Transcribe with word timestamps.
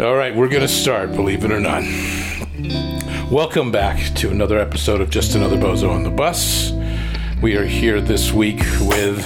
All 0.00 0.16
right, 0.16 0.34
we're 0.34 0.48
going 0.48 0.62
to 0.62 0.68
start, 0.68 1.12
believe 1.12 1.44
it 1.44 1.52
or 1.52 1.60
not. 1.60 1.82
Welcome 3.30 3.70
back 3.70 4.14
to 4.14 4.30
another 4.30 4.58
episode 4.58 5.02
of 5.02 5.10
Just 5.10 5.34
Another 5.34 5.58
Bozo 5.58 5.90
on 5.90 6.04
the 6.04 6.10
Bus. 6.10 6.72
We 7.42 7.56
are 7.56 7.66
here 7.66 8.00
this 8.00 8.32
week 8.32 8.60
with 8.80 9.18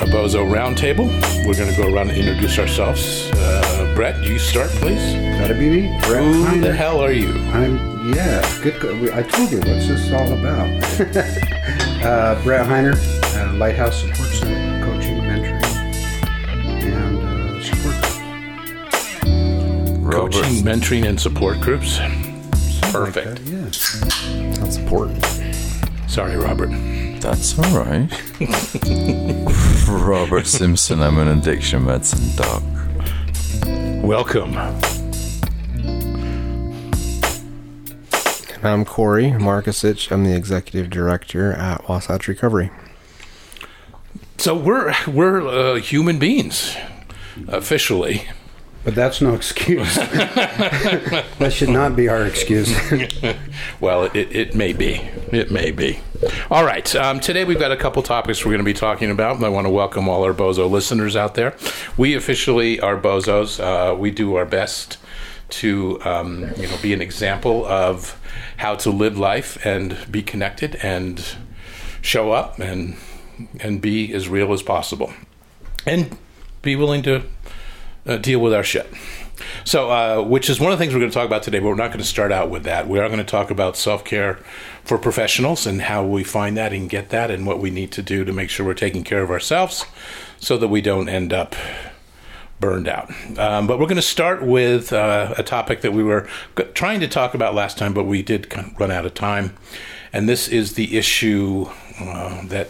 a 0.00 0.06
Bozo 0.06 0.50
Roundtable. 0.50 1.08
We're 1.46 1.54
going 1.54 1.70
to 1.70 1.76
go 1.76 1.94
around 1.94 2.08
and 2.08 2.18
introduce 2.18 2.58
ourselves. 2.58 3.30
Uh, 3.34 3.92
Bret, 3.94 4.22
you 4.24 4.38
start, 4.38 4.70
please. 4.70 5.12
Gotta 5.38 5.54
be 5.54 5.68
me. 5.68 6.00
Bret 6.06 6.24
Who 6.24 6.44
Heiner. 6.46 6.62
the 6.62 6.72
hell 6.72 7.00
are 7.00 7.12
you? 7.12 7.28
I'm 7.50 8.14
yeah. 8.14 8.60
Good. 8.62 8.80
go- 8.80 9.14
I 9.14 9.22
told 9.22 9.50
you 9.50 9.58
what's 9.58 9.88
this 9.88 10.10
all 10.10 10.32
about. 10.32 10.68
uh, 12.04 12.42
Bret 12.42 12.66
Heiner, 12.66 12.96
uh, 13.36 13.52
Lighthouse 13.58 14.00
Support 14.00 14.30
Center, 14.30 14.61
support. 20.12 20.32
Coaching, 20.32 20.64
mentoring, 20.64 21.08
and 21.08 21.20
support 21.20 21.60
groups. 21.60 21.98
Perfect. 22.92 23.40
Uh, 23.40 23.42
yeah. 23.44 23.62
That's 24.56 24.76
important. 24.76 25.24
Sorry, 26.06 26.36
Robert. 26.36 26.70
That's 27.20 27.58
all 27.58 27.84
right. 27.84 28.10
Robert 29.88 30.46
Simpson, 30.46 31.00
I'm 31.00 31.18
an 31.18 31.28
addiction 31.28 31.84
medicine 31.84 32.36
doc. 32.36 32.62
Welcome. 34.02 34.56
And 38.54 38.66
I'm 38.70 38.84
Corey 38.84 39.30
Markusich. 39.30 40.12
I'm 40.12 40.24
the 40.24 40.36
executive 40.36 40.90
director 40.90 41.52
at 41.52 41.88
Wasatch 41.88 42.28
Recovery. 42.28 42.70
So 44.38 44.54
we're 44.54 44.94
we're 45.06 45.46
uh, 45.46 45.76
human 45.76 46.18
beings, 46.18 46.76
officially. 47.48 48.26
But 48.84 48.96
that's 48.96 49.20
no 49.20 49.34
excuse. 49.34 49.94
that 49.96 51.52
should 51.52 51.68
not 51.68 51.94
be 51.94 52.08
our 52.08 52.24
excuse. 52.26 52.74
Well, 53.80 54.04
it, 54.04 54.34
it 54.34 54.54
may 54.54 54.72
be. 54.72 54.94
It 55.32 55.50
may 55.50 55.72
be. 55.72 56.00
All 56.50 56.64
right. 56.64 56.94
Um, 56.94 57.18
today 57.18 57.44
we've 57.44 57.58
got 57.58 57.72
a 57.72 57.76
couple 57.76 58.02
topics 58.02 58.44
we're 58.44 58.52
going 58.52 58.58
to 58.58 58.64
be 58.64 58.74
talking 58.74 59.10
about, 59.10 59.36
and 59.36 59.44
I 59.44 59.48
want 59.48 59.66
to 59.66 59.70
welcome 59.70 60.08
all 60.08 60.22
our 60.22 60.32
Bozo 60.32 60.70
listeners 60.70 61.16
out 61.16 61.34
there. 61.34 61.56
We 61.96 62.14
officially 62.14 62.78
are 62.78 62.96
Bozos. 62.96 63.58
Uh, 63.60 63.96
we 63.96 64.12
do 64.12 64.36
our 64.36 64.46
best 64.46 64.98
to 65.50 66.00
um, 66.04 66.50
you 66.56 66.68
know 66.68 66.76
be 66.80 66.92
an 66.92 67.02
example 67.02 67.66
of 67.66 68.18
how 68.56 68.74
to 68.76 68.90
live 68.90 69.18
life 69.18 69.64
and 69.66 69.96
be 70.10 70.22
connected 70.22 70.76
and 70.76 71.36
show 72.00 72.32
up 72.32 72.58
and 72.58 72.96
and 73.60 73.80
be 73.80 74.12
as 74.14 74.28
real 74.28 74.52
as 74.52 74.62
possible 74.62 75.12
and 75.84 76.16
be 76.62 76.76
willing 76.76 77.02
to 77.02 77.22
uh, 78.06 78.16
deal 78.16 78.40
with 78.40 78.52
our 78.54 78.64
shit. 78.64 78.92
So, 79.64 79.90
uh, 79.90 80.22
which 80.22 80.48
is 80.50 80.60
one 80.60 80.72
of 80.72 80.78
the 80.78 80.82
things 80.82 80.94
we're 80.94 81.00
going 81.00 81.10
to 81.10 81.14
talk 81.14 81.26
about 81.26 81.42
today, 81.42 81.58
but 81.58 81.68
we're 81.68 81.74
not 81.74 81.88
going 81.88 81.98
to 82.00 82.04
start 82.04 82.32
out 82.32 82.50
with 82.50 82.64
that. 82.64 82.88
We 82.88 82.98
are 82.98 83.08
going 83.08 83.18
to 83.18 83.24
talk 83.24 83.50
about 83.50 83.76
self 83.76 84.04
care 84.04 84.38
for 84.84 84.98
professionals 84.98 85.66
and 85.66 85.82
how 85.82 86.04
we 86.04 86.24
find 86.24 86.56
that 86.56 86.72
and 86.72 86.88
get 86.88 87.10
that 87.10 87.30
and 87.30 87.46
what 87.46 87.58
we 87.58 87.70
need 87.70 87.92
to 87.92 88.02
do 88.02 88.24
to 88.24 88.32
make 88.32 88.50
sure 88.50 88.66
we're 88.66 88.74
taking 88.74 89.04
care 89.04 89.22
of 89.22 89.30
ourselves 89.30 89.84
so 90.38 90.56
that 90.58 90.68
we 90.68 90.80
don't 90.80 91.08
end 91.08 91.32
up 91.32 91.54
burned 92.60 92.88
out. 92.88 93.10
Um, 93.38 93.66
but 93.66 93.78
we're 93.78 93.86
going 93.86 93.96
to 93.96 94.02
start 94.02 94.42
with 94.42 94.92
uh, 94.92 95.34
a 95.36 95.42
topic 95.42 95.80
that 95.80 95.92
we 95.92 96.02
were 96.02 96.28
trying 96.74 97.00
to 97.00 97.08
talk 97.08 97.34
about 97.34 97.54
last 97.54 97.76
time, 97.76 97.92
but 97.92 98.04
we 98.04 98.22
did 98.22 98.48
kind 98.50 98.70
of 98.70 98.80
run 98.80 98.90
out 98.90 99.04
of 99.04 99.14
time. 99.14 99.56
And 100.12 100.28
this 100.28 100.48
is 100.48 100.74
the 100.74 100.96
issue 100.96 101.66
uh, 102.00 102.44
that 102.46 102.68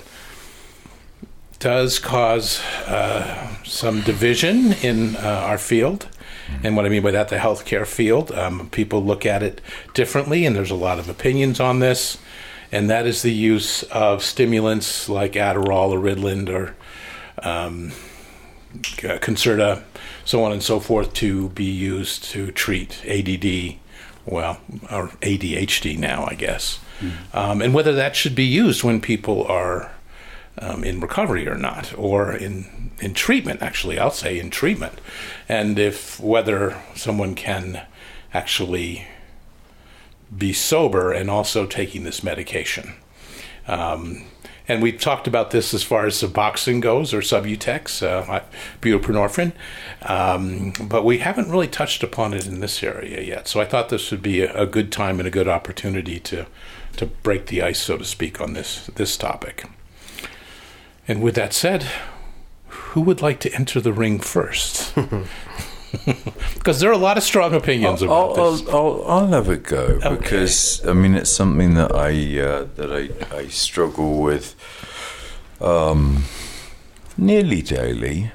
does 1.63 2.01
cause 2.01 2.61
uh, 2.89 3.55
some 3.65 4.01
division 4.01 4.73
in 4.83 5.15
uh, 5.15 5.45
our 5.47 5.59
field. 5.59 6.09
And 6.65 6.77
what 6.77 6.85
I 6.85 6.89
mean 6.89 7.05
by 7.05 7.13
that, 7.13 7.29
the 7.29 7.37
healthcare 7.37 7.87
field, 7.87 8.33
um, 8.33 8.69
people 8.71 9.03
look 9.03 9.25
at 9.25 9.45
it 9.45 9.61
differently, 9.95 10.45
and 10.45 10.57
there's 10.57 10.73
a 10.73 10.75
lot 10.75 10.99
of 10.99 11.09
opinions 11.09 11.61
on 11.61 11.79
this. 11.79 12.19
And 12.73 12.91
that 12.91 13.07
is 13.07 13.23
the 13.23 13.33
use 13.33 13.85
of 13.85 14.25
stimulants 14.25 15.09
like 15.09 15.33
Adderall 15.33 15.91
or 15.91 16.01
Ritalin 16.01 16.49
or 16.49 16.75
um, 17.49 17.93
uh, 18.75 19.19
Concerta, 19.19 19.85
so 20.25 20.43
on 20.43 20.51
and 20.51 20.63
so 20.63 20.81
forth, 20.81 21.15
to 21.15 21.51
be 21.51 21.65
used 21.65 22.25
to 22.25 22.51
treat 22.51 23.05
ADD, 23.07 23.77
well, 24.27 24.61
or 24.91 25.09
ADHD 25.21 25.97
now, 25.97 26.27
I 26.27 26.35
guess. 26.35 26.81
Um, 27.33 27.63
and 27.63 27.73
whether 27.73 27.93
that 27.93 28.17
should 28.17 28.35
be 28.35 28.45
used 28.45 28.83
when 28.83 29.01
people 29.01 29.45
are 29.47 29.93
um, 30.59 30.85
in 30.85 31.01
recovery 31.01 31.49
or 31.49 31.57
not, 31.57 31.97
or 31.97 32.33
in 32.33 32.91
in 33.01 33.15
treatment. 33.15 33.63
Actually, 33.63 33.99
I'll 33.99 34.11
say 34.11 34.39
in 34.39 34.51
treatment, 34.51 35.01
and 35.49 35.79
if 35.79 36.21
whether 36.21 36.81
someone 36.95 37.35
can 37.35 37.87
actually 38.35 39.07
be 40.37 40.53
sober 40.53 41.13
and 41.13 41.31
also 41.31 41.67
taking 41.67 42.05
this 42.05 42.23
medication. 42.23 42.95
Um, 43.67 44.25
and 44.69 44.81
we've 44.81 44.99
talked 44.99 45.27
about 45.27 45.51
this 45.51 45.75
as 45.75 45.83
far 45.83 46.07
as 46.07 46.15
Suboxone 46.15 46.81
goes, 46.81 47.13
or 47.13 47.21
Subutex, 47.21 48.03
uh, 48.03 48.41
buprenorphine, 48.81 49.53
um, 50.03 50.73
but 50.81 51.05
we 51.05 51.19
haven't 51.19 51.51
really 51.51 51.69
touched 51.69 52.03
upon 52.03 52.33
it 52.33 52.47
in 52.47 52.61
this 52.61 52.83
area 52.83 53.21
yet. 53.21 53.49
So 53.49 53.61
I 53.61 53.65
thought 53.65 53.89
this 53.89 54.11
would 54.11 54.23
be 54.23 54.41
a, 54.41 54.63
a 54.63 54.67
good 54.67 54.93
time 54.93 55.19
and 55.19 55.27
a 55.27 55.33
good 55.33 55.49
opportunity 55.49 56.21
to 56.21 56.47
to 56.97 57.07
break 57.07 57.47
the 57.47 57.63
ice, 57.63 57.83
so 57.83 57.97
to 57.97 58.05
speak, 58.05 58.41
on 58.41 58.53
this 58.53 58.87
this 58.95 59.17
topic. 59.17 59.67
And 61.09 61.23
with 61.23 61.35
that 61.35 61.53
said, 61.53 61.87
who 62.69 63.01
would 63.03 63.21
like 63.23 63.41
to 63.41 63.53
enter 63.55 63.81
the 63.81 63.93
ring 63.93 64.19
first? 64.21 64.95
Because 66.55 66.81
there 66.81 66.89
are 66.89 66.95
a 66.95 66.97
lot 66.99 67.19
of 67.19 67.23
strong 67.23 67.53
opinions 67.55 68.01
about 68.01 68.39
I'll, 68.39 68.53
this. 68.53 68.69
I'll, 68.69 68.77
I'll, 68.77 69.05
I'll 69.11 69.27
have 69.27 69.51
a 69.51 69.59
go 69.59 70.01
Okay. 70.03 70.17
because 70.17 70.83
I 70.87 70.95
mean 70.95 71.15
it's 71.15 71.31
something 71.31 71.75
that 71.75 71.95
I 71.95 72.41
uh, 72.41 72.67
that 72.77 72.91
I, 72.91 73.37
I 73.37 73.49
struggle 73.49 74.23
with 74.23 74.55
um, 75.61 76.25
nearly 77.19 77.61
daily. 77.61 78.33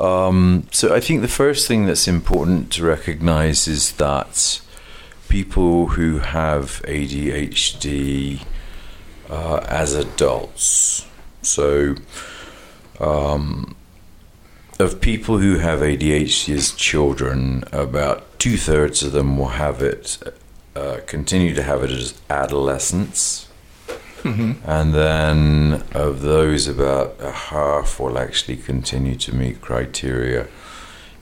Um, 0.00 0.66
so 0.70 0.94
I 0.94 1.00
think 1.00 1.20
the 1.20 1.28
first 1.28 1.68
thing 1.68 1.84
that's 1.84 2.08
important 2.08 2.72
to 2.72 2.84
recognise 2.86 3.68
is 3.68 3.92
that 3.92 4.62
people 5.28 5.88
who 5.88 6.20
have 6.20 6.80
ADHD 6.86 8.44
uh, 9.28 9.56
as 9.68 9.94
adults, 9.94 11.06
so 11.42 11.96
um, 13.00 13.76
of 14.78 15.00
people 15.00 15.38
who 15.38 15.58
have 15.58 15.80
ADHD 15.80 16.54
as 16.54 16.72
children, 16.72 17.64
about 17.72 18.38
two 18.38 18.56
thirds 18.56 19.02
of 19.02 19.12
them 19.12 19.36
will 19.36 19.48
have 19.48 19.82
it, 19.82 20.18
uh, 20.74 20.98
continue 21.06 21.54
to 21.54 21.62
have 21.62 21.82
it 21.82 21.90
as 21.90 22.20
adolescents. 22.30 23.48
And 24.24 24.94
then 24.94 25.82
of 25.94 26.20
those, 26.20 26.68
about 26.68 27.16
a 27.20 27.32
half 27.32 27.98
will 27.98 28.16
actually 28.18 28.56
continue 28.56 29.16
to 29.16 29.34
meet 29.34 29.60
criteria 29.60 30.46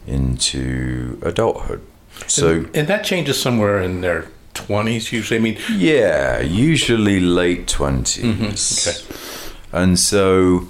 into 0.07 1.19
adulthood. 1.23 1.81
So, 2.27 2.67
and 2.75 2.89
that 2.89 3.05
changes 3.05 3.41
somewhere 3.41 3.81
in 3.81 4.03
their 4.03 4.29
20s 4.53 5.13
usually. 5.13 5.39
I 5.39 5.43
mean, 5.43 5.59
yeah, 5.73 6.41
usually 6.41 7.21
late 7.21 7.67
20s. 7.67 8.87
okay. 8.87 9.50
And 9.73 9.99
so, 9.99 10.69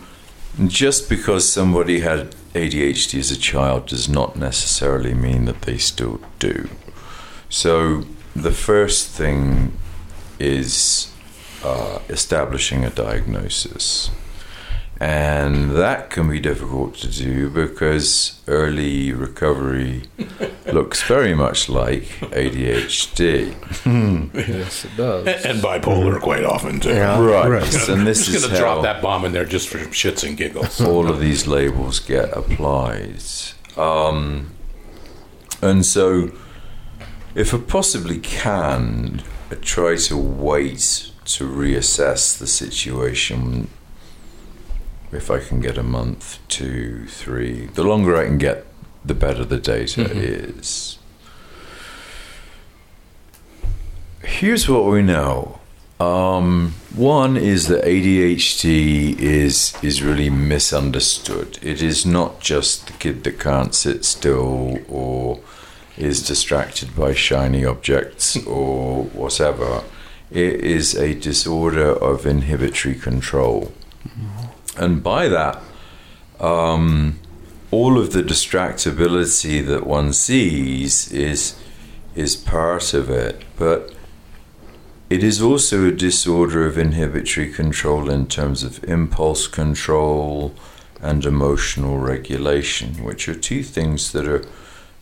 just 0.67 1.09
because 1.09 1.51
somebody 1.51 2.01
had 2.01 2.35
ADHD 2.55 3.19
as 3.19 3.31
a 3.31 3.39
child 3.39 3.87
does 3.87 4.09
not 4.09 4.37
necessarily 4.37 5.15
mean 5.15 5.45
that 5.47 5.63
they 5.63 5.79
still 5.79 6.21
do. 6.39 6.69
So, 7.49 8.05
the 8.35 8.53
first 8.53 9.09
thing 9.09 9.73
is 10.39 11.13
uh, 11.65 12.01
establishing 12.09 12.85
a 12.85 12.91
diagnosis. 12.91 14.11
And 15.03 15.71
that 15.79 16.11
can 16.11 16.29
be 16.29 16.41
difficult 16.41 16.95
to 16.97 17.09
do 17.09 17.49
because 17.49 18.39
early 18.47 19.13
recovery 19.15 20.03
looks 20.67 21.03
very 21.03 21.35
much 21.35 21.71
like 21.71 22.03
ADHD. 22.21 23.55
Yes, 24.35 24.85
it 24.85 24.97
does. 24.99 25.27
and 25.47 25.61
bipolar 25.61 26.21
quite 26.21 26.45
often 26.45 26.81
too. 26.81 26.91
Yeah. 26.91 27.19
Right. 27.19 27.49
Right. 27.49 27.89
And 27.89 28.01
I'm 28.01 28.05
this 28.05 28.27
just 28.27 28.37
is 28.37 28.43
going 28.43 28.55
to 28.55 28.61
drop 28.61 28.83
that 28.83 29.01
bomb 29.01 29.25
in 29.25 29.33
there 29.33 29.47
just 29.47 29.71
for 29.71 29.79
shits 29.79 30.23
and 30.23 30.37
giggles. 30.37 30.79
all 30.83 31.09
of 31.09 31.19
these 31.19 31.47
labels 31.47 31.99
get 31.99 32.37
applied. 32.37 33.23
Um, 33.79 34.51
and 35.63 35.87
so, 35.87 36.31
if 37.35 37.55
I 37.55 37.59
possibly 37.59 38.19
can, 38.19 39.23
I 39.51 39.55
try 39.55 39.97
to 39.97 40.17
wait 40.19 41.11
to 41.25 41.49
reassess 41.49 42.39
the 42.39 42.47
situation. 42.47 43.69
If 45.13 45.31
I 45.31 45.41
can 45.41 45.61
get 45.61 45.77
a 45.77 45.83
month, 45.83 46.39
two, 46.49 47.07
three, 47.07 47.67
the 47.67 47.83
longer 47.83 48.17
I 48.17 48.27
can 48.27 48.39
get, 48.39 48.67
the 49.05 49.15
better 49.15 49.45
the 49.45 49.59
data 49.59 50.09
is. 50.13 50.99
Here's 54.23 54.69
what 54.69 54.85
we 54.85 55.03
know. 55.03 55.61
Um, 55.99 56.75
one 56.95 57.37
is 57.37 57.69
that 57.69 57.85
ADHD 57.85 59.19
is 59.19 59.75
is 59.83 60.03
really 60.03 60.31
misunderstood. 60.31 61.59
It 61.61 61.83
is 61.83 62.07
not 62.07 62.41
just 62.41 62.87
the 62.87 62.95
kid 62.95 63.25
that 63.25 63.39
can't 63.39 63.75
sit 63.75 64.07
still 64.07 64.79
or 64.89 65.41
is 65.99 66.27
distracted 66.27 66.97
by 66.97 67.13
shiny 67.13 67.67
objects 67.67 68.37
or 68.47 69.05
whatever. 69.05 69.83
It 70.31 70.61
is 70.61 70.95
a 70.95 71.15
disorder 71.15 71.93
of 71.93 72.25
inhibitory 72.25 72.95
control. 72.95 73.73
And 74.81 75.03
by 75.03 75.29
that, 75.29 75.63
um, 76.41 77.21
all 77.71 77.99
of 77.99 78.13
the 78.15 78.23
distractibility 78.23 79.65
that 79.67 79.87
one 79.87 80.15
sees 80.15 81.13
is 81.13 81.55
is 82.15 82.35
part 82.35 82.95
of 82.95 83.11
it, 83.11 83.43
but 83.57 83.95
it 85.11 85.23
is 85.23 85.43
also 85.43 85.85
a 85.85 85.93
disorder 85.93 86.67
of 86.67 86.79
inhibitory 86.79 87.53
control 87.53 88.09
in 88.09 88.27
terms 88.27 88.65
of 88.65 88.83
impulse 88.85 89.47
control 89.47 90.55
and 91.01 91.25
emotional 91.27 91.99
regulation, 91.99 93.05
which 93.05 93.29
are 93.29 93.35
two 93.35 93.63
things 93.63 94.13
that 94.13 94.27
are 94.27 94.45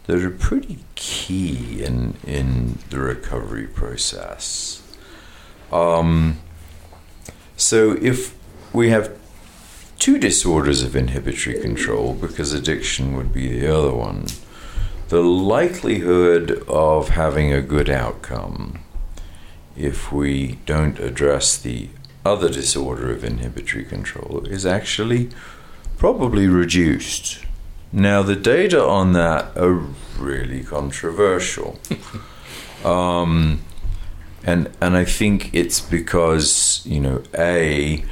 that 0.08 0.24
are 0.24 0.30
pretty 0.30 0.80
key 0.96 1.84
in 1.84 2.14
in 2.26 2.78
the 2.90 2.98
recovery 2.98 3.68
process. 3.68 4.82
Um, 5.70 6.38
so 7.56 7.96
if 8.02 8.36
we 8.72 8.90
have 8.90 9.16
two 9.98 10.18
disorders 10.18 10.82
of 10.82 10.94
inhibitory 10.94 11.60
control, 11.60 12.14
because 12.14 12.52
addiction 12.52 13.16
would 13.16 13.32
be 13.32 13.48
the 13.48 13.72
other 13.74 13.92
one, 13.92 14.26
the 15.08 15.22
likelihood 15.22 16.62
of 16.68 17.10
having 17.10 17.52
a 17.52 17.62
good 17.62 17.88
outcome 17.88 18.80
if 19.76 20.12
we 20.12 20.58
don't 20.66 20.98
address 20.98 21.56
the 21.56 21.88
other 22.24 22.48
disorder 22.48 23.12
of 23.12 23.24
inhibitory 23.24 23.84
control 23.84 24.44
is 24.46 24.66
actually 24.66 25.30
probably 25.96 26.46
reduced. 26.46 27.44
Now, 27.92 28.22
the 28.22 28.36
data 28.36 28.84
on 28.84 29.14
that 29.14 29.56
are 29.56 29.82
really 30.18 30.62
controversial. 30.62 31.78
um, 32.84 33.60
and, 34.44 34.70
and 34.80 34.96
I 34.96 35.04
think 35.04 35.50
it's 35.54 35.80
because, 35.80 36.82
you 36.84 37.00
know, 37.00 37.22
A, 37.36 38.04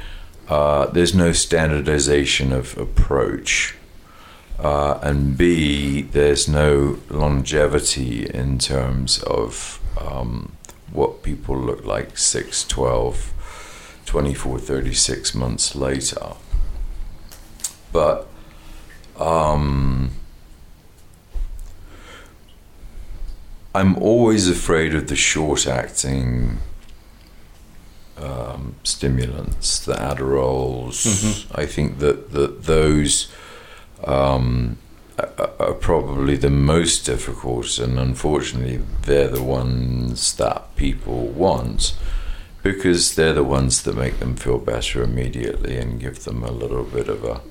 uh, 0.47 0.85
there's 0.87 1.13
no 1.13 1.31
standardization 1.31 2.53
of 2.53 2.77
approach. 2.77 3.75
Uh, 4.59 4.99
and 5.03 5.37
B, 5.37 6.01
there's 6.01 6.47
no 6.47 6.99
longevity 7.09 8.25
in 8.25 8.57
terms 8.57 9.21
of 9.23 9.79
um, 9.99 10.53
what 10.91 11.21
people 11.21 11.57
look 11.57 11.85
like 11.85 12.17
6, 12.17 12.65
12, 12.65 13.33
24, 14.05 14.59
36 14.59 15.35
months 15.35 15.75
later. 15.75 16.33
But 17.91 18.27
um, 19.19 20.11
I'm 23.75 23.95
always 23.97 24.49
afraid 24.49 24.95
of 24.95 25.07
the 25.07 25.15
short 25.15 25.67
acting 25.67 26.59
um, 28.19 28.75
stimulants, 28.83 29.79
the 29.79 29.93
Adderalls. 29.93 31.05
Mm-hmm. 31.05 31.59
I 31.59 31.65
think 31.65 31.99
that, 31.99 32.31
that 32.31 32.63
those 32.63 33.31
um, 34.03 34.77
are, 35.19 35.51
are 35.59 35.73
probably 35.73 36.35
the 36.35 36.49
most 36.49 37.05
difficult, 37.05 37.79
and 37.79 37.99
unfortunately, 37.99 38.81
they're 39.03 39.27
the 39.27 39.43
ones 39.43 40.33
that 40.35 40.75
people 40.75 41.27
want 41.27 41.97
because 42.63 43.15
they're 43.15 43.33
the 43.33 43.43
ones 43.43 43.83
that 43.83 43.95
make 43.95 44.19
them 44.19 44.35
feel 44.35 44.57
better 44.57 45.01
immediately 45.01 45.77
and 45.77 45.99
give 45.99 46.23
them 46.23 46.43
a 46.43 46.51
little 46.51 46.83
bit 46.83 47.07
of 47.07 47.23
a 47.23 47.41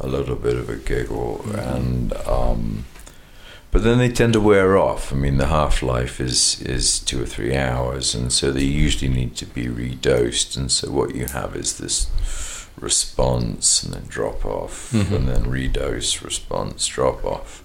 a 0.00 0.06
little 0.06 0.36
bit 0.36 0.56
of 0.56 0.68
a 0.70 0.76
giggle 0.76 1.44
and 1.54 2.14
um, 2.26 2.84
but 3.70 3.82
then 3.84 3.98
they 3.98 4.08
tend 4.08 4.32
to 4.32 4.40
wear 4.40 4.76
off. 4.76 5.12
I 5.12 5.16
mean, 5.16 5.36
the 5.36 5.46
half 5.46 5.82
life 5.82 6.20
is 6.20 6.60
is 6.62 6.98
two 7.00 7.22
or 7.22 7.26
three 7.26 7.56
hours, 7.56 8.14
and 8.14 8.32
so 8.32 8.50
they 8.50 8.64
usually 8.64 9.12
need 9.12 9.36
to 9.36 9.46
be 9.46 9.66
redosed. 9.66 10.56
And 10.56 10.70
so 10.70 10.90
what 10.90 11.14
you 11.14 11.26
have 11.26 11.54
is 11.56 11.78
this 11.78 12.08
response, 12.80 13.82
and 13.82 13.92
then 13.94 14.04
drop 14.08 14.44
off, 14.44 14.90
Mhm. 14.92 15.12
and 15.16 15.28
then 15.28 15.44
redose, 15.44 16.22
response, 16.24 16.86
drop 16.86 17.24
off, 17.24 17.62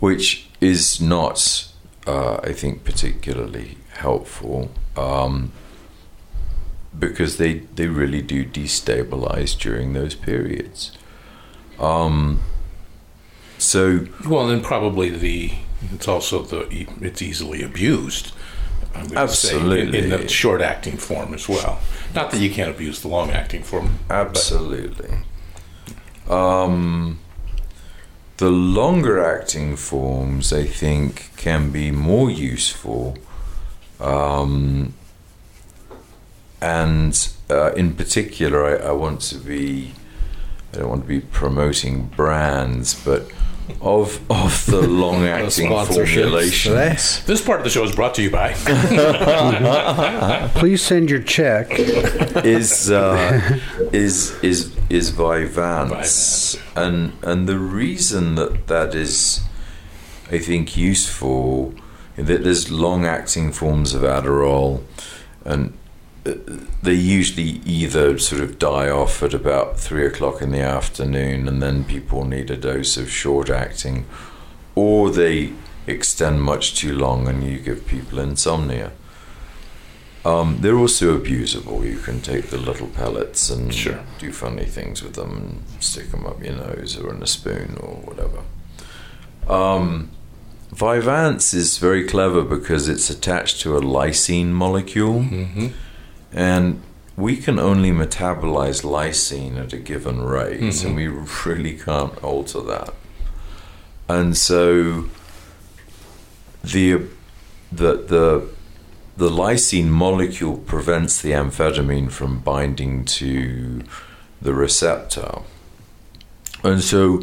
which 0.00 0.46
is 0.60 1.00
not, 1.00 1.66
uh, 2.06 2.36
I 2.42 2.52
think, 2.52 2.84
particularly 2.84 3.78
helpful. 3.94 4.70
Um, 4.96 5.52
because 6.98 7.36
they, 7.36 7.58
they 7.74 7.88
really 7.88 8.22
do 8.22 8.42
destabilize 8.46 9.58
during 9.58 9.92
those 9.92 10.14
periods. 10.14 10.92
Um, 11.78 12.40
so 13.58 14.06
Well, 14.26 14.48
and 14.48 14.62
probably 14.62 15.10
the 15.10 15.52
it's 15.92 16.08
also 16.08 16.42
the 16.42 16.86
it's 17.00 17.22
easily 17.22 17.62
abused. 17.62 18.32
Would 18.94 19.10
say, 19.10 19.16
Absolutely. 19.16 19.98
in, 19.98 20.04
in 20.04 20.10
the 20.10 20.26
short 20.28 20.62
acting 20.62 20.96
form 20.96 21.34
as 21.34 21.48
well. 21.48 21.80
Not 22.14 22.30
that 22.30 22.40
you 22.40 22.50
can't 22.50 22.70
abuse 22.70 23.02
the 23.02 23.08
long 23.08 23.30
acting 23.30 23.62
form. 23.62 23.98
Absolutely. 24.08 25.18
Um, 26.28 27.18
the 28.38 28.50
longer 28.50 29.22
acting 29.22 29.76
forms, 29.76 30.52
I 30.52 30.64
think, 30.64 31.30
can 31.36 31.70
be 31.70 31.90
more 31.90 32.30
useful. 32.30 33.16
Um, 34.00 34.94
and 36.60 37.28
uh, 37.50 37.72
in 37.72 37.94
particular, 37.94 38.64
I, 38.64 38.88
I 38.88 38.92
want 38.92 39.20
to 39.22 39.36
be, 39.36 39.92
I 40.72 40.78
don't 40.78 40.88
want 40.88 41.02
to 41.02 41.08
be 41.08 41.20
promoting 41.20 42.06
brands, 42.16 42.94
but 43.04 43.30
of 43.80 44.20
of 44.30 44.66
the 44.66 44.80
long 44.86 45.24
acting 45.26 45.70
Sponsorships. 45.70 46.14
formulations. 46.14 47.24
This 47.24 47.40
part 47.40 47.58
of 47.60 47.64
the 47.64 47.70
show 47.70 47.82
is 47.84 47.92
brought 47.94 48.14
to 48.16 48.22
you 48.22 48.30
by. 48.30 48.52
Please 50.54 50.82
send 50.82 51.10
your 51.10 51.22
check. 51.22 51.68
is 52.44 52.90
uh, 52.90 53.58
is 53.92 54.32
is 54.42 54.72
is 54.90 55.10
Vyvanse, 55.12 56.56
Vyvanse. 56.56 56.60
and 56.76 57.12
and 57.22 57.48
the 57.48 57.58
reason 57.58 58.34
that 58.36 58.66
that 58.68 58.94
is, 58.94 59.40
I 60.30 60.38
think, 60.38 60.76
useful 60.76 61.74
that 62.16 62.44
there's 62.44 62.70
long-acting 62.70 63.52
forms 63.52 63.92
of 63.94 64.02
Adderall, 64.02 64.82
and 65.44 65.76
they 66.82 66.94
usually 66.94 67.60
either 67.64 68.18
sort 68.18 68.42
of 68.42 68.58
die 68.58 68.88
off 68.88 69.22
at 69.22 69.34
about 69.34 69.78
three 69.78 70.06
o'clock 70.06 70.42
in 70.42 70.50
the 70.52 70.60
afternoon, 70.60 71.48
and 71.48 71.62
then 71.62 71.84
people 71.84 72.24
need 72.24 72.50
a 72.50 72.56
dose 72.56 72.96
of 72.96 73.10
short-acting, 73.10 74.06
or 74.74 75.10
they 75.10 75.52
extend 75.86 76.42
much 76.42 76.74
too 76.74 76.96
long, 76.96 77.28
and 77.28 77.44
you 77.44 77.58
give 77.58 77.86
people 77.86 78.18
insomnia. 78.18 78.90
Um, 80.24 80.58
they're 80.60 80.76
also 80.76 81.16
abusable. 81.16 81.84
You 81.88 81.98
can 81.98 82.20
take 82.20 82.46
the 82.50 82.58
little 82.58 82.88
pellets 82.88 83.48
and 83.48 83.72
Sure. 83.72 84.00
do 84.18 84.32
funny 84.32 84.64
things 84.64 85.00
with 85.00 85.12
them 85.14 85.30
and 85.36 85.82
stick 85.82 86.10
them 86.10 86.26
up 86.26 86.42
your 86.42 86.54
nose 86.56 86.96
or 86.98 87.14
in 87.14 87.22
a 87.22 87.26
spoon 87.28 87.78
or 87.80 87.94
whatever. 88.04 88.40
Um, 89.48 90.10
Vyvanse 90.74 91.54
is 91.54 91.78
very 91.78 92.02
clever 92.04 92.42
because 92.42 92.88
it's 92.88 93.08
attached 93.08 93.60
to 93.60 93.76
a 93.76 93.80
lysine 93.80 94.48
molecule, 94.48 95.22
hmm 95.22 95.68
and 96.36 96.82
we 97.16 97.36
can 97.38 97.58
only 97.58 97.90
metabolize 97.90 98.84
lysine 98.84 99.56
at 99.58 99.72
a 99.72 99.78
given 99.78 100.22
rate, 100.22 100.60
Mhm. 100.60 100.84
and 100.84 100.94
we 100.96 101.08
really 101.46 101.74
can't 101.74 102.16
alter 102.22 102.60
that. 102.60 102.92
And 104.08 104.36
so 104.36 105.06
the 106.62 107.00
the 107.72 107.92
the 108.12 108.42
the 109.16 109.30
lysine 109.30 109.88
molecule 109.88 110.58
prevents 110.58 111.20
the 111.22 111.30
amphetamine 111.32 112.10
from 112.10 112.40
binding 112.40 113.04
to 113.06 113.80
the 114.42 114.52
receptor. 114.52 115.38
And 116.62 116.82
so 116.82 117.22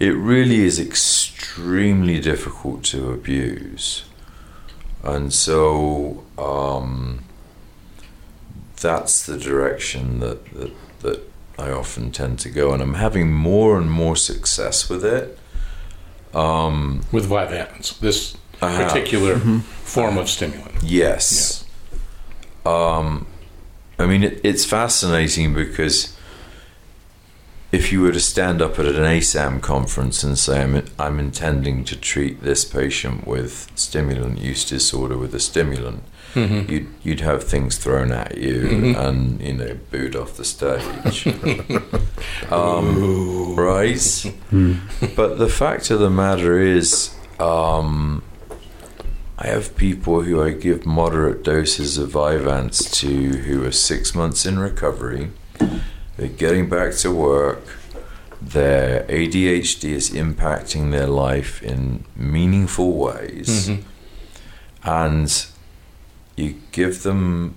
it 0.00 0.16
really 0.16 0.64
is 0.64 0.80
extremely 0.80 2.18
difficult 2.18 2.82
to 2.84 3.10
abuse. 3.10 4.04
And 5.02 5.34
so 5.34 6.24
um, 6.38 7.20
that's 8.84 9.24
the 9.24 9.38
direction 9.38 10.20
that, 10.20 10.44
that, 10.52 10.72
that 11.00 11.20
I 11.58 11.70
often 11.70 12.10
tend 12.10 12.38
to 12.40 12.50
go. 12.50 12.74
And 12.74 12.82
I'm 12.82 12.94
having 12.94 13.32
more 13.32 13.78
and 13.78 13.90
more 13.90 14.14
success 14.14 14.90
with 14.90 15.04
it. 15.04 15.38
Um, 16.34 17.02
With 17.10 17.26
Vyvanse, 17.30 17.98
this 18.00 18.36
I 18.60 18.70
have. 18.72 18.88
particular 18.88 19.38
form 19.38 20.18
of 20.18 20.28
stimulant. 20.28 20.82
Yes. 20.82 21.64
Um, 22.66 23.26
I 23.98 24.04
mean, 24.04 24.22
it, 24.22 24.40
it's 24.44 24.66
fascinating 24.66 25.54
because 25.54 26.14
if 27.72 27.90
you 27.90 28.02
were 28.02 28.12
to 28.12 28.20
stand 28.20 28.60
up 28.60 28.78
at 28.78 28.84
an 28.84 28.96
ASAM 28.96 29.62
conference 29.62 30.22
and 30.22 30.38
say, 30.38 30.62
I'm, 30.62 30.84
I'm 30.98 31.18
intending 31.18 31.84
to 31.84 31.96
treat 31.96 32.42
this 32.42 32.66
patient 32.66 33.26
with 33.26 33.70
stimulant 33.76 34.40
use 34.40 34.68
disorder 34.68 35.16
with 35.16 35.34
a 35.34 35.40
stimulant, 35.40 36.02
Mhm. 36.34 36.68
you'd, 36.70 36.86
you'd 37.02 37.20
have 37.20 37.44
things 37.44 37.76
thrown 37.78 38.10
at 38.12 38.36
you 38.38 38.62
Mhm. 38.62 38.98
and, 38.98 39.40
you 39.40 39.52
know, 39.54 39.76
booed 39.90 40.16
off 40.16 40.36
the 40.36 40.44
stage. 40.44 41.26
um, 42.50 43.54
right? 43.56 44.02
Hmm. 44.50 44.74
But 45.16 45.38
the 45.38 45.48
fact 45.48 45.90
of 45.90 46.00
the 46.00 46.10
matter 46.10 46.58
is, 46.58 47.10
um, 47.38 48.22
I 49.38 49.46
have 49.48 49.76
people 49.76 50.22
who 50.22 50.42
I 50.42 50.50
give 50.50 50.86
moderate 50.86 51.42
doses 51.42 51.98
of 51.98 52.10
Vyvanse 52.12 52.90
to 53.00 53.06
who 53.38 53.64
are 53.64 53.72
six 53.72 54.14
months 54.14 54.46
in 54.46 54.58
recovery. 54.58 55.30
They're 56.16 56.28
getting 56.28 56.68
back 56.68 56.94
to 56.98 57.10
work. 57.10 57.62
Their 58.40 59.04
ADHD 59.08 59.92
is 59.92 60.10
impacting 60.10 60.90
their 60.92 61.06
life 61.08 61.62
in 61.62 62.04
meaningful 62.16 62.92
ways. 62.92 63.70
And 64.84 65.46
you 66.36 66.60
give 66.72 67.02
them 67.02 67.56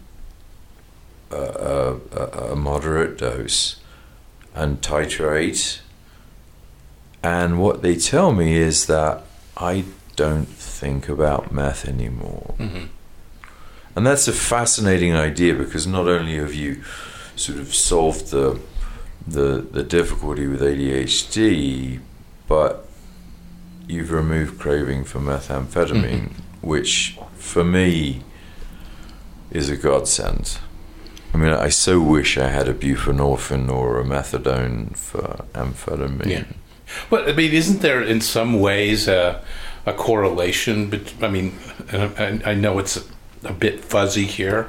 a, 1.31 1.35
a, 1.35 2.51
a- 2.51 2.55
moderate 2.55 3.17
dose 3.17 3.77
and 4.55 4.81
titrate. 4.81 5.79
And 7.23 7.59
what 7.59 7.81
they 7.81 7.95
tell 7.95 8.31
me 8.31 8.55
is 8.55 8.85
that 8.85 9.23
I 9.57 9.85
don't 10.15 10.47
think 10.47 11.09
about 11.09 11.51
meth 11.51 11.87
anymore. 11.87 12.55
Mm-hmm. 12.57 12.85
And 13.95 14.05
that's 14.05 14.27
a 14.27 14.33
fascinating 14.33 15.15
idea 15.15 15.55
because 15.55 15.87
not 15.87 16.07
only 16.07 16.35
have 16.35 16.53
you 16.53 16.83
sort 17.35 17.59
of 17.59 17.73
solved 17.73 18.31
the 18.31 18.59
the, 19.27 19.67
the 19.71 19.83
difficulty 19.83 20.47
with 20.47 20.61
ADHD, 20.61 21.99
but 22.47 22.87
you've 23.87 24.11
removed 24.11 24.57
craving 24.59 25.03
for 25.03 25.19
methamphetamine, 25.19 26.29
mm-hmm. 26.29 26.67
which 26.67 27.17
for 27.35 27.63
me 27.63 28.21
is 29.51 29.69
a 29.69 29.75
godsend. 29.75 30.57
I 31.33 31.37
mean, 31.37 31.53
I 31.53 31.69
so 31.69 32.01
wish 32.01 32.37
I 32.37 32.47
had 32.49 32.67
a 32.67 32.73
buprenorphine 32.73 33.69
or 33.69 33.99
a 33.99 34.03
methadone 34.03 34.95
for 34.97 35.45
amphetamine. 35.53 36.25
Yeah. 36.25 36.43
Well, 37.09 37.29
I 37.29 37.33
mean, 37.33 37.51
isn't 37.51 37.81
there 37.81 38.01
in 38.01 38.21
some 38.21 38.59
ways 38.59 39.07
a, 39.07 39.43
a 39.85 39.93
correlation? 39.93 40.89
But 40.89 41.13
I 41.21 41.27
mean, 41.29 41.57
I, 41.91 42.41
I 42.45 42.53
know 42.53 42.79
it's 42.79 42.97
a 43.43 43.53
bit 43.53 43.83
fuzzy 43.83 44.25
here, 44.25 44.67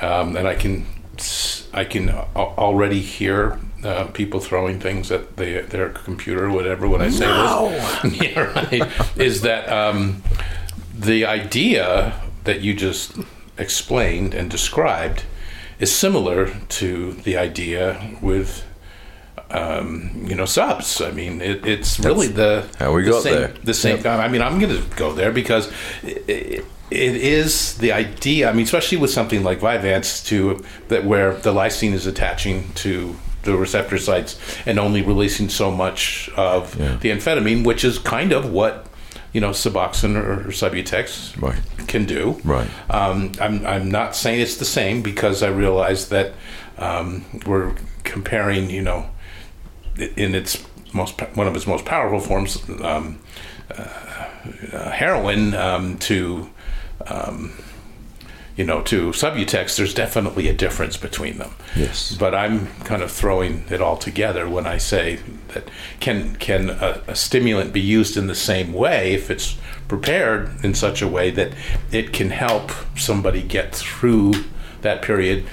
um, 0.00 0.36
and 0.36 0.48
I 0.48 0.54
can 0.54 0.86
s- 1.18 1.68
I 1.74 1.84
can 1.84 2.08
already 2.34 3.00
hear 3.00 3.58
uh, 3.84 4.04
people 4.06 4.40
throwing 4.40 4.80
things 4.80 5.12
at 5.12 5.36
the, 5.36 5.60
their 5.68 5.90
computer 5.90 6.46
or 6.46 6.50
whatever 6.50 6.88
when 6.88 7.02
I 7.02 7.10
say 7.10 7.26
this. 7.26 8.22
yeah, 8.22 8.40
right. 8.40 8.90
Is 9.18 9.42
that 9.42 9.68
um, 9.70 10.22
the 10.98 11.26
idea 11.26 12.18
that 12.44 12.62
you 12.62 12.74
just 12.74 13.12
explained 13.58 14.34
and 14.34 14.50
described 14.50 15.24
is 15.78 15.92
similar 15.94 16.48
to 16.68 17.12
the 17.12 17.36
idea 17.36 18.16
with 18.20 18.64
um, 19.50 20.24
you 20.26 20.34
know 20.34 20.44
subs. 20.46 21.00
I 21.00 21.10
mean, 21.10 21.40
it, 21.40 21.66
it's 21.66 21.98
really 22.00 22.28
the 22.28 22.68
how 22.78 22.92
we 22.94 23.04
the 23.04 23.10
got 23.10 23.22
same, 23.22 23.34
there. 23.34 23.48
The 23.64 23.74
same. 23.74 24.06
I 24.06 24.28
mean, 24.28 24.42
I'm 24.42 24.58
going 24.58 24.74
to 24.74 24.96
go 24.96 25.12
there 25.12 25.32
because 25.32 25.70
it, 26.02 26.28
it, 26.28 26.64
it 26.90 27.16
is 27.16 27.76
the 27.78 27.92
idea. 27.92 28.48
I 28.48 28.52
mean, 28.52 28.64
especially 28.64 28.98
with 28.98 29.10
something 29.10 29.42
like 29.42 29.60
Vyvanse, 29.60 30.24
to 30.26 30.64
that 30.88 31.04
where 31.04 31.34
the 31.34 31.52
lysine 31.52 31.92
is 31.92 32.06
attaching 32.06 32.72
to 32.74 33.16
the 33.42 33.54
receptor 33.56 33.98
sites 33.98 34.38
and 34.64 34.78
only 34.78 35.02
releasing 35.02 35.50
so 35.50 35.70
much 35.70 36.30
of 36.36 36.78
Yeah. 36.80 36.96
the 36.96 37.10
amphetamine, 37.10 37.64
which 37.64 37.84
is 37.84 37.98
kind 37.98 38.32
of 38.32 38.50
what 38.50 38.86
you 39.34 39.40
know 39.40 39.50
Suboxone 39.50 40.16
or, 40.16 40.46
Subutex 40.50 41.38
Right. 41.42 41.60
can 41.88 42.06
do. 42.06 42.40
Right. 42.44 42.68
Um, 42.88 43.32
I'm, 43.40 43.66
I'm 43.66 43.90
not 43.90 44.16
saying 44.16 44.40
it's 44.40 44.56
the 44.56 44.64
same 44.64 45.02
because 45.02 45.42
I 45.42 45.48
realize 45.48 46.08
that 46.08 46.32
um, 46.78 47.24
we're 47.44 47.74
comparing, 48.04 48.70
you 48.70 48.80
know, 48.80 49.10
in 49.98 50.34
its 50.34 50.64
most 50.94 51.20
one 51.36 51.46
of 51.48 51.54
its 51.56 51.66
most 51.66 51.84
powerful 51.84 52.20
forms, 52.20 52.62
um, 52.80 53.18
uh, 53.76 53.82
uh, 54.72 54.90
heroin, 54.90 55.54
um, 55.54 55.98
to 55.98 56.48
um, 57.08 57.52
you 58.56 58.64
know 58.64 58.82
to 58.82 59.10
Subutex. 59.10 59.76
There's 59.76 59.94
definitely 59.94 60.48
a 60.48 60.52
difference 60.52 60.96
between 60.96 61.38
them. 61.38 61.54
Yes. 61.76 62.16
But 62.16 62.34
I'm 62.34 62.68
kind 62.84 63.02
of 63.02 63.10
throwing 63.10 63.64
it 63.70 63.80
all 63.80 63.96
together 63.96 64.48
when 64.48 64.66
I 64.66 64.78
say 64.78 65.18
that 65.48 65.68
can 66.00 66.36
can 66.36 66.70
a, 66.70 67.02
a 67.08 67.16
stimulant 67.16 67.72
be 67.72 67.80
used 67.80 68.16
in 68.16 68.26
the 68.26 68.34
same 68.34 68.72
way 68.72 69.14
if 69.14 69.30
it's 69.30 69.56
prepared 69.88 70.64
in 70.64 70.74
such 70.74 71.02
a 71.02 71.08
way 71.08 71.30
that 71.30 71.52
it 71.90 72.12
can 72.12 72.30
help 72.30 72.72
somebody 72.96 73.42
get 73.42 73.74
through 73.74 74.32
that 74.82 75.02
period 75.02 75.44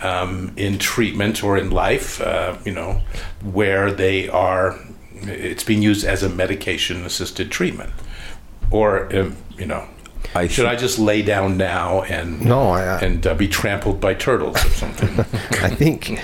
um, 0.00 0.52
in 0.56 0.78
treatment 0.78 1.42
or 1.42 1.56
in 1.56 1.70
life, 1.70 2.20
uh, 2.20 2.56
you 2.64 2.72
know, 2.72 3.02
where 3.42 3.92
they 3.92 4.28
are. 4.28 4.78
It's 5.22 5.64
being 5.64 5.82
used 5.82 6.04
as 6.06 6.22
a 6.22 6.28
medication-assisted 6.28 7.50
treatment, 7.50 7.92
or 8.70 9.14
um, 9.14 9.36
you 9.58 9.66
know. 9.66 9.86
I 10.34 10.46
Should 10.48 10.66
I 10.66 10.76
just 10.76 10.98
lay 10.98 11.22
down 11.22 11.56
now 11.56 12.02
and 12.02 12.40
No, 12.42 12.70
I- 12.70 12.84
I- 12.96 13.00
and 13.00 13.26
uh, 13.26 13.34
be 13.34 13.48
trampled 13.48 14.00
by 14.00 14.14
turtles 14.14 14.56
or 14.64 14.68
something? 14.70 15.08
I 15.62 15.70
think 15.70 16.20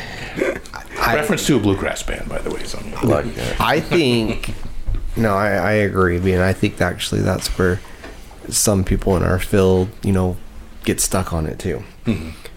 I, 0.98 1.14
Reference 1.16 1.46
to 1.46 1.56
a 1.56 1.60
bluegrass 1.60 2.02
band, 2.02 2.28
by 2.28 2.38
the 2.38 2.50
way. 2.50 2.62
So 2.64 2.78
like 3.02 3.34
that. 3.34 3.60
I 3.60 3.80
think 3.80 4.50
no, 5.16 5.34
I, 5.34 5.50
I 5.54 5.72
agree. 5.72 6.16
I 6.16 6.20
mean, 6.20 6.38
I 6.38 6.52
think 6.52 6.80
actually 6.80 7.22
that's 7.22 7.48
where 7.58 7.80
some 8.48 8.84
people 8.84 9.16
in 9.16 9.22
our 9.22 9.38
field, 9.38 9.88
you 10.02 10.12
know, 10.12 10.36
get 10.84 11.00
stuck 11.00 11.32
on 11.32 11.46
it 11.46 11.58
too, 11.58 11.82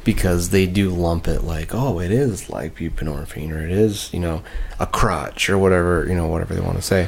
because 0.03 0.49
they 0.49 0.65
do 0.67 0.89
lump 0.89 1.27
it 1.27 1.43
like, 1.43 1.73
oh, 1.73 1.99
it 1.99 2.11
is 2.11 2.49
like 2.49 2.75
buprenorphine, 2.75 3.51
or 3.51 3.59
it 3.65 3.71
is, 3.71 4.13
you 4.13 4.19
know, 4.19 4.43
a 4.79 4.85
crutch, 4.85 5.49
or 5.49 5.57
whatever, 5.57 6.05
you 6.07 6.13
know, 6.15 6.27
whatever 6.27 6.53
they 6.53 6.61
want 6.61 6.75
to 6.75 6.81
say, 6.83 7.07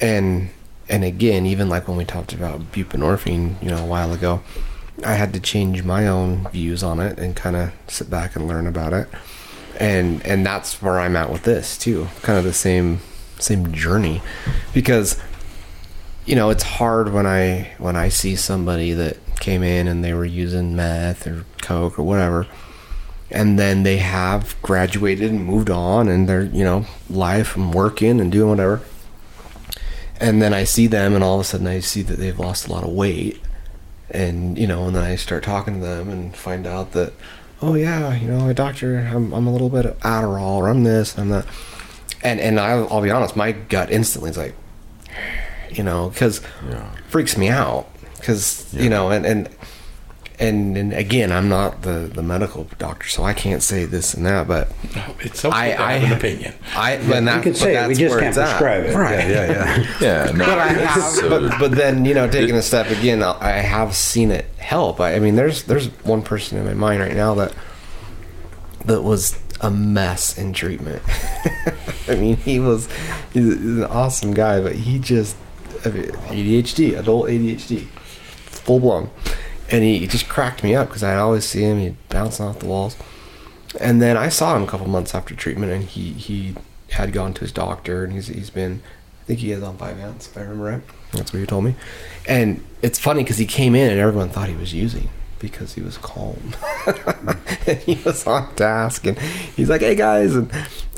and 0.00 0.48
and 0.88 1.04
again, 1.04 1.46
even 1.46 1.68
like 1.68 1.88
when 1.88 1.96
we 1.96 2.04
talked 2.04 2.32
about 2.32 2.72
buprenorphine, 2.72 3.62
you 3.62 3.68
know, 3.68 3.82
a 3.82 3.86
while 3.86 4.12
ago, 4.12 4.42
I 5.04 5.14
had 5.14 5.32
to 5.32 5.40
change 5.40 5.82
my 5.82 6.06
own 6.06 6.48
views 6.50 6.82
on 6.82 7.00
it 7.00 7.18
and 7.18 7.34
kind 7.34 7.56
of 7.56 7.72
sit 7.88 8.10
back 8.10 8.36
and 8.36 8.46
learn 8.46 8.66
about 8.66 8.92
it. 8.92 9.08
And 9.80 10.24
and 10.24 10.46
that's 10.46 10.80
where 10.80 11.00
I'm 11.00 11.16
at 11.16 11.30
with 11.30 11.42
this 11.42 11.76
too. 11.76 12.08
Kind 12.22 12.38
of 12.38 12.44
the 12.44 12.52
same 12.52 13.00
same 13.40 13.72
journey, 13.72 14.22
because 14.72 15.20
you 16.26 16.36
know 16.36 16.50
it's 16.50 16.62
hard 16.62 17.12
when 17.12 17.26
I 17.26 17.72
when 17.78 17.96
I 17.96 18.08
see 18.08 18.36
somebody 18.36 18.92
that 18.92 19.16
came 19.40 19.62
in 19.64 19.88
and 19.88 20.04
they 20.04 20.14
were 20.14 20.24
using 20.24 20.76
meth 20.76 21.26
or 21.26 21.44
coke 21.60 21.98
or 21.98 22.04
whatever, 22.04 22.46
and 23.32 23.58
then 23.58 23.82
they 23.82 23.96
have 23.96 24.54
graduated 24.62 25.32
and 25.32 25.44
moved 25.44 25.70
on 25.70 26.08
and 26.08 26.28
they're 26.28 26.44
you 26.44 26.62
know 26.62 26.86
life 27.10 27.56
and 27.56 27.74
working 27.74 28.20
and 28.20 28.30
doing 28.30 28.50
whatever, 28.50 28.80
and 30.20 30.40
then 30.42 30.52
I 30.54 30.64
see 30.64 30.86
them 30.86 31.14
and 31.14 31.22
all 31.24 31.34
of 31.36 31.40
a 31.40 31.44
sudden 31.44 31.66
I 31.66 31.80
see 31.80 32.02
that 32.02 32.16
they've 32.18 32.38
lost 32.38 32.66
a 32.68 32.72
lot 32.72 32.84
of 32.84 32.90
weight. 32.90 33.40
And 34.10 34.56
you 34.58 34.66
know 34.66 34.86
and 34.86 34.94
then 34.94 35.02
i 35.02 35.16
start 35.16 35.42
talking 35.42 35.80
to 35.80 35.86
them 35.86 36.08
and 36.08 36.36
find 36.36 36.66
out 36.68 36.92
that 36.92 37.14
oh 37.62 37.74
yeah 37.74 38.14
you 38.14 38.28
know 38.28 38.40
my 38.40 38.52
doctor 38.52 38.98
i'm, 38.98 39.32
I'm 39.32 39.46
a 39.46 39.50
little 39.52 39.70
bit 39.70 39.86
of 39.86 39.98
adderall 40.00 40.56
or 40.58 40.68
i'm 40.68 40.84
this 40.84 41.18
i'm 41.18 41.30
that. 41.30 41.46
And 42.22 42.38
and 42.38 42.60
I'll, 42.60 42.86
I'll 42.92 43.02
be 43.02 43.10
honest 43.10 43.34
my 43.34 43.52
gut 43.52 43.90
instantly 43.90 44.30
is 44.30 44.36
like 44.36 44.54
you 45.70 45.82
know 45.82 46.10
because 46.10 46.42
Yeah. 46.68 46.88
freaks 47.08 47.36
me 47.36 47.48
out. 47.48 47.88
Because 48.16 48.72
you 48.74 48.88
know 48.90 49.10
and 49.10 49.26
and 49.26 49.48
and 50.40 50.76
and 50.76 50.92
again 50.92 51.30
i'm 51.30 51.48
not 51.48 51.82
the 51.82 52.10
the 52.12 52.22
medical 52.22 52.64
doctor 52.78 53.08
so 53.08 53.22
i 53.22 53.32
can't 53.32 53.62
say 53.62 53.84
this 53.84 54.14
and 54.14 54.26
that 54.26 54.48
but 54.48 54.68
it's 55.20 55.44
okay 55.44 55.74
I- 55.74 55.76
to 55.76 55.82
have 56.00 56.02
an 56.10 56.12
opinion. 56.18 56.54
i 56.74 56.92
and 56.92 57.28
that, 57.28 57.36
we 57.36 57.42
could 57.44 57.52
but 57.52 57.58
say 57.58 57.84
it, 57.84 57.88
we 57.88 57.94
just 57.94 58.10
where 58.10 58.18
can't 58.20 58.28
it's 58.30 58.38
at. 58.38 58.58
prescribe 58.58 58.84
it. 58.86 58.94
right 58.96 59.28
Yeah, 59.28 59.46
yeah, 59.52 59.76
yeah. 59.78 59.96
Yeah, 60.26 60.32
no, 60.32 60.44
but 60.44 60.58
I 60.58 60.66
have, 60.72 61.02
sort 61.04 61.30
but, 61.30 61.58
but 61.60 61.70
then 61.72 62.04
you 62.04 62.14
know, 62.14 62.28
taking 62.28 62.56
a 62.56 62.62
step 62.62 62.88
again, 62.90 63.22
I 63.22 63.50
have 63.52 63.94
seen 63.94 64.30
it 64.32 64.46
help. 64.58 65.00
I, 65.00 65.14
I 65.14 65.18
mean, 65.20 65.36
there's 65.36 65.62
there's 65.64 65.86
one 66.04 66.22
person 66.22 66.58
in 66.58 66.64
my 66.66 66.74
mind 66.74 67.00
right 67.00 67.14
now 67.14 67.34
that 67.34 67.54
that 68.86 69.02
was 69.02 69.38
a 69.60 69.70
mess 69.70 70.36
in 70.36 70.52
treatment. 70.52 71.00
I 72.08 72.16
mean, 72.16 72.36
he 72.36 72.58
was 72.60 72.88
he's, 73.32 73.44
he's 73.54 73.54
an 73.78 73.84
awesome 73.84 74.34
guy, 74.34 74.60
but 74.60 74.74
he 74.74 74.98
just 74.98 75.36
I 75.84 75.90
mean, 75.90 76.04
ADHD, 76.06 76.98
adult 76.98 77.28
ADHD, 77.28 77.86
full 77.86 78.80
blown, 78.80 79.10
and 79.70 79.82
he 79.82 80.06
just 80.06 80.28
cracked 80.28 80.62
me 80.62 80.74
up 80.74 80.88
because 80.88 81.02
I 81.02 81.16
always 81.16 81.44
see 81.44 81.62
him, 81.62 81.78
he'd 81.78 82.08
bounce 82.08 82.40
off 82.40 82.58
the 82.58 82.66
walls. 82.66 82.96
And 83.80 84.00
then 84.00 84.16
I 84.16 84.28
saw 84.28 84.56
him 84.56 84.62
a 84.62 84.66
couple 84.66 84.88
months 84.88 85.14
after 85.14 85.34
treatment, 85.34 85.72
and 85.72 85.84
he 85.84 86.12
he 86.12 86.54
had 86.90 87.12
gone 87.12 87.34
to 87.34 87.40
his 87.40 87.52
doctor, 87.52 88.04
and 88.04 88.12
he's 88.12 88.28
he's 88.28 88.50
been, 88.50 88.82
I 89.22 89.24
think 89.24 89.40
he 89.40 89.50
is 89.50 89.62
on 89.62 89.76
Vyvanse, 89.76 90.28
if 90.28 90.36
I 90.36 90.42
remember 90.42 90.64
right. 90.64 90.82
That's 91.12 91.32
what 91.32 91.40
he 91.40 91.46
told 91.46 91.64
me. 91.64 91.74
And 92.26 92.64
it's 92.82 92.98
funny 92.98 93.22
because 93.22 93.38
he 93.38 93.46
came 93.46 93.74
in, 93.74 93.90
and 93.90 94.00
everyone 94.00 94.28
thought 94.28 94.48
he 94.48 94.54
was 94.54 94.72
using 94.72 95.08
because 95.40 95.74
he 95.74 95.82
was 95.82 95.98
calm, 95.98 96.54
and 97.66 97.78
he 97.78 98.00
was 98.04 98.26
on 98.26 98.54
task, 98.54 99.06
and 99.06 99.18
he's 99.18 99.68
like, 99.68 99.80
"Hey 99.80 99.96
guys," 99.96 100.36
and 100.36 100.52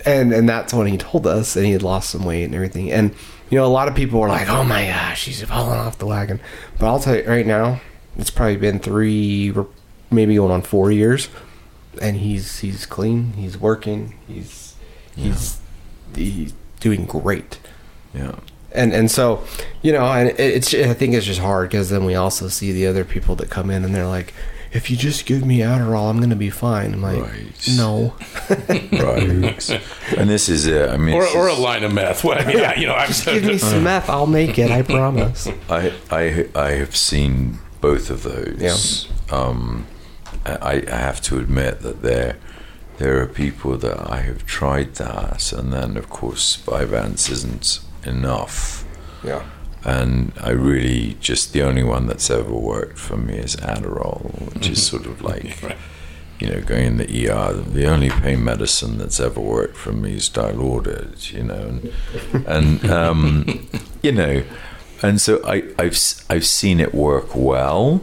and 0.05 0.33
and 0.33 0.49
that's 0.49 0.75
when 0.75 0.87
he 0.87 0.99
told 0.99 1.27
us, 1.27 1.57
and 1.57 1.65
he 1.65 1.73
had 1.73 1.83
lost 1.83 2.11
some 2.11 2.25
weight 2.25 2.45
and 2.45 2.55
everything, 2.55 2.93
and. 2.93 3.15
You 3.49 3.57
know, 3.57 3.65
a 3.65 3.69
lot 3.69 3.87
of 3.87 3.95
people 3.95 4.19
were 4.19 4.27
like, 4.27 4.49
"Oh 4.49 4.65
my 4.65 4.87
gosh, 4.87 5.27
he's 5.27 5.41
falling 5.45 5.79
off 5.79 5.99
the 5.99 6.07
wagon." 6.07 6.41
But 6.81 6.87
I'll 6.89 6.99
tell 6.99 7.15
you 7.15 7.23
right 7.23 7.47
now, 7.47 7.81
it's 8.19 8.31
probably 8.31 8.57
been 8.57 8.79
three, 8.79 9.55
maybe 10.11 10.37
going 10.37 10.51
on 10.53 10.63
four 10.63 10.91
years 10.93 11.29
and 12.01 12.17
he's 12.19 12.59
he's 12.61 12.85
clean. 12.87 13.33
He's 13.35 13.57
working. 13.59 14.19
He's 14.29 14.75
he's 15.15 15.59
he's 16.15 16.53
doing 16.81 17.07
great. 17.07 17.59
yeah. 18.15 18.37
and 18.73 18.93
and 18.93 19.11
so 19.11 19.43
you 19.83 19.93
know 19.93 20.05
and 20.05 20.29
it's 20.39 20.75
i 20.75 20.93
think 20.93 21.15
it's 21.15 21.25
just 21.27 21.41
hard 21.41 21.71
because 21.71 21.89
then 21.89 22.05
we 22.05 22.15
also 22.15 22.49
see 22.49 22.71
the 22.73 22.87
other 22.87 23.05
people 23.05 23.35
that 23.37 23.49
come 23.51 23.71
in 23.71 23.83
and 23.85 23.95
they're 23.95 24.07
like 24.07 24.35
if 24.73 24.91
you 24.91 24.97
just 24.97 25.25
give 25.27 25.45
me 25.47 25.59
adderall 25.61 26.11
i'm 26.11 26.21
gonna 26.21 26.37
be 26.37 26.51
fine 26.51 26.93
i'm 26.93 27.01
like 27.03 27.23
Right. 27.23 27.69
no 27.77 28.15
right. 28.69 29.71
and 30.19 30.29
this 30.31 30.49
is 30.49 30.67
it. 30.67 30.91
I 30.91 30.97
mean, 30.99 31.15
Or, 31.15 31.23
this 31.23 31.35
or 31.35 31.49
a 31.49 31.55
line 31.55 31.83
of 31.85 31.93
meth. 31.95 32.25
Well, 32.25 32.39
I 32.39 32.45
mean, 32.45 32.61
I- 32.65 32.75
you 32.75 32.87
know, 32.87 32.95
I'm 32.95 33.11
give 33.25 33.45
me 33.45 33.59
some 33.71 33.83
meth 33.85 34.09
i'll 34.11 34.27
make 34.27 34.59
it 34.59 34.71
i 34.71 34.83
promise 34.83 35.49
I, 35.71 35.93
I, 36.11 36.49
I 36.55 36.71
have 36.73 36.95
seen 36.95 37.59
both 37.89 38.07
of 38.11 38.21
those. 38.31 38.61
Um, 39.31 39.87
I, 40.45 40.75
I 40.99 41.01
have 41.09 41.21
to 41.29 41.39
admit 41.39 41.75
that 41.87 41.99
there, 42.03 42.33
there 42.99 43.15
are 43.21 43.27
people 43.45 43.73
that 43.87 43.99
I 44.17 44.19
have 44.29 44.41
tried 44.59 44.91
that, 44.97 45.53
and 45.53 45.73
then 45.77 45.97
of 45.97 46.07
course 46.21 46.47
Vyvanse 46.67 47.25
isn't 47.37 47.69
enough. 48.05 48.85
yeah 49.31 49.43
And 49.85 50.33
I 50.49 50.51
really 50.71 51.03
just 51.21 51.53
the 51.53 51.63
only 51.69 51.85
one 51.95 52.05
that's 52.11 52.29
ever 52.41 52.57
worked 52.75 52.99
for 52.99 53.17
me 53.29 53.35
is 53.47 53.55
Adderall, 53.73 54.21
which 54.55 54.69
is 54.75 54.81
sort 54.93 55.07
of 55.07 55.17
like 55.31 55.63
Right. 55.69 55.79
you 56.41 56.47
know, 56.51 56.61
going 56.73 56.87
in 56.93 56.97
the 57.03 57.09
ER, 57.31 57.53
the 57.79 57.87
only 57.95 58.11
pain 58.25 58.41
medicine 58.53 58.99
that's 59.01 59.21
ever 59.29 59.41
worked 59.59 59.77
for 59.85 59.93
me 60.03 60.11
is 60.21 60.29
Dilaudid, 60.37 61.33
you 61.37 61.45
know, 61.51 61.65
and, 62.33 62.47
and 62.57 62.91
um, 63.01 63.69
you 64.07 64.13
know, 64.21 64.37
and 65.03 65.21
so 65.21 65.41
I, 65.47 65.63
I've 65.79 65.93
s- 65.95 66.25
I've 66.31 66.47
seen 66.47 66.81
it 66.81 66.95
work 66.95 67.35
well, 67.35 68.01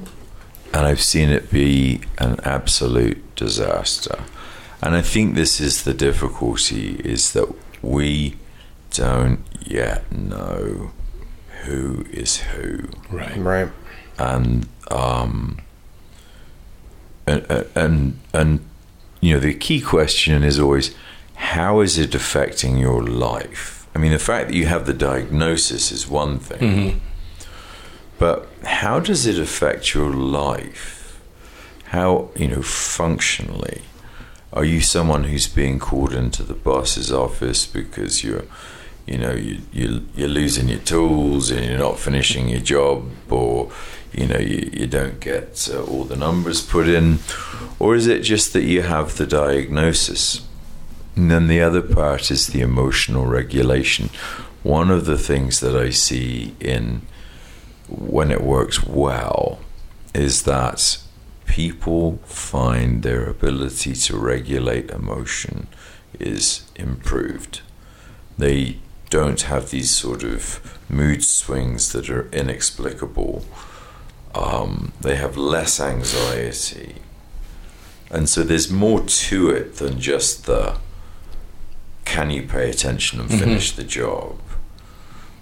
and 0.74 0.86
I've 0.86 1.02
seen 1.02 1.30
it 1.30 1.52
be 1.52 2.02
an 2.18 2.40
absolute 2.44 3.36
disaster, 3.36 4.20
and 4.82 4.96
I 4.96 5.02
think 5.02 5.36
this 5.36 5.60
is 5.60 5.84
the 5.84 5.94
difficulty 5.94 6.96
is 7.04 7.34
that 7.34 7.54
we 7.82 8.36
don't 8.92 9.40
yet 9.66 10.12
know 10.12 10.92
who 11.64 12.06
is 12.12 12.38
who 12.42 12.90
Right. 13.10 13.38
right 13.38 13.70
and 14.20 14.68
um, 14.92 15.58
and 17.26 17.46
and 17.76 18.20
and 18.34 18.60
you 19.22 19.34
know 19.34 19.40
the 19.40 19.54
key 19.54 19.82
question 19.82 20.44
is 20.44 20.60
always 20.60 20.94
how 21.36 21.80
is 21.80 21.98
it 21.98 22.14
affecting 22.14 22.78
your 22.78 23.02
life? 23.04 23.83
I 23.96 24.00
mean, 24.00 24.12
the 24.12 24.20
fact 24.20 24.48
that 24.50 24.56
you 24.56 24.66
have 24.66 24.86
the 24.86 24.94
diagnosis 24.94 25.92
is 25.92 26.08
one 26.08 26.40
thing, 26.40 26.62
but 28.18 28.48
how 28.66 29.00
does 29.00 29.26
it 29.26 29.38
affect 29.40 29.94
your 29.94 30.12
life? 30.12 31.22
How 31.86 32.30
you 32.36 32.48
know 32.48 32.62
functionally? 32.64 33.84
Are 34.52 34.66
you 34.66 34.82
someone 34.82 35.24
who's 35.26 35.48
being 35.48 35.80
called 35.80 36.14
into 36.14 36.44
the 36.44 36.54
boss's 36.54 37.12
office 37.12 37.66
because 37.66 38.24
you're, 38.24 38.46
you 39.08 39.18
know, 39.18 39.34
you, 39.34 39.62
you 39.72 40.06
you're 40.16 40.28
losing 40.30 40.70
your 40.70 40.80
tools 40.80 41.50
and 41.52 41.66
you're 41.66 41.78
not 41.78 42.00
finishing 42.00 42.50
your 42.50 42.62
job, 42.62 43.10
or 43.32 43.72
you 44.12 44.28
know, 44.28 44.38
you, 44.40 44.70
you 44.74 44.88
don't 44.88 45.20
get 45.20 45.70
uh, 45.74 45.84
all 45.84 46.04
the 46.04 46.16
numbers 46.16 46.62
put 46.62 46.88
in, 46.88 47.20
or 47.80 47.96
is 47.96 48.08
it 48.08 48.22
just 48.22 48.54
that 48.54 48.64
you 48.64 48.82
have 48.84 49.18
the 49.18 49.26
diagnosis? 49.28 50.42
And 51.16 51.30
then 51.30 51.48
the 51.48 51.62
other 51.62 51.82
part 51.82 52.32
is 52.32 52.48
the 52.48 52.62
emotional 52.62 53.26
regulation. 53.26 54.10
One 54.64 54.90
of 54.90 55.06
the 55.06 55.18
things 55.18 55.60
that 55.60 55.76
I 55.76 55.90
see 55.90 56.56
in 56.60 57.02
when 57.88 58.32
it 58.32 58.42
works 58.42 58.84
well 58.84 59.60
is 60.14 60.44
that 60.44 60.98
people 61.46 62.18
find 62.24 63.04
their 63.04 63.30
ability 63.30 63.94
to 63.94 64.18
regulate 64.18 64.90
emotion 64.90 65.68
is 66.20 66.64
improved. 66.76 67.62
They 68.38 68.80
don't 69.10 69.42
have 69.42 69.70
these 69.70 69.92
sort 69.92 70.24
of 70.24 70.80
mood 70.90 71.24
swings 71.24 71.92
that 71.92 72.10
are 72.10 72.30
inexplicable. 72.32 73.46
Um, 74.34 74.94
they 75.00 75.16
have 75.18 75.38
less 75.38 75.80
anxiety. 75.80 76.96
And 78.10 78.28
so 78.28 78.42
there's 78.42 78.72
more 78.72 79.02
to 79.02 79.50
it 79.52 79.76
than 79.76 80.00
just 80.00 80.46
the 80.46 80.78
can 82.14 82.30
you 82.30 82.44
pay 82.44 82.70
attention 82.70 83.20
and 83.20 83.30
finish 83.30 83.72
the 83.72 83.84
job. 83.84 84.38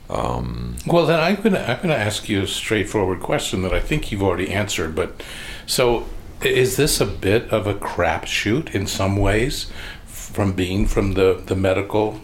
Um, 0.09 0.75
Well, 0.87 1.05
then 1.05 1.19
I'm 1.19 1.35
gonna 1.43 1.63
I'm 1.67 1.81
gonna 1.81 2.03
ask 2.09 2.29
you 2.29 2.41
a 2.43 2.47
straightforward 2.47 3.19
question 3.19 3.61
that 3.63 3.73
I 3.73 3.81
think 3.81 4.09
you've 4.11 4.23
already 4.23 4.49
answered. 4.53 4.95
But 4.95 5.21
so, 5.65 6.05
is 6.41 6.75
this 6.77 7.01
a 7.01 7.05
bit 7.05 7.49
of 7.49 7.67
a 7.67 7.73
crapshoot 7.73 8.73
in 8.73 8.87
some 8.87 9.17
ways, 9.17 9.71
from 10.05 10.53
being 10.53 10.87
from 10.87 11.13
the 11.13 11.41
the 11.45 11.55
medical 11.55 12.19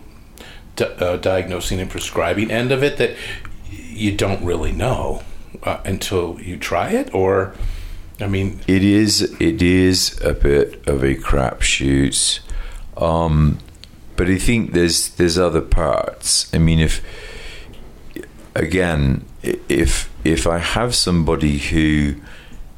di- 0.77 0.85
uh, 0.85 1.17
diagnosing 1.17 1.79
and 1.81 1.89
prescribing 1.89 2.49
end 2.51 2.71
of 2.71 2.83
it 2.83 2.97
that 2.97 3.11
you 3.69 4.11
don't 4.15 4.43
really 4.45 4.71
know 4.71 5.23
uh, 5.63 5.79
until 5.85 6.39
you 6.41 6.55
try 6.57 6.89
it, 6.89 7.13
or 7.13 7.53
I 8.19 8.27
mean, 8.27 8.59
It 8.67 8.83
is. 8.83 9.21
It 9.39 9.61
is 9.61 10.19
a 10.21 10.33
bit 10.33 10.87
of 10.87 11.03
a 11.03 11.15
crapshoot, 11.15 12.39
um, 12.97 13.59
but 14.17 14.27
I 14.27 14.37
think 14.37 14.73
there's 14.73 15.09
there's 15.11 15.37
other 15.37 15.61
parts. 15.61 16.53
I 16.53 16.57
mean, 16.57 16.79
if 16.79 17.01
again, 18.55 19.23
if 19.43 20.09
if 20.23 20.47
I 20.47 20.57
have 20.57 20.95
somebody 20.95 21.59
who 21.59 22.15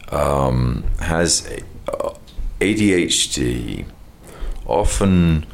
um, 0.10 0.84
has 1.00 1.50
ADHD, 2.60 3.86
often 4.68 5.46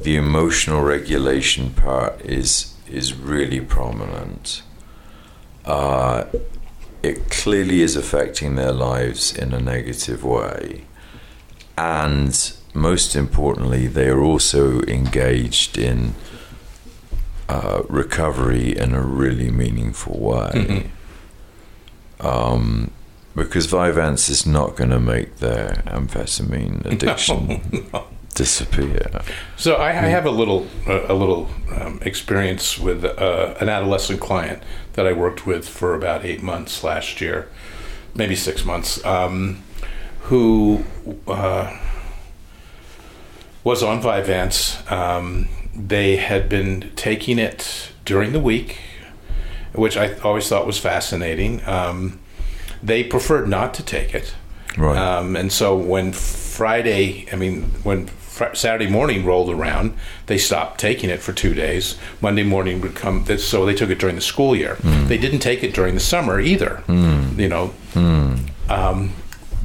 the 0.00 0.16
emotional 0.16 0.82
regulation 0.82 1.70
part 1.70 2.20
is 2.22 2.74
is 2.88 3.14
really 3.14 3.60
prominent. 3.60 4.62
Uh, 5.64 6.24
it 7.02 7.30
clearly 7.30 7.82
is 7.82 7.96
affecting 7.96 8.54
their 8.54 8.72
lives 8.72 9.36
in 9.36 9.52
a 9.52 9.60
negative 9.60 10.22
way. 10.22 10.84
And 11.76 12.54
most 12.74 13.14
importantly, 13.14 13.86
they 13.86 14.08
are 14.08 14.22
also 14.22 14.82
engaged 14.82 15.76
in 15.76 16.14
uh, 17.48 17.82
recovery 17.88 18.76
in 18.76 18.94
a 18.94 19.02
really 19.02 19.50
meaningful 19.50 20.18
way. 20.18 20.90
Um, 22.20 22.90
because 23.34 23.66
Vyvanse 23.66 24.30
is 24.30 24.46
not 24.46 24.76
going 24.76 24.90
to 24.90 25.00
make 25.00 25.36
their 25.38 25.82
amphetamine 25.86 26.84
addiction 26.92 27.90
disappear. 28.34 29.22
So 29.56 29.74
I, 29.74 29.88
I 29.88 30.08
have 30.08 30.26
a 30.26 30.30
little 30.30 30.66
a, 30.86 31.12
a 31.12 31.14
little 31.14 31.50
um, 31.74 32.00
experience 32.02 32.78
with 32.78 33.04
uh, 33.04 33.54
an 33.60 33.68
adolescent 33.68 34.20
client 34.20 34.62
that 34.94 35.06
I 35.06 35.12
worked 35.12 35.46
with 35.46 35.68
for 35.68 35.94
about 35.94 36.24
eight 36.24 36.42
months 36.42 36.84
last 36.84 37.20
year, 37.20 37.48
maybe 38.14 38.36
six 38.36 38.64
months, 38.64 39.04
um, 39.04 39.62
who 40.22 40.84
uh, 41.26 41.76
was 43.64 43.82
on 43.82 44.02
Vyvanse. 44.02 44.90
Um, 44.90 45.48
they 45.74 46.16
had 46.16 46.48
been 46.48 46.90
taking 46.96 47.38
it 47.38 47.92
during 48.04 48.32
the 48.32 48.40
week, 48.40 48.78
which 49.74 49.96
I 49.96 50.14
always 50.18 50.48
thought 50.48 50.66
was 50.66 50.78
fascinating. 50.78 51.66
Um, 51.66 52.18
they 52.82 53.04
preferred 53.04 53.48
not 53.48 53.74
to 53.74 53.82
take 53.84 54.14
it. 54.14 54.34
Right. 54.76 54.96
Um, 54.96 55.36
and 55.36 55.52
so 55.52 55.76
when 55.76 56.12
Friday, 56.12 57.26
I 57.32 57.36
mean, 57.36 57.62
when 57.84 58.06
fr- 58.06 58.54
Saturday 58.54 58.90
morning 58.90 59.24
rolled 59.24 59.50
around, 59.50 59.94
they 60.26 60.38
stopped 60.38 60.80
taking 60.80 61.10
it 61.10 61.20
for 61.20 61.32
two 61.32 61.54
days. 61.54 61.96
Monday 62.20 62.42
morning 62.42 62.80
would 62.80 62.94
come, 62.94 63.24
so 63.38 63.64
they 63.66 63.74
took 63.74 63.90
it 63.90 63.98
during 63.98 64.16
the 64.16 64.22
school 64.22 64.56
year. 64.56 64.76
They 64.82 65.18
didn't 65.18 65.40
take 65.40 65.62
it 65.62 65.74
during 65.74 65.94
the 65.94 66.00
summer 66.00 66.40
either, 66.40 66.82
you 66.88 67.48
know. 67.48 67.72
Um, 68.68 69.12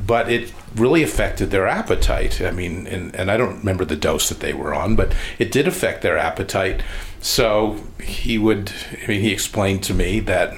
but 0.05 0.29
it 0.31 0.53
really 0.77 1.03
affected 1.03 1.51
their 1.51 1.67
appetite. 1.67 2.41
I 2.41 2.51
mean, 2.51 2.87
and, 2.87 3.15
and 3.15 3.31
I 3.31 3.37
don't 3.37 3.59
remember 3.59 3.85
the 3.85 3.95
dose 3.95 4.29
that 4.29 4.39
they 4.39 4.53
were 4.53 4.73
on, 4.73 4.95
but 4.95 5.15
it 5.39 5.51
did 5.51 5.67
affect 5.67 6.01
their 6.01 6.17
appetite. 6.17 6.83
So 7.21 7.77
he 8.01 8.37
would, 8.37 8.71
I 9.03 9.07
mean, 9.07 9.21
he 9.21 9.31
explained 9.31 9.83
to 9.83 9.93
me 9.93 10.19
that 10.21 10.53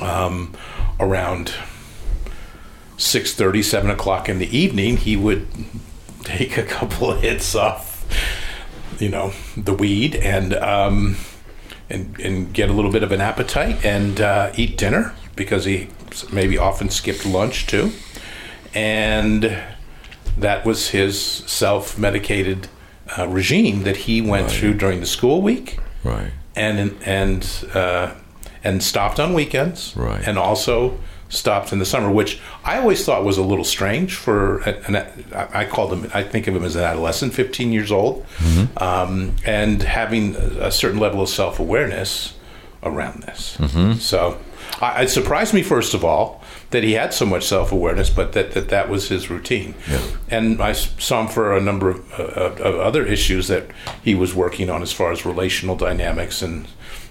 um, 0.00 0.54
around 0.98 1.54
six 2.96 3.32
thirty, 3.34 3.62
seven 3.62 3.90
o'clock 3.90 4.28
in 4.28 4.38
the 4.38 4.56
evening, 4.56 4.96
he 4.96 5.16
would 5.16 5.46
take 6.24 6.58
a 6.58 6.64
couple 6.64 7.10
of 7.12 7.20
hits 7.22 7.54
off, 7.54 8.04
you 8.98 9.08
know, 9.08 9.32
the 9.56 9.72
weed 9.72 10.16
and 10.16 10.52
um, 10.54 11.16
and 11.88 12.18
and 12.20 12.52
get 12.52 12.68
a 12.68 12.72
little 12.72 12.90
bit 12.90 13.02
of 13.02 13.12
an 13.12 13.20
appetite 13.20 13.84
and 13.84 14.20
uh, 14.20 14.52
eat 14.56 14.76
dinner 14.76 15.14
because 15.36 15.64
he 15.64 15.88
maybe 16.32 16.58
often 16.58 16.90
skipped 16.90 17.24
lunch 17.24 17.66
too, 17.66 17.92
and 18.78 19.58
that 20.38 20.64
was 20.64 20.90
his 20.90 21.20
self-medicated 21.20 22.68
uh, 23.18 23.26
regime 23.26 23.82
that 23.82 23.96
he 23.96 24.20
went 24.20 24.50
through 24.50 24.74
during 24.74 25.00
the 25.00 25.06
school 25.06 25.42
week 25.42 25.78
right. 26.04 26.30
and 26.54 26.96
and 27.04 27.66
uh, 27.74 28.14
and 28.62 28.82
stopped 28.82 29.18
on 29.18 29.34
weekends, 29.34 29.96
Right. 29.96 30.26
And 30.26 30.38
also 30.38 30.98
stopped 31.28 31.72
in 31.72 31.78
the 31.78 31.84
summer, 31.84 32.10
which 32.10 32.40
I 32.64 32.78
always 32.78 33.04
thought 33.04 33.24
was 33.24 33.38
a 33.38 33.42
little 33.42 33.64
strange 33.64 34.14
for 34.14 34.60
an. 34.60 34.96
an 34.96 35.24
I 35.32 35.64
called 35.64 35.92
him. 35.92 36.10
I 36.14 36.22
think 36.22 36.46
of 36.46 36.56
him 36.56 36.64
as 36.64 36.76
an 36.76 36.84
adolescent, 36.84 37.34
15 37.34 37.72
years 37.72 37.92
old, 37.92 38.26
um, 38.76 39.36
and 39.44 39.82
having 39.82 40.36
a 40.36 40.70
certain 40.70 41.00
level 41.00 41.20
of 41.20 41.28
self 41.28 41.58
awareness. 41.58 42.34
around 42.82 43.22
this. 43.24 43.58
So 43.98 44.38
I, 44.80 45.02
it 45.02 45.08
surprised 45.08 45.52
me, 45.52 45.62
first 45.62 45.94
of 45.94 46.04
all, 46.04 46.42
that 46.70 46.84
he 46.84 46.92
had 46.92 47.14
so 47.14 47.24
much 47.24 47.46
self 47.46 47.72
awareness, 47.72 48.10
but 48.10 48.32
that, 48.32 48.52
that 48.52 48.68
that 48.68 48.88
was 48.88 49.08
his 49.08 49.30
routine. 49.30 49.74
And 50.30 50.60
I 50.60 50.72
saw 50.72 51.22
him 51.22 51.28
for 51.28 51.56
a 51.56 51.60
number 51.60 51.90
of, 51.90 52.12
uh, 52.12 52.24
of 52.24 52.60
of 52.60 52.80
other 52.80 53.06
issues 53.06 53.48
that 53.48 53.66
he 54.02 54.14
was 54.14 54.34
working 54.34 54.68
on 54.70 54.82
as 54.82 54.92
far 54.92 55.12
as 55.12 55.24
relational 55.24 55.76
dynamics 55.76 56.42
and 56.42 56.66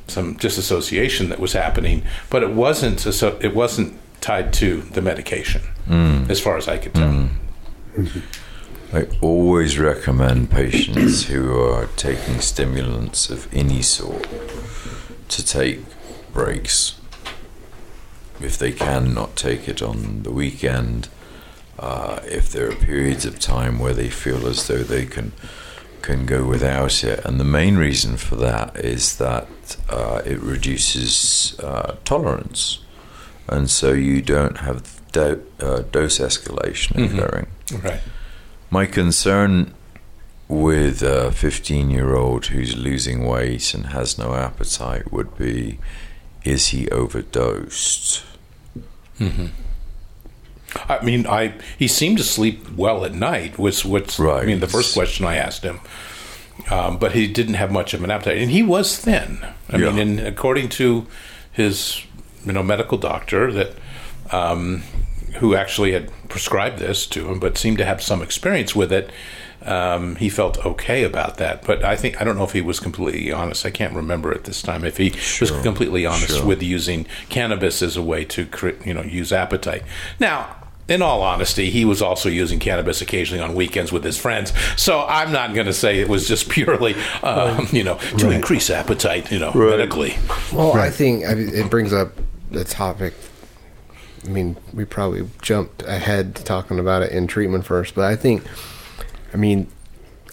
some 0.08 0.34
disassociation 0.36 1.30
that 1.30 1.40
was 1.40 1.54
happening, 1.54 2.04
but 2.30 2.44
it 2.44 2.52
wasn't 2.52 3.06
asso- 3.06 3.38
it 3.42 3.54
wasn't 3.56 3.98
tied 4.22 4.54
to 4.54 4.82
the 4.82 5.02
medication, 5.02 5.62
mm. 5.88 6.30
as 6.30 6.40
far 6.40 6.58
as 6.58 6.68
I 6.68 6.78
could 6.78 6.94
tell. 6.94 7.10
Mm. 7.10 7.30
I 8.94 9.06
always 9.22 9.78
recommend 9.78 10.50
patients 10.50 11.26
who 11.26 11.60
are 11.60 11.88
taking 11.98 12.40
stimulants 12.40 13.30
of 13.30 13.54
any 13.54 13.82
sort 13.82 14.28
to 15.28 15.46
take 15.46 15.82
breaks. 16.32 16.97
If 18.42 18.58
they 18.58 18.72
can 18.72 19.14
not 19.14 19.36
take 19.36 19.68
it 19.68 19.82
on 19.82 20.24
the 20.24 20.32
weekend, 20.32 21.10
uh, 21.80 22.20
if 22.26 22.52
there 22.52 22.70
are 22.70 22.76
periods 22.76 23.26
of 23.26 23.40
time 23.40 23.80
where 23.80 23.94
they 23.94 24.10
feel 24.10 24.48
as 24.48 24.68
though 24.68 24.84
they 24.84 25.06
can 25.06 25.34
can 26.04 26.26
go 26.26 26.46
without 26.46 27.04
it, 27.04 27.26
and 27.26 27.40
the 27.40 27.44
main 27.44 27.76
reason 27.76 28.16
for 28.18 28.36
that 28.38 28.78
is 28.78 29.18
that 29.18 29.78
uh, 29.90 30.22
it 30.26 30.40
reduces 30.40 31.60
uh, 31.60 31.98
tolerance, 32.06 32.80
and 33.48 33.70
so 33.70 33.92
you 33.92 34.22
don't 34.22 34.58
have 34.60 35.02
do- 35.12 35.44
uh, 35.60 35.82
dose 35.92 36.20
escalation 36.20 37.04
occurring. 37.06 37.48
Right. 37.84 38.00
My 38.70 38.86
concern 38.86 39.74
with 40.48 41.02
a 41.02 41.32
15 41.32 41.90
year 41.90 42.16
old 42.16 42.48
who's 42.48 42.76
losing 42.78 43.26
weight 43.26 43.74
and 43.74 43.88
has 43.88 44.18
no 44.18 44.34
appetite 44.34 45.12
would 45.12 45.38
be 45.38 45.80
is 46.48 46.68
he 46.70 46.88
overdosed? 46.90 48.24
I 50.90 51.04
mean, 51.04 51.26
I 51.26 51.54
he 51.78 51.88
seemed 51.88 52.18
to 52.20 52.24
sleep 52.24 52.70
well 52.76 53.04
at 53.06 53.14
night. 53.14 53.58
Was 53.58 53.84
what's 53.86 54.20
right. 54.20 54.44
I 54.44 54.46
mean, 54.46 54.60
the 54.60 54.68
first 54.68 54.94
question 54.94 55.26
I 55.26 55.36
asked 55.36 55.64
him, 55.64 55.80
um, 56.70 56.98
but 56.98 57.14
he 57.14 57.26
didn't 57.28 57.56
have 57.56 57.72
much 57.72 57.94
of 57.94 58.04
an 58.04 58.12
appetite, 58.12 58.38
and 58.38 58.52
he 58.52 58.62
was 58.64 58.98
thin. 58.98 59.40
I 59.70 59.78
Yeah. 59.78 59.92
mean, 59.92 60.20
and 60.20 60.20
according 60.28 60.70
to 60.70 61.08
his 61.52 62.02
you 62.46 62.52
know 62.54 62.64
medical 62.64 62.98
doctor 62.98 63.52
that 63.54 63.72
um, 64.32 64.84
who 65.40 65.56
actually 65.56 65.94
had 65.94 66.12
prescribed 66.30 66.80
this 66.80 67.08
to 67.08 67.30
him, 67.32 67.40
but 67.40 67.58
seemed 67.58 67.78
to 67.80 67.86
have 67.86 68.02
some 68.02 68.22
experience 68.22 68.76
with 68.76 68.92
it. 68.92 69.10
Um, 69.68 70.16
he 70.16 70.30
felt 70.30 70.66
okay 70.66 71.04
about 71.04 71.38
that, 71.38 71.64
but 71.64 71.84
I 71.84 71.96
think 71.96 72.22
I 72.22 72.24
don't 72.24 72.38
know 72.38 72.44
if 72.44 72.54
he 72.54 72.62
was 72.62 72.80
completely 72.80 73.32
honest. 73.32 73.66
I 73.66 73.70
can't 73.70 73.94
remember 73.94 74.34
at 74.34 74.46
this 74.46 74.62
time 74.62 74.86
if 74.86 74.98
he 74.98 75.12
was 75.42 75.52
completely 75.62 76.06
honest 76.06 76.38
sure. 76.38 76.46
with 76.46 76.64
using 76.64 77.06
cannabis 77.30 77.82
as 77.82 77.98
a 77.98 78.02
way 78.02 78.24
to 78.26 78.46
cre- 78.46 78.82
you 78.86 78.94
know 78.94 79.02
use 79.04 79.34
appetite. 79.34 79.84
Now, 80.20 80.56
in 80.88 81.02
all 81.02 81.22
honesty, 81.22 81.70
he 81.70 81.84
was 81.86 82.02
also 82.02 82.30
using 82.30 82.60
cannabis 82.60 83.02
occasionally 83.02 83.44
on 83.44 83.56
weekends 83.56 83.92
with 83.92 84.04
his 84.04 84.18
friends. 84.18 84.54
So 84.78 85.06
I'm 85.06 85.32
not 85.32 85.54
going 85.54 85.68
to 85.68 85.74
say 85.74 86.00
it 86.00 86.08
was 86.08 86.28
just 86.28 86.50
purely 86.50 86.96
um, 87.24 87.68
you 87.72 87.84
know 87.84 87.98
to 88.18 88.30
increase 88.30 88.70
appetite 88.70 89.32
you 89.32 89.40
know 89.40 89.52
medically. 89.54 90.16
Well, 90.54 90.74
I 90.74 90.90
think 90.90 91.26
I 91.26 91.34
mean, 91.34 91.54
it 91.54 91.70
brings 91.70 91.94
up 91.94 92.12
the 92.52 92.64
topic. 92.64 93.14
I 94.26 94.30
mean, 94.30 94.58
we 94.74 94.86
probably 94.86 95.30
jumped 95.42 95.84
ahead 95.84 96.36
to 96.36 96.44
talking 96.44 96.80
about 96.80 97.02
it 97.02 97.12
in 97.12 97.28
treatment 97.28 97.66
first, 97.66 97.96
but 97.96 98.06
I 98.06 98.16
think, 98.16 98.44
I 99.34 99.38
mean, 99.38 99.68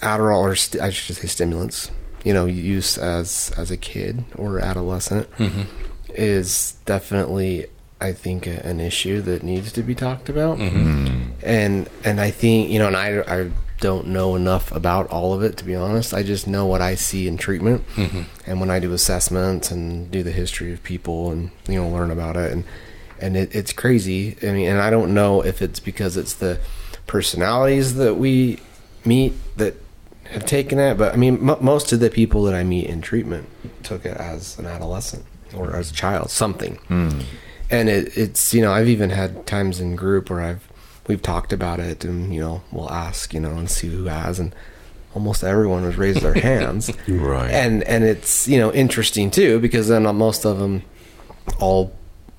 Adderall 0.00 0.40
or 0.40 0.54
st- 0.54 0.82
I 0.82 0.90
should 0.90 1.16
say 1.16 1.26
stimulants, 1.26 1.90
you 2.24 2.32
know, 2.32 2.46
use 2.46 2.98
as 2.98 3.52
as 3.56 3.70
a 3.70 3.76
kid 3.76 4.24
or 4.36 4.58
adolescent 4.58 5.30
mm-hmm. 5.32 5.62
is 6.14 6.76
definitely, 6.84 7.66
I 8.00 8.12
think, 8.12 8.46
a, 8.46 8.64
an 8.66 8.80
issue 8.80 9.20
that 9.22 9.42
needs 9.42 9.72
to 9.72 9.82
be 9.82 9.94
talked 9.94 10.28
about. 10.28 10.58
Mm-hmm. 10.58 11.06
Mm. 11.06 11.30
And 11.42 11.88
and 12.04 12.20
I 12.20 12.30
think 12.30 12.70
you 12.70 12.78
know, 12.78 12.88
and 12.88 12.96
I 12.96 13.20
I 13.20 13.50
don't 13.80 14.06
know 14.06 14.36
enough 14.36 14.72
about 14.72 15.08
all 15.08 15.34
of 15.34 15.42
it 15.42 15.56
to 15.58 15.64
be 15.64 15.74
honest. 15.74 16.14
I 16.14 16.22
just 16.22 16.46
know 16.46 16.66
what 16.66 16.80
I 16.80 16.94
see 16.94 17.28
in 17.28 17.36
treatment, 17.36 17.86
mm-hmm. 17.94 18.22
and 18.46 18.60
when 18.60 18.70
I 18.70 18.78
do 18.78 18.92
assessments 18.92 19.70
and 19.70 20.10
do 20.10 20.22
the 20.22 20.32
history 20.32 20.72
of 20.72 20.82
people 20.82 21.30
and 21.30 21.50
you 21.68 21.80
know 21.80 21.88
learn 21.88 22.10
about 22.10 22.36
it 22.36 22.52
and 22.52 22.64
and 23.20 23.36
it, 23.36 23.54
it's 23.54 23.72
crazy. 23.72 24.36
I 24.42 24.52
mean, 24.52 24.68
and 24.68 24.80
I 24.80 24.90
don't 24.90 25.14
know 25.14 25.42
if 25.42 25.62
it's 25.62 25.80
because 25.80 26.16
it's 26.16 26.34
the 26.34 26.60
personalities 27.06 27.94
that 27.96 28.14
we 28.14 28.60
meet 29.06 29.32
that 29.56 29.74
have 30.30 30.46
taken 30.46 30.78
it, 30.78 30.96
but 30.96 31.12
I 31.12 31.16
mean, 31.16 31.48
m- 31.48 31.62
most 31.64 31.92
of 31.92 32.00
the 32.00 32.10
people 32.10 32.42
that 32.44 32.54
I 32.54 32.64
meet 32.64 32.86
in 32.86 33.00
treatment 33.02 33.48
took 33.82 34.04
it 34.06 34.16
as 34.16 34.58
an 34.58 34.66
adolescent 34.66 35.24
or 35.54 35.76
as 35.76 35.90
a 35.90 35.94
child, 35.94 36.30
something. 36.30 36.76
Hmm. 36.88 37.20
And 37.70 37.88
it, 37.88 38.16
it's 38.16 38.52
you 38.54 38.62
know, 38.62 38.72
I've 38.72 38.88
even 38.88 39.10
had 39.10 39.46
times 39.46 39.80
in 39.80 39.96
group 39.96 40.30
where 40.30 40.40
I've 40.40 40.68
we've 41.06 41.22
talked 41.22 41.52
about 41.52 41.80
it, 41.80 42.04
and 42.04 42.34
you 42.34 42.40
know, 42.40 42.62
we'll 42.72 42.90
ask 42.90 43.34
you 43.34 43.40
know 43.40 43.52
and 43.52 43.70
see 43.70 43.88
who 43.88 44.04
has, 44.04 44.38
and 44.38 44.54
almost 45.14 45.44
everyone 45.44 45.84
has 45.84 45.96
raised 45.96 46.22
their 46.22 46.34
hands, 46.34 46.90
Right. 47.08 47.50
And 47.50 47.82
and 47.84 48.04
it's 48.04 48.48
you 48.48 48.58
know 48.58 48.72
interesting 48.72 49.30
too 49.30 49.60
because 49.60 49.88
then 49.88 50.02
most 50.16 50.44
of 50.44 50.58
them 50.58 50.82
all 51.60 51.94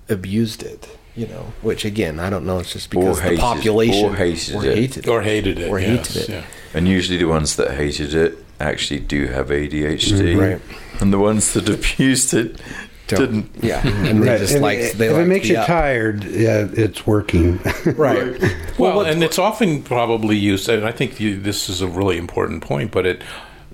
abused 0.10 0.64
it. 0.64 0.98
You 1.16 1.28
know, 1.28 1.54
which 1.62 1.86
again, 1.86 2.20
I 2.20 2.30
don't 2.30 2.46
know. 2.46 2.60
It's 2.60 2.74
just 2.74 2.90
because 2.90 3.22
the 3.22 3.38
population 3.38 4.06
or 4.10 4.16
hated 4.16 4.56
or 4.56 4.66
it. 4.66 4.76
hated 4.78 5.08
Or 5.08 5.22
hated 5.22 5.60
it, 5.60 5.70
or 5.70 5.80
yes, 5.80 6.14
hated 6.14 6.24
it. 6.24 6.34
yeah. 6.34 6.44
And 6.74 6.88
usually 6.90 7.18
the 7.18 7.26
ones 7.26 7.56
that 7.56 7.72
hated 7.72 8.14
it 8.14 8.38
actually 8.60 9.00
do 9.00 9.28
have 9.28 9.48
ADHD. 9.48 10.36
Mm, 10.36 10.40
right. 10.42 10.62
And 11.02 11.14
the 11.14 11.20
ones 11.20 11.54
that 11.54 11.70
abused 11.70 12.34
it 12.34 12.60
Don't- 13.08 13.20
didn't. 13.20 13.52
Yeah, 13.62 13.88
and 13.88 14.22
they 14.24 14.30
Right. 14.30 14.40
just 14.40 14.56
if, 14.56 14.62
like 14.62 14.80
it- 14.80 14.98
they 14.98 15.08
if 15.08 15.14
like 15.14 15.22
it 15.24 15.28
makes 15.30 15.48
you 15.48 15.58
up. 15.58 15.68
tired, 15.68 16.26
yeah, 16.26 16.68
it's 16.74 17.08
working. 17.08 17.60
right? 17.86 18.36
Well, 18.78 19.00
and 19.02 19.24
it's 19.24 19.40
often 19.40 19.84
probably 19.84 20.36
used, 20.36 20.68
and 20.68 20.86
I 20.86 20.92
think 20.92 21.20
you, 21.22 21.40
this 21.40 21.70
is 21.70 21.80
a 21.82 21.88
really 21.88 22.18
important 22.18 22.62
point. 22.62 22.92
But 22.92 23.06
it, 23.06 23.24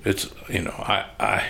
it's 0.04 0.28
you 0.48 0.62
know, 0.62 0.74
I, 0.78 1.06
I 1.18 1.44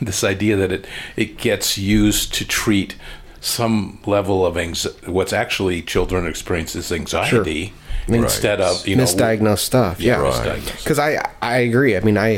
this 0.00 0.24
idea 0.24 0.56
that 0.56 0.72
it 0.72 0.86
it 1.16 1.36
gets 1.36 1.76
used 1.76 2.32
to 2.34 2.46
treat 2.46 2.96
some 3.44 3.98
level 4.06 4.46
of 4.46 4.56
anxiety. 4.56 5.10
What's 5.10 5.32
actually 5.32 5.82
children 5.82 6.26
experience 6.26 6.74
is 6.74 6.90
anxiety 6.90 7.74
instead 8.08 8.60
of 8.60 8.86
you 8.88 8.96
know 8.96 9.04
misdiagnosed 9.04 9.58
stuff. 9.58 10.00
Yeah, 10.00 10.20
Right. 10.20 10.64
Because 10.78 10.98
I 10.98 11.22
I 11.42 11.58
agree. 11.58 11.96
I 11.96 12.00
mean 12.00 12.16
I 12.16 12.36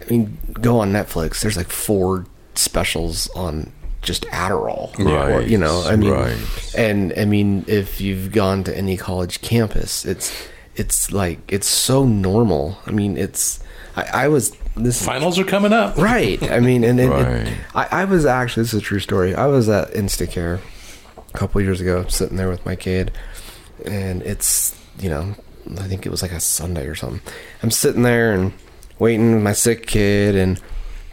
I 0.00 0.10
mean 0.10 0.36
go 0.54 0.80
on 0.80 0.92
Netflix. 0.92 1.40
There's 1.40 1.56
like 1.56 1.70
four 1.70 2.26
specials 2.54 3.28
on 3.36 3.72
just 4.02 4.24
Adderall. 4.26 4.98
Or, 4.98 5.04
Right, 5.38 5.46
you 5.46 5.56
know, 5.56 5.84
I 5.86 5.94
mean, 5.94 6.10
right. 6.10 6.74
and 6.76 7.14
I 7.16 7.24
mean 7.24 7.64
if 7.68 8.00
you've 8.00 8.32
gone 8.32 8.64
to 8.64 8.76
any 8.76 8.96
college 8.96 9.42
campus, 9.42 10.04
it's 10.04 10.32
it's 10.74 11.12
like 11.12 11.38
it's 11.52 11.68
so 11.68 12.04
normal. 12.04 12.78
I 12.84 12.90
mean, 12.90 13.16
it's 13.16 13.60
I, 13.94 14.24
I 14.24 14.28
was 14.28 14.56
this 14.76 15.04
finals 15.04 15.38
are 15.38 15.44
coming 15.44 15.72
up. 15.72 15.96
Right. 15.96 16.42
I 16.50 16.60
mean, 16.60 16.84
and 16.84 16.98
it, 17.00 17.10
it- 17.10 17.54
I, 17.74 17.88
I 17.90 18.04
was 18.04 18.24
actually, 18.26 18.62
this 18.64 18.74
is 18.74 18.80
a 18.80 18.84
true 18.84 19.00
story. 19.00 19.34
I 19.34 19.46
was 19.46 19.68
at 19.68 19.92
Instacare 19.92 20.60
a 21.16 21.38
couple 21.38 21.60
years 21.60 21.80
ago, 21.80 22.06
sitting 22.08 22.36
there 22.36 22.48
with 22.48 22.64
my 22.66 22.76
kid, 22.76 23.12
and 23.84 24.22
it's, 24.22 24.78
you 24.98 25.08
know, 25.10 25.34
I 25.78 25.88
think 25.88 26.04
it 26.06 26.10
was 26.10 26.22
like 26.22 26.32
a 26.32 26.40
Sunday 26.40 26.86
or 26.86 26.94
something. 26.94 27.20
I'm 27.62 27.70
sitting 27.70 28.02
there 28.02 28.32
and 28.32 28.52
waiting 28.98 29.34
with 29.34 29.42
my 29.42 29.52
sick 29.52 29.86
kid, 29.86 30.34
and 30.36 30.60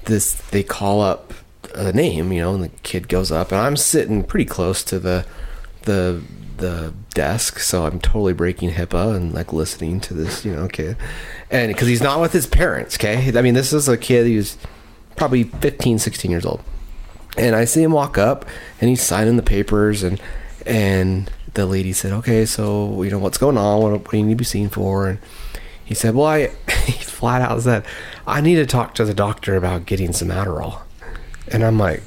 this, 0.06 0.34
they 0.52 0.64
call 0.64 1.02
up 1.02 1.34
a 1.76 1.92
name, 1.92 2.32
you 2.32 2.42
know, 2.42 2.54
and 2.56 2.64
the 2.64 2.70
kid 2.84 3.08
goes 3.08 3.32
up, 3.32 3.52
and 3.52 3.62
I'm 3.62 3.78
sitting 3.78 4.24
pretty 4.24 4.46
close 4.46 4.84
to 4.86 5.00
the, 5.00 5.26
the, 5.84 6.22
the 6.60 6.94
desk, 7.14 7.60
so 7.60 7.86
I'm 7.86 8.00
totally 8.00 8.34
breaking 8.34 8.72
HIPAA 8.72 9.16
and 9.16 9.34
like 9.34 9.54
listening 9.54 10.00
to 10.02 10.14
this, 10.14 10.46
you 10.46 10.56
know, 10.56 10.68
kid, 10.68 10.98
and 11.50 11.74
because 11.74 11.88
he's 11.88 12.02
not 12.02 12.22
with 12.22 12.34
his 12.34 12.48
parents, 12.48 12.96
okay. 12.96 13.38
I 13.38 13.42
mean, 13.42 13.54
this 13.54 13.74
is 13.74 13.88
a 13.88 13.98
kid 13.98 14.28
who's 14.28 14.58
probably 15.16 15.44
15, 15.44 16.00
16 16.00 16.32
years 16.32 16.46
old, 16.46 16.62
and 17.38 17.56
I 17.56 17.66
see 17.66 17.84
him 17.84 17.92
walk 17.92 18.18
up, 18.18 18.46
and 18.80 18.90
he's 18.90 19.02
signing 19.02 19.38
the 19.38 19.44
papers, 19.44 20.04
and 20.04 20.22
and 20.66 21.32
the 21.54 21.66
lady 21.66 21.94
said, 21.94 22.12
"Okay, 22.14 22.46
so 22.46 23.02
you 23.04 23.12
know 23.12 23.20
what's 23.20 23.38
going 23.38 23.58
on? 23.58 23.82
What, 23.82 23.92
what 23.92 24.12
do 24.12 24.18
you 24.18 24.26
need 24.26 24.34
to 24.34 24.38
be 24.38 24.46
seen 24.46 24.70
for?" 24.70 25.08
And 25.08 25.20
he 25.84 25.94
said, 25.94 26.16
"Well, 26.16 26.28
I," 26.28 26.48
he 26.86 26.94
flat 27.04 27.42
out 27.42 27.62
said, 27.62 27.86
"I 28.28 28.42
need 28.42 28.56
to 28.56 28.66
talk 28.66 28.96
to 28.96 29.06
the 29.06 29.14
doctor 29.14 29.56
about 29.56 29.86
getting 29.86 30.14
some 30.14 30.30
Adderall," 30.30 30.82
and 31.48 31.64
I'm 31.64 31.80
like. 31.80 32.04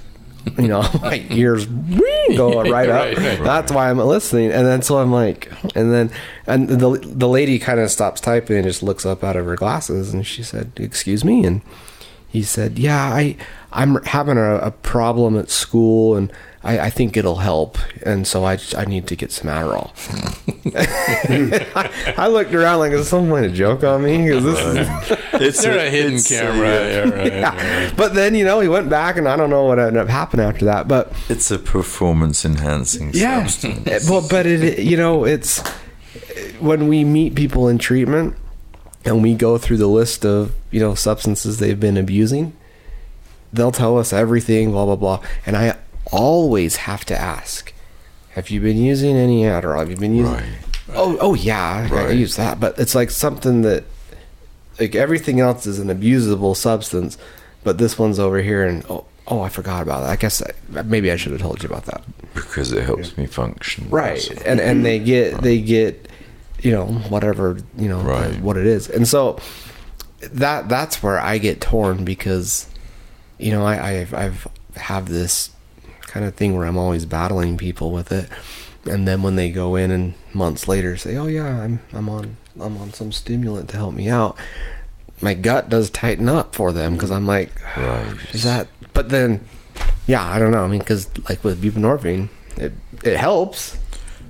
You 0.59 0.68
know, 0.68 0.83
my 1.02 1.24
ears 1.31 1.66
going 2.37 2.70
right 2.70 2.88
up. 2.88 3.16
Right, 3.16 3.18
right. 3.18 3.42
That's 3.42 3.72
why 3.72 3.90
I'm 3.90 3.98
listening. 3.98 4.50
And 4.50 4.66
then 4.66 4.83
so 4.83 4.98
I'm 4.98 5.12
like, 5.12 5.50
and 5.74 5.92
then 5.92 6.11
and 6.46 6.68
the 6.68 6.98
the 7.02 7.28
lady 7.28 7.59
kind 7.59 7.81
of 7.81 7.90
stops 7.90 8.20
typing 8.20 8.57
and 8.57 8.64
just 8.64 8.83
looks 8.83 9.07
up 9.07 9.22
out 9.24 9.37
of 9.37 9.46
her 9.46 9.57
glasses, 9.57 10.12
and 10.12 10.26
she 10.26 10.42
said, 10.42 10.72
"Excuse 10.76 11.24
me," 11.24 11.44
and 11.44 11.62
he 12.28 12.42
said, 12.42 12.78
"Yeah, 12.78 13.02
I 13.02 13.37
I'm 13.72 14.02
having 14.05 14.38
a, 14.38 14.57
a 14.57 14.70
problem 14.70 15.38
at 15.38 15.50
school, 15.50 16.16
and 16.16 16.33
I, 16.64 16.79
I 16.79 16.90
think 16.90 17.16
it'll 17.16 17.37
help, 17.38 17.77
and 18.07 18.25
so 18.27 18.44
I 18.44 18.57
I 18.77 18.85
need 18.85 19.07
to 19.09 19.16
get 19.16 19.33
some 19.33 19.48
Adderall. 19.51 19.90
I, 21.77 22.14
I 22.16 22.29
looked 22.29 22.55
around 22.55 22.79
like, 22.79 22.92
is 22.92 23.09
someone 23.09 23.31
playing 23.31 23.53
a 23.53 23.55
joke 23.55 23.83
on 23.83 24.05
me? 24.05 24.29
'Cause 24.31 24.44
this 24.44 24.59
is- 24.61 25.18
It's 25.35 25.62
They're 25.62 25.87
a 25.87 25.90
hidden 25.90 26.14
it's 26.14 26.29
camera. 26.29 26.68
A, 26.68 26.88
yeah, 26.88 27.09
right, 27.11 27.33
yeah. 27.33 27.85
right. 27.87 27.96
But 27.96 28.14
then 28.14 28.35
you 28.37 28.44
know 28.44 28.61
he 28.61 28.68
went 28.68 28.88
back, 28.88 29.16
and 29.16 29.27
I 29.27 29.35
don't 29.37 29.51
know 29.51 29.64
what 29.64 29.79
ended 29.81 29.96
up 29.96 30.09
happening 30.09 30.46
after 30.46 30.64
that. 30.66 30.87
But 30.87 31.12
it's 31.29 31.51
a 31.51 31.59
performance 31.59 32.44
enhancing 32.44 33.11
yeah, 33.12 33.40
substance. 33.46 33.87
Eh, 33.88 33.98
well, 34.09 34.25
but 34.29 34.46
it 34.46 34.79
you 34.81 34.96
know 34.96 35.25
it's 35.25 35.59
when 36.61 36.87
we 36.87 37.03
meet 37.03 37.35
people 37.35 37.66
in 37.68 37.79
treatment 37.79 38.37
and 39.05 39.20
we 39.20 39.35
go 39.35 39.59
through 39.59 39.79
the 39.79 39.88
list 39.88 40.25
of 40.25 40.53
you 40.70 40.79
know 40.79 40.94
substances 40.94 41.59
they've 41.59 41.81
been 41.81 41.96
abusing, 41.96 42.53
they'll 43.53 43.72
tell 43.72 43.98
us 43.98 44.12
everything, 44.12 44.70
blah 44.70 44.85
blah 44.85 44.96
blah, 44.96 45.20
and 45.44 45.57
I 45.57 45.77
always 46.12 46.77
have 46.77 47.05
to 47.07 47.18
ask, 47.20 47.72
have 48.31 48.51
you 48.51 48.61
been 48.61 48.77
using 48.79 49.16
any 49.16 49.42
Adderall? 49.42 49.79
Have 49.81 49.90
you 49.90 49.96
been 49.96 50.14
using? 50.14 50.35
Right. 50.35 50.59
Oh, 50.94 51.16
oh 51.20 51.35
yeah, 51.35 51.88
I- 51.90 52.07
I 52.07 52.11
use 52.11 52.37
that, 52.37 52.61
but 52.61 52.79
it's 52.79 52.94
like 52.94 53.11
something 53.11 53.62
that, 53.62 53.85
like 54.79 54.94
everything 54.94 55.40
else 55.40 55.66
is 55.66 55.79
an 55.79 55.88
abusable 55.88 56.55
substance, 56.57 57.18
but 57.64 57.79
this 57.79 57.98
one's 57.98 58.18
over 58.18 58.40
here, 58.42 58.64
and 58.64 58.85
oh, 58.90 59.05
oh, 59.29 59.40
I 59.40 59.48
forgot 59.48 59.83
about 59.83 60.01
that. 60.01 60.11
I 60.11 60.16
guess 60.16 60.42
I, 60.42 60.83
maybe 60.83 61.11
I 61.11 61.16
should 61.16 61.33
have 61.33 61.40
told 61.40 61.62
you 61.62 61.68
about 61.68 61.85
that. 61.87 62.03
because 62.35 62.72
it 62.72 62.85
helps 62.85 63.16
me 63.16 63.27
function. 63.27 63.88
Right, 63.90 64.29
and 64.46 64.61
and 64.61 64.85
they 64.85 64.98
get 65.12 65.40
they 65.42 65.61
get, 65.61 66.09
you 66.61 66.72
know, 66.72 66.87
whatever 66.87 67.59
you 67.79 67.88
know 67.88 68.01
Right. 68.01 68.40
what 68.40 68.57
it 68.57 68.66
is, 68.66 68.88
and 68.88 69.07
so 69.07 69.38
that 70.20 70.68
that's 70.68 71.03
where 71.03 71.18
I 71.20 71.38
get 71.38 71.61
torn 71.61 72.05
because, 72.05 72.68
you 73.38 73.51
know, 73.53 73.64
I 73.64 74.01
I've, 74.01 74.14
I've 74.14 74.48
have 74.77 75.09
this 75.09 75.51
kind 76.12 76.27
of 76.27 76.35
thing 76.35 76.55
where 76.57 76.66
I'm 76.66 76.77
always 76.77 77.07
battling 77.07 77.57
people 77.57 77.90
with 77.90 78.12
it, 78.12 78.29
and 78.85 79.09
then 79.09 79.22
when 79.22 79.37
they 79.37 79.51
go 79.51 79.77
in 79.77 79.90
and 79.90 80.12
months 80.35 80.68
later 80.68 80.96
say, 80.96 81.16
oh 81.16 81.27
yeah, 81.27 81.62
I'm 81.62 81.81
I'm 81.92 82.09
on 82.09 82.37
I'm 82.61 82.77
on 82.77 82.92
some 82.92 83.12
stimulant 83.12 83.70
to 83.70 83.77
help 83.79 83.94
me 83.94 84.09
out, 84.11 84.37
my 85.22 85.33
gut 85.35 85.68
does 85.70 85.88
tighten 85.90 86.29
up 86.29 86.55
for 86.55 86.70
them 86.72 86.92
because 86.94 87.11
I'm 87.11 87.27
like, 87.27 87.51
Right. 87.77 88.14
is 88.33 88.42
that? 88.42 88.68
But 88.92 89.09
then, 89.09 89.40
yeah, 90.07 90.22
I 90.22 90.38
don't 90.38 90.51
know. 90.51 90.64
I 90.64 90.68
mean, 90.68 90.81
because 90.81 91.09
like 91.29 91.42
with 91.44 91.62
buprenorphine, 91.62 92.29
it 92.57 92.72
it 93.03 93.16
helps 93.16 93.79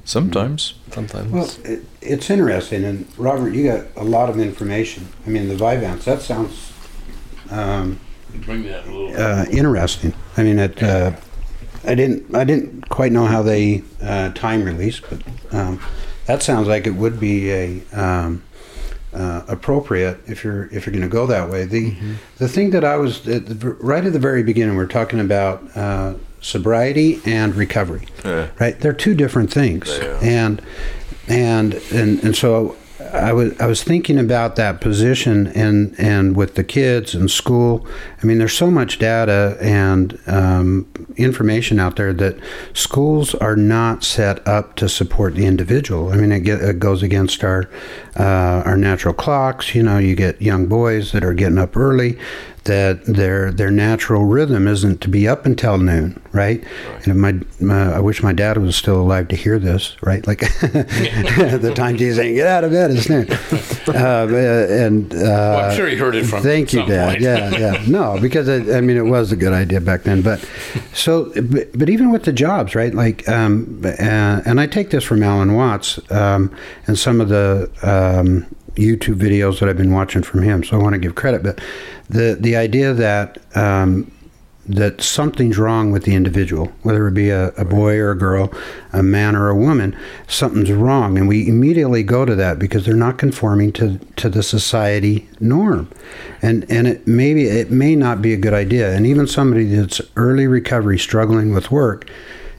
Sometimes. 0.05 0.75
sometimes. 0.90 1.31
Well, 1.33 1.49
it, 1.64 1.85
it's 2.01 2.29
interesting, 2.31 2.85
and 2.85 3.07
Robert, 3.16 3.55
you 3.55 3.64
got 3.71 3.85
a 3.97 4.03
lot 4.05 4.29
of 4.31 4.38
information. 4.40 5.07
I 5.27 5.31
mean, 5.31 5.47
the 5.49 5.55
Vyvanse, 5.55 6.03
that 6.05 6.23
sounds 6.23 6.73
um, 7.51 7.99
Bring 8.45 8.62
that 8.64 8.87
a 8.87 8.90
little. 8.90 9.16
uh, 9.16 9.45
interesting. 9.51 10.12
I 10.37 10.42
mean, 10.42 10.59
it. 10.59 10.83
Uh, 10.83 11.12
I 11.85 11.95
didn't. 11.95 12.35
I 12.35 12.45
didn't 12.45 12.88
quite 12.88 13.12
know 13.12 13.27
how 13.27 13.42
they 13.42 13.83
uh, 14.03 14.31
time 14.31 14.64
release, 14.64 15.01
but 15.01 15.21
um, 15.53 15.81
that 16.27 16.42
sounds 16.42 16.68
like 16.68 16.87
it 16.87 16.95
would 16.95 17.18
be 17.18 17.51
a 17.51 17.83
um, 17.92 18.42
uh, 19.12 19.42
appropriate 19.49 20.21
if 20.27 20.45
you're 20.45 20.66
if 20.66 20.87
you're 20.87 20.92
going 20.92 21.03
to 21.03 21.09
go 21.09 21.27
that 21.27 21.51
way. 21.51 21.64
The 21.64 21.95
the 22.38 22.49
thing 22.49 22.71
that 22.71 22.85
I 22.85 22.97
was 22.97 23.27
at 23.29 23.47
the, 23.47 23.71
right 23.81 24.05
at 24.05 24.12
the 24.12 24.18
very 24.18 24.42
beginning, 24.42 24.77
we 24.77 24.83
are 24.85 24.88
talking 24.88 25.21
about 25.21 25.77
uh, 25.77 26.14
sobriety 26.40 27.21
and 27.25 27.55
recovery. 27.55 28.07
Yeah. 28.25 28.49
Right, 28.59 28.79
they're 28.79 28.92
two 28.92 29.14
different 29.14 29.53
things, 29.53 29.90
and 30.23 30.62
and 31.29 31.75
and 31.92 32.23
and 32.23 32.37
so 32.37 32.77
I 33.12 33.33
was 33.35 33.59
I 33.61 33.66
was 33.66 33.83
thinking 33.83 34.18
about 34.18 34.57
that 34.57 34.81
position 34.81 35.48
and 35.48 35.94
and 35.98 36.35
with 36.35 36.55
the 36.55 36.64
kids 36.64 37.14
and 37.14 37.31
school. 37.31 37.87
I 38.22 38.27
mean, 38.27 38.38
there's 38.38 38.57
so 38.57 38.70
much 38.70 38.98
data 38.98 39.59
and 39.61 40.18
um, 40.27 40.90
information 41.16 41.79
out 41.79 41.96
there 41.96 42.14
that 42.14 42.38
schools 42.72 43.35
are 43.35 43.57
not 43.57 44.03
set 44.03 44.46
up 44.48 44.77
to 44.77 44.88
support 44.88 45.35
the 45.35 45.44
individual. 45.44 46.11
I 46.11 46.16
mean, 46.16 46.33
it, 46.33 46.40
get, 46.40 46.62
it 46.62 46.79
goes 46.79 47.03
against 47.03 47.44
our 47.44 47.68
uh, 48.18 48.62
our 48.64 48.79
natural 48.79 49.12
clocks. 49.12 49.75
You 49.75 49.83
know, 49.83 49.98
you 49.98 50.14
get 50.14 50.40
young 50.40 50.66
boys 50.66 51.12
that 51.12 51.22
are 51.22 51.35
getting 51.35 51.59
up 51.59 51.77
early. 51.77 52.18
That 52.64 53.05
their 53.07 53.51
their 53.51 53.72
natural 53.72 54.25
rhythm 54.25 54.68
isn't 54.68 55.01
to 55.01 55.09
be 55.09 55.27
up 55.27 55.46
until 55.46 55.79
noon, 55.79 56.22
right? 56.31 56.62
And 57.05 57.20
my, 57.20 57.40
my 57.61 57.94
I 57.94 57.98
wish 57.98 58.22
my 58.22 58.33
dad 58.33 58.57
was 58.59 58.77
still 58.77 59.01
alive 59.01 59.27
to 59.29 59.37
hear 59.37 59.59
this, 59.59 59.96
right? 60.01 60.25
Like 60.29 60.38
the 60.61 61.72
time 61.75 61.96
he's 61.96 62.14
saying, 62.14 62.37
"Get 62.37 62.46
out 62.46 62.62
of 62.62 62.70
bed, 62.70 62.92
it's 62.92 63.09
noon," 63.09 63.29
uh, 63.88 64.29
and 64.70 65.12
uh, 65.12 65.16
Well, 65.18 65.70
I'm 65.70 65.77
sure 65.77 65.88
he 65.88 65.96
heard 65.96 66.14
it 66.14 66.25
from 66.27 66.42
Thank 66.44 66.72
you, 66.72 66.87
Dad. 66.87 67.11
point. 67.11 67.20
Yeah, 67.22 67.51
yeah. 67.59 67.85
No, 67.88 68.16
because 68.20 68.46
it, 68.46 68.72
I 68.75 68.81
mean, 68.81 68.96
it 68.96 69.07
was 69.07 69.33
a 69.33 69.37
good 69.37 69.53
idea 69.53 69.81
back 69.81 70.05
then. 70.05 70.22
But 70.22 70.48
so, 70.94 71.33
but, 71.42 71.77
but 71.77 71.88
even 71.90 72.12
with 72.12 72.25
the 72.25 72.33
jobs, 72.33 72.77
right? 72.77 72.94
Like, 72.94 73.29
um, 73.29 73.83
uh, 73.85 73.88
and 74.46 74.61
I 74.61 74.68
take 74.68 74.90
this 74.90 75.03
from 75.03 75.22
Alan 75.25 75.55
Watts 75.55 75.98
um, 76.12 76.55
and 76.87 76.96
some 76.96 77.20
of 77.20 77.29
the 77.29 77.68
um, 77.83 78.46
YouTube 78.77 79.16
videos 79.16 79.59
that 79.61 79.68
I've 79.68 79.77
been 79.77 79.92
watching 79.92 80.22
from 80.22 80.42
him. 80.42 80.62
So 80.64 80.79
I 80.79 80.83
want 80.83 80.94
to 80.94 80.98
give 80.98 81.14
credit, 81.14 81.42
but 81.42 81.61
the 82.12 82.37
the 82.38 82.57
idea 82.57 82.94
that 82.94 83.38
um, 83.57 84.11
that 84.66 85.01
something's 85.01 85.59
wrong 85.59 85.90
with 85.90 86.05
the 86.05 86.14
individual, 86.14 86.66
whether 86.83 87.09
it 87.09 87.14
be 87.14 87.31
a, 87.31 87.48
a 87.55 87.64
boy 87.64 87.96
or 87.96 88.12
a 88.12 88.16
girl, 88.16 88.53
a 88.92 89.03
man 89.03 89.35
or 89.35 89.48
a 89.48 89.57
woman, 89.57 89.96
something's 90.29 90.70
wrong. 90.70 91.18
And 91.18 91.27
we 91.27 91.48
immediately 91.48 92.05
go 92.05 92.25
to 92.25 92.37
that 92.37 92.61
because 92.61 92.87
they're 92.87 92.94
not 92.94 93.18
conforming 93.18 93.72
to, 93.72 93.98
to 94.16 94.29
the 94.29 94.42
society 94.42 95.29
norm. 95.40 95.90
And 96.42 96.64
and 96.70 96.87
it 96.87 97.07
maybe 97.07 97.44
it 97.44 97.70
may 97.70 97.96
not 97.96 98.22
be 98.22 98.33
a 98.33 98.37
good 98.37 98.55
idea. 98.55 98.94
And 98.94 99.07
even 99.07 99.27
somebody 99.27 99.64
that's 99.64 100.01
early 100.16 100.46
recovery 100.46 100.98
struggling 100.98 101.53
with 101.53 101.70
work, 101.70 102.09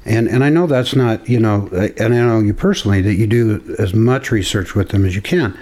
and 0.03 0.27
and 0.27 0.43
I 0.43 0.49
know 0.49 0.67
that's 0.67 0.95
not, 0.95 1.29
you 1.29 1.39
know, 1.39 1.69
and 1.71 2.13
I 2.13 2.17
know 2.17 2.39
you 2.39 2.53
personally 2.53 3.01
that 3.01 3.15
you 3.15 3.27
do 3.27 3.75
as 3.79 3.93
much 3.93 4.29
research 4.29 4.75
with 4.75 4.89
them 4.89 5.05
as 5.05 5.15
you 5.15 5.21
can. 5.21 5.57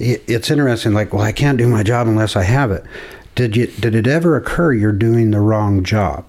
It's 0.00 0.50
interesting, 0.50 0.92
like, 0.92 1.12
well, 1.12 1.22
I 1.22 1.30
can't 1.30 1.56
do 1.56 1.68
my 1.68 1.84
job 1.84 2.08
unless 2.08 2.34
I 2.34 2.42
have 2.42 2.72
it. 2.72 2.84
Did 3.34 3.56
you? 3.56 3.66
Did 3.66 3.94
it 3.94 4.06
ever 4.06 4.36
occur 4.36 4.72
you're 4.72 4.92
doing 4.92 5.30
the 5.32 5.40
wrong 5.40 5.82
job? 5.82 6.24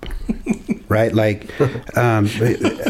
right? 0.89 1.13
Like, 1.13 1.49
um, 1.97 2.29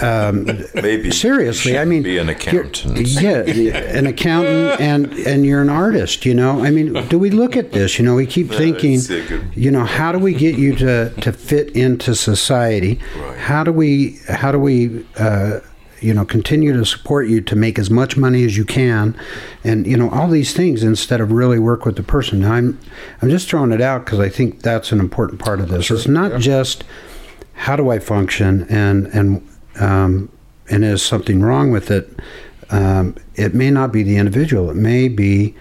um, 0.01 0.45
Maybe. 0.73 1.11
seriously, 1.11 1.77
I 1.77 1.85
mean, 1.85 2.03
be 2.03 2.17
an 2.17 2.29
accountant. 2.29 2.97
Yeah, 2.97 3.37
an 3.47 4.07
accountant, 4.07 4.79
and 4.79 5.13
and 5.13 5.45
you're 5.45 5.61
an 5.61 5.69
artist. 5.69 6.25
You 6.25 6.33
know, 6.33 6.63
I 6.63 6.71
mean, 6.71 6.93
do 7.07 7.19
we 7.19 7.29
look 7.29 7.57
at 7.57 7.71
this? 7.71 7.99
You 7.99 8.05
know, 8.05 8.15
we 8.15 8.25
keep 8.25 8.49
thinking, 8.51 8.93
it's 8.95 9.09
a 9.09 9.21
good- 9.25 9.51
you 9.53 9.71
know, 9.71 9.85
how 9.85 10.11
do 10.11 10.19
we 10.19 10.33
get 10.33 10.55
you 10.57 10.75
to 10.77 11.09
to 11.21 11.31
fit 11.31 11.75
into 11.75 12.15
society? 12.15 12.99
Right. 13.17 13.37
How 13.37 13.63
do 13.63 13.71
we 13.71 14.19
how 14.29 14.51
do 14.51 14.59
we 14.59 15.05
uh, 15.17 15.59
you 16.05 16.13
know 16.13 16.23
continue 16.25 16.71
to 16.73 16.85
support 16.85 17.27
you 17.27 17.41
to 17.41 17.55
make 17.55 17.79
as 17.79 17.89
much 17.89 18.15
money 18.15 18.45
as 18.45 18.55
you 18.55 18.63
can, 18.65 19.17
and 19.63 19.87
you 19.87 19.97
know 19.97 20.09
all 20.11 20.27
these 20.29 20.53
things 20.53 20.83
instead 20.83 21.19
of 21.19 21.31
really 21.31 21.59
work 21.59 21.85
with 21.85 21.95
the 21.95 22.03
person. 22.03 22.41
Now, 22.41 22.53
I'm 22.53 22.79
I'm 23.21 23.29
just 23.29 23.49
throwing 23.49 23.71
it 23.71 23.81
out 23.81 24.05
because 24.05 24.19
I 24.19 24.29
think 24.29 24.61
that's 24.61 24.91
an 24.91 24.99
important 24.99 25.39
part 25.41 25.59
of 25.59 25.69
this. 25.69 25.89
It's 25.91 26.07
not 26.07 26.39
just 26.39 26.83
how 27.53 27.75
do 27.75 27.89
I 27.89 27.99
function 27.99 28.65
and 28.69 29.07
and 29.07 29.47
um, 29.79 30.29
and 30.69 30.85
is 30.85 31.01
something 31.03 31.41
wrong 31.41 31.71
with 31.71 31.89
it? 31.91 32.09
Um, 32.69 33.15
it 33.35 33.53
may 33.53 33.69
not 33.71 33.91
be 33.91 34.03
the 34.03 34.17
individual. 34.17 34.69
It 34.71 34.75
may 34.75 35.07
be 35.07 35.53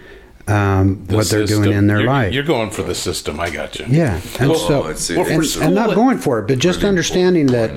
um, 0.47 1.03
The 1.05 1.15
what 1.15 1.29
they're 1.29 1.45
doing 1.45 1.71
in 1.71 1.87
their 1.87 1.97
You're- 2.01 2.09
life. 2.09 2.33
You're 2.33 2.43
going 2.43 2.69
for 2.71 2.83
the 2.83 2.95
system. 2.95 3.39
I 3.39 3.49
got 3.49 3.77
you. 3.79 3.85
yeah, 3.89 4.19
and 4.39 4.49
Well, 4.49 4.59
so 4.59 4.79
it's- 4.89 5.09
well, 5.09 5.25
and, 5.27 5.45
school, 5.45 5.63
and 5.63 5.75
not 5.75 5.93
going 5.95 6.17
for 6.19 6.39
it, 6.39 6.47
but 6.47 6.59
just 6.59 6.83
understanding 6.83 7.47
that. 7.47 7.71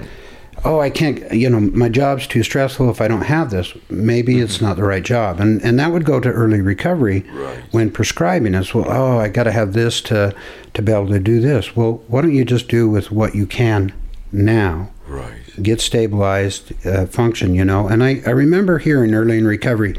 Oh, 0.64 0.80
I 0.80 0.90
can't. 0.90 1.32
You 1.32 1.48
know, 1.50 1.60
my 1.60 1.88
job's 1.88 2.26
too 2.26 2.42
stressful. 2.42 2.90
If 2.90 3.00
I 3.00 3.08
don't 3.08 3.22
have 3.22 3.50
this, 3.50 3.72
maybe 3.88 4.40
it's 4.40 4.60
not 4.60 4.76
the 4.76 4.82
right 4.82 5.02
job, 5.04 5.40
and 5.40 5.62
and 5.62 5.78
that 5.78 5.92
would 5.92 6.04
go 6.04 6.18
to 6.20 6.28
early 6.28 6.60
recovery 6.60 7.24
Right. 7.32 7.60
when 7.70 7.90
prescribing 7.90 8.54
us. 8.54 8.74
Well, 8.74 8.86
oh, 8.88 9.18
I 9.18 9.28
got 9.28 9.44
to 9.44 9.52
have 9.52 9.72
this 9.72 10.00
to 10.02 10.34
to 10.74 10.82
be 10.82 10.92
able 10.92 11.08
to 11.08 11.20
do 11.20 11.40
this. 11.40 11.76
Well, 11.76 12.02
why 12.08 12.22
don't 12.22 12.34
you 12.34 12.44
just 12.44 12.68
do 12.68 12.88
with 12.88 13.10
what 13.12 13.34
you 13.34 13.46
can 13.46 13.92
now? 14.32 14.90
Right. 15.06 15.32
get 15.62 15.80
stabilized, 15.80 16.72
uh, 16.86 17.06
function, 17.06 17.54
you 17.54 17.64
know. 17.64 17.88
And 17.88 18.04
I, 18.04 18.20
I 18.26 18.30
remember 18.30 18.78
hearing 18.78 19.14
early 19.14 19.38
in 19.38 19.46
recovery, 19.46 19.96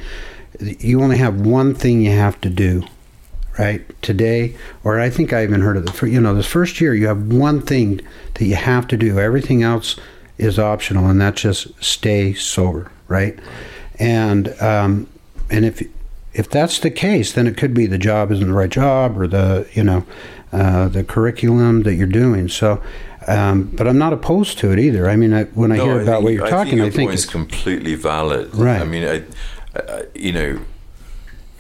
you 0.59 1.01
only 1.01 1.17
have 1.17 1.41
one 1.41 1.73
thing 1.73 2.01
you 2.01 2.11
have 2.11 2.39
to 2.41 2.49
do, 2.49 2.83
right? 3.57 3.81
Today, 4.03 4.55
or 4.83 4.99
I 4.99 5.09
think 5.09 5.33
I 5.33 5.41
even 5.43 5.61
heard 5.61 5.77
of 5.77 5.85
the, 5.85 6.09
you 6.09 6.21
know, 6.21 6.35
this 6.35 6.45
first 6.45 6.79
year, 6.79 6.93
you 6.93 7.07
have 7.07 7.33
one 7.33 7.59
thing 7.61 8.01
that 8.35 8.45
you 8.45 8.55
have 8.55 8.87
to 8.89 8.97
do. 8.97 9.19
Everything 9.19 9.63
else 9.63 9.95
is 10.39 10.57
optional, 10.57 11.07
and 11.07 11.19
that's 11.21 11.41
just 11.41 11.67
stay 11.83 12.33
sober, 12.33 12.91
right? 13.07 13.37
And 13.99 14.49
um, 14.61 15.07
and 15.49 15.65
if 15.65 15.87
if 16.33 16.49
that's 16.49 16.79
the 16.79 16.89
case, 16.91 17.33
then 17.33 17.45
it 17.47 17.57
could 17.57 17.73
be 17.73 17.85
the 17.85 17.97
job 17.97 18.31
isn't 18.31 18.47
the 18.47 18.53
right 18.53 18.69
job, 18.69 19.19
or 19.19 19.27
the 19.27 19.67
you 19.73 19.83
know 19.83 20.05
uh, 20.51 20.87
the 20.87 21.03
curriculum 21.03 21.83
that 21.83 21.95
you're 21.95 22.07
doing. 22.07 22.47
So. 22.49 22.81
Um, 23.27 23.63
but 23.75 23.85
I'm 23.87 23.99
not 23.99 24.11
opposed 24.11 24.57
to 24.59 24.71
it 24.71 24.79
either. 24.79 25.07
I 25.07 25.15
mean, 25.15 25.33
I, 25.33 25.43
when 25.53 25.71
I 25.71 25.77
No, 25.77 25.83
hear 25.83 26.01
about 26.01 26.05
think- 26.05 26.23
what 26.23 26.33
you're 26.33 26.47
talking, 26.47 26.77
your 26.77 26.87
I 26.87 26.89
think 26.89 27.13
it's, 27.13 27.25
completely 27.25 27.93
valid. 27.93 28.55
Right. 28.55 28.81
I 28.81 28.85
mean, 28.85 29.07
I, 29.07 29.23
I, 29.75 30.05
you 30.15 30.31
know, 30.31 30.59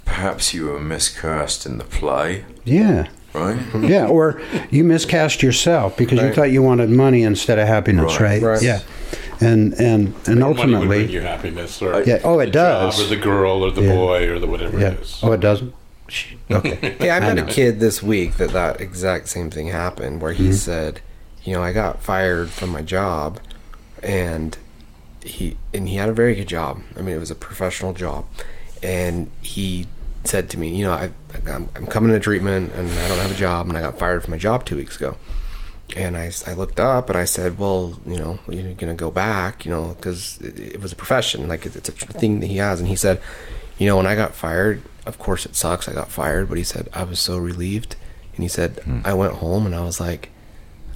perhaps 0.05 0.51
you 0.53 0.65
were 0.65 0.79
miscast 0.79 1.67
in 1.67 1.77
the 1.77 1.83
play, 1.83 2.45
yeah, 2.63 3.09
right? 3.33 3.59
yeah. 3.81 4.07
Or 4.07 4.41
you 4.69 4.83
miscast 4.83 5.43
yourself 5.43 5.97
because 5.97 6.21
you 6.21 6.33
thought 6.33 6.51
you 6.51 6.61
wanted 6.61 6.89
money 6.89 7.23
instead 7.23 7.59
of 7.59 7.67
happiness, 7.67 8.19
right? 8.19 8.41
Right. 8.41 8.53
Right. 8.53 8.61
Yeah. 8.61 8.81
and 9.41 9.73
and 9.73 10.13
and 10.27 10.39
Money 10.39 10.43
would 10.43 10.55
bring 10.57 10.75
ultimately, 10.75 11.11
you 11.11 11.21
happiness, 11.21 11.81
or 11.81 12.03
yeah. 12.03 12.19
Oh, 12.23 12.39
it 12.39 12.47
the 12.47 12.51
job, 12.51 12.91
does. 12.91 13.01
or 13.01 13.15
the 13.15 13.21
girl, 13.21 13.63
or 13.63 13.71
the 13.71 13.83
Yeah. 13.83 13.95
boy, 13.95 14.29
or 14.29 14.39
the 14.39 14.47
whatever 14.47 14.79
Yeah. 14.79 14.89
it 14.89 14.99
is. 15.01 15.19
Oh, 15.23 15.31
it 15.31 15.39
doesn't. 15.39 15.73
Okay. 16.51 16.95
Hey, 16.99 17.11
I 17.11 17.17
I 17.17 17.19
met 17.19 17.37
a 17.37 17.45
kid 17.45 17.79
this 17.79 18.01
week 18.01 18.37
that 18.37 18.49
that 18.51 18.81
exact 18.81 19.29
same 19.29 19.51
thing 19.51 19.67
happened, 19.67 20.21
where 20.21 20.33
he 20.33 20.45
mm-hmm. 20.45 20.53
said, 20.53 21.01
"You 21.43 21.53
know, 21.53 21.61
I 21.61 21.71
got 21.71 22.01
fired 22.01 22.49
from 22.49 22.71
my 22.71 22.81
job, 22.81 23.39
and 24.01 24.57
he 25.23 25.57
and 25.73 25.87
he 25.87 25.97
had 25.97 26.09
a 26.09 26.13
very 26.13 26.33
good 26.33 26.47
job. 26.47 26.81
I 26.97 27.01
mean, 27.01 27.15
it 27.15 27.19
was 27.19 27.29
a 27.29 27.35
professional 27.35 27.93
job, 27.93 28.25
and 28.81 29.29
he 29.41 29.85
said 30.23 30.49
to 30.51 30.59
me, 30.59 30.75
you 30.75 30.83
know, 30.85 30.93
I, 30.93 31.11
I'm, 31.47 31.69
I'm 31.75 31.87
coming 31.87 32.11
to 32.11 32.19
treatment, 32.19 32.73
and 32.73 32.89
I 32.89 33.07
don't 33.07 33.19
have 33.19 33.31
a 33.31 33.35
job, 33.35 33.67
and 33.67 33.77
I 33.77 33.81
got 33.81 33.99
fired 33.99 34.23
from 34.23 34.31
my 34.31 34.37
job 34.37 34.65
two 34.65 34.75
weeks 34.75 34.95
ago." 34.95 35.17
And 35.95 36.15
I, 36.15 36.31
I 36.45 36.53
looked 36.53 36.79
up 36.79 37.09
and 37.09 37.17
I 37.17 37.25
said, 37.25 37.57
well, 37.57 37.99
you 38.05 38.17
know, 38.17 38.37
you're 38.47 38.75
going 38.75 38.95
to 38.95 38.99
go 38.99 39.09
back, 39.09 39.65
you 39.65 39.71
know, 39.71 39.95
because 39.95 40.39
it, 40.39 40.59
it 40.59 40.81
was 40.81 40.91
a 40.91 40.95
profession. 40.95 41.47
Like, 41.47 41.65
it, 41.65 41.75
it's 41.75 41.89
a 41.89 41.91
thing 41.91 42.41
that 42.41 42.47
he 42.47 42.57
has. 42.57 42.79
And 42.79 42.87
he 42.87 42.95
said, 42.95 43.19
you 43.79 43.87
know, 43.87 43.97
when 43.97 44.05
I 44.05 44.15
got 44.15 44.35
fired, 44.35 44.83
of 45.07 45.17
course 45.17 45.47
it 45.47 45.55
sucks. 45.55 45.87
I 45.87 45.93
got 45.93 46.09
fired, 46.09 46.47
but 46.47 46.59
he 46.59 46.63
said, 46.63 46.89
I 46.93 47.03
was 47.03 47.19
so 47.19 47.37
relieved. 47.39 47.95
And 48.35 48.43
he 48.43 48.47
said, 48.47 48.79
hmm. 48.83 48.99
I 49.03 49.15
went 49.15 49.33
home 49.33 49.65
and 49.65 49.73
I 49.73 49.81
was 49.81 49.99
like, 49.99 50.29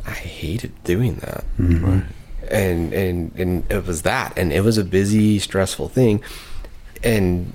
I 0.05 0.11
hated 0.11 0.83
doing 0.83 1.15
that. 1.15 1.43
Hmm. 1.57 2.01
And, 2.51 2.93
and, 2.93 3.35
and 3.35 3.71
it 3.71 3.87
was 3.87 4.03
that. 4.03 4.37
And 4.37 4.53
it 4.53 4.61
was 4.61 4.77
a 4.77 4.83
busy, 4.83 5.39
stressful 5.39 5.89
thing. 5.89 6.21
And, 7.03 7.53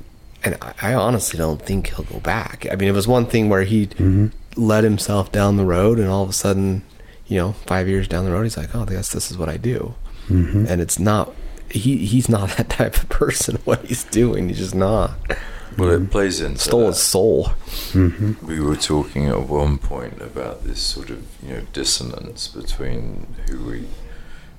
and 0.52 0.62
I, 0.62 0.74
I 0.90 0.94
honestly 0.94 1.38
don't 1.38 1.60
think 1.60 1.88
he'll 1.88 2.04
go 2.04 2.20
back. 2.20 2.66
I 2.70 2.76
mean, 2.76 2.88
it 2.88 2.92
was 2.92 3.06
one 3.08 3.26
thing 3.26 3.48
where 3.48 3.62
he 3.62 3.88
led 4.56 4.84
himself 4.84 5.30
down 5.30 5.56
the 5.56 5.64
road 5.64 5.98
and 5.98 6.08
all 6.08 6.22
of 6.22 6.30
a 6.30 6.32
sudden, 6.32 6.82
you 7.26 7.36
know, 7.38 7.52
five 7.66 7.88
years 7.88 8.08
down 8.08 8.24
the 8.24 8.32
road, 8.32 8.42
he's 8.44 8.56
like, 8.56 8.74
oh, 8.74 8.82
I 8.82 8.86
guess 8.86 9.12
this 9.12 9.30
is 9.30 9.38
what 9.38 9.48
I 9.48 9.56
do. 9.56 9.94
Mm-hmm. 10.28 10.66
And 10.68 10.80
it's 10.80 10.98
not, 10.98 11.32
he, 11.70 11.98
he's 11.98 12.28
not 12.28 12.50
that 12.56 12.70
type 12.70 12.96
of 12.96 13.08
person, 13.08 13.58
what 13.64 13.84
he's 13.84 14.04
doing. 14.04 14.48
He's 14.48 14.58
just 14.58 14.74
not. 14.74 15.12
Well, 15.76 15.90
it 15.90 16.10
plays 16.10 16.40
into 16.40 16.58
Stole 16.58 16.80
that. 16.80 16.86
his 16.88 16.98
soul. 16.98 17.44
Mm-hmm. 17.92 18.44
We 18.44 18.58
were 18.58 18.74
talking 18.74 19.28
at 19.28 19.42
one 19.42 19.78
point 19.78 20.20
about 20.20 20.64
this 20.64 20.80
sort 20.80 21.08
of 21.08 21.24
you 21.40 21.54
know 21.54 21.60
dissonance 21.72 22.48
between 22.48 23.36
who 23.48 23.64
we 23.64 23.86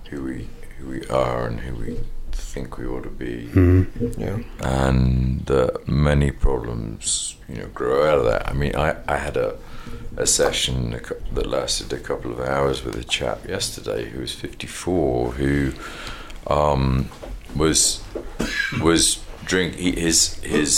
who 0.10 0.23
we 0.23 0.47
who 0.78 0.88
we 0.88 1.06
are 1.08 1.45
and 1.45 1.60
who 1.60 1.75
we 1.75 1.99
think 2.39 2.78
we 2.78 2.86
ought 2.88 3.04
to 3.04 3.10
be, 3.10 3.49
Yeah. 4.17 4.39
and 4.62 5.49
uh, 5.52 5.69
many 5.86 6.32
problems 6.32 7.36
you 7.47 7.56
know 7.60 7.67
grow 7.73 8.10
out 8.10 8.19
of 8.19 8.25
that. 8.25 8.49
I 8.49 8.54
mean, 8.54 8.75
I 8.75 8.95
I 9.08 9.17
had 9.17 9.38
a 9.38 9.56
a 10.17 10.25
session 10.25 10.91
that 11.34 11.45
lasted 11.47 11.93
a 11.93 11.99
couple 11.99 12.32
of 12.32 12.39
hours 12.39 12.84
with 12.84 12.95
a 12.95 13.04
chap 13.04 13.47
yesterday 13.47 14.10
who 14.10 14.19
was 14.19 14.34
54 14.34 15.32
who 15.34 15.71
um, 16.47 17.10
was 17.56 18.02
was 18.82 19.19
drink 19.45 19.75
he, 19.75 19.91
his 19.99 20.36
his 20.43 20.78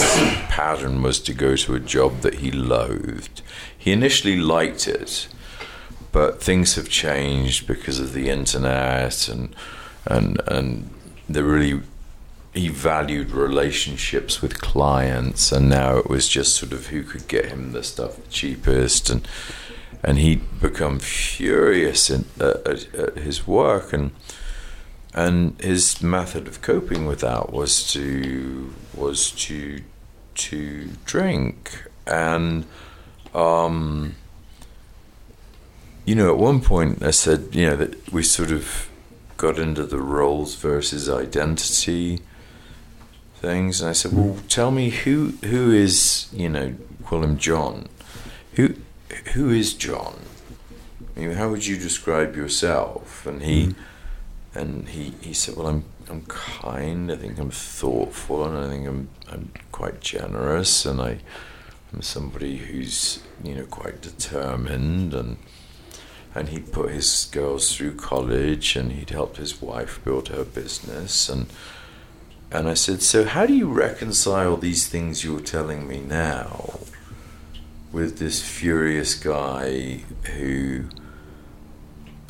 pattern 0.49 1.01
was 1.01 1.19
to 1.19 1.33
go 1.33 1.55
to 1.55 1.73
a 1.75 1.79
job 1.79 2.21
that 2.21 2.35
he 2.35 2.51
loathed 2.51 3.41
he 3.77 3.91
initially 3.91 4.37
liked 4.37 4.87
it 4.87 5.27
but 6.11 6.41
things 6.43 6.75
have 6.75 6.87
changed 6.89 7.67
because 7.67 7.99
of 7.99 8.13
the 8.13 8.29
internet 8.29 9.27
and 9.27 9.55
and 10.05 10.39
and 10.47 10.89
the 11.33 11.43
really 11.43 11.81
he 12.53 12.67
valued 12.67 13.31
relationships 13.31 14.41
with 14.41 14.59
clients 14.59 15.51
and 15.53 15.69
now 15.69 15.97
it 15.97 16.09
was 16.09 16.27
just 16.27 16.55
sort 16.55 16.73
of 16.73 16.87
who 16.87 17.01
could 17.01 17.25
get 17.27 17.45
him 17.45 17.71
the 17.71 17.83
stuff 17.83 18.17
cheapest 18.29 19.09
and 19.09 19.25
and 20.03 20.17
he'd 20.17 20.59
become 20.59 20.99
furious 20.99 22.09
in, 22.09 22.25
uh, 22.39 22.53
at, 22.65 22.93
at 22.95 23.17
his 23.17 23.47
work 23.47 23.93
and 23.93 24.11
and 25.13 25.59
his 25.61 26.01
method 26.01 26.47
of 26.47 26.61
coping 26.61 27.05
with 27.05 27.19
that 27.19 27.51
was 27.51 27.91
to 27.91 28.73
was 28.93 29.31
to 29.31 29.81
to 30.35 30.89
drink. 31.05 31.87
And 32.07 32.65
um 33.33 34.15
you 36.05 36.15
know 36.15 36.31
at 36.31 36.37
one 36.37 36.61
point 36.61 37.03
I 37.03 37.11
said 37.11 37.49
you 37.51 37.69
know 37.69 37.75
that 37.75 38.11
we 38.11 38.23
sort 38.23 38.51
of 38.51 38.89
got 39.41 39.57
into 39.57 39.87
the 39.87 39.99
roles 39.99 40.53
versus 40.53 41.09
identity 41.09 42.19
things. 43.37 43.81
And 43.81 43.89
I 43.89 43.93
said 43.93 44.13
well 44.13 44.37
tell 44.47 44.69
me 44.69 44.91
who 44.91 45.33
who 45.43 45.71
is 45.71 46.29
you 46.31 46.47
know 46.47 46.75
call 47.03 47.23
him 47.23 47.39
John. 47.39 47.87
Who 48.53 48.75
who 49.33 49.49
is 49.49 49.73
John? 49.73 50.19
I 51.15 51.19
mean, 51.21 51.31
how 51.31 51.49
would 51.49 51.65
you 51.65 51.77
describe 51.77 52.35
yourself? 52.35 53.25
And 53.25 53.41
he 53.41 53.67
mm-hmm. 53.67 54.59
and 54.59 54.89
he, 54.89 55.13
he 55.21 55.33
said, 55.33 55.55
"Well, 55.55 55.67
I'm 55.67 55.85
I'm 56.07 56.21
kind. 56.27 57.11
I 57.11 57.15
think 57.15 57.39
I'm 57.39 57.51
thoughtful, 57.51 58.45
and 58.45 58.55
I 58.55 58.69
think 58.69 58.87
I'm 58.87 59.09
I'm 59.27 59.51
quite 59.71 60.01
generous, 60.01 60.85
and 60.85 61.01
I 61.01 61.17
am 61.91 62.01
somebody 62.01 62.57
who's 62.57 63.23
you 63.43 63.55
know 63.55 63.65
quite 63.65 64.01
determined, 64.01 65.15
and 65.15 65.37
and 66.33 66.49
he 66.49 66.59
put 66.59 66.91
his 66.91 67.29
girls 67.31 67.75
through 67.75 67.95
college, 67.95 68.75
and 68.75 68.91
he'd 68.93 69.09
helped 69.09 69.37
his 69.37 69.61
wife 69.61 70.03
build 70.03 70.29
her 70.29 70.43
business, 70.43 71.29
and 71.29 71.47
and 72.51 72.67
I 72.67 72.73
said, 72.73 73.01
so 73.01 73.23
how 73.23 73.45
do 73.45 73.53
you 73.53 73.71
reconcile 73.71 74.57
these 74.57 74.85
things 74.85 75.23
you're 75.23 75.39
telling 75.39 75.87
me 75.87 76.01
now 76.01 76.81
with 77.93 78.17
this 78.17 78.41
furious 78.41 79.15
guy 79.15 80.03
who?" 80.35 80.85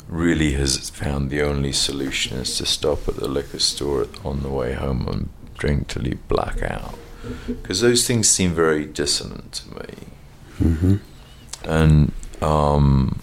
really 0.08 0.52
has 0.52 0.90
found 0.90 1.30
the 1.30 1.40
only 1.40 1.72
solution 1.72 2.36
is 2.36 2.58
to 2.58 2.66
stop 2.66 3.08
at 3.08 3.16
the 3.16 3.26
liquor 3.26 3.58
store 3.58 4.06
on 4.22 4.42
the 4.42 4.48
way 4.50 4.74
home 4.74 5.08
and 5.08 5.30
drink 5.56 5.88
till 5.88 6.06
you 6.06 6.18
black 6.28 6.62
out. 6.62 6.94
Because 7.46 7.80
those 7.80 8.06
things 8.06 8.28
seem 8.28 8.52
very 8.52 8.84
dissonant 8.84 9.52
to 9.54 9.74
me. 9.74 9.94
And, 11.64 12.12
um, 12.42 13.20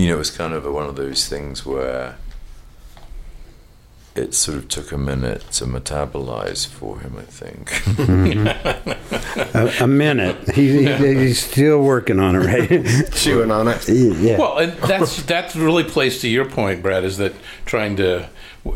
you 0.00 0.08
know, 0.08 0.14
it 0.14 0.18
was 0.18 0.30
kind 0.30 0.54
of 0.54 0.64
one 0.64 0.86
of 0.86 0.96
those 0.96 1.28
things 1.28 1.66
where 1.66 2.16
it 4.14 4.34
sort 4.34 4.58
of 4.58 4.68
took 4.68 4.92
a 4.92 4.98
minute 4.98 5.42
to 5.52 5.64
metabolize 5.64 6.66
for 6.66 6.98
him, 7.00 7.16
I 7.18 7.22
think. 7.22 7.70
a, 9.54 9.84
a 9.84 9.86
minute. 9.86 10.50
He, 10.52 10.86
he, 10.86 11.14
he's 11.14 11.44
still 11.44 11.82
working 11.82 12.18
on 12.18 12.34
it, 12.34 12.38
right? 12.38 13.12
Chewing 13.12 13.50
on 13.50 13.68
it. 13.68 13.88
yeah. 13.88 14.38
Well, 14.38 14.58
and 14.58 14.72
that's 14.78 15.22
that 15.24 15.54
really 15.54 15.84
plays 15.84 16.20
to 16.22 16.28
your 16.28 16.44
point, 16.44 16.82
Bret. 16.82 17.04
Is 17.04 17.18
that 17.18 17.34
trying 17.66 17.96
to, 17.96 18.28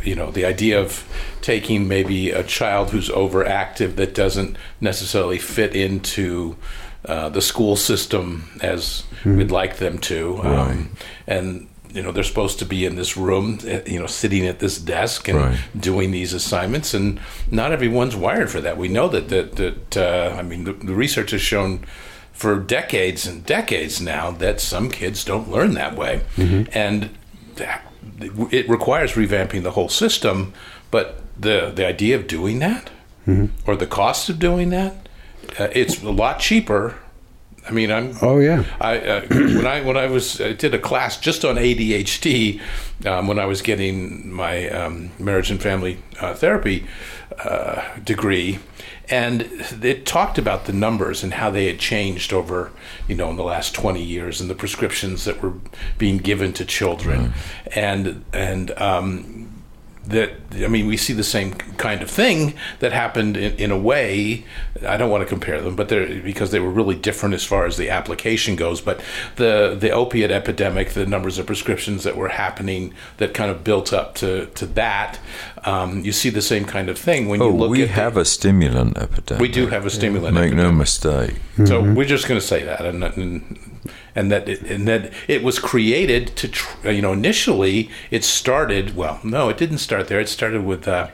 you 0.02 0.14
know, 0.14 0.30
the 0.30 0.44
idea 0.44 0.80
of 0.80 1.04
taking 1.40 1.88
maybe 1.88 2.30
a 2.30 2.44
child 2.44 2.90
who's 2.90 3.08
overactive 3.08 3.96
that 3.96 4.14
doesn't 4.14 4.56
necessarily 4.80 5.38
fit 5.38 5.74
into 5.74 6.56
uh, 7.06 7.28
the 7.28 7.42
school 7.42 7.76
system 7.76 8.50
as 8.62 9.04
we'd 9.24 9.50
like 9.50 9.76
them 9.78 9.98
to, 9.98 10.40
um, 10.42 10.90
and 11.26 11.66
you 11.92 12.02
know 12.02 12.12
they're 12.12 12.24
supposed 12.24 12.58
to 12.58 12.64
be 12.66 12.84
in 12.84 12.96
this 12.96 13.16
room, 13.16 13.58
uh, 13.66 13.78
you 13.86 13.98
know, 14.00 14.06
sitting 14.06 14.46
at 14.46 14.58
this 14.58 14.78
desk 14.78 15.28
and 15.28 15.38
Right. 15.38 15.58
doing 15.78 16.10
these 16.10 16.32
assignments, 16.34 16.92
and 16.94 17.20
not 17.50 17.70
everyone's 17.72 18.16
wired 18.16 18.50
for 18.50 18.60
that. 18.60 18.76
We 18.76 18.88
know 18.88 19.08
that 19.08 19.28
that 19.28 19.56
that 19.56 19.96
uh, 19.96 20.36
I 20.38 20.42
mean, 20.42 20.64
the, 20.64 20.72
the 20.72 20.94
research 20.94 21.30
has 21.30 21.40
shown 21.40 21.80
for 22.32 22.58
decades 22.58 23.26
and 23.28 23.46
decades 23.46 24.00
now 24.00 24.32
that 24.32 24.60
some 24.60 24.90
kids 24.90 25.24
don't 25.24 25.48
learn 25.50 25.74
that 25.74 25.94
way, 25.96 26.22
and 26.74 27.10
that, 27.56 27.82
it 28.50 28.68
requires 28.68 29.12
revamping 29.12 29.62
the 29.62 29.70
whole 29.72 29.88
system. 29.88 30.52
But 30.90 31.06
the 31.40 31.72
the 31.74 31.86
idea 31.86 32.16
of 32.16 32.26
doing 32.26 32.58
that, 32.58 32.90
or 33.66 33.76
the 33.76 33.86
cost 33.86 34.28
of 34.28 34.38
doing 34.38 34.70
that, 34.70 35.08
uh, 35.60 35.68
it's 35.72 36.02
a 36.02 36.10
lot 36.10 36.40
cheaper. 36.40 36.94
I 37.66 37.70
mean, 37.70 37.90
I'm 37.90 38.16
oh 38.20 38.38
yeah. 38.38 38.64
I 38.80 38.98
uh, 38.98 39.26
when 39.30 39.66
I 39.66 39.80
when 39.80 39.96
I 39.96 40.06
was 40.06 40.40
I 40.40 40.52
did 40.52 40.74
a 40.74 40.78
class 40.78 41.18
just 41.18 41.44
on 41.44 41.56
ADHD 41.56 42.60
um, 43.06 43.26
when 43.26 43.38
I 43.38 43.46
was 43.46 43.62
getting 43.62 44.30
my 44.30 44.68
um, 44.68 45.10
marriage 45.18 45.50
and 45.50 45.60
family 45.60 45.98
uh, 46.20 46.34
therapy 46.34 46.86
uh, 47.42 47.82
degree, 48.00 48.58
and 49.08 49.42
it 49.82 50.04
talked 50.04 50.36
about 50.36 50.66
the 50.66 50.74
numbers 50.74 51.22
and 51.22 51.34
how 51.34 51.50
they 51.50 51.66
had 51.66 51.78
changed 51.78 52.34
over 52.34 52.70
you 53.08 53.14
know 53.14 53.30
in 53.30 53.36
the 53.36 53.44
last 53.44 53.74
twenty 53.74 54.02
years 54.02 54.42
and 54.42 54.50
the 54.50 54.54
prescriptions 54.54 55.24
that 55.24 55.42
were 55.42 55.54
being 55.96 56.18
given 56.18 56.52
to 56.52 56.66
children, 56.66 57.32
and 57.74 58.24
and 58.34 58.72
um, 58.78 59.33
that 60.06 60.32
I 60.54 60.68
mean, 60.68 60.86
we 60.86 60.96
see 60.96 61.12
the 61.12 61.24
same 61.24 61.52
kind 61.54 62.02
of 62.02 62.10
thing 62.10 62.54
that 62.80 62.92
happened 62.92 63.36
in, 63.36 63.54
in 63.56 63.70
a 63.70 63.78
way. 63.78 64.44
I 64.86 64.96
don't 64.96 65.10
want 65.10 65.22
to 65.22 65.28
compare 65.28 65.60
them, 65.60 65.76
but 65.76 65.88
they're 65.88 66.20
because 66.22 66.50
they 66.50 66.60
were 66.60 66.70
really 66.70 66.94
different 66.94 67.34
as 67.34 67.44
far 67.44 67.64
as 67.66 67.76
the 67.76 67.88
application 67.90 68.54
goes. 68.56 68.80
But 68.80 69.00
the 69.36 69.76
the 69.78 69.90
opiate 69.90 70.30
epidemic, 70.30 70.90
the 70.90 71.06
numbers 71.06 71.38
of 71.38 71.46
prescriptions 71.46 72.04
that 72.04 72.16
were 72.16 72.28
happening 72.28 72.92
that 73.16 73.32
kind 73.34 73.50
of 73.50 73.64
built 73.64 73.92
up 73.92 74.14
to 74.16 74.46
to 74.46 74.66
that. 74.66 75.18
Um, 75.64 76.04
you 76.04 76.12
see 76.12 76.28
the 76.28 76.42
same 76.42 76.66
kind 76.66 76.90
of 76.90 76.98
thing 76.98 77.26
when 77.28 77.40
oh, 77.40 77.48
you 77.48 77.56
look 77.56 77.68
Oh, 77.68 77.72
we 77.72 77.82
at 77.84 77.88
have 77.90 78.14
the, 78.14 78.20
a 78.20 78.24
stimulant 78.26 78.98
epidemic. 78.98 79.40
we 79.40 79.48
do 79.48 79.66
have 79.68 79.86
a 79.86 79.90
stimulant. 79.90 80.36
Epidemic. 80.36 80.50
Make 80.50 80.56
no 80.58 80.64
epidemic. 80.68 80.78
mistake. 80.78 81.66
So 81.66 81.80
we're 81.82 82.04
just 82.04 82.28
going 82.28 82.38
to 82.38 82.46
say 82.46 82.64
that, 82.64 82.84
and, 82.84 83.02
and 83.02 83.73
and 84.14 84.30
that 84.30 84.48
it, 84.48 84.62
and 84.62 84.86
that 84.86 85.12
it 85.28 85.42
was 85.42 85.58
created 85.58 86.36
to 86.36 86.48
tr- 86.48 86.90
you 86.90 87.02
know 87.02 87.12
initially 87.12 87.90
it 88.10 88.24
started 88.24 88.96
well 88.96 89.20
no 89.24 89.48
it 89.48 89.58
didn't 89.58 89.78
start 89.78 90.08
there. 90.08 90.20
It 90.20 90.28
started 90.28 90.64
with 90.64 90.86
uh, 90.88 91.08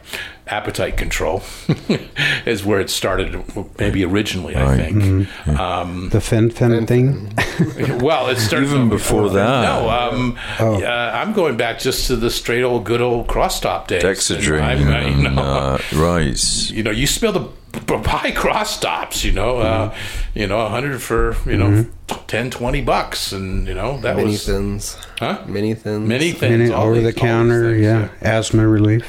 appetite 0.50 0.96
control 0.96 1.42
is 2.46 2.64
where 2.64 2.80
it 2.80 2.90
started 2.90 3.42
maybe 3.78 4.04
originally 4.04 4.54
I 4.56 4.64
Right. 4.64 4.92
think 4.92 5.58
um, 5.58 6.08
The 6.10 6.20
fen 6.20 6.50
fen 6.50 6.86
thing. 6.86 7.32
well 8.00 8.28
it 8.28 8.38
started 8.38 8.68
Even 8.68 8.88
before 8.88 9.30
that. 9.30 9.62
no 9.62 9.88
um, 9.88 10.38
Oh. 10.58 10.82
uh, 10.82 11.12
I'm 11.14 11.32
going 11.32 11.56
back 11.56 11.78
just 11.78 12.06
to 12.08 12.16
the 12.16 12.30
straight 12.30 12.62
old 12.62 12.84
good 12.84 13.00
old 13.00 13.28
cross 13.28 13.60
top 13.60 13.88
days 13.88 14.02
Dexedrine. 14.02 14.80
And 14.80 14.90
I'm- 14.90 15.04
I- 15.06 15.08
you 15.08 15.30
know, 15.30 15.42
uh, 15.42 15.78
right. 15.94 16.70
you 16.70 16.82
know, 16.82 16.90
you 16.90 17.06
smell 17.06 17.32
the 17.32 17.40
b- 17.40 17.96
buy 18.02 18.32
cross 18.34 18.78
tops, 18.80 19.24
you 19.24 19.32
know, 19.32 19.58
uh, 19.58 19.94
you 20.34 20.46
know, 20.46 20.58
100 20.58 21.00
for, 21.00 21.36
you 21.46 21.56
know, 21.56 21.86
t 22.08 22.16
10, 22.26 22.50
20 22.50 22.80
bucks. 22.82 23.32
And, 23.32 23.66
you 23.68 23.74
know, 23.74 23.98
that 24.00 24.16
Mini 24.16 24.30
was 24.32 24.46
thins. 24.46 24.96
Huh? 25.18 25.38
Mini 25.46 25.74
Thins. 25.74 26.08
many 26.08 26.32
things. 26.32 26.58
Many 26.58 26.72
all 26.72 26.86
over 26.86 26.94
these- 26.96 27.04
the 27.04 27.12
counter, 27.12 27.70
things, 27.72 27.82
yeah. 27.84 28.08
Asthma 28.22 28.66
relief. 28.66 29.04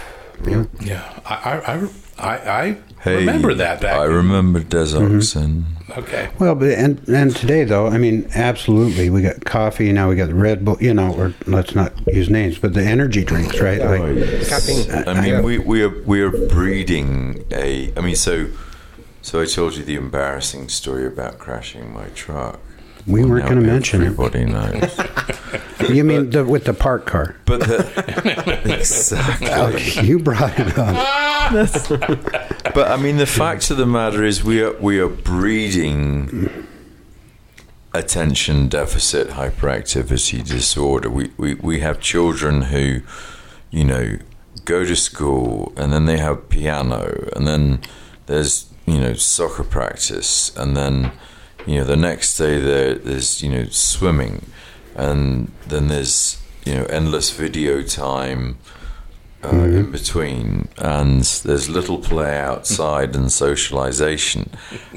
Yeah. 0.47 0.65
Yeah. 0.81 1.19
I, 1.25 1.35
I, 1.35 1.73
I, 1.73 1.87
I, 2.17 2.61
I 2.61 2.77
Hey, 3.01 3.15
remember 3.17 3.53
that 3.55 3.81
back. 3.81 3.95
I 3.99 4.05
in- 4.05 4.11
remember 4.13 4.59
Desoxin. 4.61 5.63
Mm-hmm. 5.63 5.99
Okay. 5.99 6.29
Well, 6.39 6.55
but 6.55 6.69
and 6.69 7.05
and 7.09 7.35
today 7.35 7.63
though, 7.65 7.87
I 7.87 7.97
mean, 7.97 8.29
absolutely, 8.35 9.09
we 9.09 9.21
got 9.23 9.43
coffee 9.43 9.91
now. 9.91 10.07
We 10.09 10.15
got 10.15 10.27
the 10.29 10.35
Red 10.35 10.63
Bull, 10.63 10.77
you 10.79 10.93
know, 10.93 11.13
or 11.13 11.33
let's 11.47 11.75
not 11.75 11.91
use 12.07 12.29
names, 12.29 12.57
but 12.59 12.73
the 12.73 12.83
energy 12.83 13.25
drinks, 13.25 13.59
right? 13.59 13.81
Oh, 13.81 13.97
like, 13.97 14.47
Caffeine. 14.47 14.89
I 15.07 15.19
mean, 15.19 15.43
we, 15.43 15.57
we 15.57 15.83
are 15.83 15.89
we 16.03 16.21
are 16.21 16.29
breeding 16.31 17.43
a. 17.51 17.91
I 17.97 18.01
mean, 18.01 18.15
so 18.15 18.47
so 19.21 19.41
I 19.41 19.45
told 19.45 19.75
you 19.75 19.83
the 19.83 19.95
embarrassing 19.95 20.69
story 20.69 21.05
about 21.05 21.39
crashing 21.39 21.91
my 21.93 22.05
truck. 22.15 22.59
We 23.07 23.25
weren't 23.25 23.45
going 23.45 23.61
to 23.61 23.65
mention 23.65 24.01
it. 24.01 24.07
Everybody 24.07 24.45
knows. 24.45 24.99
You 25.89 26.03
mean 26.03 26.29
the, 26.29 26.45
with 26.45 26.65
the 26.65 26.73
park 26.75 27.05
car? 27.05 27.35
But 27.45 27.61
the, 27.61 28.61
exactly. 28.79 29.49
Okay, 29.49 30.05
you 30.07 30.19
brought 30.19 30.53
it 30.57 30.77
up. 30.77 31.51
But 32.75 32.91
I 32.91 32.97
mean, 32.97 33.17
the 33.17 33.25
fact 33.25 33.71
of 33.71 33.77
the 33.77 33.85
matter 33.85 34.23
is, 34.23 34.43
we 34.43 34.61
are 34.61 34.73
we 34.79 34.99
are 34.99 35.09
breeding 35.09 36.67
attention 37.93 38.69
deficit 38.69 39.29
hyperactivity 39.29 40.47
disorder. 40.47 41.09
We 41.09 41.31
we 41.37 41.55
we 41.55 41.79
have 41.79 41.99
children 41.99 42.63
who, 42.63 43.01
you 43.71 43.83
know, 43.83 44.19
go 44.65 44.85
to 44.85 44.95
school 44.95 45.73
and 45.75 45.91
then 45.91 46.05
they 46.05 46.17
have 46.17 46.49
piano 46.49 47.27
and 47.35 47.47
then 47.47 47.81
there's 48.27 48.71
you 48.85 48.99
know 48.99 49.13
soccer 49.13 49.63
practice 49.63 50.55
and 50.55 50.77
then 50.77 51.11
you 51.67 51.75
know 51.77 51.83
the 51.83 51.95
next 51.97 52.37
day 52.37 52.59
there 52.59 52.95
there's 52.95 53.41
you 53.43 53.49
know 53.49 53.65
swimming 53.69 54.45
and 54.95 55.51
then 55.67 55.87
there's 55.87 56.41
you 56.65 56.73
know 56.75 56.85
endless 56.85 57.31
video 57.31 57.81
time 57.81 58.57
uh, 59.43 59.49
in 59.49 59.89
between, 59.91 60.67
and 60.77 61.23
there's 61.23 61.67
little 61.67 61.97
play 61.97 62.37
outside 62.39 63.15
and 63.15 63.31
socialization, 63.31 64.51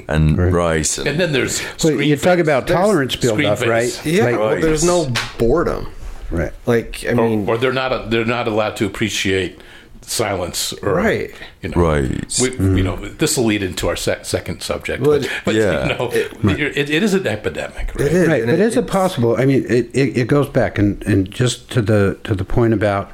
and 0.06 0.36
Right. 0.36 0.52
right, 0.52 0.98
and, 0.98 1.08
And 1.08 1.18
then 1.20 1.32
there's. 1.32 1.62
Well, 1.82 2.02
you 2.02 2.14
talk 2.16 2.38
about 2.38 2.66
tolerance 2.66 3.16
build 3.16 3.40
up, 3.42 3.60
face. 3.60 3.66
right? 3.68 4.00
Yeah, 4.04 4.24
Like- 4.24 4.38
well, 4.38 4.60
there's 4.60 4.84
no 4.84 5.10
boredom. 5.38 5.86
Right. 6.30 6.52
Like, 6.66 7.04
I 7.08 7.12
Or, 7.12 7.14
mean, 7.26 7.48
or 7.48 7.56
they're 7.56 7.72
not 7.72 8.10
they're 8.10 8.26
not 8.26 8.46
allowed 8.46 8.76
to 8.76 8.84
appreciate 8.84 9.58
silence 10.06 10.72
or 10.82 10.94
Right. 10.94 11.30
you 11.62 11.70
know 11.70 11.80
Right. 11.82 12.38
we, 12.40 12.50
you 12.78 12.82
know 12.82 12.96
this 12.96 13.36
will 13.36 13.44
lead 13.46 13.62
into 13.62 13.88
our 13.88 13.96
sec- 13.96 14.24
second 14.24 14.62
subject 14.62 15.02
Well, 15.02 15.20
but, 15.20 15.30
but 15.44 15.54
yeah. 15.54 15.88
you 15.88 15.98
know 15.98 16.10
it, 16.12 16.90
it 16.90 17.02
is 17.02 17.14
an 17.14 17.26
epidemic 17.26 17.94
right 17.94 18.06
it 18.06 18.12
is. 18.12 18.28
Right, 18.28 18.42
and 18.42 18.50
but 18.50 18.60
is 18.60 18.76
it 18.76 18.80
it's- 18.80 18.90
possible? 18.92 19.36
I 19.36 19.44
mean, 19.46 19.64
it, 19.68 19.90
it, 19.94 20.16
it 20.18 20.28
goes 20.28 20.48
back 20.48 20.78
and, 20.78 21.02
and 21.04 21.30
just 21.30 21.70
to 21.72 21.82
the 21.82 22.18
to 22.24 22.34
the 22.34 22.44
point 22.44 22.74
about 22.74 23.10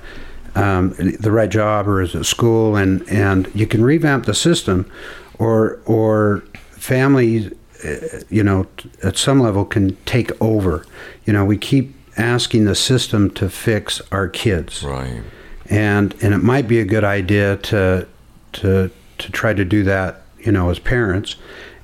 um, 0.54 0.94
the 1.20 1.30
right 1.30 1.48
job 1.50 1.86
or 1.86 2.02
is 2.02 2.14
it 2.14 2.24
school 2.24 2.76
and 2.76 3.08
and 3.08 3.48
you 3.54 3.66
can 3.66 3.84
revamp 3.84 4.26
the 4.26 4.34
system, 4.34 4.90
or 5.38 5.78
or 5.86 6.42
families, 6.72 7.52
uh, 7.84 8.20
you 8.30 8.42
know, 8.42 8.66
at 9.02 9.16
some 9.16 9.40
level 9.40 9.64
can 9.64 9.96
take 10.06 10.30
over. 10.42 10.84
You 11.24 11.32
know, 11.32 11.44
we 11.44 11.56
keep 11.56 11.94
asking 12.16 12.64
the 12.64 12.74
system 12.74 13.30
to 13.30 13.48
fix 13.48 14.02
our 14.10 14.28
kids 14.28 14.82
right, 14.82 15.22
and 15.70 16.14
and 16.22 16.34
it 16.34 16.42
might 16.42 16.68
be 16.68 16.80
a 16.80 16.84
good 16.84 17.04
idea 17.04 17.56
to 17.58 18.06
to 18.52 18.90
to 19.18 19.32
try 19.32 19.54
to 19.54 19.64
do 19.64 19.82
that 19.84 20.22
you 20.40 20.52
know 20.52 20.68
as 20.68 20.78
parents 20.78 21.36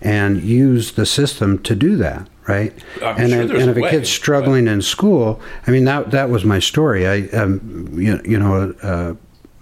and 0.02 0.42
use 0.42 0.92
the 0.92 1.06
system 1.06 1.58
to 1.62 1.74
do 1.74 1.96
that 1.96 2.28
right? 2.46 2.72
I'm 3.02 3.16
and 3.16 3.30
sure 3.30 3.42
if, 3.42 3.50
and 3.50 3.68
a 3.68 3.70
if 3.70 3.76
a 3.76 3.80
way, 3.80 3.90
kid's 3.90 4.10
struggling 4.10 4.68
in 4.68 4.82
school 4.82 5.40
i 5.66 5.70
mean 5.70 5.84
that 5.84 6.10
that 6.10 6.28
was 6.30 6.44
my 6.44 6.58
story. 6.58 7.06
I 7.06 7.28
um 7.28 7.88
you, 7.94 8.20
you 8.24 8.38
know 8.38 8.74
a, 8.82 9.16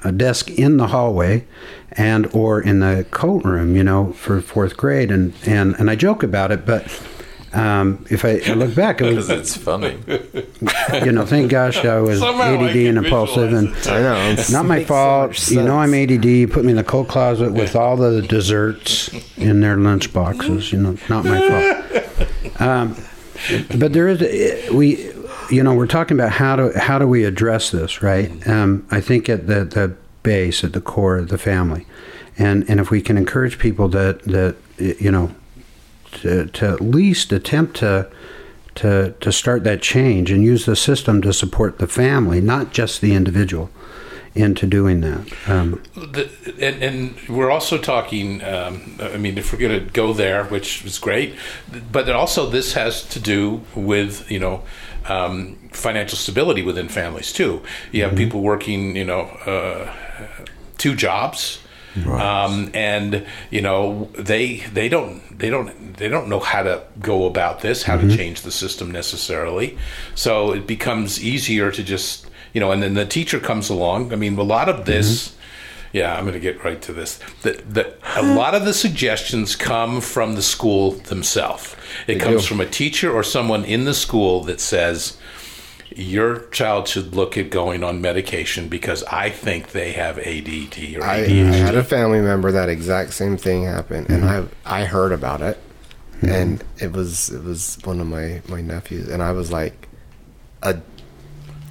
a 0.08 0.12
desk 0.12 0.50
in 0.50 0.78
the 0.78 0.88
hallway 0.88 1.46
and 1.92 2.26
or 2.34 2.60
in 2.60 2.80
the 2.80 3.06
coat 3.10 3.44
room 3.44 3.76
you 3.76 3.84
know 3.84 4.12
for 4.12 4.40
fourth 4.40 4.76
grade. 4.76 5.10
And 5.10 5.34
and 5.46 5.74
and 5.78 5.90
i 5.90 5.96
joke 5.96 6.22
about 6.22 6.50
it 6.50 6.66
but 6.66 6.82
um, 7.54 8.04
if 8.10 8.24
I, 8.24 8.40
I 8.50 8.54
look 8.54 8.74
back, 8.74 9.00
it 9.00 9.04
because 9.04 9.28
was, 9.28 9.30
it's 9.40 9.56
funny. 9.56 9.98
you 11.04 11.12
know, 11.12 11.24
thank 11.26 11.50
gosh 11.50 11.84
I 11.84 12.00
was 12.00 12.20
Somehow 12.20 12.54
ADD 12.54 12.72
can 12.72 12.86
and 12.86 12.98
impulsive, 12.98 13.52
and 13.52 13.68
visualize 13.74 13.86
it. 13.86 13.92
I 13.92 14.00
know. 14.02 14.30
it's- 14.32 14.50
not 14.50 14.66
my 14.66 14.76
makes 14.78 14.88
so 14.88 14.94
fault. 14.94 15.28
much 15.30 15.50
you 15.50 15.62
know, 15.62 15.78
I'm. 15.78 15.94
ADD. 15.94 16.24
You 16.24 16.48
put 16.48 16.64
me 16.64 16.70
in 16.70 16.76
the 16.76 16.84
coat 16.84 17.08
closet 17.08 17.52
with 17.52 17.76
all 17.76 17.96
the 17.96 18.22
desserts 18.22 19.10
in 19.36 19.60
their 19.60 19.76
lunch 19.76 20.12
boxes. 20.12 20.72
You 20.72 20.80
know, 20.80 20.96
not 21.08 21.24
my 21.24 21.40
fault. 21.48 22.60
Um, 22.60 22.96
but 23.78 23.92
there 23.92 24.08
is 24.08 24.20
we, 24.72 25.10
you 25.50 25.62
know, 25.62 25.74
we're 25.74 25.86
talking 25.86 26.18
about 26.18 26.30
how 26.32 26.56
do 26.56 26.72
how 26.76 26.98
do 26.98 27.06
we 27.06 27.24
address 27.24 27.70
this, 27.70 28.02
right? 28.02 28.30
Um, 28.48 28.86
I 28.90 29.00
think 29.00 29.28
at 29.28 29.46
the 29.46 29.64
the 29.64 29.94
base, 30.22 30.64
at 30.64 30.72
the 30.72 30.80
core 30.80 31.18
of 31.18 31.28
the 31.28 31.38
family, 31.38 31.86
and 32.38 32.68
and 32.68 32.80
if 32.80 32.90
we 32.90 33.00
can 33.02 33.16
encourage 33.18 33.58
people 33.58 33.88
that 33.88 34.22
that 34.22 34.56
you 34.78 35.10
know, 35.10 35.34
to 36.14 36.46
to 36.46 36.68
at 36.68 36.80
least 36.80 37.32
attempt 37.32 37.76
to 37.76 38.10
to 38.76 39.14
to 39.20 39.32
start 39.32 39.64
that 39.64 39.82
change 39.82 40.30
and 40.30 40.42
use 40.42 40.66
the 40.66 40.76
system 40.76 41.22
to 41.22 41.32
support 41.32 41.78
the 41.78 41.86
family, 41.86 42.40
not 42.40 42.72
just 42.72 43.00
the 43.00 43.14
individual, 43.14 43.70
into 44.34 44.66
doing 44.66 45.00
that. 45.00 45.32
Um, 45.48 45.82
the, 45.94 46.28
and, 46.60 46.82
and 46.82 47.28
we're 47.28 47.50
also 47.50 47.78
talking. 47.78 48.42
Um, 48.42 48.98
I 49.00 49.16
mean, 49.16 49.38
if 49.38 49.52
we're 49.52 49.60
going 49.60 49.84
to 49.84 49.92
go 49.92 50.12
there, 50.12 50.44
which 50.44 50.84
is 50.84 50.98
great, 50.98 51.34
but 51.92 52.08
also 52.10 52.48
this 52.48 52.72
has 52.74 53.02
to 53.08 53.20
do 53.20 53.62
with 53.74 54.30
you 54.30 54.40
know 54.40 54.62
um, 55.06 55.56
financial 55.72 56.18
stability 56.18 56.62
within 56.62 56.88
families 56.88 57.32
too. 57.32 57.62
You 57.92 58.04
have 58.04 58.16
people 58.16 58.40
working, 58.40 58.96
you 58.96 59.04
know, 59.04 59.20
uh, 59.46 59.92
two 60.78 60.94
jobs. 60.94 61.60
Um, 62.20 62.70
and 62.74 63.24
you 63.50 63.60
know 63.60 64.10
they 64.18 64.56
they 64.72 64.88
don't 64.88 65.22
they 65.38 65.48
don't 65.48 65.96
they 65.96 66.08
don't 66.08 66.28
know 66.28 66.40
how 66.40 66.62
to 66.62 66.82
go 67.00 67.26
about 67.26 67.60
this 67.60 67.84
how 67.84 67.96
to 67.96 68.16
change 68.16 68.42
the 68.42 68.50
system 68.50 68.90
necessarily. 68.90 69.78
So 70.14 70.52
it 70.52 70.66
becomes 70.66 71.22
easier 71.22 71.70
to 71.70 71.82
just 71.82 72.26
you 72.52 72.60
know 72.60 72.72
and 72.72 72.82
then 72.82 72.94
the 72.94 73.06
teacher 73.06 73.38
comes 73.38 73.70
along. 73.70 74.12
I 74.12 74.16
mean 74.16 74.36
a 74.38 74.42
lot 74.42 74.68
of 74.68 74.86
this 74.86 75.34
yeah 75.92 76.16
i'm 76.16 76.24
going 76.24 76.34
to 76.34 76.40
get 76.40 76.62
right 76.64 76.82
to 76.82 76.92
this 76.92 77.20
that 77.42 77.72
that 77.72 77.96
a 78.16 78.22
lot 78.22 78.54
of 78.54 78.64
the 78.64 78.74
suggestions 78.74 79.54
come 79.54 80.00
from 80.00 80.34
the 80.34 80.42
school 80.42 80.90
themselves. 80.90 81.76
It 82.08 82.16
comes 82.16 82.42
do. 82.42 82.48
from 82.48 82.60
a 82.60 82.66
teacher 82.66 83.12
or 83.12 83.22
someone 83.22 83.64
in 83.64 83.84
the 83.84 83.94
school 83.94 84.42
that 84.44 84.60
says 84.60 85.16
your 85.96 86.40
child 86.46 86.88
should 86.88 87.14
look 87.14 87.36
at 87.38 87.50
going 87.50 87.84
on 87.84 88.00
medication 88.00 88.68
because 88.68 89.02
I 89.04 89.30
think 89.30 89.72
they 89.72 89.92
have 89.92 90.18
ADD 90.18 90.96
or 90.96 91.04
I, 91.04 91.16
I 91.18 91.24
had 91.24 91.74
a 91.74 91.84
family 91.84 92.20
member 92.20 92.52
that 92.52 92.68
exact 92.68 93.12
same 93.14 93.36
thing 93.36 93.64
happened, 93.64 94.10
and 94.10 94.24
I 94.24 94.44
I 94.64 94.84
heard 94.84 95.12
about 95.12 95.40
it, 95.40 95.58
and 96.22 96.62
it 96.80 96.92
was 96.92 97.30
it 97.30 97.42
was 97.42 97.78
one 97.84 98.00
of 98.00 98.06
my 98.06 98.42
my 98.48 98.60
nephews, 98.60 99.08
and 99.08 99.22
I 99.22 99.32
was 99.32 99.52
like, 99.52 99.88
a 100.62 100.78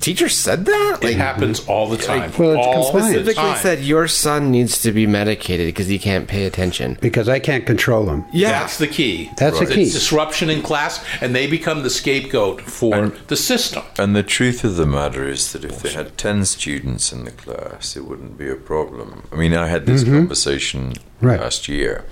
teacher 0.04 0.28
said 0.30 0.66
that. 0.66 1.00
it 1.04 1.16
happens 1.16 1.66
all 1.68 1.88
the 1.88 1.98
time. 1.98 2.32
Well, 2.38 2.52
it's 2.58 2.68
all 2.68 2.92
the 2.92 3.00
specifically 3.02 3.34
time. 3.36 3.58
said 3.58 3.80
your 3.80 4.08
son 4.08 4.52
needs 4.52 4.82
to 4.82 4.92
be 4.92 5.08
medicated 5.08 5.68
because 5.68 5.88
he 5.88 5.98
can't 5.98 6.28
pay 6.28 6.46
attention. 6.46 6.98
because 7.02 7.30
I 7.30 7.40
can't 7.40 7.66
control 7.66 8.10
him. 8.10 8.26
Yeah, 8.34 8.52
That's 8.60 8.78
the 8.78 8.88
key. 8.88 9.32
That's 9.38 9.58
the 9.60 9.64
It's 9.66 9.74
key. 9.74 9.86
disruption 9.86 10.50
in 10.50 10.62
class, 10.62 11.04
and 11.22 11.34
they 11.34 11.48
become 11.48 11.84
the 11.84 11.90
scapegoat 11.90 12.62
for 12.62 13.10
the 13.28 13.38
system. 13.38 13.84
And 13.98 14.16
the 14.16 14.24
truth 14.24 14.64
of 14.64 14.76
the 14.76 14.86
matter 14.86 15.28
is 15.28 15.52
that 15.54 15.64
if 15.64 15.82
they 15.82 15.92
had 15.94 16.18
10 16.18 16.46
students 16.46 17.12
in 17.14 17.24
the 17.24 17.32
class, 17.32 17.96
it 17.96 18.06
wouldn't 18.06 18.38
be 18.38 18.50
a 18.50 18.56
problem. 18.56 19.24
I 19.32 19.36
mean, 19.36 19.54
I 19.54 19.68
had 19.68 19.86
this 19.86 20.04
mm-hmm. 20.04 20.18
conversation 20.18 20.94
Right. 21.22 21.40
last 21.40 21.70
year, 21.70 22.06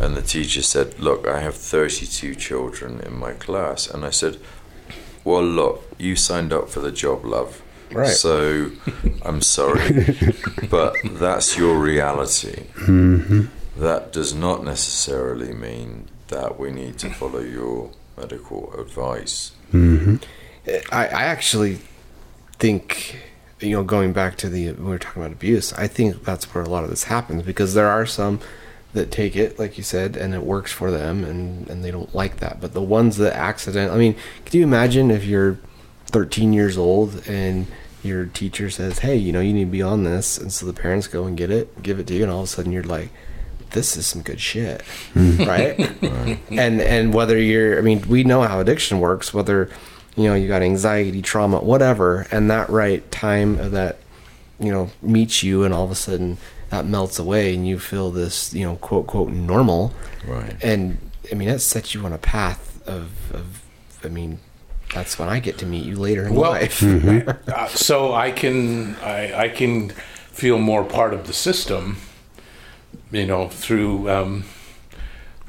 and 0.00 0.16
the 0.16 0.22
teacher 0.22 0.62
said, 0.62 0.98
Look, 0.98 1.26
I 1.28 1.40
have 1.40 1.54
32 1.54 2.34
children 2.36 3.00
in 3.00 3.14
my 3.18 3.32
class. 3.32 3.86
And 3.86 4.04
I 4.06 4.10
said, 4.10 4.38
Well, 5.24 5.42
look, 5.42 5.88
you 5.98 6.16
signed 6.16 6.52
up 6.52 6.68
for 6.68 6.80
the 6.80 6.92
job, 6.92 7.24
love. 7.24 7.62
Right. 7.92 8.08
So 8.08 8.70
I'm 9.22 9.42
sorry, 9.42 10.16
but 10.70 10.96
that's 11.04 11.56
your 11.56 11.78
reality. 11.78 12.64
Mm-hmm. 12.74 13.44
That 13.80 14.12
does 14.12 14.34
not 14.34 14.64
necessarily 14.64 15.52
mean 15.52 16.08
that 16.28 16.58
we 16.58 16.70
need 16.70 16.98
to 17.00 17.10
follow 17.10 17.40
your 17.40 17.90
medical 18.16 18.72
advice. 18.80 19.52
Mm-hmm. 19.72 20.16
Eh, 20.66 20.80
I, 20.90 21.06
I 21.06 21.22
actually 21.24 21.78
think, 22.58 23.18
you 23.60 23.70
know, 23.70 23.84
going 23.84 24.12
back 24.12 24.36
to 24.38 24.48
the 24.48 24.72
we 24.72 24.84
were 24.84 24.98
talking 24.98 25.22
about 25.22 25.32
abuse. 25.32 25.72
I 25.74 25.86
think 25.86 26.24
that's 26.24 26.52
where 26.54 26.64
a 26.64 26.68
lot 26.68 26.84
of 26.84 26.90
this 26.90 27.04
happens 27.04 27.42
because 27.42 27.74
there 27.74 27.88
are 27.88 28.06
some 28.06 28.40
that 28.92 29.10
take 29.10 29.36
it, 29.36 29.58
like 29.58 29.78
you 29.78 29.84
said, 29.84 30.16
and 30.16 30.34
it 30.34 30.42
works 30.42 30.70
for 30.70 30.90
them, 30.90 31.24
and 31.24 31.68
and 31.68 31.84
they 31.84 31.90
don't 31.90 32.14
like 32.14 32.38
that. 32.38 32.60
But 32.60 32.74
the 32.74 32.82
ones 32.82 33.16
that 33.16 33.34
accident, 33.34 33.92
I 33.92 33.96
mean, 33.96 34.14
can 34.44 34.58
you 34.58 34.64
imagine 34.64 35.10
if 35.10 35.24
you're 35.24 35.58
13 36.06 36.52
years 36.52 36.76
old 36.76 37.26
and 37.26 37.66
your 38.02 38.26
teacher 38.26 38.68
says, 38.68 38.98
"Hey, 38.98 39.16
you 39.16 39.32
know, 39.32 39.40
you 39.40 39.52
need 39.52 39.64
to 39.64 39.70
be 39.70 39.82
on 39.82 40.04
this," 40.04 40.36
and 40.36 40.52
so 40.52 40.66
the 40.66 40.72
parents 40.72 41.06
go 41.06 41.24
and 41.24 41.36
get 41.36 41.50
it, 41.50 41.82
give 41.82 41.98
it 41.98 42.06
to 42.08 42.14
you, 42.14 42.22
and 42.22 42.32
all 42.32 42.40
of 42.40 42.44
a 42.44 42.48
sudden 42.48 42.72
you're 42.72 42.82
like, 42.82 43.10
"This 43.70 43.96
is 43.96 44.06
some 44.06 44.22
good 44.22 44.40
shit," 44.40 44.82
hmm. 45.14 45.42
right? 45.44 45.78
And 46.50 46.80
and 46.80 47.14
whether 47.14 47.38
you're, 47.38 47.78
I 47.78 47.80
mean, 47.80 48.06
we 48.08 48.24
know 48.24 48.42
how 48.42 48.60
addiction 48.60 49.00
works. 49.00 49.32
Whether 49.32 49.70
you 50.16 50.24
know 50.24 50.34
you 50.34 50.48
got 50.48 50.62
anxiety, 50.62 51.22
trauma, 51.22 51.60
whatever, 51.60 52.26
and 52.30 52.50
that 52.50 52.68
right 52.68 53.08
time 53.10 53.58
of 53.58 53.70
that, 53.70 53.98
you 54.60 54.70
know, 54.70 54.90
meets 55.00 55.42
you, 55.42 55.64
and 55.64 55.72
all 55.72 55.84
of 55.84 55.90
a 55.90 55.94
sudden 55.94 56.36
that 56.72 56.86
melts 56.86 57.18
away, 57.18 57.54
and 57.54 57.68
you 57.68 57.78
feel 57.78 58.10
this, 58.10 58.52
you 58.52 58.64
know, 58.66 58.76
quote 58.76 59.06
quote 59.06 59.28
normal, 59.30 59.92
Right. 60.26 60.56
and 60.62 60.98
I 61.30 61.34
mean, 61.34 61.48
that 61.48 61.60
sets 61.60 61.94
you 61.94 62.04
on 62.04 62.12
a 62.12 62.18
path 62.18 62.80
of, 62.88 63.10
of 63.32 63.62
I 64.02 64.08
mean, 64.08 64.38
that's 64.94 65.18
when 65.18 65.28
I 65.28 65.38
get 65.38 65.58
to 65.58 65.66
meet 65.66 65.84
you 65.84 65.96
later 65.96 66.26
in 66.26 66.34
Well, 66.34 66.50
life. 66.50 66.82
Uh, 67.48 67.66
so 67.68 68.12
I 68.14 68.30
can 68.32 68.96
I, 68.96 69.44
I 69.44 69.48
can 69.50 69.90
feel 70.32 70.58
more 70.58 70.82
part 70.84 71.12
of 71.14 71.26
the 71.26 71.32
system, 71.34 71.98
you 73.10 73.26
know, 73.26 73.48
through 73.48 74.08
um, 74.10 74.44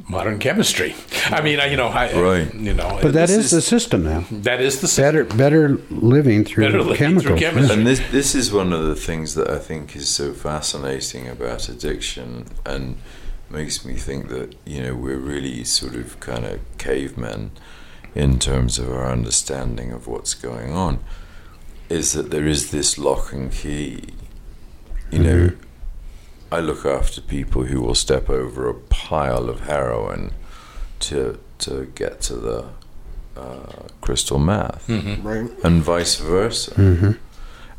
modern 0.09 0.39
chemistry. 0.39 0.95
I 1.27 1.41
mean, 1.41 1.59
I, 1.59 1.67
you 1.67 1.77
know, 1.77 1.87
I, 1.87 2.11
Right. 2.13 2.53
you 2.53 2.73
know, 2.73 2.99
But 3.01 3.13
that 3.13 3.27
this 3.29 3.45
is, 3.45 3.51
the 3.51 3.61
system 3.61 4.03
now. 4.03 4.25
that 4.31 4.59
is 4.61 4.81
the 4.81 4.87
system. 4.87 5.03
Better, 5.03 5.23
better 5.37 5.77
living 5.89 6.43
through 6.45 6.65
Better 6.65 6.79
living 6.81 6.97
chemicals. 6.97 7.23
through 7.25 7.37
chemistry. 7.37 7.77
And 7.77 7.87
this 7.87 8.01
this 8.11 8.35
is 8.35 8.51
one 8.51 8.73
of 8.73 8.83
the 8.83 8.95
things 8.95 9.35
that 9.35 9.49
I 9.49 9.59
think 9.59 9.95
is 9.95 10.09
so 10.09 10.33
fascinating 10.33 11.27
about 11.27 11.69
addiction 11.69 12.45
and 12.65 12.97
makes 13.49 13.85
me 13.85 13.93
think 13.93 14.29
that, 14.29 14.55
you 14.65 14.81
know, 14.81 14.95
we're 14.95 15.17
really 15.17 15.63
sort 15.63 15.95
of 15.95 16.19
kind 16.19 16.43
of 16.45 16.59
cavemen 16.77 17.51
in 18.15 18.39
terms 18.39 18.79
of 18.79 18.89
our 18.91 19.11
understanding 19.11 19.91
of 19.91 20.07
what's 20.07 20.33
going 20.33 20.71
on. 20.73 20.99
Is 21.89 22.13
that 22.13 22.31
there 22.31 22.47
is 22.47 22.71
this 22.71 22.97
lock 22.97 23.31
and 23.31 23.51
key. 23.51 24.05
You 25.11 25.19
know, 25.19 25.35
mm-hmm. 25.49 25.61
I 26.53 26.59
look 26.59 26.85
after 26.85 27.19
people 27.19 27.63
who 27.63 27.81
will 27.81 27.95
step 27.95 28.29
over 28.29 28.69
a 28.69 28.75
pile 28.75 29.49
of 29.49 29.61
heroin 29.61 30.31
to 30.99 31.39
to 31.59 31.91
get 31.95 32.21
to 32.21 32.35
the 32.35 32.65
uh, 33.35 33.87
crystal 34.01 34.37
meth 34.37 34.85
mm-hmm. 34.87 35.27
right? 35.27 35.49
and 35.63 35.81
vice 35.81 36.15
versa. 36.15 36.71
Mm-hmm. 36.75 37.11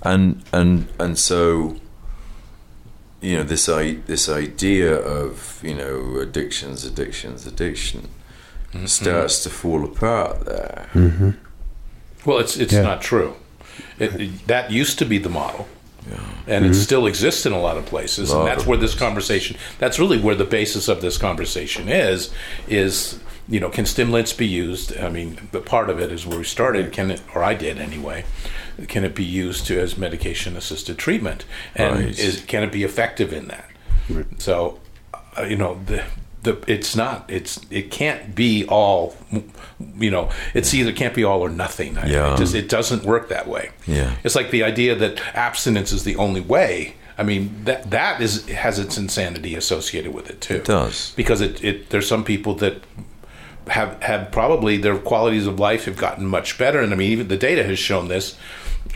And 0.03 0.43
and 0.53 0.89
and 0.99 1.17
so 1.19 1.77
you 3.21 3.37
know 3.37 3.45
this 3.45 3.69
I 3.69 3.95
this 4.07 4.29
idea 4.29 4.95
of 4.97 5.61
you 5.63 5.75
know 5.75 6.21
addictions, 6.21 6.85
addictions, 6.85 7.47
addiction 7.47 8.09
mm-hmm. 8.73 8.87
starts 8.87 9.43
to 9.45 9.51
fall 9.51 9.85
apart 9.85 10.45
there. 10.47 10.89
Well, 12.27 12.39
it's 12.41 12.57
it's 12.57 12.73
Yeah. 12.73 12.83
not 12.83 13.01
true. 13.03 13.35
It, 13.99 14.21
it- 14.21 14.47
that 14.47 14.71
used 14.71 14.99
to 14.99 15.05
be 15.07 15.19
the 15.19 15.31
model, 15.31 15.67
and 16.47 16.65
it 16.67 16.75
still 16.75 17.07
exists 17.07 17.47
in 17.47 17.53
a 17.53 17.61
lot 17.61 17.77
of 17.77 17.87
places. 17.87 18.33
And 18.33 18.47
that's 18.47 18.67
where 18.67 18.79
this 18.79 18.95
conversation. 18.95 19.57
That's 19.79 19.99
really 19.99 20.19
where 20.19 20.35
the 20.35 20.45
basis 20.45 20.89
of 20.89 21.01
this 21.01 21.19
conversation 21.19 21.89
is. 21.89 22.33
Is 22.69 23.19
you 23.49 23.61
know, 23.61 23.69
can 23.69 23.85
stimulants 23.85 24.33
be 24.33 24.47
used? 24.47 24.97
I 24.97 25.11
mean, 25.11 25.49
the 25.53 25.61
part 25.61 25.91
of 25.91 26.01
it 26.01 26.11
is 26.11 26.27
where 26.27 26.39
we 26.39 26.45
started. 26.45 26.93
Can 26.93 27.11
it, 27.11 27.21
or 27.35 27.45
I 27.45 27.55
did 27.55 27.79
anyway? 27.79 28.25
Can 28.89 29.05
it 29.05 29.15
be 29.15 29.25
used 29.25 29.67
to 29.67 29.79
as 29.79 29.99
medication-assisted 29.99 30.97
treatment? 30.99 31.45
And 31.75 31.97
Right. 31.97 32.19
is 32.19 32.43
can 32.47 32.63
it 32.63 32.73
be 32.73 32.85
effective 32.85 33.33
in 33.33 33.49
that? 33.49 33.71
So, 34.39 34.81
uh, 35.39 35.43
you 35.43 35.57
know, 35.57 35.79
the 35.87 36.05
the 36.45 36.63
it's 36.67 36.95
not 36.95 37.25
it's 37.29 37.61
it 37.71 37.91
can't 37.91 38.35
be 38.35 38.65
all, 38.67 39.17
you 39.99 40.11
know, 40.11 40.31
it's 40.55 40.73
either 40.75 40.93
can't 40.93 41.15
be 41.15 41.25
all 41.25 41.41
or 41.41 41.49
nothing. 41.49 41.99
I- 41.99 42.07
Yeah. 42.07 42.35
It 42.35 42.39
just 42.39 42.55
it 42.55 42.69
doesn't 42.69 43.05
work 43.05 43.29
that 43.31 43.49
way. 43.49 43.71
Yeah. 43.87 44.15
It's 44.25 44.35
like 44.37 44.51
the 44.51 44.63
idea 44.63 44.95
that 44.95 45.21
abstinence 45.35 45.91
is 45.93 46.05
the 46.05 46.17
only 46.17 46.41
way. 46.41 46.95
I 47.19 47.23
mean 47.23 47.63
that 47.65 47.91
that 47.91 48.21
is 48.21 48.47
has 48.49 48.79
its 48.79 48.97
insanity 48.99 49.55
associated 49.55 50.13
with 50.15 50.31
it 50.31 50.41
too. 50.41 50.57
It 50.57 50.65
does. 50.65 51.13
because 51.17 51.41
it, 51.41 51.63
it 51.65 51.91
there's 51.91 52.09
some 52.09 52.25
people 52.25 52.55
that 52.57 52.77
have 53.69 54.03
have 54.03 54.31
probably 54.31 54.77
their 54.77 54.99
qualities 54.99 55.47
of 55.47 55.59
life 55.59 55.85
have 55.87 55.97
gotten 55.97 56.27
much 56.27 56.59
better, 56.59 56.81
and 56.81 56.93
I 56.93 56.97
mean 56.97 57.11
even 57.13 57.29
the 57.29 57.37
data 57.37 57.63
has 57.65 57.79
shown 57.79 58.09
this 58.09 58.37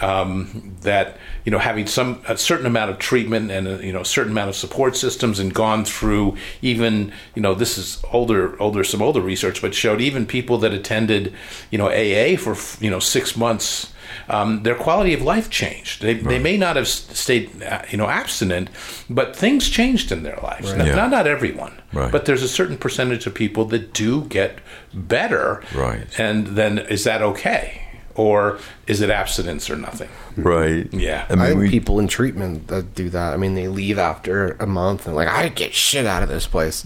um, 0.00 0.76
that 0.82 1.16
you 1.44 1.50
know 1.52 1.58
having 1.58 1.86
some 1.86 2.22
a 2.28 2.36
certain 2.36 2.66
amount 2.66 2.90
of 2.90 2.98
treatment 2.98 3.50
and 3.50 3.66
a, 3.66 3.84
you 3.84 3.92
know 3.92 4.00
a 4.00 4.04
certain 4.04 4.32
amount 4.32 4.48
of 4.48 4.56
support 4.56 4.96
systems 4.96 5.38
and 5.38 5.52
gone 5.54 5.84
through 5.84 6.36
even 6.62 7.12
you 7.34 7.42
know 7.42 7.54
this 7.54 7.78
is 7.78 8.02
older 8.12 8.60
older 8.62 8.84
some 8.84 9.02
older 9.02 9.20
research 9.20 9.60
but 9.62 9.74
showed 9.74 10.00
even 10.00 10.26
people 10.26 10.58
that 10.58 10.72
attended 10.72 11.32
you 11.70 11.78
know 11.78 11.88
AA 11.88 12.36
for 12.36 12.56
you 12.82 12.90
know 12.90 12.98
six 13.00 13.36
months 13.36 13.92
um, 14.30 14.62
their 14.62 14.74
quality 14.74 15.12
of 15.12 15.20
life 15.22 15.50
changed. 15.50 16.00
They, 16.02 16.14
they 16.14 16.38
may 16.38 16.56
not 16.56 16.76
have 16.76 16.88
stayed, 16.88 17.62
uh, 17.62 17.82
you 17.90 17.98
know, 17.98 18.08
abstinent, 18.08 18.70
but 19.10 19.36
things 19.36 19.68
changed 19.68 20.10
in 20.10 20.22
their 20.22 20.38
lives. 20.42 20.74
Not, 20.74 20.86
Yeah. 20.86 20.94
not 20.94 21.10
not 21.10 21.26
everyone, 21.26 21.72
Right. 21.92 22.10
but 22.10 22.24
there's 22.24 22.42
a 22.42 22.48
certain 22.48 22.76
percentage 22.78 23.26
of 23.26 23.34
people 23.34 23.66
that 23.66 23.92
do 23.92 24.22
get 24.24 24.60
better. 24.94 25.62
Right. 25.74 26.06
And 26.18 26.48
then 26.48 26.78
is 26.78 27.04
that 27.04 27.20
okay, 27.22 27.82
or 28.18 28.58
is 28.86 29.00
it 29.00 29.10
abstinence 29.10 29.70
or 29.70 29.76
nothing? 29.76 30.08
Right. 30.36 30.92
Yeah. 30.92 31.24
I 31.30 31.32
I 31.32 31.36
mean, 31.50 31.58
we, 31.58 31.70
people 31.70 32.00
in 32.00 32.08
treatment 32.08 32.66
that 32.66 32.94
do 32.94 33.08
that. 33.10 33.32
I 33.32 33.36
mean, 33.36 33.54
they 33.54 33.68
leave 33.68 33.98
after 33.98 34.56
a 34.60 34.66
month 34.66 35.06
and 35.06 35.14
like, 35.14 35.28
I 35.28 35.48
get 35.48 35.72
shit 35.72 36.04
out 36.04 36.22
of 36.22 36.28
this 36.28 36.46
place, 36.46 36.84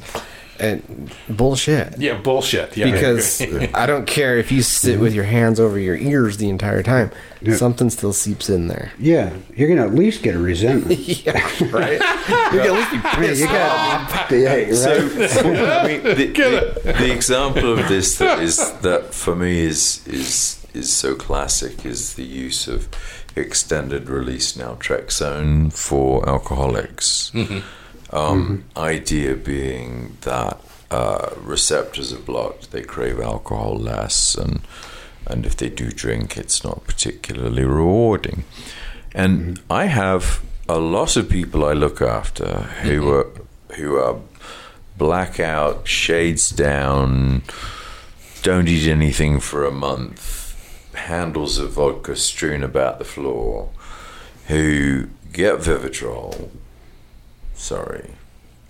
and 0.60 1.10
bullshit. 1.28 1.98
Yeah, 1.98 2.18
bullshit. 2.18 2.76
Yeah, 2.76 2.90
Because 2.90 3.40
agree. 3.40 3.68
I 3.74 3.86
don't 3.86 4.06
care 4.06 4.38
if 4.38 4.52
you 4.52 4.62
sit 4.62 5.00
with 5.00 5.14
your 5.14 5.24
hands 5.24 5.58
over 5.58 5.78
your 5.78 5.96
ears 5.96 6.36
the 6.36 6.50
entire 6.50 6.82
time, 6.82 7.10
something 7.56 7.88
still 7.90 8.12
seeps 8.12 8.48
in 8.50 8.68
there. 8.68 8.92
Yeah, 8.98 9.34
you're 9.56 9.68
going 9.68 9.80
to 9.80 9.86
at 9.86 9.94
least 9.94 10.22
get 10.22 10.34
a 10.34 10.38
resentment. 10.38 11.00
yeah, 11.26 11.40
right. 11.70 11.92
you 12.52 12.60
can 12.60 12.60
at 12.60 12.72
least 12.72 12.92
be 12.92 12.98
pissed 12.98 13.40
you 13.40 13.46
off. 13.48 14.12
got, 14.12 14.30
yeah, 14.30 14.52
right. 14.54 14.74
so, 14.74 14.92
I 14.92 15.86
mean, 15.88 16.02
the, 16.02 16.14
the, 16.14 16.92
the 16.92 17.12
example 17.12 17.72
of 17.72 17.88
this 17.88 18.18
that 18.18 18.40
is 18.40 18.58
that 18.80 19.14
for 19.14 19.34
me 19.34 19.60
is 19.60 20.06
is 20.06 20.61
is 20.74 20.92
so 20.92 21.14
classic 21.14 21.84
is 21.84 22.14
the 22.14 22.24
use 22.24 22.68
of 22.68 22.88
extended 23.36 24.08
release 24.08 24.54
naltrexone 24.56 25.72
for 25.72 26.28
alcoholics. 26.28 27.32
Um, 28.10 28.64
Idea 28.76 29.36
being 29.36 30.18
that 30.22 30.60
uh, 30.90 31.30
receptors 31.40 32.12
are 32.12 32.18
blocked, 32.18 32.70
they 32.70 32.82
crave 32.82 33.20
alcohol 33.20 33.76
less, 33.78 34.34
and 34.34 34.60
and 35.26 35.46
if 35.46 35.56
they 35.56 35.70
do 35.70 35.90
drink, 35.90 36.36
it's 36.36 36.62
not 36.64 36.84
particularly 36.84 37.64
rewarding. 37.64 38.44
And 39.14 39.60
I 39.70 39.86
have 39.86 40.42
a 40.68 40.78
lot 40.78 41.16
of 41.16 41.28
people 41.28 41.64
I 41.64 41.72
look 41.72 42.02
after 42.02 42.62
who 42.82 43.08
are 43.10 43.30
who 43.76 43.96
are 43.96 44.20
blackout, 44.98 45.88
shades 45.88 46.50
down, 46.50 47.42
don't 48.42 48.68
eat 48.68 48.88
anything 48.88 49.40
for 49.40 49.64
a 49.64 49.70
month, 49.70 50.41
handles 50.94 51.58
of 51.58 51.72
vodka 51.72 52.16
strewn 52.16 52.62
about 52.62 52.98
the 52.98 53.04
floor, 53.04 53.70
who 54.48 55.08
get 55.32 55.56
Vivitrol. 55.58 56.50
Sorry, 57.54 58.10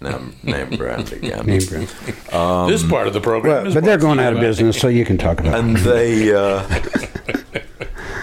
name, 0.00 0.36
name 0.42 0.70
brand 0.76 1.12
again. 1.12 1.46
Name 1.46 1.64
brand. 1.66 1.88
this 2.68 2.88
part 2.88 3.06
of 3.06 3.12
the 3.12 3.20
program. 3.20 3.54
Well, 3.54 3.66
is 3.68 3.74
but 3.74 3.84
they're 3.84 3.98
going 3.98 4.20
out 4.20 4.32
of 4.32 4.40
business, 4.40 4.78
so 4.78 4.88
you 4.88 5.04
can 5.04 5.18
talk 5.18 5.40
about 5.40 5.58
and 5.58 5.76
it. 5.76 5.80
they 5.80 6.34
uh, 6.34 6.62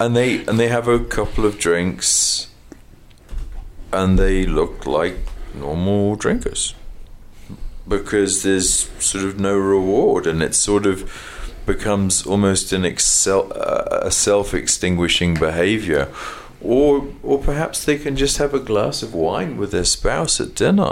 and 0.00 0.16
they 0.16 0.44
and 0.46 0.58
they 0.58 0.68
have 0.68 0.88
a 0.88 0.98
couple 1.00 1.44
of 1.44 1.58
drinks 1.58 2.48
and 3.92 4.18
they 4.18 4.46
look 4.46 4.86
like 4.86 5.16
normal 5.54 6.16
drinkers 6.16 6.74
because 7.88 8.42
there's 8.44 8.88
sort 9.02 9.24
of 9.24 9.40
no 9.40 9.56
reward 9.58 10.26
and 10.26 10.42
it's 10.42 10.56
sort 10.58 10.86
of 10.86 11.10
becomes 11.72 12.26
almost 12.26 12.72
an 12.72 12.84
excel, 12.84 13.42
uh, 13.54 14.08
a 14.10 14.10
self-extinguishing 14.10 15.34
behavior. 15.34 16.08
Or 16.62 17.06
or 17.22 17.38
perhaps 17.38 17.84
they 17.84 17.98
can 18.04 18.16
just 18.16 18.36
have 18.38 18.52
a 18.54 18.62
glass 18.70 19.02
of 19.02 19.14
wine 19.14 19.56
with 19.60 19.70
their 19.70 19.84
spouse 19.84 20.40
at 20.44 20.54
dinner. 20.54 20.90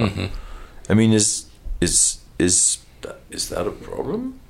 I 0.91 0.95
mean 0.95 1.12
is 1.12 1.45
is 1.81 2.18
is 2.39 2.79
that, 3.03 3.16
is 3.31 3.49
that 3.49 3.66
a 3.66 3.70
problem? 3.70 4.41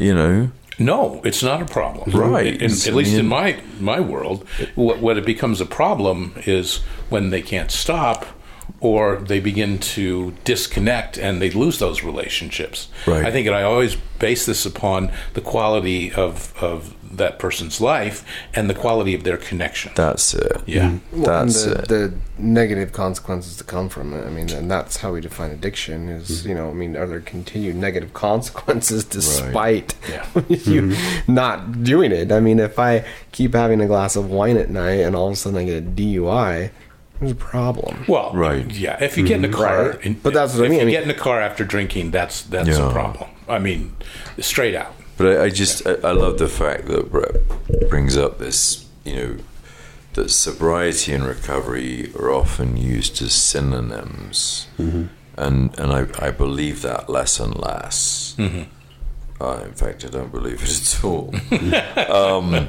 You 0.00 0.14
know? 0.14 0.50
No, 0.78 1.20
it's 1.24 1.42
not 1.42 1.60
a 1.60 1.66
problem. 1.66 2.10
Right. 2.10 2.54
In- 2.62 2.70
at 2.70 2.94
least 2.94 3.14
in 3.14 3.26
my 3.26 3.60
my 3.80 4.00
world, 4.00 4.46
what, 4.74 4.96
what 5.04 5.18
it 5.18 5.26
becomes 5.26 5.60
a 5.60 5.66
problem 5.66 6.32
is 6.46 6.80
when 7.10 7.30
they 7.30 7.42
can't 7.42 7.70
stop, 7.70 8.24
or 8.80 9.16
they 9.16 9.40
begin 9.40 9.78
to 9.78 10.32
disconnect 10.44 11.16
and 11.16 11.40
they 11.40 11.50
lose 11.50 11.78
those 11.78 12.02
relationships. 12.02 12.88
Right. 13.06 13.24
I 13.24 13.30
think 13.30 13.46
and 13.46 13.54
I 13.54 13.62
always 13.62 13.96
base 14.18 14.46
this 14.46 14.66
upon 14.66 15.12
the 15.34 15.40
quality 15.40 16.12
of, 16.12 16.52
of 16.62 16.94
that 17.12 17.38
person's 17.38 17.80
life 17.80 18.24
and 18.54 18.68
the 18.68 18.74
quality 18.74 19.14
of 19.14 19.22
their 19.22 19.36
connection. 19.36 19.92
That's 19.94 20.34
it. 20.34 20.62
yeah. 20.66 20.90
Mm-hmm. 20.90 21.22
Well, 21.22 21.44
That's 21.44 21.64
the, 21.64 21.72
it. 21.72 21.88
the 21.88 22.14
negative 22.38 22.92
consequences 22.92 23.56
to 23.58 23.64
come 23.64 23.88
from 23.88 24.14
it. 24.14 24.26
I 24.26 24.30
mean, 24.30 24.50
and 24.50 24.70
that's 24.70 24.96
how 24.96 25.12
we 25.12 25.20
define 25.20 25.50
addiction. 25.50 26.08
Is 26.08 26.40
mm-hmm. 26.40 26.48
you 26.48 26.54
know, 26.54 26.70
I 26.70 26.72
mean, 26.72 26.96
are 26.96 27.06
there 27.06 27.20
continued 27.20 27.76
negative 27.76 28.14
consequences 28.14 29.04
despite 29.18 29.94
Yeah. 30.08 30.26
you 30.48 30.82
mm-hmm. 30.82 31.34
not 31.34 31.82
doing 31.84 32.12
it? 32.12 32.32
I 32.32 32.40
mean, 32.40 32.58
if 32.58 32.78
I 32.78 33.04
keep 33.32 33.54
having 33.54 33.80
a 33.80 33.86
glass 33.86 34.16
of 34.16 34.30
wine 34.30 34.56
at 34.56 34.70
night 34.70 35.00
and 35.00 35.14
all 35.14 35.28
of 35.28 35.34
a 35.34 35.36
sudden 35.36 35.58
I 35.58 35.64
get 35.64 35.82
a 35.82 35.86
DUI, 35.86 36.70
there's 37.22 37.32
a 37.32 37.36
problem. 37.36 38.04
Well, 38.08 38.32
Right. 38.34 38.70
Yeah, 38.70 39.02
if 39.02 39.16
you 39.16 39.26
get 39.26 39.38
in 39.38 39.44
a 39.44 39.48
car, 39.48 39.90
Right. 39.90 40.04
and- 40.04 40.22
But 40.22 40.34
that's 40.34 40.54
what 40.54 40.62
I 40.62 40.66
if 40.66 40.70
mean. 40.70 40.80
I 40.80 40.84
mean- 40.84 40.92
get 40.92 41.02
in 41.04 41.10
a 41.10 41.14
car 41.14 41.40
after 41.40 41.64
drinking, 41.64 42.10
that's 42.10 42.42
that's 42.42 42.76
a 42.76 42.90
problem. 42.90 43.30
I 43.48 43.58
mean, 43.58 43.92
straight 44.38 44.74
out. 44.74 44.94
But 45.16 45.26
I, 45.38 45.44
I 45.44 45.48
just 45.50 45.86
I, 45.86 45.92
I 46.04 46.12
love 46.12 46.38
the 46.38 46.48
fact 46.48 46.86
that 46.86 47.10
Bret 47.10 47.34
brings 47.88 48.16
up 48.16 48.38
this, 48.38 48.86
you 49.04 49.14
know, 49.16 49.36
that 50.14 50.30
sobriety 50.30 51.12
and 51.12 51.24
recovery 51.24 52.12
are 52.18 52.30
often 52.30 52.76
used 52.76 53.20
as 53.22 53.32
synonyms, 53.34 54.66
and 54.78 55.08
and 55.78 55.92
I, 55.92 56.06
I 56.18 56.30
believe 56.30 56.82
that 56.82 57.08
less 57.08 57.40
and 57.40 57.54
less. 57.58 58.36
Uh, 59.40 59.64
in 59.66 59.72
fact, 59.72 60.04
I 60.04 60.08
don't 60.08 60.30
believe 60.30 60.62
it 60.62 60.70
at 60.70 61.04
all. 61.04 61.34
um, 62.38 62.68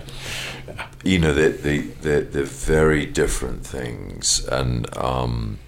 you 1.04 1.20
know, 1.20 1.34
they 1.34 1.50
they 1.50 1.78
they're, 1.80 2.22
they're 2.22 2.44
very 2.44 3.06
different 3.06 3.66
things, 3.66 4.46
and 4.48 4.96
um, 4.98 5.60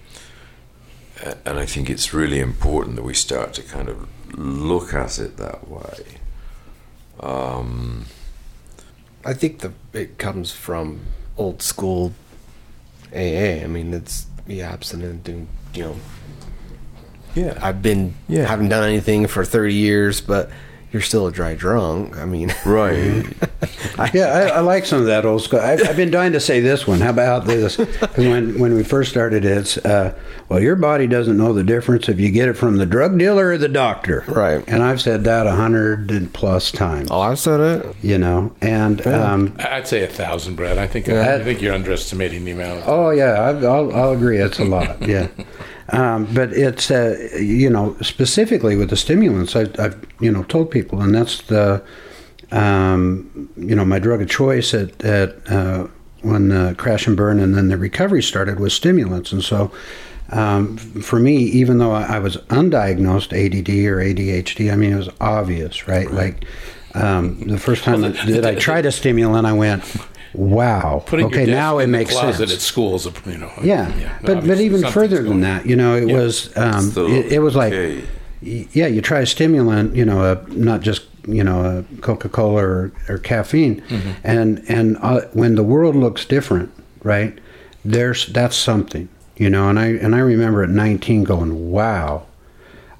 and 1.44 1.58
I 1.58 1.66
think 1.66 1.90
it's 1.90 2.12
really 2.12 2.40
important 2.40 2.96
that 2.96 3.02
we 3.04 3.14
start 3.14 3.54
to 3.54 3.62
kind 3.62 3.88
of 3.88 4.08
look 4.36 4.94
at 4.94 5.18
it 5.18 5.36
that 5.36 5.68
way. 5.68 6.18
Um, 7.20 8.06
I 9.24 9.32
think 9.32 9.60
the 9.60 9.72
it 9.92 10.18
comes 10.18 10.52
from 10.52 11.00
old 11.36 11.62
school 11.62 12.12
AA. 13.14 13.62
I 13.62 13.66
mean, 13.66 13.94
it's 13.94 14.26
be 14.46 14.62
abstinent 14.62 15.28
and 15.28 15.48
you 15.74 15.82
know, 15.82 15.96
yeah, 17.34 17.58
I've 17.60 17.82
been 17.82 18.14
Yeah. 18.28 18.46
haven't 18.46 18.68
done 18.68 18.84
anything 18.88 19.26
for 19.26 19.44
thirty 19.44 19.74
years, 19.74 20.20
but 20.20 20.50
you're 20.96 21.02
still 21.02 21.26
a 21.26 21.32
dry 21.32 21.54
drunk. 21.54 22.16
I 22.16 22.24
mean, 22.24 22.54
right. 22.64 23.22
Yeah, 24.14 24.26
I, 24.28 24.56
I 24.56 24.60
like 24.60 24.86
some 24.86 25.00
of 25.00 25.06
that 25.06 25.26
old 25.26 25.42
school. 25.42 25.60
I've, 25.60 25.86
I've 25.86 25.96
been 25.96 26.10
dying 26.10 26.32
to 26.32 26.40
say 26.40 26.60
this 26.60 26.86
one. 26.86 27.00
How 27.00 27.10
about 27.10 27.44
this? 27.46 27.76
'Cause 27.76 28.16
when 28.16 28.58
when 28.58 28.74
we 28.74 28.82
first 28.82 29.10
started, 29.10 29.44
it's 29.44 29.76
uh, 29.78 30.14
well, 30.48 30.58
your 30.60 30.76
body 30.76 31.06
doesn't 31.06 31.36
know 31.36 31.52
the 31.52 31.62
difference 31.64 32.08
if 32.08 32.18
you 32.18 32.30
get 32.30 32.48
it 32.48 32.54
from 32.54 32.78
the 32.78 32.86
drug 32.86 33.18
dealer 33.18 33.48
or 33.48 33.58
the 33.58 33.68
doctor. 33.68 34.24
Right. 34.26 34.64
And 34.66 34.82
I've 34.82 35.00
said 35.02 35.24
that 35.24 35.46
a 35.46 35.52
hundred 35.52 36.10
and 36.10 36.32
plus 36.32 36.72
times. 36.72 37.10
oh, 37.10 37.20
I've 37.20 37.38
said 37.38 37.60
it. 37.60 37.96
You 38.02 38.16
know, 38.16 38.54
and 38.62 39.06
um, 39.06 39.54
I'd 39.58 39.86
say 39.86 40.02
a 40.02 40.08
thousand, 40.08 40.56
Bret. 40.56 40.78
I 40.78 40.86
think 40.86 41.06
Yeah. 41.08 41.34
I 41.34 41.44
think 41.44 41.60
you're 41.60 41.74
underestimating 41.74 42.44
the 42.46 42.52
amount. 42.52 42.78
Of, 42.80 42.88
Oh 42.88 43.10
yeah, 43.10 43.32
I, 43.40 43.48
I'll, 43.50 43.94
I'll 43.94 44.12
agree. 44.12 44.38
It's 44.38 44.58
a 44.58 44.64
lot. 44.64 45.00
Yeah, 45.06 45.28
um, 45.90 46.26
but 46.34 46.52
it's 46.52 46.90
uh, 46.90 47.16
you 47.38 47.70
know 47.70 47.96
specifically 48.00 48.76
with 48.76 48.90
the 48.90 48.96
stimulants. 48.96 49.54
I've, 49.54 49.78
I've 49.78 50.04
you 50.20 50.30
know 50.30 50.42
told 50.44 50.70
people, 50.70 51.00
and 51.00 51.14
that's 51.14 51.42
the 51.42 51.82
um, 52.50 53.48
you 53.56 53.74
know 53.74 53.84
my 53.84 53.98
drug 53.98 54.22
of 54.22 54.28
choice 54.28 54.74
at 54.74 55.04
at 55.04 55.36
uh, 55.50 55.86
when 56.22 56.48
the 56.48 56.74
crash 56.76 57.06
and 57.06 57.16
burn, 57.16 57.38
and 57.38 57.54
then 57.54 57.68
the 57.68 57.76
recovery 57.76 58.22
started 58.22 58.60
was 58.60 58.74
stimulants, 58.74 59.32
and 59.32 59.42
so. 59.42 59.70
Um, 60.30 60.76
for 60.76 61.20
me, 61.20 61.36
even 61.36 61.78
though 61.78 61.92
I 61.92 62.16
I 62.16 62.18
was 62.18 62.36
undiagnosed 62.48 63.32
ADD 63.32 63.68
or 63.86 63.98
ADHD, 63.98 64.72
I 64.72 64.74
mean 64.74 64.92
it 64.92 64.96
was 64.96 65.08
obvious, 65.20 65.86
right? 65.86 66.10
Like 66.10 66.44
um, 66.94 67.38
the 67.40 67.58
first 67.58 67.84
time 67.84 68.00
that, 68.00 68.14
that 68.26 68.44
I 68.44 68.54
tried 68.56 68.86
a 68.86 68.92
stimulant, 68.92 69.46
I 69.46 69.52
went, 69.52 69.84
"Wow, 70.36 71.02
Putting 71.06 71.26
okay, 71.26 71.46
now 71.46 71.78
it 71.78 71.86
makes 71.88 72.12
closet 72.12 72.48
sense." 72.48 72.52
at 72.54 72.60
school 72.60 72.94
is 72.96 73.06
a 73.06 73.12
you 73.26 73.38
know. 73.38 73.50
Yeah, 73.62 74.18
but 74.22 74.46
but 74.46 74.60
even 74.60 74.82
further 74.90 75.22
than 75.22 75.40
that, 75.40 75.66
you 75.66 75.76
know, 75.76 75.96
it 75.96 76.08
Yeah. 76.08 76.18
was 76.18 76.56
um, 76.56 76.92
it, 76.96 77.32
it 77.32 77.38
was 77.40 77.56
like, 77.56 77.72
okay. 77.72 78.04
yeah, 78.42 78.86
you 78.86 79.00
try 79.00 79.20
a 79.20 79.26
stimulant, 79.26 79.94
you 79.96 80.04
know, 80.04 80.20
a, 80.32 80.48
not 80.50 80.80
just 80.82 81.02
you 81.26 81.42
know 81.42 81.64
a 81.64 82.00
Coca 82.02 82.28
Cola 82.28 82.62
or, 82.64 82.92
or 83.08 83.18
caffeine, 83.18 83.80
Mm-hmm. 83.82 84.10
and 84.24 84.62
and 84.68 84.96
uh, 85.02 85.22
when 85.32 85.54
the 85.54 85.64
world 85.64 85.96
looks 85.96 86.24
different, 86.24 86.70
right? 87.02 87.36
There's 87.84 88.26
that's 88.26 88.56
something, 88.56 89.08
you 89.36 89.48
know, 89.50 89.68
and 89.68 89.78
I 89.78 89.86
and 89.86 90.14
I 90.14 90.18
remember 90.18 90.62
at 90.62 90.70
19 90.70 91.24
going, 91.24 91.70
wow. 91.70 92.26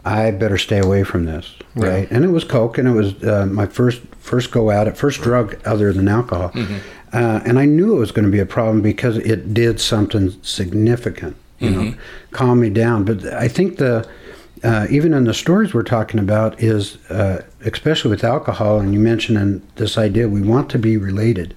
I 0.05 0.31
better 0.31 0.57
stay 0.57 0.79
away 0.79 1.03
from 1.03 1.25
this, 1.25 1.53
right? 1.75 2.09
And 2.13 2.25
it 2.25 2.29
was 2.29 2.45
coke, 2.45 2.79
and 2.79 2.87
it 2.87 2.93
was 2.93 3.21
uh, 3.25 3.45
my 3.47 3.67
first 3.67 4.03
first 4.21 4.53
go 4.53 4.71
at 4.71 4.97
first 4.97 5.21
drug 5.21 5.57
other 5.65 5.93
than 5.93 6.07
alcohol, 6.07 6.53
uh, 7.17 7.41
and 7.47 7.59
I 7.59 7.65
knew 7.65 7.97
it 7.97 7.99
was 7.99 8.13
going 8.13 8.27
to 8.27 8.31
be 8.31 8.41
a 8.41 8.47
problem 8.47 8.83
because 8.83 9.17
it 9.17 9.55
did 9.55 9.81
something 9.81 10.35
significant, 10.43 11.35
you 11.59 11.71
know, 11.71 11.95
calm 12.31 12.61
me 12.61 12.69
down. 12.69 13.05
But 13.05 13.25
I 13.33 13.49
think 13.49 13.79
the 13.79 14.07
uh, 14.63 14.87
even 14.91 15.15
in 15.15 15.25
the 15.25 15.33
stories 15.33 15.73
we're 15.73 15.83
talking 15.83 16.21
about 16.21 16.61
is 16.63 16.99
uh, 17.09 17.43
especially 17.65 18.11
with 18.11 18.23
alcohol, 18.23 18.81
and 18.81 18.93
you 18.93 19.01
mentioned 19.01 19.39
in 19.39 19.63
this 19.77 19.97
idea 19.97 20.29
we 20.29 20.43
want 20.43 20.69
to 20.71 20.79
be 20.79 20.99
related, 20.99 21.57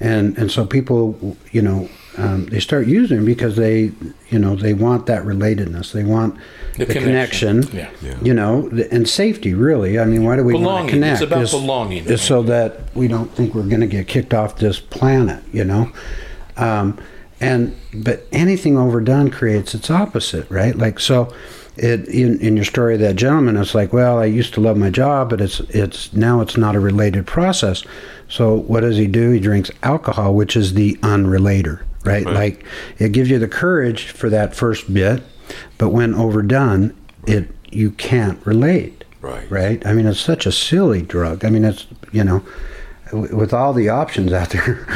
and 0.00 0.36
and 0.36 0.50
so 0.50 0.66
people, 0.66 1.36
you 1.52 1.62
know. 1.62 1.88
Um, 2.18 2.46
they 2.46 2.58
start 2.60 2.86
using 2.86 3.24
because 3.24 3.54
they, 3.56 3.92
you 4.28 4.38
know, 4.38 4.56
they 4.56 4.74
want 4.74 5.06
that 5.06 5.22
relatedness. 5.24 5.92
They 5.92 6.02
want 6.04 6.36
The 6.76 6.84
the, 6.86 6.92
connection. 6.94 7.62
connection, 7.62 7.76
Yeah. 8.02 8.10
Yeah. 8.10 8.18
you 8.22 8.34
know, 8.34 8.68
and 8.90 9.08
safety. 9.08 9.54
Really, 9.54 9.98
I 9.98 10.04
mean, 10.04 10.24
why 10.24 10.36
do 10.36 10.42
we 10.44 10.54
want 10.54 10.86
to 10.88 10.92
connect? 10.94 11.22
It's 11.22 11.30
about 11.30 11.42
Is- 11.42 11.50
belonging. 11.52 12.04
is 12.06 12.20
so 12.20 12.42
that 12.42 12.94
we 12.94 13.06
don't 13.08 13.30
think 13.32 13.54
we're 13.54 13.62
going 13.62 13.80
to 13.82 13.86
get 13.86 14.08
kicked 14.08 14.34
off 14.34 14.58
this 14.58 14.80
planet. 14.80 15.42
You 15.52 15.64
know, 15.64 15.92
um, 16.56 16.98
and 17.40 17.74
but 17.94 18.26
anything 18.32 18.76
overdone 18.76 19.30
creates 19.30 19.74
its 19.74 19.90
opposite, 19.90 20.50
right? 20.50 20.76
Like 20.76 20.98
so. 21.00 21.32
It, 21.80 22.08
in, 22.08 22.40
in 22.40 22.56
your 22.56 22.64
story, 22.64 22.94
of 22.94 23.00
that 23.02 23.14
gentleman, 23.14 23.56
it's 23.56 23.72
like, 23.72 23.92
well, 23.92 24.18
I 24.18 24.24
used 24.24 24.52
to 24.54 24.60
love 24.60 24.76
my 24.76 24.90
job, 24.90 25.30
but 25.30 25.40
it's 25.40 25.60
it's 25.70 26.12
now 26.12 26.40
it's 26.40 26.56
not 26.56 26.74
a 26.74 26.80
related 26.80 27.24
process. 27.24 27.84
So 28.28 28.52
what 28.56 28.80
does 28.80 28.96
he 28.96 29.06
do? 29.06 29.30
He 29.30 29.38
drinks 29.38 29.70
alcohol, 29.84 30.34
which 30.34 30.56
is 30.56 30.74
the 30.74 30.96
unrelater, 31.04 31.82
right? 32.08 32.24
Right. 32.24 32.34
Like 32.34 32.64
it 32.98 33.12
gives 33.12 33.30
you 33.30 33.38
the 33.38 33.48
courage 33.48 34.06
for 34.06 34.28
that 34.30 34.54
first 34.54 34.92
bit, 34.92 35.22
but 35.78 35.90
when 35.90 36.14
overdone, 36.14 36.94
it 37.26 37.48
you 37.70 37.90
can't 37.92 38.44
relate. 38.46 39.04
Right. 39.20 39.50
Right. 39.50 39.86
I 39.86 39.92
mean, 39.92 40.06
it's 40.06 40.20
such 40.20 40.46
a 40.46 40.52
silly 40.52 41.02
drug. 41.02 41.44
I 41.44 41.50
mean, 41.50 41.64
it's 41.64 41.86
you 42.12 42.24
know, 42.24 42.42
with 43.12 43.52
all 43.52 43.72
the 43.72 43.88
options 43.88 44.32
out 44.32 44.50
there, 44.56 44.86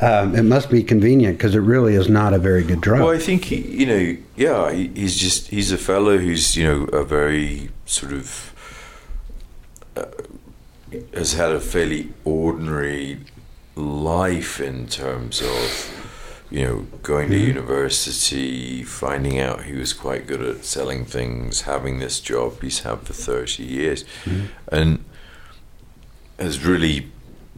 um, 0.00 0.34
it 0.34 0.42
must 0.42 0.70
be 0.70 0.82
convenient 0.82 1.38
because 1.38 1.54
it 1.54 1.60
really 1.60 1.94
is 1.94 2.08
not 2.08 2.34
a 2.34 2.38
very 2.38 2.62
good 2.62 2.80
drug. 2.80 3.00
Well, 3.00 3.14
I 3.14 3.18
think 3.18 3.44
he, 3.44 3.60
you 3.60 3.86
know, 3.86 4.16
yeah, 4.36 4.72
he, 4.72 4.88
he's 4.88 5.16
just 5.18 5.48
he's 5.48 5.72
a 5.72 5.78
fellow 5.78 6.18
who's 6.18 6.56
you 6.56 6.64
know 6.64 6.84
a 6.84 7.04
very 7.04 7.70
sort 7.86 8.12
of 8.12 8.52
uh, 9.96 10.06
has 11.14 11.34
had 11.34 11.52
a 11.52 11.60
fairly 11.60 12.12
ordinary 12.24 13.18
life 13.74 14.60
in 14.60 14.86
terms 14.86 15.40
of 15.40 16.11
you 16.52 16.64
know 16.66 16.86
going 17.02 17.30
to 17.30 17.36
mm-hmm. 17.36 17.46
university, 17.46 18.82
finding 18.82 19.40
out 19.40 19.64
he 19.64 19.72
was 19.72 19.94
quite 19.94 20.26
good 20.26 20.42
at 20.42 20.64
selling 20.64 21.06
things, 21.06 21.62
having 21.62 21.98
this 21.98 22.20
job 22.20 22.60
he's 22.60 22.80
had 22.80 23.00
for 23.00 23.14
thirty 23.14 23.64
years, 23.64 24.04
mm-hmm. 24.24 24.46
and 24.70 25.04
has 26.38 26.64
really 26.64 27.10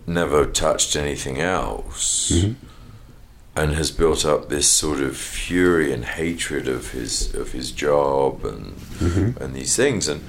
never 0.07 0.47
touched 0.47 0.95
anything 0.95 1.41
else 1.41 2.31
mm-hmm. 2.31 2.67
and 3.57 3.73
has 3.73 3.91
built 3.91 4.25
up 4.25 4.49
this 4.49 4.71
sort 4.71 5.01
of 5.01 5.17
fury 5.17 5.93
and 5.93 6.05
hatred 6.05 6.69
of 6.69 6.93
his 6.93 7.35
of 7.35 7.53
his 7.53 7.73
job 7.73 8.45
and 8.45 8.77
and 9.41 9.55
these 9.55 9.75
things 9.75 10.07
and 10.07 10.23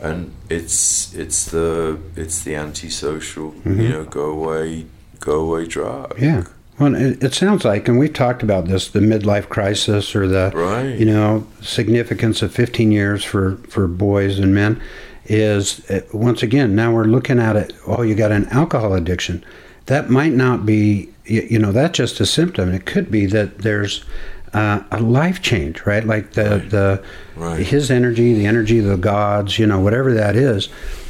and 0.00 0.32
it's 0.48 1.12
it's 1.14 1.46
the 1.46 1.98
it's 2.14 2.44
the 2.44 2.54
antisocial 2.54 3.54
you 3.64 3.88
know 3.88 4.04
go 4.04 4.30
away 4.30 4.86
go 5.18 5.40
away 5.40 5.66
drug. 5.66 6.18
Yeah. 6.20 6.44
Well, 6.78 6.94
it, 6.94 7.32
sounds 7.32 7.64
like, 7.64 7.88
and 7.88 7.98
we've 7.98 8.12
talked 8.12 8.42
about 8.42 8.66
this, 8.68 8.88
the 8.88 9.00
midlife 9.00 9.48
crisis 9.48 10.14
or 10.14 10.28
the, 10.28 10.52
Right. 10.54 10.98
you 10.98 11.06
know, 11.06 11.46
significance 11.62 12.42
of 12.42 12.52
15 12.52 12.92
years 12.92 13.24
for, 13.24 13.56
for 13.68 13.86
boys 13.88 14.38
and 14.38 14.54
men 14.54 14.80
is, 15.24 15.88
uh, 15.90 16.02
once 16.12 16.42
again, 16.42 16.74
now 16.74 16.92
we're 16.92 17.04
looking 17.04 17.38
at 17.38 17.56
it, 17.56 17.72
oh, 17.86 18.02
you 18.02 18.14
got 18.14 18.30
an 18.30 18.46
alcohol 18.50 18.92
addiction. 18.92 19.42
That 19.86 20.10
might 20.10 20.32
not 20.34 20.66
be, 20.66 21.08
you 21.24 21.58
know, 21.58 21.72
that's 21.72 21.96
just 21.96 22.20
a 22.20 22.26
symptom. 22.26 22.72
It 22.74 22.84
could 22.84 23.10
be 23.10 23.24
that 23.26 23.58
there's 23.58 24.04
uh, 24.52 24.82
a 24.90 25.00
life 25.00 25.40
change, 25.42 25.84
right? 25.86 26.04
Like 26.04 26.32
the, 26.32 26.62
the 26.68 27.02
Right. 27.36 27.64
his 27.66 27.90
energy, 27.90 28.34
the 28.34 28.46
energy 28.46 28.78
of 28.80 28.86
the 28.86 28.96
gods, 28.96 29.58
you 29.58 29.66
know, 29.66 29.80
whatever 29.80 30.12
that 30.14 30.36
is, 30.36 30.68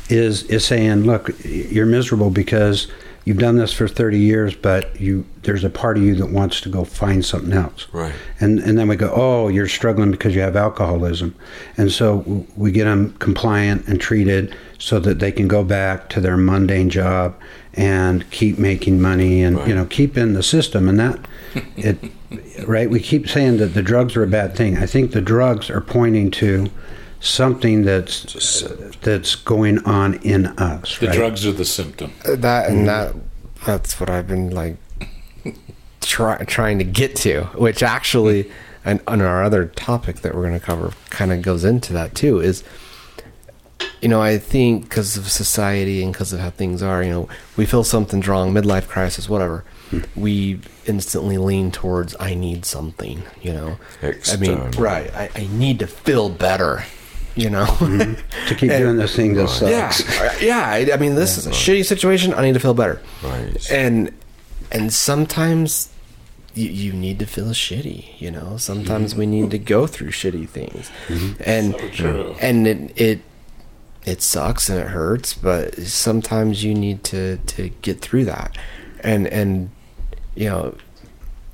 is 0.08 0.44
is 0.44 0.64
saying, 0.64 1.04
look, 1.04 1.30
you're 1.44 1.86
miserable 1.86 2.30
because 2.30 2.86
you've 3.26 3.38
done 3.38 3.56
this 3.56 3.72
for 3.72 3.88
30 3.88 4.18
years, 4.18 4.54
but 4.54 4.98
you 4.98 5.26
there's 5.42 5.64
a 5.64 5.70
part 5.70 5.98
of 5.98 6.02
you 6.02 6.14
that 6.14 6.30
wants 6.30 6.60
to 6.62 6.68
go 6.68 6.84
find 6.84 7.24
something 7.24 7.52
else. 7.52 7.86
Right. 7.92 8.14
And 8.40 8.58
and 8.60 8.78
then 8.78 8.88
we 8.88 8.96
go, 8.96 9.12
oh, 9.14 9.48
you're 9.48 9.68
struggling 9.68 10.12
because 10.12 10.34
you 10.34 10.40
have 10.40 10.56
alcoholism, 10.56 11.34
and 11.76 11.92
so 11.92 12.46
we 12.56 12.72
get 12.72 12.84
them 12.84 13.12
compliant 13.18 13.86
and 13.86 14.00
treated 14.00 14.56
so 14.78 14.98
that 15.00 15.18
they 15.18 15.32
can 15.32 15.48
go 15.48 15.62
back 15.62 16.08
to 16.10 16.20
their 16.20 16.36
mundane 16.36 16.88
job 16.88 17.38
and 17.74 18.30
keep 18.30 18.58
making 18.58 19.02
money 19.02 19.42
and 19.42 19.58
you 19.68 19.74
know 19.74 19.84
keep 19.84 20.16
in 20.16 20.32
the 20.32 20.42
system. 20.42 20.88
And 20.88 20.98
that 20.98 21.18
it 21.76 21.98
right? 22.66 22.88
We 22.88 23.00
keep 23.00 23.28
saying 23.28 23.58
that 23.58 23.74
the 23.74 23.82
drugs 23.82 24.16
are 24.16 24.22
a 24.22 24.28
bad 24.28 24.56
thing. 24.56 24.78
I 24.78 24.86
think 24.86 25.12
the 25.12 25.20
drugs 25.20 25.68
are 25.68 25.80
pointing 25.80 26.30
to 26.32 26.70
something 27.20 27.82
that's 27.82 28.62
that's 29.00 29.34
going 29.34 29.78
on 29.84 30.14
in 30.22 30.46
us 30.58 30.98
The 30.98 31.08
right? 31.08 31.16
drugs 31.16 31.46
are 31.46 31.52
the 31.52 31.64
symptom. 31.64 32.12
Uh, 32.24 32.36
that 32.36 32.68
and 32.70 32.86
that 32.88 33.14
that's 33.64 33.98
what 33.98 34.10
I've 34.10 34.28
been 34.28 34.50
like 34.50 34.76
try, 36.00 36.36
trying 36.44 36.78
to 36.78 36.84
get 36.84 37.16
to, 37.16 37.44
which 37.54 37.82
actually, 37.82 38.50
and 38.84 39.00
on 39.06 39.20
our 39.20 39.42
other 39.42 39.66
topic 39.66 40.16
that 40.20 40.34
we're 40.34 40.42
going 40.46 40.58
to 40.58 40.64
cover, 40.64 40.92
kind 41.10 41.32
of 41.32 41.42
goes 41.42 41.64
into 41.64 41.92
that 41.92 42.14
too. 42.14 42.40
Is 42.40 42.62
you 44.00 44.08
know 44.08 44.22
I 44.22 44.38
think 44.38 44.84
because 44.84 45.16
of 45.16 45.28
society 45.30 46.02
and 46.02 46.12
because 46.12 46.32
of 46.32 46.40
how 46.40 46.50
things 46.50 46.82
are, 46.82 47.02
you 47.02 47.10
know, 47.10 47.28
we 47.56 47.66
feel 47.66 47.84
something's 47.84 48.28
wrong, 48.28 48.52
midlife 48.54 48.88
crisis, 48.88 49.28
whatever. 49.28 49.64
Hmm. 49.90 50.00
We 50.16 50.60
instantly 50.86 51.38
lean 51.38 51.70
towards 51.70 52.16
I 52.18 52.34
need 52.34 52.64
something, 52.64 53.22
you 53.40 53.52
know. 53.52 53.76
I 54.02 54.36
mean, 54.36 54.70
right? 54.72 55.14
I, 55.14 55.30
I 55.34 55.46
need 55.52 55.78
to 55.78 55.86
feel 55.86 56.28
better, 56.28 56.84
you 57.36 57.50
know. 57.50 57.64
Mm-hmm. 57.66 58.48
to 58.48 58.54
keep 58.54 58.70
And- 58.72 58.82
doing 58.82 58.96
this 58.96 59.14
thing 59.14 59.34
that 59.34 59.48
sucks 59.48 60.00
yeah, 60.18 60.36
yeah. 60.40 60.66
I, 60.66 60.94
I 60.94 60.96
mean, 60.96 61.14
this 61.14 61.38
is 61.38 61.46
a 61.46 61.50
shitty 61.50 61.84
situation. 61.84 62.34
I 62.34 62.42
need 62.42 62.54
to 62.54 62.60
feel 62.60 62.74
better. 62.74 63.00
Right. 63.22 63.70
And 63.70 64.10
and 64.72 64.92
sometimes 64.92 65.90
you, 66.54 66.68
you 66.68 66.92
need 66.92 67.18
to 67.20 67.26
feel 67.26 67.48
shitty. 67.50 68.20
You 68.20 68.30
know, 68.32 68.56
sometimes 68.56 69.14
we 69.14 69.26
need 69.26 69.50
to 69.52 69.58
go 69.58 69.86
through 69.86 70.08
shitty 70.10 70.48
things, 70.48 70.90
mm-hmm. 71.06 71.40
and 71.44 71.72
So 71.74 71.88
true. 71.90 72.34
and 72.40 72.66
it 72.66 72.92
it 73.00 73.20
it 74.04 74.22
sucks 74.22 74.68
and 74.68 74.78
it 74.80 74.88
hurts, 74.88 75.34
but 75.34 75.76
sometimes 75.82 76.64
you 76.64 76.74
need 76.74 77.04
to 77.04 77.36
to 77.38 77.68
get 77.82 78.00
through 78.00 78.24
that, 78.26 78.56
and 79.00 79.26
and 79.28 79.70
you 80.34 80.48
know. 80.48 80.74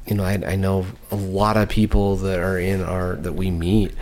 You 0.05 0.17
know, 0.17 0.25
I, 0.25 0.33
I 0.45 0.57
know 0.57 0.85
a 1.13 1.15
lot 1.15 1.57
of 1.57 1.69
people 1.69 2.17
that 2.17 2.41
are 2.41 2.59
in 2.59 2.83
our 2.83 3.15
that 3.15 3.35
we 3.35 3.53
meet. 3.53 3.93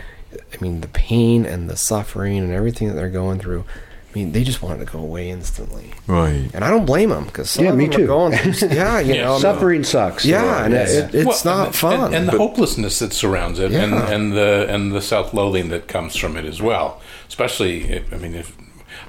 I 0.53 0.57
mean, 0.61 0.81
the 0.81 0.87
pain 0.89 1.45
and 1.45 1.69
the 1.69 1.77
suffering 1.77 2.37
and 2.39 2.51
everything 2.51 2.87
that 2.89 2.93
they're 2.95 3.09
going 3.09 3.39
through. 3.39 3.65
I 4.09 4.13
mean, 4.13 4.33
they 4.33 4.43
just 4.43 4.61
want 4.61 4.81
it 4.81 4.85
to 4.85 4.91
go 4.91 4.99
away 4.99 5.29
instantly, 5.29 5.91
Right. 6.05 6.49
and 6.53 6.65
I 6.65 6.69
don't 6.69 6.85
blame 6.85 7.11
them 7.11 7.23
because 7.27 7.49
some 7.49 7.63
Yeah, 7.63 7.71
of 7.71 7.77
me 7.77 7.87
too. 7.87 8.03
are 8.03 8.07
going. 8.07 8.33
Through, 8.37 8.67
yeah, 8.67 8.99
you 8.99 9.13
Yeah, 9.15 9.21
know, 9.21 9.29
I 9.29 9.31
mean, 9.35 9.41
suffering 9.41 9.83
sucks 9.85 10.25
yeah, 10.25 10.65
and 10.65 10.73
it, 10.73 10.89
it, 10.89 11.15
it's 11.15 11.45
Well, 11.45 11.55
not 11.57 11.67
and- 11.67 11.75
fun. 11.77 12.03
And, 12.07 12.15
and 12.15 12.27
the 12.27 12.31
But- 12.33 12.37
hopelessness 12.39 12.99
that 12.99 13.13
surrounds 13.13 13.57
it, 13.59 13.71
and, 13.71 13.93
and 13.93 14.33
the 14.33 14.65
and 14.69 14.91
the 14.91 15.01
self-loathing 15.01 15.69
that 15.69 15.87
comes 15.87 16.17
from 16.17 16.35
it 16.35 16.43
as 16.43 16.61
well. 16.61 16.99
Especially, 17.29 17.83
if, 17.89 18.13
I 18.13 18.17
mean, 18.17 18.35
if 18.35 18.53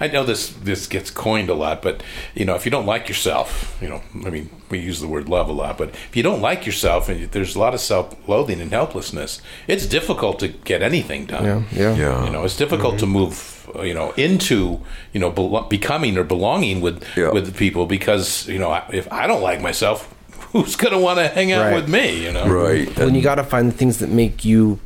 I 0.00 0.08
know 0.08 0.24
this 0.24 0.48
this 0.48 0.86
gets 0.86 1.10
coined 1.10 1.48
a 1.48 1.54
lot, 1.54 1.82
but 1.82 2.02
you 2.34 2.44
know, 2.44 2.54
if 2.54 2.64
you 2.64 2.70
don't 2.70 2.86
like 2.86 3.08
yourself, 3.08 3.76
you 3.80 3.88
know, 3.88 4.02
I 4.26 4.30
mean, 4.30 4.50
we 4.70 4.78
use 4.78 5.00
the 5.00 5.08
word 5.08 5.28
love 5.28 5.48
a 5.48 5.52
lot, 5.52 5.78
but 5.78 5.90
if 5.90 6.16
you 6.16 6.22
don't 6.22 6.40
like 6.40 6.66
yourself, 6.66 7.08
and 7.08 7.30
there's 7.32 7.54
a 7.54 7.58
lot 7.58 7.74
of 7.74 7.80
self-loathing 7.80 8.60
and 8.60 8.70
helplessness, 8.72 9.40
it's 9.68 9.86
difficult 9.86 10.38
to 10.40 10.48
get 10.48 10.82
anything 10.82 11.26
done. 11.26 11.44
yeah, 11.44 11.62
yeah, 11.72 11.94
Yeah. 11.96 12.24
You 12.24 12.30
know, 12.32 12.44
it's 12.44 12.56
difficult 12.56 12.98
to 12.98 13.04
mm-hmm. 13.04 13.12
move, 13.12 13.86
you 13.86 13.94
know, 13.94 14.12
into, 14.12 14.80
you 15.12 15.20
know, 15.20 15.30
belo- 15.30 15.68
becoming 15.68 16.16
or 16.18 16.24
belonging 16.24 16.80
with 16.80 17.04
Yeah. 17.16 17.30
with 17.30 17.46
the 17.46 17.52
people 17.52 17.86
because, 17.86 18.48
you 18.48 18.58
know, 18.58 18.80
if 18.92 19.10
I 19.12 19.26
don't 19.26 19.42
like 19.42 19.60
myself, 19.60 20.08
who's 20.52 20.76
going 20.76 20.92
to 20.92 20.98
want 20.98 21.18
to 21.18 21.28
hang 21.28 21.52
out 21.52 21.66
Right. 21.66 21.74
with 21.74 21.88
me, 21.88 22.24
you 22.24 22.32
know? 22.32 22.46
Right. 22.46 22.88
Well, 22.96 23.08
and 23.08 23.16
you 23.16 23.22
got 23.22 23.36
to 23.36 23.44
find 23.44 23.68
the 23.72 23.76
things 23.76 23.98
that 23.98 24.08
make 24.10 24.44
you 24.44 24.78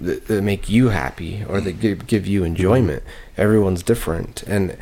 that, 0.00 0.26
that 0.26 0.42
make 0.42 0.68
you 0.68 0.88
happy 0.88 1.44
or 1.48 1.60
that 1.60 1.80
give, 1.80 2.06
give 2.06 2.26
you 2.26 2.44
enjoyment. 2.44 3.02
Everyone's 3.36 3.82
different, 3.82 4.42
and 4.44 4.76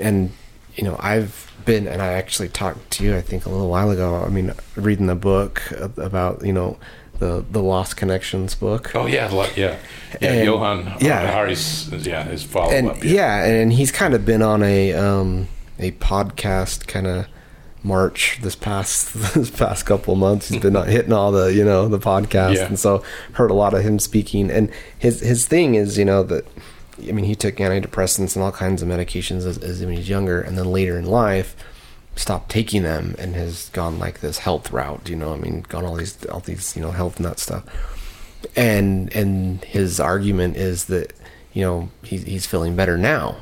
and 0.00 0.32
you 0.74 0.84
know 0.84 0.96
I've 1.00 1.52
been 1.64 1.86
and 1.88 2.00
I 2.00 2.12
actually 2.12 2.48
talked 2.48 2.90
to 2.92 3.04
you 3.04 3.16
I 3.16 3.20
think 3.20 3.44
a 3.46 3.50
little 3.50 3.68
while 3.68 3.90
ago. 3.90 4.22
I 4.24 4.28
mean, 4.28 4.52
reading 4.76 5.06
the 5.06 5.14
book 5.14 5.62
about 5.96 6.44
you 6.44 6.52
know 6.52 6.78
the 7.18 7.44
the 7.50 7.62
Lost 7.62 7.96
Connections 7.96 8.54
book. 8.54 8.94
Oh 8.94 9.06
yeah, 9.06 9.30
yeah, 9.56 9.78
yeah. 10.20 10.32
And- 10.32 10.44
Johann, 10.44 10.84
yeah. 11.00 11.22
yeah, 11.22 11.30
Hari's, 11.32 11.88
yeah, 12.06 12.24
his 12.24 12.42
follow 12.42 12.74
up. 12.88 13.02
yeah. 13.02 13.44
and 13.44 13.72
he's 13.72 13.90
kind 13.90 14.14
of 14.14 14.24
been 14.26 14.42
on 14.42 14.62
a 14.62 14.92
um 14.92 15.48
a 15.78 15.92
podcast 15.92 16.86
kind 16.86 17.06
of 17.06 17.26
march 17.82 18.38
this 18.42 18.56
past 18.56 19.14
this 19.34 19.50
past 19.50 19.86
couple 19.86 20.12
of 20.14 20.18
months. 20.18 20.48
He's 20.48 20.60
been 20.60 20.74
hitting 20.74 21.12
all 21.12 21.30
the 21.32 21.52
you 21.52 21.64
know 21.64 21.88
the 21.88 21.98
podcast 21.98 22.56
Yeah. 22.56 22.66
and 22.66 22.78
so 22.78 23.02
heard 23.32 23.50
a 23.50 23.54
lot 23.54 23.74
of 23.74 23.82
him 23.82 23.98
speaking. 23.98 24.50
And 24.50 24.70
his 24.98 25.20
his 25.20 25.46
thing 25.46 25.74
is 25.74 25.96
you 25.98 26.04
know 26.04 26.22
that 26.24 26.46
i 27.08 27.12
mean 27.12 27.24
he 27.26 27.34
took 27.34 27.56
antidepressants 27.56 28.34
and 28.36 28.42
all 28.42 28.52
kinds 28.52 28.80
of 28.82 28.88
medications 28.88 29.44
as, 29.46 29.58
as 29.58 29.80
when 29.80 29.90
he 29.92 29.98
was 29.98 30.08
younger. 30.08 30.40
And 30.40 30.56
then 30.58 30.66
later 30.66 30.98
in 30.98 31.04
life 31.06 31.54
stopped 32.14 32.50
taking 32.50 32.82
them 32.82 33.14
and 33.18 33.34
has 33.34 33.68
gone 33.70 33.98
like 33.98 34.20
this 34.20 34.38
health 34.38 34.72
route 34.72 35.06
you 35.06 35.14
know 35.14 35.34
i 35.34 35.36
mean 35.36 35.60
gone 35.68 35.84
all 35.84 35.96
these 35.96 36.24
all 36.26 36.40
these 36.40 36.74
you 36.74 36.80
know 36.80 36.90
health 36.90 37.20
nut 37.20 37.38
stuff. 37.38 37.64
And 38.56 39.14
and 39.14 39.62
his 39.64 40.00
argument 40.00 40.56
is 40.56 40.86
that 40.86 41.12
you 41.52 41.62
know 41.62 41.88
he's 42.02 42.22
he's 42.24 42.46
feeling 42.46 42.74
better 42.76 42.96
now. 42.96 43.36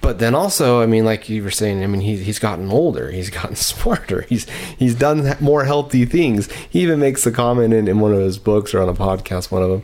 But 0.00 0.18
then 0.18 0.34
also, 0.34 0.82
I 0.82 0.86
mean, 0.86 1.04
like 1.04 1.28
you 1.28 1.42
were 1.42 1.50
saying, 1.50 1.82
I 1.82 1.86
mean, 1.86 2.00
he, 2.00 2.16
he's 2.16 2.38
gotten 2.38 2.70
older, 2.70 3.10
he's 3.10 3.30
gotten 3.30 3.56
smarter, 3.56 4.22
he's 4.22 4.48
he's 4.78 4.94
done 4.94 5.36
more 5.40 5.64
healthy 5.64 6.04
things. 6.04 6.50
He 6.68 6.80
even 6.80 6.98
makes 6.98 7.24
a 7.26 7.32
comment 7.32 7.72
in, 7.72 7.88
in 7.88 8.00
one 8.00 8.12
of 8.12 8.20
his 8.20 8.38
books 8.38 8.74
or 8.74 8.82
on 8.82 8.88
a 8.88 8.94
podcast, 8.94 9.50
one 9.50 9.62
of 9.62 9.70
them, 9.70 9.82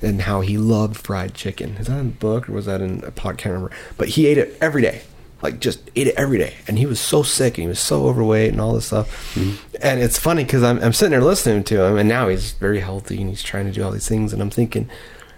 and 0.00 0.22
how 0.22 0.40
he 0.40 0.56
loved 0.56 0.96
fried 0.96 1.34
chicken. 1.34 1.76
Is 1.76 1.86
that 1.86 1.98
in 1.98 2.06
a 2.06 2.10
book 2.10 2.48
or 2.48 2.52
was 2.52 2.66
that 2.66 2.80
in 2.80 3.04
a 3.04 3.10
podcast? 3.10 3.38
Can't 3.38 3.54
remember. 3.54 3.76
But 3.96 4.08
he 4.08 4.26
ate 4.26 4.38
it 4.38 4.56
every 4.60 4.82
day, 4.82 5.02
like 5.42 5.60
just 5.60 5.90
ate 5.96 6.06
it 6.06 6.14
every 6.16 6.38
day, 6.38 6.54
and 6.66 6.78
he 6.78 6.86
was 6.86 6.98
so 6.98 7.22
sick 7.22 7.58
and 7.58 7.62
he 7.62 7.68
was 7.68 7.80
so 7.80 8.06
overweight 8.06 8.52
and 8.52 8.60
all 8.60 8.72
this 8.72 8.86
stuff. 8.86 9.34
Mm-hmm. 9.34 9.76
And 9.82 10.00
it's 10.00 10.18
funny 10.18 10.44
because 10.44 10.62
I'm 10.62 10.82
I'm 10.82 10.94
sitting 10.94 11.12
there 11.12 11.20
listening 11.20 11.64
to 11.64 11.84
him, 11.84 11.98
and 11.98 12.08
now 12.08 12.28
he's 12.28 12.52
very 12.52 12.80
healthy 12.80 13.20
and 13.20 13.28
he's 13.28 13.42
trying 13.42 13.66
to 13.66 13.72
do 13.72 13.84
all 13.84 13.90
these 13.90 14.08
things, 14.08 14.32
and 14.32 14.40
I'm 14.40 14.50
thinking, 14.50 14.88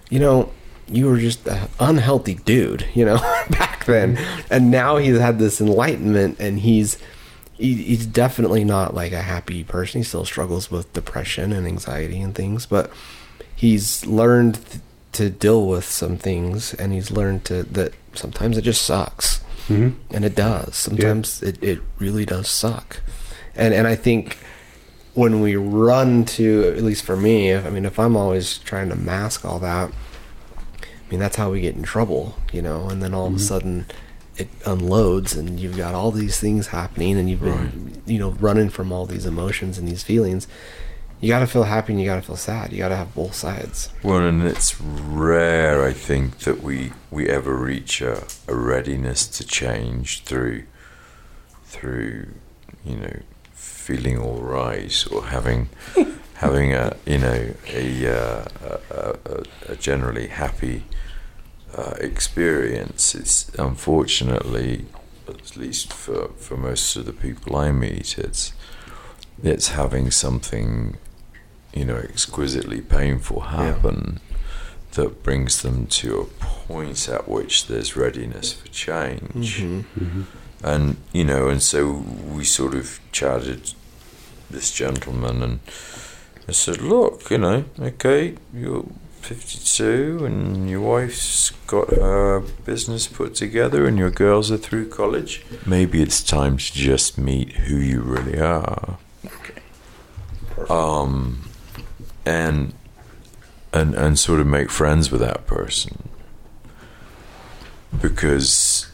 you 0.09 0.21
know, 0.21 0.53
you 0.89 1.07
were 1.07 1.19
just 1.19 1.47
an 1.47 1.69
unhealthy 1.81 2.35
dude, 2.35 2.87
you 2.95 3.05
know, 3.05 3.17
back 3.51 3.85
then, 3.87 4.19
and 4.51 4.71
now 4.71 4.97
he's 4.99 5.19
had 5.19 5.39
this 5.39 5.61
enlightenment, 5.61 6.39
and 6.41 6.61
he's 6.61 6.99
he, 7.55 7.75
he's 7.75 8.07
definitely 8.07 8.65
not 8.65 8.95
like 8.95 9.13
a 9.13 9.23
happy 9.23 9.63
person. 9.65 10.01
He 10.01 10.05
still 10.05 10.25
struggles 10.25 10.71
with 10.71 10.93
depression 10.93 11.53
and 11.53 11.67
anxiety 11.67 12.21
and 12.21 12.35
things, 12.35 12.67
but 12.67 12.91
he's 13.55 14.05
learned 14.07 14.55
th- 14.67 14.83
to 15.13 15.31
deal 15.31 15.67
with 15.67 15.85
some 15.85 16.17
things, 16.17 16.75
and 16.75 16.93
he's 16.93 17.11
learned 17.11 17.45
to 17.47 17.63
that 17.65 17.95
sometimes 18.15 18.59
it 18.59 18.63
just 18.63 18.83
sucks, 18.83 19.41
Mhm. 19.69 19.95
and 20.11 20.25
it 20.25 20.35
does. 20.35 20.75
Sometimes 20.77 21.43
it, 21.43 21.63
it 21.63 21.81
really 21.99 22.25
does 22.27 22.49
suck, 22.49 23.01
and 23.55 23.73
and 23.75 23.87
I 23.87 23.95
think 23.95 24.39
when 25.15 25.41
we 25.43 25.55
run 25.57 26.25
to 26.25 26.73
at 26.77 26.83
least 26.83 27.05
for 27.05 27.17
me, 27.17 27.51
if, 27.51 27.67
I 27.67 27.71
mean, 27.71 27.85
if 27.85 27.99
I'm 27.99 28.17
always 28.17 28.57
trying 28.59 28.89
to 28.89 28.97
mask 28.97 29.45
all 29.45 29.59
that, 29.59 29.91
mean 31.13 31.21
that's 31.21 31.37
how 31.37 31.51
we 31.51 31.61
get 31.61 31.77
in 31.77 31.83
trouble, 31.83 32.35
you 32.53 32.63
know. 32.63 32.89
And 32.89 33.03
then 33.03 33.15
all 33.15 33.27
of 33.27 33.35
a 33.35 33.39
sudden, 33.39 33.87
it 34.37 34.49
unloads, 34.65 35.35
and 35.35 35.61
you've 35.61 35.77
got 35.77 35.95
all 35.95 36.11
these 36.11 36.41
things 36.41 36.69
happening, 36.69 37.19
and 37.19 37.29
you've 37.29 37.43
been, 37.43 38.03
you 38.07 38.19
know, 38.19 38.31
running 38.31 38.71
from 38.71 38.93
all 38.93 39.05
these 39.05 39.27
emotions 39.27 39.77
and 39.77 39.87
these 39.87 40.03
feelings. 40.03 40.49
You 41.21 41.29
got 41.29 41.41
to 41.41 41.47
feel 41.47 41.65
happy, 41.65 41.93
and 41.93 42.01
you 42.01 42.09
got 42.09 42.17
to 42.17 42.23
feel 42.23 42.37
sad. 42.37 42.73
You 42.73 42.79
got 42.79 42.89
to 42.89 42.97
have 42.97 43.15
both 43.15 43.35
sides. 43.35 43.91
Well, 44.03 44.27
and 44.27 44.43
it's 44.43 44.81
rare, 44.81 45.85
I 45.85 45.93
think, 45.93 46.39
that 46.41 46.63
we 46.63 46.93
we 47.11 47.29
ever 47.29 47.55
reach 47.55 48.01
a, 48.01 48.25
a 48.49 48.55
readiness 48.55 49.27
to 49.29 49.47
change 49.47 50.23
through 50.25 50.65
through 51.67 52.29
you 52.85 52.97
know 52.97 53.21
feeling 53.53 54.19
all 54.19 54.41
right 54.41 55.07
or 55.13 55.27
having 55.27 55.69
having 56.35 56.73
a 56.73 56.97
you 57.07 57.19
know 57.19 57.55
a 57.69 58.07
uh, 58.07 58.45
a, 58.91 59.19
a, 59.27 59.43
a 59.69 59.77
generally 59.77 60.29
happy 60.29 60.85
uh, 61.77 61.95
experience. 62.01 63.15
It's 63.15 63.49
unfortunately, 63.59 64.87
at 65.29 65.57
least 65.57 65.93
for 65.93 66.29
for 66.37 66.57
most 66.57 66.97
of 66.97 67.07
the 67.07 67.13
people 67.13 67.57
I 67.57 67.73
meet, 67.73 68.19
it's 68.19 68.53
it's 69.43 69.69
having 69.69 70.11
something 70.11 70.97
you 71.73 71.85
know 71.85 71.97
exquisitely 71.97 72.81
painful 72.81 73.41
happen 73.41 74.21
that 74.93 75.23
brings 75.23 75.63
them 75.63 75.87
to 75.87 76.21
a 76.21 76.25
point 76.45 77.09
at 77.09 77.27
which 77.27 77.67
there's 77.67 77.97
readiness 77.97 78.53
for 78.53 78.69
change. 78.69 79.61
And 80.63 80.97
you 81.13 81.25
know 81.25 81.49
and 81.49 81.63
so 81.63 81.91
we 81.91 82.45
sort 82.45 82.75
of 82.75 83.01
chatted 83.11 83.73
this 84.51 84.71
gentleman 84.71 85.43
and 85.43 85.61
I 86.47 86.53
said 86.53 86.83
look 86.83 87.31
you 87.31 87.39
know 87.39 87.65
okay 87.81 88.37
you're 88.53 88.85
52 89.23 90.25
and 90.25 90.69
your 90.69 90.81
wife's 90.81 91.51
got 91.67 91.91
her 91.91 92.41
business 92.65 93.07
put 93.07 93.35
together 93.35 93.87
and 93.87 93.99
your 93.99 94.11
girls 94.11 94.51
are 94.51 94.57
through 94.57 94.89
college, 94.89 95.45
maybe 95.67 96.03
it's 96.03 96.23
time 96.23 96.57
to 96.57 96.73
just 96.73 97.19
meet 97.19 97.53
who 97.53 97.77
you 97.77 98.01
really 98.01 98.41
are. 98.41 98.99
Okay. 99.25 99.63
Um, 100.69 101.49
and 102.27 102.75
and 103.73 103.95
and 103.95 104.19
sort 104.19 104.41
of 104.41 104.47
make 104.47 104.71
friends 104.71 105.11
with 105.11 105.21
that 105.21 105.47
person 105.47 106.09
because 108.01 108.91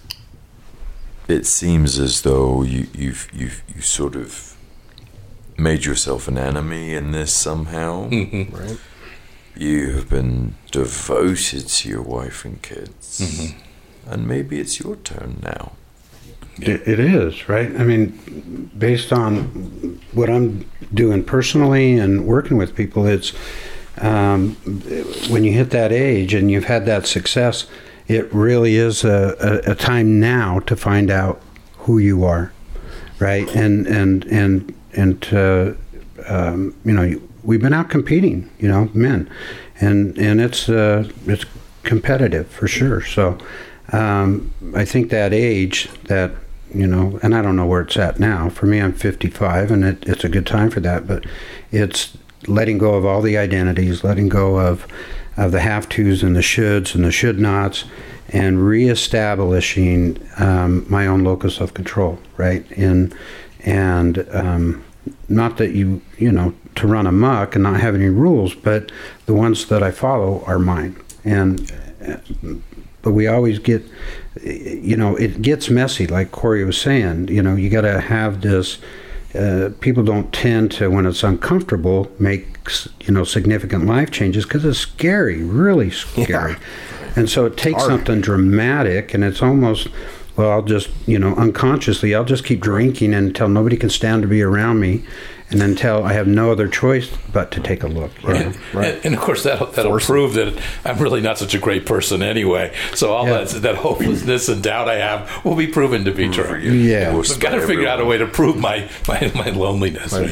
it 1.27 1.47
seems 1.47 1.99
as 1.99 2.23
though 2.23 2.63
you, 2.63 2.87
you've 2.95 3.29
you've 3.33 3.63
you 3.75 3.81
sort 3.81 4.15
of 4.15 4.57
made 5.57 5.85
yourself 5.85 6.29
an 6.29 6.39
enemy 6.39 6.95
in 6.95 7.11
this 7.11 7.33
somehow. 7.33 8.09
Mm-hmm. 8.09 8.55
Right. 8.55 8.79
You 9.59 9.93
have 9.97 10.09
been 10.09 10.55
devoted 10.71 11.67
to 11.69 11.89
your 11.89 12.03
wife 12.03 12.45
and 12.45 12.63
kids, 12.63 13.21
Mm-hmm. 13.21 14.13
and 14.13 14.29
maybe 14.29 14.61
it's 14.61 14.79
your 14.79 14.95
turn 14.97 15.41
now. 15.43 15.73
It, 16.61 16.87
it 16.87 17.01
is 17.01 17.49
right. 17.49 17.69
I 17.77 17.85
mean, 17.85 18.71
based 18.79 19.13
on 19.13 20.01
what 20.13 20.31
I'm 20.31 20.65
doing 20.95 21.25
personally 21.25 21.99
and 21.99 22.25
working 22.27 22.57
with 22.57 22.75
people, 22.77 23.07
it's 23.07 23.33
um, 24.01 24.55
when 25.29 25.43
you 25.45 25.53
hit 25.53 25.71
that 25.71 25.91
age 25.93 26.35
and 26.35 26.51
you've 26.51 26.65
had 26.65 26.87
that 26.87 27.07
success, 27.07 27.67
it 28.07 28.33
really 28.33 28.77
is 28.77 29.05
a, 29.05 29.63
a, 29.67 29.73
a 29.73 29.75
time 29.75 30.21
now 30.21 30.61
to 30.61 30.77
find 30.77 31.11
out 31.11 31.41
who 31.79 31.99
you 31.99 32.25
are, 32.25 32.53
right? 33.19 33.49
And 33.57 33.87
and 33.89 34.25
and 34.27 34.75
and 34.95 35.21
to, 35.23 35.77
um, 36.29 36.75
you 36.85 36.93
know, 36.93 37.21
we've 37.43 37.61
been 37.61 37.73
out 37.73 37.91
competing, 37.91 38.51
you 38.59 38.69
know, 38.69 38.91
men, 38.95 39.31
and 39.81 40.17
and 40.19 40.41
it's 40.41 40.69
uh, 40.69 41.11
it's 41.27 41.45
competitive 41.83 42.49
for 42.49 42.69
sure. 42.69 43.03
So 43.03 43.39
um, 43.93 44.53
I 44.75 44.85
think 44.85 45.11
that 45.11 45.33
age 45.33 45.89
that 46.05 46.33
you 46.75 46.87
know, 46.87 47.19
and 47.23 47.35
I 47.35 47.43
don't 47.43 47.57
know 47.57 47.67
where 47.67 47.81
it's 47.81 47.97
at 47.97 48.21
now. 48.21 48.51
For 48.51 48.67
me, 48.67 48.81
I'm 48.81 48.93
55, 48.93 49.71
and 49.71 49.85
it, 49.85 50.05
it's 50.07 50.25
a 50.25 50.29
good 50.29 50.47
time 50.47 50.71
for 50.71 50.81
that. 50.81 51.07
But 51.07 51.25
it's 51.73 52.17
letting 52.47 52.79
go 52.79 52.95
of 52.95 53.05
all 53.05 53.23
the 53.23 53.39
identities, 53.39 54.05
letting 54.05 54.29
go 54.29 54.59
of 54.59 54.87
of 55.37 55.53
the 55.53 55.61
have 55.61 55.89
tos 55.89 56.23
and 56.23 56.35
the 56.35 56.41
shoulds 56.41 56.95
and 56.95 57.05
the 57.05 57.13
should 57.13 57.39
nots, 57.39 57.85
and 58.31 58.67
reestablishing 58.67 60.19
um, 60.37 60.85
my 60.91 61.07
own 61.07 61.25
locus 61.25 61.61
of 61.61 61.75
control, 61.75 62.19
right? 62.37 62.71
In 62.73 63.15
and 63.61 64.27
um, 64.33 64.85
not 65.29 65.57
that 65.57 65.73
you 65.73 66.03
you 66.19 66.31
know 66.31 66.55
to 66.79 66.87
run 66.87 67.07
amok 67.07 67.55
and 67.55 67.63
not 67.63 67.81
have 67.81 67.95
any 67.95 68.09
rules, 68.09 68.55
but 68.55 68.91
the 69.27 69.35
ones 69.35 69.67
that 69.67 69.83
I 69.83 69.91
follow 69.91 70.43
are 70.47 70.59
mine. 70.59 70.97
And 71.25 71.71
uh, 72.07 72.17
but 73.03 73.13
we 73.13 73.27
always 73.27 73.59
get 73.59 73.83
you 74.43 74.97
know 74.97 75.17
it 75.17 75.43
gets 75.43 75.71
messy 75.71 76.07
like 76.07 76.31
corey 76.31 76.65
was 76.65 76.81
saying 76.81 77.29
you 77.29 77.43
know 77.43 77.57
you 77.57 77.71
got 77.71 77.83
to 77.83 78.01
have 78.01 78.43
this 78.43 78.79
uh, 79.35 79.71
people 79.81 80.03
don't 80.03 80.33
tend 80.33 80.71
to 80.73 80.91
when 80.91 81.07
it's 81.07 81.23
uncomfortable 81.23 82.11
make 82.19 82.47
you 83.01 83.13
know 83.13 83.25
significant 83.25 83.87
life 83.87 84.11
changes 84.11 84.45
because 84.45 84.65
it's 84.65 84.79
scary 84.79 85.43
really 85.43 85.91
scary. 85.91 86.57
And 87.17 87.29
so 87.29 87.47
it 87.47 87.57
takes 87.57 87.85
something 87.85 88.21
dramatic 88.21 89.15
and 89.15 89.25
it's 89.25 89.43
almost 89.43 89.89
well 90.37 90.51
i'll 90.51 90.63
just 90.63 90.89
you 91.07 91.19
know 91.19 91.35
unconsciously 91.35 92.15
i'll 92.15 92.25
just 92.25 92.45
keep 92.45 92.61
drinking 92.61 93.13
until 93.13 93.49
nobody 93.49 93.77
can 93.77 93.91
stand 93.91 94.23
to 94.23 94.29
be 94.29 94.41
around 94.41 94.79
me 94.81 95.03
and 95.51 95.63
until 95.63 96.05
i 96.05 96.13
have 96.13 96.27
no 96.27 96.51
other 96.53 96.69
choice 96.69 97.11
but 97.33 97.51
to 97.51 97.61
take 97.61 97.83
a 97.83 97.87
look 97.87 98.11
you 98.23 98.29
know? 98.29 98.53
And, 98.75 99.05
and 99.05 99.15
of 99.15 99.21
course, 99.21 99.43
that'll, 99.45 99.69
that'll 99.69 99.99
prove 99.99 100.35
that 100.35 100.61
I'm 100.85 100.99
really 100.99 101.21
not 101.21 101.39
such 101.39 101.55
a 101.55 101.59
great 101.59 101.87
person 101.87 102.23
anyway. 102.23 102.75
So 102.95 103.13
all 103.13 103.27
Yeah. 103.27 103.45
that, 103.45 103.63
that 103.63 103.75
hopelessness 103.77 104.49
and 104.49 104.63
doubt 104.63 104.89
I 104.89 104.97
have 104.97 105.45
will 105.45 105.55
be 105.57 105.67
proven 105.67 106.05
to 106.05 106.13
be 106.13 106.29
true. 106.29 106.59
Yeah. 106.59 107.13
Forced 107.13 107.33
I've 107.33 107.41
got 107.41 107.51
to 107.55 107.67
figure 107.67 107.89
out 107.89 108.01
a 108.01 108.05
way 108.05 108.19
to 108.19 108.27
prove 108.27 108.57
my, 108.59 108.89
my, 109.09 109.31
my 109.35 109.51
loneliness. 109.51 110.13
Yeah, 110.13 110.29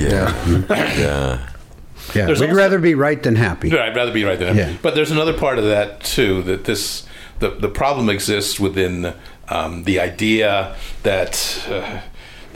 yeah. 0.68 1.48
yeah 2.14 2.26
There's 2.26 2.40
we'd 2.40 2.50
also- 2.50 2.54
rather 2.58 2.78
be 2.78 2.94
right 2.94 3.22
than 3.22 3.36
happy 3.36 3.70
No, 3.70 3.80
I'd 3.80 3.96
rather 3.96 4.12
be 4.12 4.24
right 4.24 4.38
than 4.38 4.56
Yeah. 4.56 4.74
But 4.82 4.94
there's 4.94 5.10
another 5.10 5.36
part 5.36 5.58
of 5.58 5.64
that 5.64 6.00
too 6.00 6.42
that 6.42 6.64
this 6.64 7.06
the 7.38 7.50
the 7.50 7.68
problem 7.68 8.08
exists 8.08 8.58
within 8.60 9.14
um, 9.48 9.84
the 9.84 10.00
idea 10.00 10.76
that. 11.02 11.66
Uh, 11.68 12.00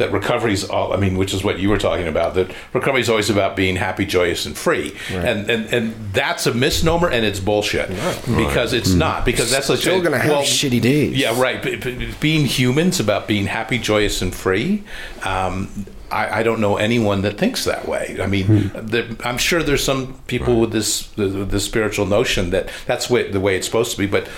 that 0.00 0.12
recovery 0.12 0.52
is 0.52 0.64
all, 0.68 0.92
I 0.92 0.96
mean, 0.96 1.16
which 1.16 1.32
is 1.32 1.44
what 1.44 1.58
you 1.60 1.68
were 1.68 1.78
talking 1.78 2.08
about, 2.08 2.34
that 2.34 2.50
recovery 2.72 3.00
is 3.02 3.08
always 3.08 3.30
about 3.30 3.54
being 3.54 3.76
happy, 3.76 4.04
joyous, 4.04 4.44
and 4.46 4.56
free. 4.58 4.96
And, 5.10 5.48
and 5.48 5.72
and 5.72 6.12
that's 6.12 6.46
a 6.46 6.52
misnomer 6.54 7.08
and 7.08 7.24
it's 7.24 7.38
bullshit. 7.38 7.88
Because 8.26 8.72
it's 8.72 8.92
not. 8.92 9.24
Because 9.24 9.50
that's 9.50 9.68
like 9.68 9.78
Still 9.78 10.02
gonna 10.02 10.18
have 10.18 10.44
shitty 10.44 10.80
days. 10.80 11.16
Yeah, 11.16 11.40
right. 11.40 11.62
B- 11.62 11.76
b- 11.76 12.14
being 12.20 12.46
human's 12.46 12.98
about 12.98 13.28
being 13.28 13.46
happy, 13.46 13.78
joyous, 13.78 14.20
and 14.22 14.34
free. 14.34 14.82
Um, 15.22 15.86
I, 16.10 16.40
I 16.40 16.42
don't 16.42 16.60
know 16.60 16.76
anyone 16.76 17.22
that 17.22 17.38
thinks 17.38 17.64
that 17.66 17.86
way. 17.86 18.18
I 18.20 18.26
mean, 18.26 18.72
there, 18.74 19.06
I'm 19.24 19.38
sure 19.38 19.62
there's 19.62 19.84
some 19.84 20.18
people 20.26 20.58
with 20.60 20.72
this 20.72 21.14
with 21.16 21.50
this 21.50 21.64
spiritual 21.64 22.06
notion 22.06 22.50
that 22.50 22.68
that's 22.86 23.08
way, 23.08 23.30
the 23.30 23.38
way 23.38 23.56
it's 23.56 23.66
supposed 23.66 23.92
to 23.92 23.98
be. 23.98 24.06
But 24.06 24.28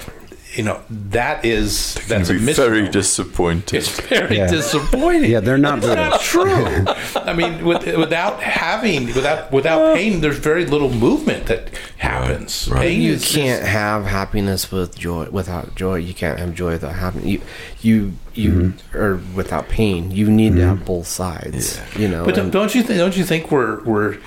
you 0.55 0.62
know, 0.62 0.82
that 0.90 1.44
is 1.44 1.94
that's 2.09 2.28
a 2.28 2.34
You'd 2.34 2.40
be 2.40 2.46
misnomer. 2.46 2.70
very 2.70 2.88
disappointed. 2.88 3.76
It's 3.78 4.00
very 4.00 4.36
Yeah. 4.36 4.48
disappointing. 4.48 5.30
Yeah, 5.30 5.40
they're 5.40 5.57
not 5.57 5.78
It's 5.78 5.86
good 5.86 5.96
not 5.96 6.20
true. 6.20 6.84
I 7.22 7.32
mean, 7.32 7.64
with, 7.64 7.86
without 7.96 8.42
having 8.42 9.07
without 9.07 9.50
without 9.50 9.94
pain, 9.96 10.20
there's 10.20 10.38
very 10.38 10.66
little 10.66 10.90
movement 10.90 11.46
that 11.46 11.70
happens. 11.96 12.68
right. 12.70 12.82
Pain 12.82 13.00
you 13.00 13.12
is- 13.12 13.32
can't 13.34 13.64
have 13.64 14.05
happiness 14.07 14.70
with 14.70 14.98
joy 14.98 15.28
without 15.30 15.74
joy. 15.74 15.96
You 15.96 16.12
can't 16.12 16.38
have 16.38 16.55
joy 16.55 16.72
without 16.72 16.94
happiness. 16.96 17.26
You, 17.28 17.40
you, 17.80 18.12
you, 18.34 18.50
mm-hmm. 18.50 18.96
or 18.96 19.20
without 19.34 19.68
pain. 19.68 20.11
You 20.11 20.30
need 20.30 20.55
to 20.55 20.59
mm-hmm. 20.61 20.68
have 20.68 20.84
both 20.84 21.07
sides. 21.07 21.80
You 21.98 22.09
know. 22.09 22.24
But 22.24 22.34
don't, 22.34 22.44
and- 22.44 22.53
don't 22.53 22.74
you 22.74 22.82
think? 22.82 22.98
Don't 22.98 23.16
you 23.16 23.24
think 23.24 23.50
we're 23.50 23.82
we're 23.84 24.18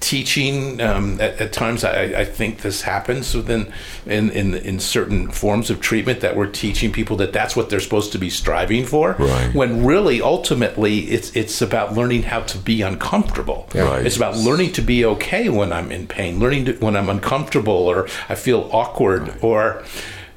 teaching 0.00 0.80
um, 0.80 1.20
at, 1.20 1.40
at 1.40 1.52
times? 1.52 1.84
I, 1.84 2.02
I 2.20 2.24
think 2.24 2.62
this 2.62 2.82
happens 2.82 3.34
within 3.34 3.72
in, 4.06 4.30
in 4.30 4.54
in 4.54 4.80
certain 4.80 5.30
forms 5.30 5.70
of 5.70 5.80
treatment 5.80 6.20
that 6.20 6.36
we're 6.36 6.46
teaching 6.46 6.90
people 6.92 7.16
that 7.18 7.32
that's 7.32 7.54
what 7.54 7.68
they're 7.70 7.80
supposed 7.80 8.12
to 8.12 8.18
be 8.18 8.30
striving 8.30 8.84
for. 8.86 9.12
Right. 9.18 9.54
When 9.54 9.84
really, 9.84 10.20
ultimately, 10.22 11.00
it's 11.10 11.34
it's 11.36 11.62
about 11.62 11.94
learning 11.94 12.24
how 12.24 12.40
to 12.40 12.58
be 12.58 12.82
uncomfortable. 12.82 13.68
Right. 13.74 14.04
It's 14.06 14.16
about 14.16 14.36
learning 14.36 14.72
to 14.72 14.82
be 14.82 15.04
okay 15.04 15.48
when 15.48 15.72
I'm 15.72 15.92
in 15.92 16.06
pain, 16.06 16.38
learning 16.40 16.64
to, 16.66 16.72
when 16.74 16.96
I'm 16.96 17.08
uncomfortable 17.08 17.72
or 17.88 18.08
I 18.28 18.34
feel 18.34 18.68
awkward 18.72 19.32
or, 19.42 19.84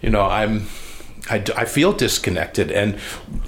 you 0.01 0.09
know, 0.09 0.21
I'm. 0.25 0.67
I, 1.29 1.41
I 1.55 1.63
feel 1.63 1.93
disconnected, 1.93 2.69
and 2.69 2.97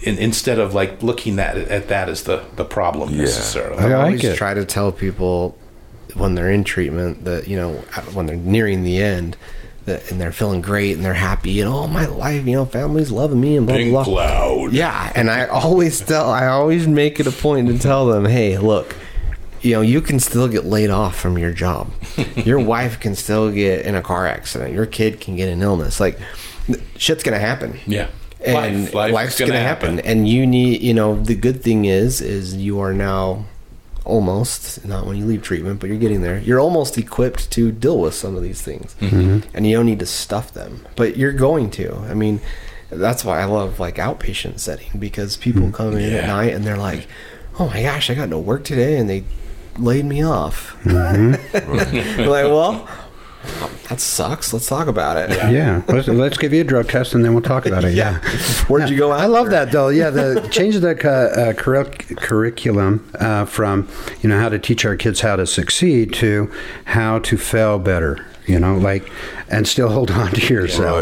in, 0.02 0.18
instead 0.18 0.60
of 0.60 0.74
like 0.74 1.04
looking 1.04 1.40
at 1.40 1.58
at 1.58 1.90
that 1.90 2.08
as 2.08 2.24
the, 2.24 2.42
the 2.56 2.64
problem 2.64 3.10
Yeah. 3.10 3.18
necessarily. 3.24 3.78
I 3.80 3.88
I 3.88 3.88
like 3.90 3.96
always 4.06 4.24
it. 4.24 4.38
try 4.38 4.54
to 4.54 4.64
tell 4.64 4.94
people 4.94 5.58
when 6.16 6.36
they're 6.36 6.50
in 6.52 6.64
treatment 6.64 7.24
that 7.26 7.48
you 7.48 7.56
know 7.58 7.74
when 8.14 8.26
they're 8.26 8.36
nearing 8.36 8.84
the 8.84 8.98
end 9.02 9.36
that 9.86 10.10
and 10.12 10.20
they're 10.20 10.32
feeling 10.32 10.62
great 10.62 10.96
and 10.96 11.06
they're 11.06 11.14
happy 11.14 11.60
and 11.62 11.70
oh 11.72 11.88
my 11.88 12.06
life 12.08 12.46
you 12.46 12.54
know 12.54 12.66
family's 12.66 13.12
loving 13.12 13.40
me 13.40 13.56
and 13.58 13.68
blah 13.68 13.76
Pink 13.76 13.92
blah 13.92 14.04
blah. 14.04 14.68
Yeah, 14.72 15.12
and 15.16 15.30
I 15.30 15.46
always 15.48 16.00
tell 16.02 16.30
I 16.32 16.48
always 16.48 16.88
make 16.88 17.20
it 17.20 17.28
a 17.28 17.32
point 17.32 17.68
to 17.68 17.78
tell 17.78 18.08
them, 18.08 18.26
hey, 18.26 18.58
look. 18.58 18.96
You 19.62 19.72
know, 19.74 19.82
you 19.82 20.00
can 20.00 20.20
still 20.20 20.48
get 20.48 20.66
laid 20.66 20.92
off 20.92 21.16
from 21.20 21.40
your 21.40 21.52
job. 21.52 21.90
your 22.36 22.60
wife 22.60 23.00
can 23.00 23.16
still 23.16 23.52
get 23.52 23.84
in 23.88 23.96
a 23.96 24.02
car 24.02 24.28
accident. 24.28 24.74
Your 24.76 24.86
kid 24.86 25.20
can 25.20 25.36
get 25.36 25.50
an 25.50 25.64
illness. 25.64 26.00
Like, 26.00 26.20
shit's 26.98 27.24
gonna 27.24 27.40
happen 27.40 27.80
Yeah. 27.88 28.10
and 28.46 28.84
Life- 28.84 28.94
life 28.94 29.10
is 29.10 29.14
life's 29.16 29.40
gonna 29.40 29.52
gonna, 29.54 29.64
happen. 29.64 30.00
and 30.02 30.28
you 30.30 30.46
need 30.46 30.82
you 30.84 30.94
know 30.94 31.16
the 31.20 31.34
good 31.34 31.64
thing 31.64 31.86
is 31.86 32.22
is 32.22 32.54
you 32.56 32.80
are 32.80 32.94
now 32.94 33.46
almost 34.06 34.86
not 34.86 35.06
when 35.06 35.18
you 35.18 35.26
leave 35.26 35.42
treatment 35.42 35.80
but 35.80 35.90
you're 35.90 36.00
getting 36.00 36.22
there. 36.22 36.40
You're 36.40 36.60
almost 36.60 36.98
equipped 36.98 37.52
to 37.52 37.72
deal 37.72 38.00
with 38.00 38.14
some 38.14 38.36
of 38.36 38.44
these 38.44 38.62
things. 38.62 38.96
Mm-hmm. 39.00 39.50
And 39.56 39.68
you 39.68 39.76
don't 39.76 39.86
need 39.86 40.00
to 40.00 40.06
stuff 40.06 40.54
them 40.54 40.86
but 40.96 41.18
you're 41.18 41.34
going 41.34 41.72
to. 41.72 41.96
I 41.96 42.14
mean 42.14 42.40
that's 42.92 43.26
why 43.26 43.42
i 43.42 43.46
love 43.46 43.80
like 43.80 43.96
outpatient 43.96 44.60
setting 44.60 45.00
because 45.00 45.36
people 45.38 45.64
mm-hmm. 45.64 45.72
come 45.72 45.98
in 45.98 46.12
Yeah. 46.12 46.18
at 46.20 46.28
night 46.28 46.54
and 46.54 46.64
they're 46.64 46.78
like 46.78 47.08
oh 47.60 47.68
my 47.68 47.82
gosh 47.82 48.12
i 48.12 48.14
got 48.14 48.30
no 48.30 48.40
work 48.40 48.64
today 48.64 48.98
and 48.98 49.10
they 49.10 49.24
laid 49.78 50.06
me 50.06 50.24
off. 50.24 50.78
Mm-hmm. 50.84 52.20
You're 52.22 52.30
like 52.30 52.46
well 52.46 52.88
that 53.90 54.00
sucks 54.00 54.52
let's 54.54 54.68
talk 54.68 54.88
about 54.88 55.16
it 55.18 55.30
Yeah, 55.52 55.82
let's, 55.88 56.08
let's 56.08 56.38
give 56.38 56.54
you 56.54 56.62
a 56.62 56.64
drug 56.64 56.90
test 56.90 57.14
and 57.14 57.24
then 57.24 57.34
we'll 57.34 57.42
talk 57.44 57.66
about 57.66 57.84
it. 57.84 57.94
Yeah, 57.96 58.20
where'd 58.68 58.90
you 58.90 58.98
go 58.98 59.12
after? 59.14 59.24
I 59.24 59.28
love 59.28 59.50
that 59.52 59.72
though. 59.72 59.90
Yeah, 59.90 60.10
the 60.10 60.48
change 60.52 60.76
the 60.80 60.96
cu- 60.96 61.08
uh, 61.08 61.54
curric- 61.54 62.18
curriculum 62.18 63.08
uh, 63.20 63.46
from 63.46 63.88
you 64.22 64.30
know 64.30 64.40
how 64.40 64.50
to 64.50 64.58
teach 64.60 64.86
our 64.86 64.96
kids 64.96 65.22
how 65.22 65.36
to 65.36 65.46
succeed 65.46 66.14
to 66.16 66.52
how 66.86 67.20
to 67.20 67.38
fail 67.38 67.80
better. 67.80 68.26
You 68.48 68.60
know, 68.60 68.78
like, 68.78 69.10
and 69.50 69.68
still 69.68 69.90
hold 69.90 70.12
on 70.12 70.32
to 70.32 70.54
yourself. 70.54 70.98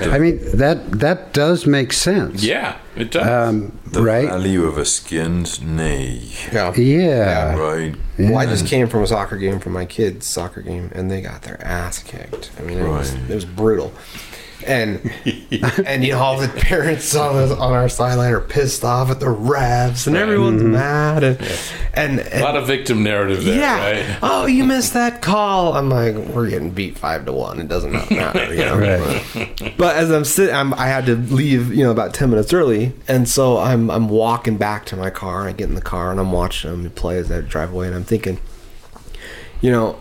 Right. 0.00 0.08
I 0.12 0.18
mean, 0.18 0.38
that 0.56 0.90
that 1.00 1.32
does 1.32 1.66
make 1.66 1.92
sense. 1.92 2.42
Yeah, 2.42 2.76
it 2.96 3.10
does. 3.10 3.26
Um, 3.26 3.78
The 3.86 4.02
right? 4.02 4.28
value 4.28 4.64
of 4.64 4.76
a 4.78 4.84
skinned 4.84 5.62
knee. 5.64 6.32
Yeah. 6.52 6.74
Yeah. 6.74 7.56
Right. 7.56 7.94
Well, 8.18 8.38
I 8.38 8.46
just 8.46 8.66
came 8.66 8.88
from 8.88 9.02
a 9.02 9.06
soccer 9.06 9.36
game 9.36 9.60
from 9.60 9.72
my 9.72 9.86
kids' 9.86 10.26
soccer 10.26 10.60
game, 10.60 10.90
and 10.94 11.10
they 11.10 11.20
got 11.20 11.42
their 11.42 11.62
ass 11.64 12.02
kicked. 12.02 12.50
I 12.58 12.62
mean, 12.62 12.78
it, 12.78 12.88
was, 12.88 13.14
it 13.14 13.34
was 13.34 13.44
brutal. 13.44 13.92
And 14.68 15.10
and 15.86 16.04
you 16.04 16.12
know 16.12 16.18
all 16.18 16.38
the 16.38 16.48
parents 16.48 17.14
on 17.14 17.52
on 17.52 17.72
our 17.72 17.88
sideline 17.88 18.32
are 18.32 18.40
pissed 18.40 18.84
off 18.84 19.10
at 19.10 19.18
the 19.18 19.26
refs, 19.26 20.06
and 20.06 20.16
everyone's 20.16 20.62
mm-hmm. 20.62 20.72
mad, 20.72 21.24
and 21.24 21.40
and, 21.94 22.20
a 22.20 22.42
lot 22.42 22.56
of 22.56 22.66
victim 22.66 23.02
narrative 23.02 23.44
there, 23.44 23.58
yeah, 23.58 23.90
right? 23.90 24.18
oh 24.22 24.46
you 24.46 24.64
missed 24.64 24.92
that 24.92 25.22
call. 25.22 25.74
I'm 25.74 25.88
like, 25.88 26.14
we're 26.14 26.50
getting 26.50 26.70
beat 26.70 26.98
five 26.98 27.24
to 27.24 27.32
one. 27.32 27.60
It 27.60 27.68
doesn't 27.68 27.92
matter, 27.92 28.54
you 28.54 28.60
know. 28.64 28.78
Right. 28.78 29.74
But 29.76 29.96
as 29.96 30.10
I'm 30.10 30.24
sitting, 30.24 30.54
I'm, 30.54 30.74
I 30.74 30.86
had 30.86 31.06
to 31.06 31.16
leave, 31.16 31.72
you 31.72 31.84
know, 31.84 31.90
about 31.90 32.12
ten 32.12 32.30
minutes 32.30 32.52
early, 32.52 32.92
and 33.08 33.28
so 33.28 33.58
I'm 33.58 33.90
I'm 33.90 34.08
walking 34.08 34.58
back 34.58 34.84
to 34.86 34.96
my 34.96 35.10
car. 35.10 35.48
I 35.48 35.52
get 35.52 35.68
in 35.68 35.74
the 35.74 35.80
car 35.80 36.10
and 36.10 36.20
I'm 36.20 36.32
watching 36.32 36.70
them 36.70 36.90
play 36.90 37.16
as 37.18 37.32
I 37.32 37.40
drive 37.40 37.72
away, 37.72 37.86
and 37.86 37.96
I'm 37.96 38.04
thinking, 38.04 38.38
you 39.60 39.70
know, 39.70 39.98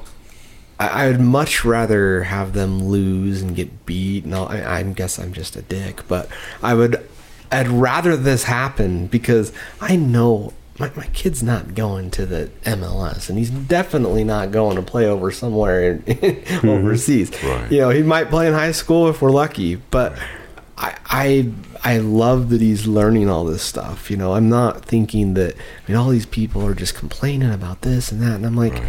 I, 0.80 1.07
I'd 1.07 1.19
much 1.19 1.65
rather 1.65 2.23
have 2.23 2.53
them 2.53 2.84
lose 2.84 3.41
and 3.41 3.55
get 3.55 3.86
beat. 3.86 4.25
And 4.25 4.34
all, 4.34 4.47
I, 4.47 4.80
I 4.80 4.84
guess 4.84 5.19
I'm 5.19 5.34
just 5.34 5.55
a 5.55 5.61
dick, 5.61 6.07
but 6.07 6.30
I 6.61 6.73
would, 6.73 7.07
I'd 7.51 7.67
rather 7.67 8.15
this 8.15 8.43
happen 8.43 9.07
because 9.07 9.51
I 9.82 9.95
know. 9.95 10.53
My, 10.80 10.91
my 10.95 11.07
kid's 11.07 11.41
not 11.41 11.73
going 11.73 12.11
to 12.11 12.28
the 12.28 12.51
MLS, 12.63 13.30
and 13.30 13.39
he's 13.39 13.49
definitely 13.49 14.23
not 14.23 14.51
going 14.51 14.75
to 14.75 14.84
play 14.84 15.07
over 15.07 15.32
somewhere 15.32 15.93
in, 15.93 15.99
mm-hmm. 16.03 16.69
overseas. 16.69 17.32
Right. 17.43 17.71
You 17.71 17.80
know, 17.80 17.89
he 17.89 18.03
might 18.03 18.30
play 18.30 18.47
in 18.47 18.53
high 18.53 18.73
school 18.73 19.09
if 19.09 19.19
we're 19.19 19.32
lucky, 19.32 19.78
but 19.78 20.15
I, 20.78 20.95
I 21.05 21.51
I 21.84 21.97
love 21.97 22.49
that 22.49 22.61
he's 22.61 22.86
learning 22.86 23.30
all 23.30 23.45
this 23.45 23.63
stuff. 23.63 24.11
You 24.11 24.17
know, 24.17 24.34
I'm 24.34 24.49
not 24.49 24.86
thinking 24.86 25.34
that 25.34 25.55
I 25.55 25.91
mean 25.91 25.97
all 25.97 26.09
these 26.09 26.28
people 26.28 26.63
are 26.65 26.75
just 26.75 26.93
complaining 26.93 27.51
about 27.51 27.82
this 27.82 28.11
and 28.11 28.21
that, 28.21 28.36
and 28.36 28.45
I'm 28.45 28.55
like, 28.55 28.80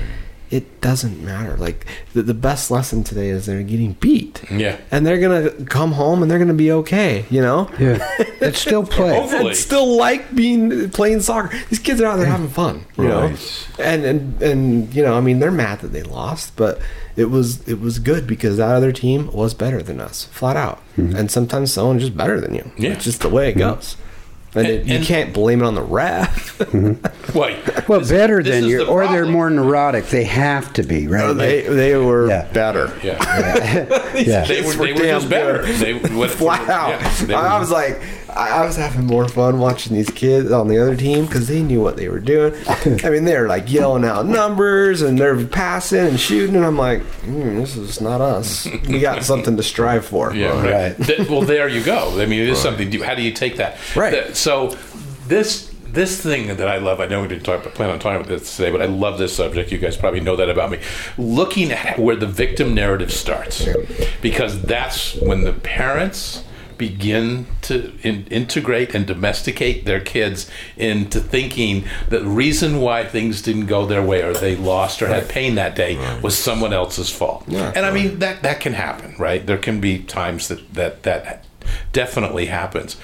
it 0.50 0.80
doesn't 0.80 1.22
matter. 1.24 1.56
Like 1.56 1.86
the, 2.14 2.22
the 2.22 2.34
best 2.34 2.70
lesson 2.70 3.04
today 3.04 3.28
is 3.28 3.46
they're 3.46 3.62
getting 3.62 3.92
beat, 3.94 4.42
Yeah. 4.50 4.76
and 4.90 5.06
they're 5.06 5.20
gonna 5.20 5.50
come 5.66 5.92
home 5.92 6.22
and 6.22 6.30
they're 6.30 6.38
gonna 6.38 6.54
be 6.54 6.72
okay. 6.72 7.24
You 7.30 7.42
know, 7.42 7.70
Yeah. 7.78 7.98
It's 8.40 8.58
still 8.60 8.84
play. 8.98 9.14
Hopefully. 9.14 9.48
and 9.48 9.56
still 9.56 9.96
like 9.96 10.34
being 10.34 10.90
playing 10.90 11.20
soccer. 11.20 11.56
These 11.68 11.80
kids 11.80 12.00
are 12.00 12.06
out 12.06 12.16
there 12.16 12.26
having 12.26 12.48
fun, 12.48 12.84
you 12.96 13.08
know. 13.08 13.28
Right. 13.28 13.68
And 13.78 14.04
and 14.04 14.42
and 14.42 14.94
you 14.94 15.02
know, 15.02 15.14
I 15.14 15.20
mean, 15.20 15.38
they're 15.38 15.50
mad 15.50 15.80
that 15.80 15.88
they 15.88 16.02
lost, 16.02 16.56
but 16.56 16.80
it 17.16 17.30
was 17.30 17.66
it 17.68 17.80
was 17.80 17.98
good 17.98 18.26
because 18.26 18.56
that 18.56 18.70
other 18.70 18.92
team 18.92 19.30
was 19.32 19.54
better 19.54 19.82
than 19.82 20.00
us, 20.00 20.24
flat 20.26 20.56
out. 20.56 20.78
Mm-hmm. 20.96 21.16
And 21.16 21.30
sometimes 21.30 21.72
someone's 21.72 22.02
just 22.02 22.16
better 22.16 22.40
than 22.40 22.54
you. 22.54 22.70
Yeah. 22.76 22.92
It's 22.92 23.04
just 23.04 23.20
the 23.20 23.28
way 23.28 23.48
it 23.48 23.56
mm-hmm. 23.56 23.74
goes. 23.74 23.96
And, 24.54 24.66
it, 24.66 24.86
you 24.86 24.96
and- 24.96 25.04
can't 25.04 25.32
blame 25.34 25.60
it 25.62 25.66
on 25.66 25.74
the 25.74 25.82
ref. 25.82 26.58
Wait. 27.34 27.88
Well, 27.88 28.00
better 28.08 28.42
this 28.42 28.54
than 28.54 28.64
is 28.64 28.70
you, 28.70 28.78
the 28.78 28.86
or 28.86 29.06
they're 29.06 29.26
more 29.26 29.50
neurotic. 29.50 30.06
They 30.06 30.24
have 30.24 30.72
to 30.74 30.82
be, 30.82 31.06
right? 31.06 31.32
they 31.32 31.62
they 31.62 31.96
were 31.96 32.28
Yeah. 32.28 32.50
better. 32.52 32.92
Yeah. 33.02 34.14
yeah. 34.16 34.44
They 34.48 34.62
were, 34.62 34.72
Kids 34.72 34.76
were 34.76 34.86
they 34.86 34.92
were 34.94 34.98
damn 35.00 35.20
just 35.20 35.28
better. 35.30 35.62
good. 35.62 35.76
They 36.02 36.14
what, 36.16 36.30
Flat 36.30 36.68
out. 36.68 36.88
Yeah, 37.00 37.26
they 37.26 37.34
I, 37.34 37.42
were- 37.42 37.48
I 37.48 37.58
was 37.60 37.70
like, 37.70 38.00
I, 38.30 38.62
I 38.62 38.66
was 38.66 38.76
having 38.76 39.06
more 39.06 39.28
fun 39.28 39.58
watching 39.58 39.94
these 39.94 40.10
kids 40.10 40.50
on 40.52 40.68
the 40.68 40.78
other 40.78 40.96
team 40.96 41.26
because 41.26 41.48
they 41.48 41.62
knew 41.62 41.80
what 41.80 41.96
they 41.96 42.08
were 42.08 42.20
doing. 42.20 42.54
I 42.68 43.10
mean, 43.10 43.24
they're 43.24 43.48
like 43.48 43.70
yelling 43.70 44.04
out 44.04 44.26
numbers 44.26 45.02
and 45.02 45.18
they're 45.18 45.44
passing 45.46 46.06
and 46.06 46.20
shooting, 46.20 46.56
and 46.56 46.64
I'm 46.64 46.76
like, 46.78 47.00
mm, 47.22 47.56
this 47.60 47.76
is 47.76 48.00
not 48.00 48.20
us. 48.20 48.66
We 48.88 49.00
got 49.00 49.22
something 49.24 49.56
to 49.56 49.62
strive 49.62 50.04
for. 50.06 50.34
Yeah, 50.34 50.48
right. 50.60 50.98
Right. 50.98 51.06
Th- 51.06 51.28
well, 51.28 51.42
there 51.42 51.68
you 51.68 51.82
go. 51.82 52.20
I 52.20 52.26
mean, 52.26 52.40
it 52.40 52.48
is 52.48 52.58
something. 52.60 52.90
How 53.00 53.14
do 53.14 53.22
you 53.22 53.32
take 53.32 53.56
that? 53.56 53.78
Right. 53.96 54.10
Th- 54.10 54.34
so 54.34 54.76
this 55.26 55.68
this 55.92 56.20
thing 56.20 56.48
that 56.48 56.68
I 56.68 56.78
love. 56.78 57.00
I 57.00 57.06
know 57.06 57.22
we 57.22 57.28
didn't 57.28 57.44
talk, 57.44 57.62
plan 57.74 57.90
on 57.90 57.98
talking 57.98 58.16
about 58.20 58.28
this 58.28 58.56
today, 58.56 58.70
but 58.70 58.82
I 58.82 58.86
love 58.86 59.18
this 59.18 59.34
subject. 59.34 59.72
You 59.72 59.78
guys 59.78 59.96
probably 59.96 60.20
know 60.20 60.36
that 60.36 60.50
about 60.50 60.70
me. 60.70 60.80
Looking 61.16 61.72
at 61.72 61.98
where 61.98 62.16
the 62.16 62.26
victim 62.26 62.74
narrative 62.74 63.12
starts, 63.12 63.66
because 64.20 64.60
that's 64.62 65.14
when 65.16 65.42
the 65.44 65.52
parents 65.52 66.44
begin 66.78 67.46
to 67.62 67.92
in, 68.02 68.26
integrate 68.28 68.94
and 68.94 69.06
domesticate 69.06 69.84
their 69.84 70.00
kids 70.00 70.50
into 70.76 71.20
thinking 71.20 71.84
that 72.08 72.22
the 72.22 72.28
reason 72.28 72.80
why 72.80 73.04
things 73.04 73.42
didn't 73.42 73.66
go 73.66 73.84
their 73.86 74.02
way 74.02 74.22
or 74.22 74.32
they 74.32 74.56
lost 74.56 75.02
or 75.02 75.08
had 75.08 75.28
pain 75.28 75.56
that 75.56 75.74
day 75.74 75.96
was 76.22 76.38
someone 76.38 76.72
else's 76.72 77.10
fault. 77.10 77.44
Yeah. 77.46 77.72
and 77.74 77.84
I 77.84 77.90
mean 77.90 78.20
that 78.20 78.42
that 78.42 78.60
can 78.60 78.74
happen, 78.74 79.14
right? 79.18 79.44
There 79.44 79.58
can 79.58 79.80
be 79.80 79.98
times 79.98 80.48
that 80.48 80.74
that 80.74 81.02
that 81.02 81.44
definitely 81.92 82.46
happens. 82.46 82.96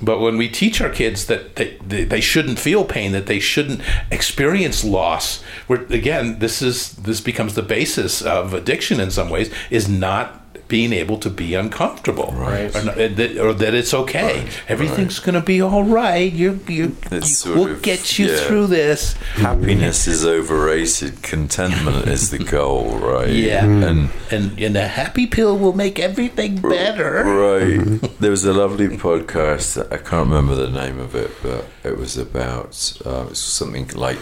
But 0.00 0.20
when 0.20 0.36
we 0.36 0.48
teach 0.48 0.80
our 0.80 0.90
kids 0.90 1.26
that 1.26 1.56
they, 1.56 1.78
they, 1.86 2.04
they 2.04 2.20
shouldn't 2.20 2.58
feel 2.58 2.84
pain, 2.84 3.12
that 3.12 3.26
they 3.26 3.40
shouldn't 3.40 3.80
experience 4.10 4.84
loss, 4.84 5.42
we're, 5.68 5.84
again, 5.86 6.38
this 6.38 6.60
is 6.60 6.92
this 6.92 7.20
becomes 7.20 7.54
the 7.54 7.62
basis 7.62 8.20
of 8.20 8.52
addiction 8.52 9.00
in 9.00 9.10
some 9.10 9.30
ways. 9.30 9.52
Is 9.70 9.88
not 9.88 10.42
being 10.68 10.92
able 10.92 11.16
to 11.18 11.30
be 11.30 11.54
uncomfortable, 11.54 12.32
Right. 12.36 12.74
Or, 12.74 12.82
not- 12.84 12.98
or 12.98 13.52
that 13.54 13.72
it's 13.74 13.94
okay. 13.94 14.48
Everything's 14.68 15.20
going 15.20 15.34
to 15.36 15.40
be 15.40 15.62
all 15.62 15.84
right. 15.84 16.32
You 16.32 16.58
you, 16.68 16.96
you 17.10 17.22
we'll 17.46 17.68
of- 17.72 17.82
get 17.82 18.18
you 18.18 18.26
yeah. 18.26 18.36
through 18.40 18.66
this. 18.66 19.12
Happiness 19.36 20.08
is 20.08 20.24
overrated. 20.26 21.22
Contentment 21.22 22.08
is 22.08 22.30
the 22.30 22.38
goal, 22.56 22.98
right? 22.98 23.28
Yeah. 23.30 23.64
And 23.64 24.10
And 24.32 24.58
and 24.58 24.76
a 24.76 24.88
happy 24.88 25.26
pill 25.26 25.56
will 25.56 25.72
make 25.72 26.00
everything 26.00 26.60
better. 26.60 27.22
Right. 27.24 28.00
There 28.20 28.30
was 28.30 28.44
a 28.44 28.52
lovely 28.52 28.88
podcast. 28.96 29.76
I 29.92 29.98
can't 29.98 30.28
remember 30.28 30.54
the 30.56 30.70
name 30.70 30.98
of 30.98 31.14
it, 31.14 31.30
but 31.42 31.66
it 31.84 31.96
was 31.96 32.16
about 32.16 32.72
uh, 33.06 33.22
it 33.24 33.28
was 33.30 33.38
something 33.38 33.88
like 33.94 34.18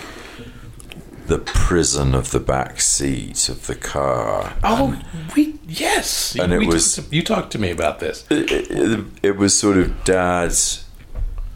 the 1.27 1.39
prison 1.39 2.14
of 2.14 2.31
the 2.33 2.41
back 2.41 2.81
seat 2.81 3.49
of 3.49 3.66
the 3.66 3.75
car. 3.75 4.55
Oh, 4.62 5.01
we 5.35 5.59
yes. 5.66 6.37
And 6.39 6.53
it 6.53 6.66
was- 6.66 6.97
talked 6.97 7.09
to- 7.11 7.16
you 7.16 7.22
talked 7.22 7.51
to 7.53 7.59
me 7.59 7.70
about 7.70 7.99
this. 8.01 8.25
It, 8.31 8.51
it, 8.53 9.05
it 9.22 9.37
was 9.37 9.59
sort 9.59 9.79
of 9.79 10.05
dad 10.05 10.55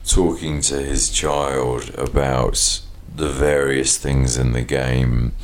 talking 0.07 0.61
to 0.63 0.81
his 0.83 1.11
child 1.11 1.91
about 1.99 2.81
the 3.15 3.29
various 3.29 3.99
things 3.99 4.37
in 4.39 4.53
the 4.53 4.63
game 4.63 5.35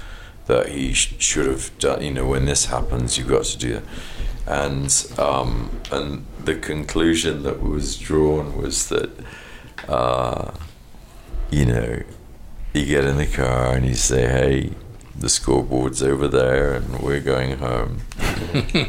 that 0.47 0.69
he 0.69 0.93
sh- 0.95 1.15
should 1.19 1.47
have 1.47 1.77
done. 1.79 2.03
You 2.03 2.13
know, 2.13 2.27
when 2.27 2.47
this 2.47 2.67
happens, 2.67 3.19
you've 3.19 3.29
got 3.29 3.45
to 3.45 3.59
do 3.59 3.75
that. 3.75 3.83
And 4.47 5.07
um, 5.19 5.71
and 5.91 6.25
the 6.43 6.55
conclusion 6.57 7.43
that 7.45 7.63
was 7.63 7.97
drawn 7.99 8.57
was 8.61 8.89
that, 8.89 9.11
uh, 9.89 10.53
you 11.51 11.65
know, 11.67 12.03
you 12.75 12.85
get 12.85 13.05
in 13.05 13.17
the 13.17 13.27
car 13.27 13.75
and 13.75 13.87
you 13.87 13.95
say, 13.95 14.27
"Hey, 14.27 14.73
the 15.19 15.29
scoreboard's 15.29 16.03
over 16.03 16.29
there, 16.29 16.75
and 16.75 17.01
we're 17.01 17.21
going 17.21 17.59
home." 17.59 18.01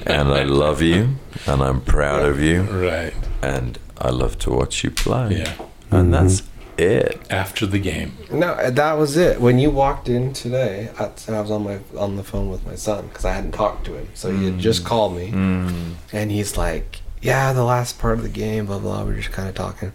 and 0.06 0.30
I 0.30 0.44
love 0.44 0.82
you, 0.82 1.16
and 1.46 1.62
I'm 1.62 1.82
proud 1.82 2.26
of 2.26 2.42
you, 2.42 2.64
Right. 2.64 3.14
and 3.42 3.78
I 3.98 4.10
love 4.10 4.40
to 4.40 4.50
watch 4.50 4.84
you 4.84 4.92
play. 4.92 5.38
Yeah. 5.38 5.54
And 5.92 6.14
that's 6.14 6.42
mm-hmm. 6.42 6.82
it. 6.82 7.22
After 7.30 7.68
the 7.68 7.78
game. 7.80 8.18
No, 8.32 8.72
that 8.72 8.94
was 8.94 9.18
it. 9.18 9.40
When 9.40 9.60
you 9.60 9.70
walked 9.70 10.10
in 10.10 10.34
today, 10.34 10.90
I, 11.00 11.12
I 11.30 11.42
was 11.42 11.52
on 11.52 11.64
my 11.64 11.80
on 11.96 12.16
the 12.16 12.24
phone 12.24 12.50
with 12.50 12.66
my 12.66 12.76
son 12.76 13.08
because 13.08 13.24
I 13.24 13.34
hadn't 13.34 13.52
talked 13.52 13.86
to 13.86 13.96
him. 13.96 14.08
So 14.16 14.36
he 14.36 14.46
had 14.46 14.58
just 14.58 14.82
mm. 14.82 14.88
called 14.88 15.16
me, 15.16 15.32
mm. 15.32 15.94
and 16.12 16.32
he's 16.32 16.58
like, 16.58 17.02
"Yeah, 17.22 17.54
the 17.54 17.64
last 17.64 18.00
part 18.00 18.18
of 18.18 18.24
the 18.24 18.30
game, 18.30 18.66
blah 18.66 18.80
blah." 18.80 19.04
We 19.04 19.14
are 19.14 19.18
just 19.18 19.32
kind 19.32 19.48
of 19.48 19.54
talking, 19.54 19.94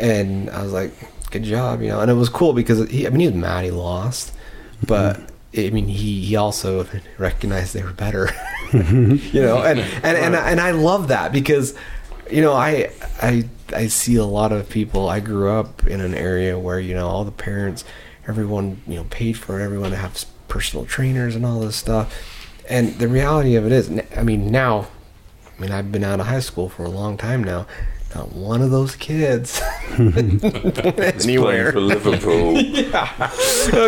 and 0.00 0.48
I 0.48 0.62
was 0.62 0.72
like, 0.72 0.92
"Good 1.30 1.44
job," 1.44 1.82
you 1.82 1.88
know. 1.88 2.00
And 2.00 2.10
it 2.10 2.14
was 2.14 2.28
cool 2.28 2.52
because 2.52 2.88
he, 2.90 3.06
I 3.06 3.10
mean, 3.10 3.20
he 3.20 3.26
was 3.26 3.36
mad 3.36 3.64
he 3.64 3.70
lost, 3.70 4.32
but 4.86 5.20
I 5.56 5.70
mean, 5.70 5.86
he 5.86 6.24
he 6.24 6.36
also 6.36 6.86
recognized 7.18 7.74
they 7.74 7.82
were 7.82 7.92
better, 7.92 8.30
you 8.72 9.42
know. 9.42 9.62
And 9.62 9.80
and 9.80 10.16
and 10.16 10.36
I, 10.36 10.50
and 10.50 10.60
I 10.60 10.72
love 10.72 11.08
that 11.08 11.32
because, 11.32 11.74
you 12.30 12.42
know, 12.42 12.52
I 12.52 12.90
I 13.22 13.48
I 13.74 13.86
see 13.86 14.16
a 14.16 14.24
lot 14.24 14.52
of 14.52 14.68
people. 14.68 15.08
I 15.08 15.20
grew 15.20 15.50
up 15.50 15.86
in 15.86 16.00
an 16.00 16.14
area 16.14 16.58
where 16.58 16.78
you 16.80 16.94
know 16.94 17.08
all 17.08 17.24
the 17.24 17.32
parents, 17.32 17.84
everyone 18.26 18.82
you 18.86 18.96
know 18.96 19.04
paid 19.04 19.38
for 19.38 19.60
it, 19.60 19.64
everyone 19.64 19.90
to 19.90 19.96
have 19.96 20.24
personal 20.48 20.86
trainers 20.86 21.36
and 21.36 21.44
all 21.46 21.60
this 21.60 21.76
stuff. 21.76 22.14
And 22.68 22.98
the 22.98 23.08
reality 23.08 23.54
of 23.54 23.64
it 23.64 23.72
is, 23.72 23.90
I 24.14 24.22
mean, 24.22 24.50
now, 24.50 24.88
I 25.56 25.60
mean, 25.60 25.70
I've 25.70 25.90
been 25.90 26.04
out 26.04 26.20
of 26.20 26.26
high 26.26 26.40
school 26.40 26.68
for 26.68 26.84
a 26.84 26.90
long 26.90 27.16
time 27.16 27.42
now. 27.42 27.66
Not 28.14 28.32
one 28.32 28.62
of 28.62 28.70
those 28.70 28.96
kids 28.96 29.60
It's 29.98 31.24
anywhere. 31.24 31.72
for 31.72 31.80
Liverpool. 31.80 32.56
I 32.58 32.62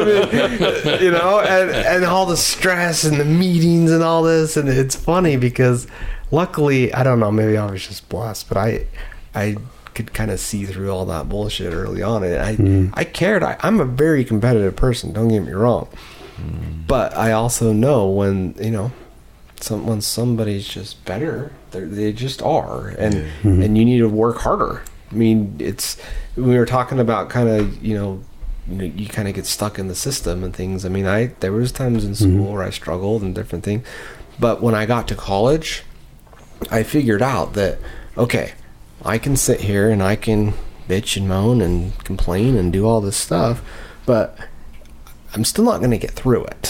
mean, 0.04 1.02
you 1.02 1.10
know, 1.10 1.40
and 1.40 1.70
and 1.70 2.04
all 2.04 2.26
the 2.26 2.36
stress 2.36 3.04
and 3.04 3.18
the 3.18 3.24
meetings 3.24 3.90
and 3.90 4.02
all 4.02 4.22
this, 4.22 4.56
and 4.56 4.68
it's 4.68 4.94
funny 4.94 5.36
because 5.36 5.86
luckily, 6.30 6.92
I 6.92 7.02
don't 7.02 7.20
know, 7.20 7.30
maybe 7.30 7.56
I 7.56 7.70
was 7.70 7.86
just 7.86 8.08
blessed, 8.08 8.48
but 8.48 8.58
I, 8.58 8.86
I 9.34 9.56
could 9.94 10.12
kind 10.12 10.30
of 10.30 10.38
see 10.38 10.66
through 10.66 10.90
all 10.90 11.06
that 11.06 11.28
bullshit 11.28 11.72
early 11.72 12.02
on, 12.02 12.22
and 12.22 12.36
I, 12.36 12.54
hmm. 12.54 12.88
I 12.94 13.04
cared. 13.04 13.42
I, 13.42 13.56
I'm 13.60 13.80
a 13.80 13.84
very 13.84 14.24
competitive 14.24 14.76
person. 14.76 15.12
Don't 15.12 15.28
get 15.28 15.40
me 15.40 15.52
wrong, 15.52 15.88
hmm. 16.36 16.82
but 16.86 17.16
I 17.16 17.32
also 17.32 17.72
know 17.72 18.08
when 18.08 18.54
you 18.60 18.70
know. 18.70 18.92
some 19.60 19.86
when 19.86 20.00
somebody's 20.00 20.66
just 20.66 21.04
better, 21.04 21.52
they're, 21.72 21.86
they 21.86 22.12
just 22.12 22.42
are, 22.42 22.88
and 22.88 23.14
mm-hmm. 23.14 23.62
and 23.62 23.78
you 23.78 23.84
need 23.84 23.98
to 23.98 24.08
work 24.08 24.38
harder. 24.38 24.82
I 25.10 25.14
mean, 25.14 25.56
it's 25.58 25.96
we 26.36 26.56
were 26.56 26.66
talking 26.66 26.98
about 26.98 27.30
kind 27.30 27.48
of 27.48 27.82
you 27.84 27.94
know. 27.94 28.22
You, 28.68 28.76
know, 28.76 28.84
you 28.84 29.08
kind 29.08 29.26
of 29.26 29.34
get 29.34 29.46
stuck 29.46 29.80
in 29.80 29.88
the 29.88 29.96
system 29.96 30.44
and 30.44 30.54
things. 30.54 30.84
I 30.84 30.90
mean, 30.90 31.04
I 31.04 31.28
there 31.40 31.50
was 31.50 31.72
times 31.72 32.04
in 32.04 32.12
mm-hmm. 32.12 32.36
school 32.36 32.52
where 32.52 32.62
I 32.62 32.70
struggled 32.70 33.22
and 33.22 33.34
different 33.34 33.64
things, 33.64 33.84
but 34.38 34.62
when 34.62 34.76
I 34.76 34.86
got 34.86 35.08
to 35.08 35.16
college, 35.16 35.82
I 36.70 36.84
figured 36.84 37.22
out 37.22 37.54
that 37.54 37.78
okay, 38.16 38.52
I 39.04 39.18
can 39.18 39.34
sit 39.36 39.62
here 39.62 39.90
and 39.90 40.02
I 40.02 40.14
can 40.14 40.54
bitch 40.88 41.16
and 41.16 41.28
moan 41.28 41.60
and 41.60 41.98
complain 42.04 42.56
and 42.56 42.72
do 42.72 42.86
all 42.86 43.00
this 43.00 43.16
stuff, 43.16 43.62
but 44.06 44.36
I'm 45.34 45.44
still 45.44 45.64
not 45.64 45.78
going 45.78 45.92
to 45.92 45.98
get 45.98 46.10
through 46.10 46.44
it. 46.44 46.62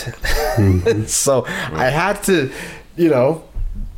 Mm-hmm. 0.56 1.04
so 1.06 1.44
I 1.46 1.86
had 1.86 2.22
to, 2.24 2.52
you 2.96 3.08
know, 3.08 3.44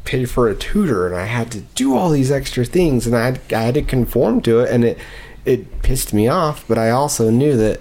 pay 0.05 0.25
for 0.25 0.49
a 0.49 0.55
tutor 0.55 1.07
and 1.07 1.17
I 1.17 1.27
had 1.27 1.51
to 1.53 1.61
do 1.61 1.97
all 1.97 2.11
these 2.11 2.31
extra 2.31 2.65
things 2.65 3.07
and 3.07 3.17
I 3.17 3.25
had, 3.25 3.41
I 3.53 3.63
had 3.63 3.75
to 3.75 3.83
conform 3.83 4.41
to 4.43 4.61
it 4.61 4.71
and 4.71 4.85
it 4.85 4.99
it 5.45 5.83
pissed 5.83 6.15
me 6.15 6.29
off, 6.29 6.65
but 6.69 6.79
I 6.79 6.91
also 6.91 7.29
knew 7.29 7.57
that 7.57 7.81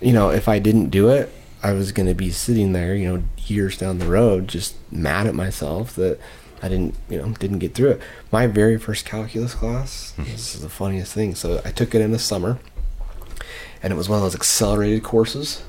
you 0.00 0.12
know, 0.12 0.30
if 0.30 0.48
I 0.48 0.58
didn't 0.58 0.90
do 0.90 1.08
it, 1.08 1.32
I 1.62 1.72
was 1.72 1.92
going 1.92 2.06
to 2.06 2.14
be 2.14 2.30
sitting 2.30 2.72
there, 2.72 2.94
you 2.94 3.08
know, 3.08 3.22
years 3.38 3.78
down 3.78 3.98
the 3.98 4.06
road 4.06 4.48
just 4.48 4.76
mad 4.92 5.26
at 5.26 5.34
myself 5.34 5.94
that 5.96 6.18
I 6.62 6.68
didn't, 6.68 6.94
you 7.08 7.18
know, 7.18 7.32
didn't 7.32 7.58
get 7.58 7.74
through 7.74 7.90
it. 7.90 8.00
My 8.30 8.46
very 8.46 8.78
first 8.78 9.04
calculus 9.04 9.54
class, 9.54 10.12
mm-hmm. 10.12 10.30
this 10.30 10.54
is 10.54 10.62
the 10.62 10.68
funniest 10.68 11.12
thing. 11.12 11.34
So 11.34 11.60
I 11.64 11.70
took 11.70 11.94
it 11.94 12.00
in 12.00 12.12
the 12.12 12.18
summer 12.18 12.58
and 13.82 13.92
it 13.92 13.96
was 13.96 14.08
one 14.08 14.18
of 14.18 14.22
those 14.22 14.34
accelerated 14.34 15.02
courses. 15.02 15.64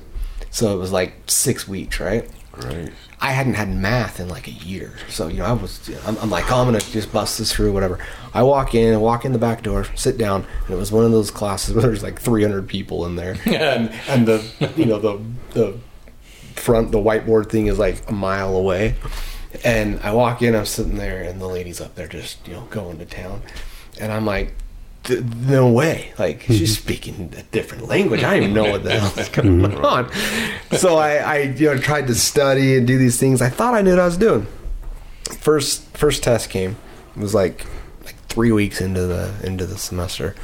So 0.49 0.73
it 0.73 0.77
was 0.77 0.91
like 0.91 1.13
six 1.27 1.67
weeks, 1.67 1.99
right? 1.99 2.29
Right. 2.57 2.91
I 3.19 3.31
hadn't 3.31 3.55
had 3.55 3.69
math 3.69 4.19
in 4.19 4.29
like 4.29 4.47
a 4.47 4.51
year, 4.51 4.93
so 5.09 5.27
you 5.27 5.37
know 5.39 5.45
I 5.45 5.53
was. 5.53 5.89
I'm, 6.05 6.17
I'm 6.19 6.29
like, 6.29 6.51
oh, 6.51 6.57
I'm 6.57 6.67
gonna 6.67 6.79
just 6.79 7.11
bust 7.11 7.39
this 7.39 7.51
through, 7.51 7.73
whatever. 7.73 7.97
I 8.33 8.43
walk 8.43 8.75
in, 8.75 8.93
I 8.93 8.97
walk 8.97 9.25
in 9.25 9.31
the 9.31 9.39
back 9.39 9.63
door, 9.63 9.87
sit 9.95 10.19
down, 10.19 10.45
and 10.65 10.75
it 10.75 10.77
was 10.77 10.91
one 10.91 11.03
of 11.03 11.11
those 11.11 11.31
classes 11.31 11.73
where 11.73 11.81
there's 11.81 12.03
like 12.03 12.19
300 12.19 12.67
people 12.67 13.07
in 13.07 13.15
there, 13.15 13.35
and 13.45 13.91
and 14.07 14.27
the 14.27 14.73
you 14.75 14.85
know 14.85 14.99
the 14.99 15.19
the 15.51 15.79
front 16.55 16.91
the 16.91 16.99
whiteboard 16.99 17.49
thing 17.49 17.65
is 17.65 17.79
like 17.79 18.07
a 18.07 18.13
mile 18.13 18.55
away, 18.55 18.95
and 19.63 19.99
I 20.01 20.13
walk 20.13 20.43
in, 20.43 20.55
I'm 20.55 20.65
sitting 20.65 20.97
there, 20.97 21.23
and 21.23 21.41
the 21.41 21.47
lady's 21.47 21.81
up 21.81 21.95
there 21.95 22.07
just 22.07 22.47
you 22.47 22.53
know 22.53 22.67
going 22.69 22.99
to 22.99 23.05
town, 23.05 23.41
and 23.99 24.11
I'm 24.11 24.25
like. 24.25 24.53
"Th- 25.07 25.23
No 25.23 25.71
way! 25.71 26.13
Like 26.19 26.43
she's 26.43 26.77
mm-hmm. 26.77 26.83
speaking 26.83 27.33
a 27.37 27.43
different 27.43 27.87
language. 27.87 28.23
I 28.23 28.35
don't 28.35 28.43
even 28.43 28.53
know 28.53 28.69
what 28.69 28.83
the 28.83 28.99
hell 28.99 29.13
is 29.17 29.29
going 29.29 29.59
mm-hmm. 29.59 29.83
on. 29.83 30.11
So 30.77 30.97
I, 30.97 31.15
I, 31.15 31.37
you 31.39 31.67
know, 31.67 31.77
tried 31.77 32.07
to 32.07 32.15
study 32.15 32.77
and 32.77 32.85
do 32.85 32.97
these 32.97 33.19
things. 33.19 33.41
I 33.41 33.49
thought 33.49 33.73
I 33.73 33.81
knew 33.81 33.91
what 33.91 33.99
I 33.99 34.05
was 34.05 34.17
doing. 34.17 34.45
First, 35.39 35.83
first 35.97 36.23
test 36.23 36.49
came. 36.49 36.75
It 37.15 37.21
was 37.21 37.33
like 37.33 37.65
like 38.03 38.15
three 38.27 38.51
weeks 38.51 38.79
into 38.81 39.07
the 39.07 39.33
into 39.43 39.65
the 39.65 39.77
semester, 39.77 40.35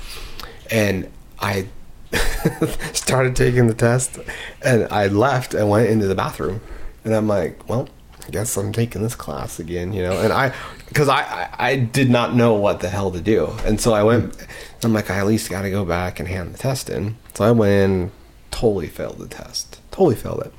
and 0.72 1.10
I 1.40 1.68
started 2.94 3.36
taking 3.36 3.68
the 3.68 3.74
test, 3.74 4.20
and 4.62 4.88
I 4.92 5.08
left 5.08 5.54
and 5.54 5.70
went 5.70 5.90
into 5.90 6.08
the 6.08 6.16
bathroom, 6.16 6.62
and 7.04 7.14
I'm 7.14 7.28
like, 7.28 7.68
well, 7.70 7.90
I 8.26 8.32
guess 8.32 8.56
I'm 8.56 8.72
taking 8.72 9.04
this 9.04 9.16
class 9.16 9.60
again, 9.60 9.92
you 9.94 10.02
know, 10.02 10.20
and 10.20 10.32
I 10.32 10.54
because 10.88 11.10
I, 11.10 11.22
I 11.22 11.50
I 11.58 11.76
did 11.78 12.10
not 12.10 12.36
know 12.36 12.54
what 12.54 12.80
the 12.80 12.90
hell 12.90 13.12
to 13.12 13.22
do, 13.22 13.54
and 13.66 13.80
so 13.80 13.94
I 13.94 14.04
went. 14.04 14.36
I'm 14.84 14.94
like, 14.94 15.10
I 15.10 15.18
at 15.18 15.28
least 15.28 15.50
got 15.50 15.64
to 15.64 15.72
go 15.72 15.86
back 15.86 16.20
and 16.20 16.28
hand 16.28 16.54
the 16.54 16.58
test 16.58 16.90
in. 16.90 17.18
So 17.34 17.44
I 17.44 17.52
went 17.52 18.12
totally 18.52 18.88
failed 18.88 19.18
the 19.18 19.28
test, 19.28 19.80
totally 19.92 20.16
failed 20.16 20.42
it, 20.42 20.54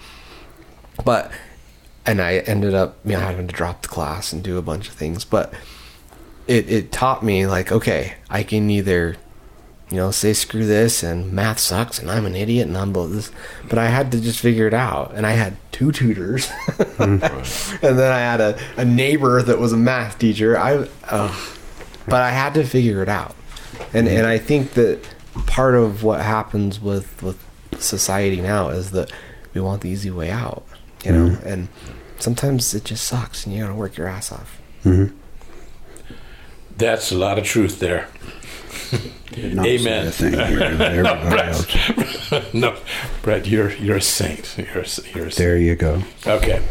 but 1.04 1.30
and 2.04 2.20
I 2.20 2.38
ended 2.38 2.74
up 2.74 2.98
you 3.04 3.12
know 3.12 3.20
having 3.20 3.46
to 3.46 3.54
drop 3.54 3.82
the 3.82 3.88
class 3.88 4.32
and 4.32 4.42
do 4.42 4.58
a 4.58 4.62
bunch 4.62 4.88
of 4.88 4.94
things, 4.94 5.24
but 5.24 5.54
it 6.46 6.68
it 6.70 6.92
taught 6.92 7.22
me 7.22 7.46
like 7.46 7.72
okay, 7.72 8.14
I 8.28 8.42
can 8.42 8.68
either 8.70 9.16
you 9.94 10.00
know 10.00 10.10
say 10.10 10.32
screw 10.32 10.66
this 10.66 11.04
and 11.04 11.32
math 11.32 11.60
sucks 11.60 12.00
and 12.00 12.10
I'm 12.10 12.26
an 12.26 12.34
idiot 12.34 12.66
and 12.66 12.76
I'm 12.76 12.92
both 12.92 13.12
this, 13.12 13.30
but 13.68 13.78
I 13.78 13.86
had 13.86 14.10
to 14.10 14.20
just 14.20 14.40
figure 14.40 14.66
it 14.66 14.74
out, 14.74 15.12
and 15.14 15.24
I 15.24 15.30
had 15.30 15.56
two 15.70 15.92
tutors, 15.92 16.50
and 16.98 17.20
then 17.20 18.12
I 18.12 18.18
had 18.18 18.40
a, 18.40 18.58
a 18.76 18.84
neighbor 18.84 19.40
that 19.40 19.60
was 19.60 19.72
a 19.72 19.76
math 19.76 20.18
teacher. 20.18 20.58
I 20.58 20.88
uh, 21.04 21.32
but 22.08 22.22
I 22.22 22.30
had 22.30 22.54
to 22.54 22.64
figure 22.64 23.04
it 23.04 23.08
out, 23.08 23.36
and 23.92 24.08
and 24.08 24.26
I 24.26 24.36
think 24.38 24.72
that 24.72 24.98
part 25.46 25.76
of 25.76 26.02
what 26.02 26.20
happens 26.20 26.80
with 26.80 27.22
with 27.22 27.38
society 27.78 28.40
now 28.40 28.70
is 28.70 28.90
that 28.90 29.12
we 29.54 29.60
want 29.60 29.82
the 29.82 29.90
easy 29.90 30.10
way 30.10 30.32
out, 30.32 30.64
you 31.04 31.12
know, 31.12 31.38
and 31.44 31.68
sometimes 32.18 32.74
it 32.74 32.82
just 32.84 33.04
sucks, 33.06 33.46
and 33.46 33.54
you 33.54 33.62
gotta 33.62 33.74
work 33.74 33.96
your 33.96 34.08
ass 34.08 34.32
off. 34.32 34.60
That's 36.76 37.12
a 37.12 37.16
lot 37.16 37.38
of 37.38 37.44
truth 37.44 37.78
there. 37.78 38.08
Not 39.36 39.66
Amen. 39.66 40.06
a 40.06 40.10
thing 40.10 40.32
here 40.32 40.58
to 40.58 40.84
everybody 40.84 42.52
no, 42.52 42.76
Bret, 43.22 43.46
you're 43.46 43.72
you're 43.72 43.96
a 43.96 44.02
saint. 44.02 44.56
You're 44.56 44.66
a, 44.66 44.86
you're 45.14 45.26
a 45.26 45.30
saint. 45.30 45.36
There 45.36 45.56
you 45.56 45.74
go. 45.74 46.02
Okay. 46.26 46.62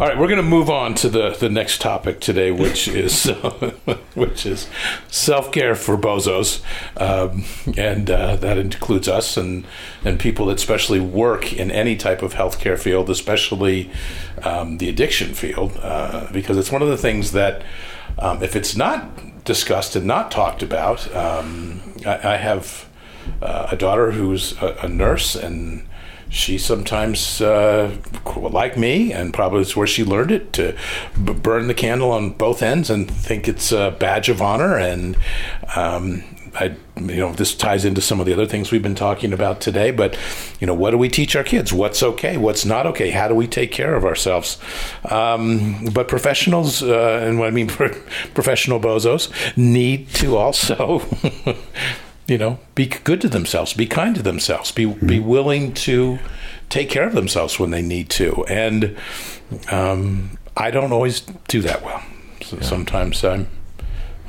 All 0.00 0.06
right, 0.06 0.18
we're 0.18 0.28
going 0.28 0.36
to 0.36 0.42
move 0.42 0.70
on 0.70 0.94
to 0.96 1.08
the, 1.08 1.30
the 1.30 1.48
next 1.48 1.80
topic 1.80 2.20
today, 2.20 2.50
which 2.50 2.88
is 2.88 3.24
which 4.14 4.46
is 4.46 4.68
self 5.08 5.52
care 5.52 5.74
for 5.74 5.96
bozos, 5.96 6.62
um, 6.96 7.44
and 7.76 8.10
uh, 8.10 8.36
that 8.36 8.58
includes 8.58 9.08
us 9.08 9.36
and 9.36 9.66
and 10.04 10.18
people 10.18 10.46
that 10.46 10.56
especially 10.58 11.00
work 11.00 11.52
in 11.52 11.70
any 11.70 11.96
type 11.96 12.22
of 12.22 12.34
healthcare 12.34 12.78
field, 12.78 13.10
especially 13.10 13.90
um, 14.42 14.78
the 14.78 14.88
addiction 14.88 15.34
field, 15.34 15.78
uh, 15.82 16.28
because 16.32 16.56
it's 16.56 16.72
one 16.72 16.82
of 16.82 16.88
the 16.88 16.96
things 16.98 17.32
that 17.32 17.64
um, 18.18 18.42
if 18.42 18.56
it's 18.56 18.76
not 18.76 19.08
discussed 19.44 19.96
and 19.96 20.06
not 20.06 20.30
talked 20.30 20.62
about, 20.62 21.14
um, 21.14 21.80
I, 22.06 22.34
I 22.34 22.36
have 22.36 22.88
uh, 23.40 23.68
a 23.70 23.76
daughter 23.76 24.12
who's 24.12 24.60
a, 24.60 24.76
a 24.82 24.88
nurse 24.88 25.34
and 25.34 25.86
she 26.28 26.56
sometimes, 26.56 27.42
uh, 27.42 27.94
like 28.36 28.78
me, 28.78 29.12
and 29.12 29.34
probably 29.34 29.60
it's 29.60 29.76
where 29.76 29.86
she 29.86 30.02
learned 30.02 30.30
it, 30.30 30.52
to 30.54 30.74
b- 31.22 31.34
burn 31.34 31.66
the 31.66 31.74
candle 31.74 32.10
on 32.10 32.30
both 32.30 32.62
ends 32.62 32.88
and 32.88 33.10
think 33.10 33.46
it's 33.48 33.70
a 33.70 33.94
badge 33.98 34.30
of 34.30 34.40
honor. 34.40 34.78
And 34.78 35.18
um, 35.76 36.24
I, 36.54 36.76
you 36.96 37.16
know, 37.16 37.32
this 37.32 37.54
ties 37.54 37.84
into 37.84 38.00
some 38.00 38.20
of 38.20 38.26
the 38.26 38.32
other 38.32 38.46
things 38.46 38.70
we've 38.70 38.82
been 38.82 38.94
talking 38.94 39.32
about 39.32 39.60
today. 39.60 39.90
But 39.90 40.18
you 40.60 40.66
know, 40.66 40.74
what 40.74 40.90
do 40.90 40.98
we 40.98 41.08
teach 41.08 41.34
our 41.34 41.44
kids? 41.44 41.72
What's 41.72 42.02
okay? 42.02 42.36
What's 42.36 42.64
not 42.64 42.86
okay? 42.86 43.10
How 43.10 43.28
do 43.28 43.34
we 43.34 43.46
take 43.46 43.72
care 43.72 43.94
of 43.94 44.04
ourselves? 44.04 44.58
Um, 45.10 45.86
but 45.92 46.08
professionals, 46.08 46.82
uh, 46.82 47.20
and 47.24 47.38
what 47.38 47.48
I 47.48 47.50
mean 47.50 47.68
for 47.76 47.88
professional 48.34 48.80
bozos, 48.80 49.30
need 49.56 50.08
to 50.14 50.36
also. 50.36 51.02
you 52.28 52.38
know, 52.38 52.58
be 52.74 52.86
good 52.86 53.20
to 53.20 53.28
themselves, 53.28 53.74
be 53.74 53.86
kind 53.86 54.14
to 54.14 54.22
themselves, 54.22 54.70
be 54.70 54.86
be 54.86 55.18
willing 55.18 55.72
to 55.74 56.18
take 56.68 56.88
care 56.88 57.06
of 57.06 57.14
themselves 57.14 57.58
when 57.58 57.70
they 57.70 57.82
need 57.82 58.08
to. 58.08 58.44
And 58.46 58.96
um, 59.70 60.38
I 60.56 60.70
don't 60.70 60.92
always 60.92 61.20
do 61.48 61.60
that 61.62 61.84
well. 61.84 62.02
So 62.42 62.60
Sometimes 62.60 63.24
I'm 63.24 63.48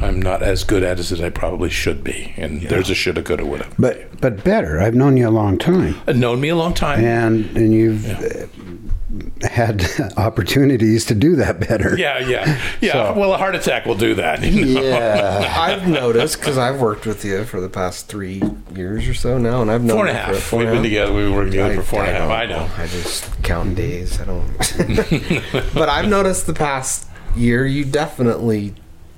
I'm 0.04 0.22
not 0.22 0.44
as 0.44 0.64
good 0.64 0.84
at 0.84 1.00
it 1.00 1.12
as 1.12 1.22
I 1.22 1.30
probably 1.30 1.70
should 1.70 2.04
be. 2.04 2.34
And 2.38 2.62
there's 2.62 2.90
a 2.90 2.96
shoulda, 2.96 3.24
coulda, 3.24 3.46
woulda. 3.46 3.68
But 3.80 4.20
but 4.22 4.44
better. 4.44 4.80
I've 4.82 4.96
known 4.96 5.18
you 5.18 5.28
a 5.28 5.32
long 5.32 5.58
time, 5.58 5.96
Uh, 6.08 6.12
known 6.14 6.40
me 6.42 6.50
a 6.50 6.56
long 6.56 6.74
time. 6.74 7.04
and 7.04 7.46
and 7.58 7.74
you've 7.74 8.06
uh, 8.10 9.48
had 9.48 9.86
opportunities 10.18 11.06
to 11.06 11.16
do 11.16 11.36
that 11.36 11.60
better. 11.60 11.96
Yeah, 11.98 12.20
yeah, 12.20 12.60
yeah. 12.82 12.92
So- 12.94 13.20
well, 13.20 13.34
a 13.34 13.38
heart 13.38 13.56
attack 13.56 13.86
will 13.86 13.96
do 13.98 14.16
that. 14.16 14.42
you 14.44 14.66
know? 14.74 14.82
Yeah. 14.82 15.54
I've 15.60 15.88
noticed 15.88 16.40
because 16.40 16.58
I've 16.58 16.80
worked 16.82 17.06
with 17.06 17.24
you 17.24 17.44
for 17.46 17.62
the 17.62 17.70
past 17.70 18.08
three 18.08 18.42
years 18.76 19.08
or 19.08 19.14
so 19.14 19.38
now, 19.38 19.62
and 19.62 19.70
I've 19.72 19.84
known 19.84 19.98
Four 19.98 20.08
and 20.08 20.18
a 20.18 20.20
you 20.20 20.26
for 20.28 20.34
half. 20.34 20.44
four 20.44 20.60
We've 20.60 20.68
and 20.70 20.76
been 20.78 20.84
half. 20.84 20.90
together. 20.92 21.14
We've 21.14 21.26
been 21.28 21.36
working 21.36 21.52
together 21.52 21.76
for 21.76 21.82
four 21.84 22.00
and 22.04 22.10
a 22.10 22.20
half. 22.20 22.30
don't 22.30 22.32
I 22.32 22.46
know. 22.46 22.70
I 22.78 22.88
just 22.88 23.44
count 23.44 23.76
days. 23.76 24.20
I 24.20 24.26
don't. 24.26 25.74
but 25.74 25.90
I've 25.90 26.08
noticed 26.10 26.48
the 26.48 26.54
past 26.54 27.08
year 27.36 27.66
you 27.66 27.84
definitely 27.86 28.74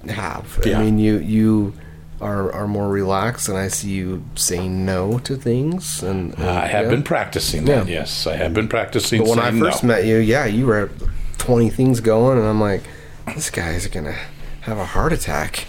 have. 0.09 0.59
Yeah. 0.65 0.79
I 0.79 0.83
mean, 0.83 0.99
you 0.99 1.17
you 1.17 1.73
are 2.21 2.51
are 2.51 2.67
more 2.67 2.89
relaxed, 2.89 3.49
and 3.49 3.57
I 3.57 3.67
see 3.67 3.89
you 3.89 4.23
saying 4.35 4.85
no 4.85 5.19
to 5.19 5.35
things. 5.35 6.01
And, 6.01 6.33
uh, 6.33 6.37
and 6.37 6.49
I 6.49 6.67
have 6.67 6.85
yeah. 6.85 6.91
been 6.91 7.03
practicing 7.03 7.65
that. 7.65 7.87
Yeah. 7.87 7.99
Yes, 7.99 8.27
I 8.27 8.35
have 8.35 8.53
been 8.53 8.67
practicing. 8.67 9.21
But 9.21 9.29
when 9.29 9.39
I 9.39 9.51
first 9.57 9.83
no. 9.83 9.87
met 9.87 10.05
you, 10.05 10.17
yeah, 10.17 10.45
you 10.45 10.65
were 10.65 10.89
twenty 11.37 11.69
things 11.69 11.99
going, 11.99 12.37
and 12.37 12.47
I'm 12.47 12.61
like, 12.61 12.83
this 13.27 13.49
guy's 13.49 13.87
gonna 13.87 14.15
have 14.65 14.77
a 14.79 14.85
heart 14.85 15.13
attack. 15.13 15.65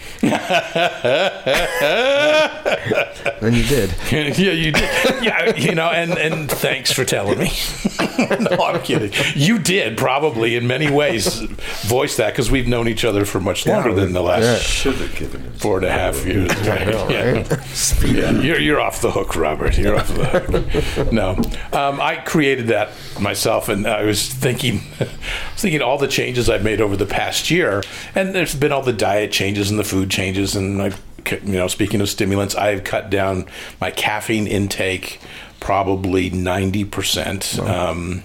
then 3.40 3.52
you 3.54 3.62
did. 3.64 3.94
yeah, 4.38 4.52
you 4.52 4.72
did. 4.72 5.22
Yeah, 5.22 5.54
you 5.56 5.74
know, 5.74 5.90
and 5.90 6.12
and 6.18 6.50
thanks 6.50 6.92
for 6.92 7.04
telling 7.04 7.38
me. 7.38 7.50
no, 8.18 8.56
I'm 8.64 8.82
kidding. 8.82 9.12
You 9.34 9.58
did 9.58 9.96
probably 9.98 10.56
in 10.56 10.66
many 10.66 10.90
ways 10.90 11.40
voice 11.82 12.16
that 12.16 12.32
because 12.32 12.50
we've 12.50 12.66
known 12.68 12.88
each 12.88 13.04
other 13.04 13.24
for 13.24 13.40
much 13.40 13.66
longer 13.66 13.92
than 13.94 14.12
the 14.12 14.22
last 14.22 14.62
Should 14.62 14.94
have 14.96 15.14
given 15.16 15.44
it. 15.44 15.60
four 15.60 15.76
and 15.78 15.86
a 15.86 15.92
half 15.92 16.24
years. 16.24 16.48
Right? 16.66 16.86
know, 16.86 17.08
Yeah. 17.10 17.32
right? 17.32 18.02
Yeah, 18.04 18.30
you're, 18.40 18.58
you're 18.60 18.80
off 18.80 19.00
the 19.02 19.10
hook, 19.10 19.36
Robert. 19.36 19.76
You're 19.78 19.96
off 19.96 20.08
the 20.08 20.24
hook. 20.26 21.12
No, 21.12 21.30
um, 21.72 22.00
I 22.00 22.16
created 22.24 22.68
that 22.68 22.90
myself, 23.20 23.68
and 23.68 23.86
I 23.86 24.04
was 24.04 24.26
thinking, 24.32 24.80
I 25.00 25.04
was 25.04 25.62
thinking 25.62 25.82
all 25.82 25.98
the 25.98 26.08
changes 26.08 26.48
I've 26.48 26.64
made 26.64 26.80
over 26.80 26.96
the 26.96 27.06
past 27.06 27.50
year, 27.50 27.82
and 28.14 28.34
there's 28.34 28.54
been 28.54 28.72
all 28.72 28.82
the 28.86 28.92
diet 28.92 29.30
changes 29.32 29.70
and 29.70 29.78
the 29.78 29.84
food 29.84 30.10
changes, 30.10 30.56
and 30.56 30.80
I've, 30.80 31.02
you 31.30 31.58
know, 31.58 31.68
speaking 31.68 32.00
of 32.00 32.08
stimulants, 32.08 32.54
I've 32.54 32.84
cut 32.84 33.10
down 33.10 33.46
my 33.80 33.90
caffeine 33.90 34.46
intake 34.46 35.20
probably 35.60 36.30
ninety 36.30 36.84
percent. 36.84 37.58
Um, 37.58 38.22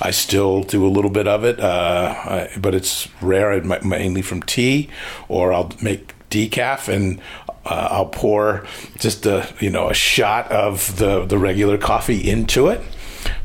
I 0.00 0.10
still 0.10 0.62
do 0.62 0.86
a 0.86 0.88
little 0.88 1.10
bit 1.10 1.26
of 1.26 1.44
it, 1.44 1.58
uh, 1.58 2.14
I, 2.16 2.50
but 2.58 2.74
it's 2.74 3.08
rare. 3.20 3.52
I 3.52 3.60
ma- 3.60 3.80
mainly 3.82 4.22
from 4.22 4.42
tea, 4.42 4.88
or 5.28 5.52
I'll 5.52 5.72
make 5.82 6.14
decaf 6.30 6.88
and 6.92 7.20
uh, 7.64 7.88
I'll 7.90 8.06
pour 8.06 8.66
just 8.98 9.26
a 9.26 9.48
you 9.60 9.70
know 9.70 9.88
a 9.88 9.94
shot 9.94 10.50
of 10.50 10.96
the 10.98 11.24
the 11.24 11.38
regular 11.38 11.78
coffee 11.78 12.28
into 12.28 12.68
it. 12.68 12.80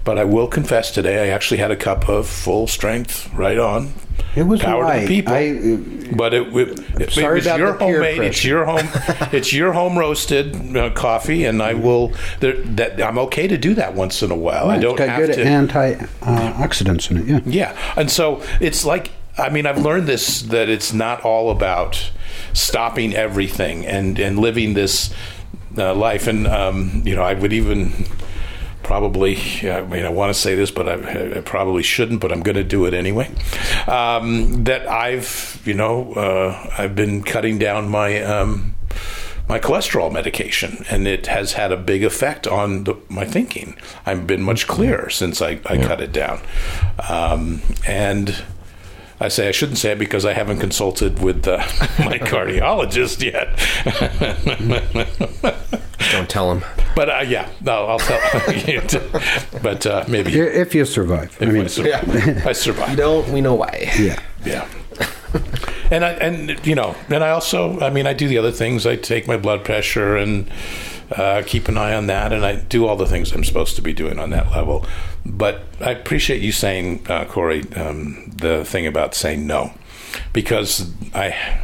But 0.03 0.17
I 0.17 0.23
will 0.23 0.47
confess 0.47 0.91
today, 0.91 1.29
I 1.29 1.33
actually 1.33 1.57
had 1.57 1.71
a 1.71 1.75
cup 1.75 2.09
of 2.09 2.27
full 2.27 2.67
strength, 2.67 3.31
right 3.33 3.57
on. 3.57 3.93
It 4.35 4.43
was 4.43 4.61
Power 4.61 4.93
to 4.93 5.01
the 5.01 5.07
people. 5.07 5.33
I, 5.33 6.15
But 6.15 6.33
it, 6.33 6.55
it, 6.55 7.01
it, 7.01 7.11
Sorry 7.11 7.35
was 7.35 7.45
about 7.45 7.59
your 7.59 7.73
homemade. 7.73 8.21
It's 8.21 8.43
your 8.45 8.65
home. 8.65 8.87
it's 9.33 9.51
your 9.51 9.73
home 9.73 9.97
roasted 9.97 10.77
uh, 10.77 10.91
coffee, 10.91 11.45
and 11.45 11.61
I 11.61 11.73
will. 11.73 12.13
There, 12.39 12.53
that 12.53 13.01
I'm 13.01 13.17
okay 13.19 13.47
to 13.47 13.57
do 13.57 13.73
that 13.75 13.93
once 13.93 14.23
in 14.23 14.31
a 14.31 14.35
while. 14.35 14.69
I 14.69 14.79
don't 14.79 14.95
got 14.95 15.09
have 15.09 15.25
good 15.27 15.33
to. 15.33 15.43
antioxidants 15.43 17.11
in 17.11 17.17
it. 17.17 17.27
Yeah. 17.27 17.41
Yeah, 17.45 17.93
and 17.97 18.09
so 18.09 18.41
it's 18.59 18.85
like 18.85 19.11
I 19.37 19.49
mean 19.49 19.65
I've 19.65 19.81
learned 19.81 20.07
this 20.07 20.41
that 20.43 20.69
it's 20.69 20.93
not 20.93 21.25
all 21.25 21.51
about 21.51 22.11
stopping 22.53 23.13
everything 23.13 23.85
and 23.85 24.17
and 24.19 24.39
living 24.39 24.73
this 24.73 25.13
uh, 25.77 25.93
life, 25.93 26.27
and 26.27 26.47
um, 26.47 27.01
you 27.05 27.15
know 27.15 27.23
I 27.23 27.33
would 27.33 27.51
even 27.53 28.05
probably 28.83 29.37
I 29.63 29.81
mean 29.81 30.05
I 30.05 30.09
want 30.09 30.33
to 30.33 30.39
say 30.39 30.55
this, 30.55 30.71
but 30.71 30.87
I, 30.87 31.37
I 31.37 31.41
probably 31.41 31.83
shouldn't, 31.83 32.21
but 32.21 32.31
I'm 32.31 32.41
going 32.41 32.55
to 32.55 32.63
do 32.63 32.85
it 32.85 32.93
anyway. 32.93 33.29
Um, 33.87 34.63
that 34.65 34.87
I've 34.89 35.61
you 35.65 35.73
know 35.73 36.13
uh, 36.13 36.73
I've 36.77 36.95
been 36.95 37.23
cutting 37.23 37.57
down 37.57 37.89
my. 37.89 38.21
Um, 38.21 38.75
my 39.49 39.59
cholesterol 39.59 40.09
medication, 40.09 40.85
and 40.89 41.05
it 41.05 41.27
has 41.27 41.53
had 41.53 41.73
a 41.73 41.75
big 41.75 42.05
effect 42.05 42.47
on 42.47 42.85
the, 42.85 42.95
my 43.09 43.25
thinking. 43.25 43.75
I've 44.05 44.25
been 44.25 44.41
much 44.41 44.65
clearer 44.65 45.09
since 45.09 45.41
I, 45.41 45.59
I 45.65 45.77
cut 45.77 45.99
it 45.99 46.13
down. 46.13 46.39
Um, 47.09 47.61
and 47.85 48.43
I 49.21 49.27
say 49.27 49.47
I 49.47 49.51
shouldn't 49.51 49.77
say 49.77 49.91
it 49.91 49.99
because 49.99 50.25
I 50.25 50.33
haven't 50.33 50.59
consulted 50.59 51.19
with 51.21 51.47
uh, 51.47 51.57
my 51.99 52.17
cardiologist 52.17 53.21
yet. 53.21 53.47
Don't 56.11 56.29
tell 56.29 56.51
him. 56.51 56.63
but 56.95 57.09
uh, 57.09 57.23
yeah, 57.27 57.47
no, 57.61 57.85
I'll 57.85 57.99
tell 57.99 58.53
you. 58.53 58.81
but 59.63 59.85
uh, 59.85 60.03
maybe 60.07 60.33
If 60.37 60.73
you 60.75 60.85
survive. 60.85 61.37
I 61.39 61.45
mean, 61.45 61.63
I 61.63 61.67
survive. 61.67 62.45
I 62.45 62.49
You 62.49 62.53
survive. 62.55 62.97
don't. 62.97 63.29
We 63.29 63.41
know 63.41 63.55
why. 63.55 63.91
yeah. 63.97 64.19
Yeah. 64.43 64.67
and 65.91 66.03
I 66.03 66.11
and 66.13 66.65
you 66.65 66.73
know, 66.75 66.95
and 67.09 67.23
I 67.23 67.29
also 67.29 67.79
I 67.79 67.89
mean 67.91 68.07
I 68.07 68.13
do 68.13 68.27
the 68.27 68.37
other 68.39 68.51
things. 68.51 68.85
I 68.85 68.95
take 68.95 69.27
my 69.27 69.37
blood 69.37 69.63
pressure 69.63 70.17
and 70.17 70.49
uh, 71.11 71.43
keep 71.45 71.67
an 71.69 71.77
eye 71.77 71.93
on 71.93 72.07
that, 72.07 72.33
and 72.33 72.43
I 72.45 72.55
do 72.55 72.87
all 72.87 72.95
the 72.95 73.05
things 73.05 73.31
I'm 73.31 73.43
supposed 73.43 73.75
to 73.75 73.81
be 73.81 73.93
doing 73.93 74.17
on 74.19 74.31
that 74.31 74.49
level. 74.51 74.85
But 75.25 75.63
I 75.79 75.91
appreciate 75.91 76.41
you 76.41 76.51
saying, 76.51 77.05
uh, 77.07 77.25
Corey, 77.25 77.63
um, 77.75 78.31
the 78.35 78.65
thing 78.65 78.87
about 78.87 79.13
saying 79.13 79.45
no, 79.45 79.73
because 80.33 80.91
I 81.13 81.61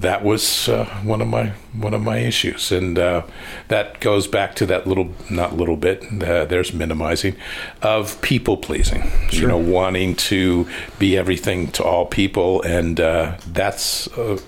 that 0.00 0.24
was 0.24 0.68
uh, 0.68 0.86
one 1.04 1.20
of 1.20 1.28
my 1.28 1.52
one 1.74 1.92
of 1.92 2.02
my 2.02 2.18
issues, 2.18 2.72
and 2.72 2.98
uh, 2.98 3.22
that 3.68 4.00
goes 4.00 4.26
back 4.26 4.54
to 4.56 4.66
that 4.66 4.86
little 4.86 5.14
not 5.28 5.56
little 5.56 5.76
bit. 5.76 6.02
Uh, 6.22 6.46
there's 6.46 6.72
minimizing 6.72 7.36
of 7.82 8.20
people 8.22 8.56
pleasing. 8.56 9.10
You 9.30 9.46
know, 9.46 9.58
wanting 9.58 10.16
to 10.16 10.66
be 10.98 11.16
everything 11.16 11.70
to 11.72 11.84
all 11.84 12.06
people, 12.06 12.62
and 12.62 12.98
uh, 12.98 13.36
that's 13.46 14.06
a 14.16 14.38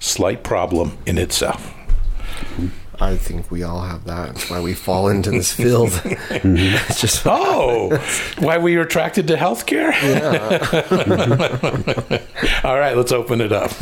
slight 0.00 0.42
problem 0.42 0.96
in 1.06 1.18
itself. 1.18 1.74
I 3.02 3.16
think 3.16 3.50
we 3.50 3.64
all 3.64 3.80
have 3.80 4.04
that. 4.04 4.34
That's 4.34 4.48
why 4.48 4.60
we 4.60 4.74
fall 4.74 5.08
into 5.08 5.30
this 5.30 5.52
field. 5.52 5.90
it's 6.04 7.00
just 7.00 7.22
Oh, 7.26 7.96
why 8.38 8.58
we 8.58 8.76
are 8.76 8.82
attracted 8.82 9.26
to 9.28 9.34
healthcare? 9.34 9.92
all 12.64 12.78
right, 12.78 12.96
let's 12.96 13.10
open 13.12 13.40
it 13.40 13.52
up. 13.52 13.72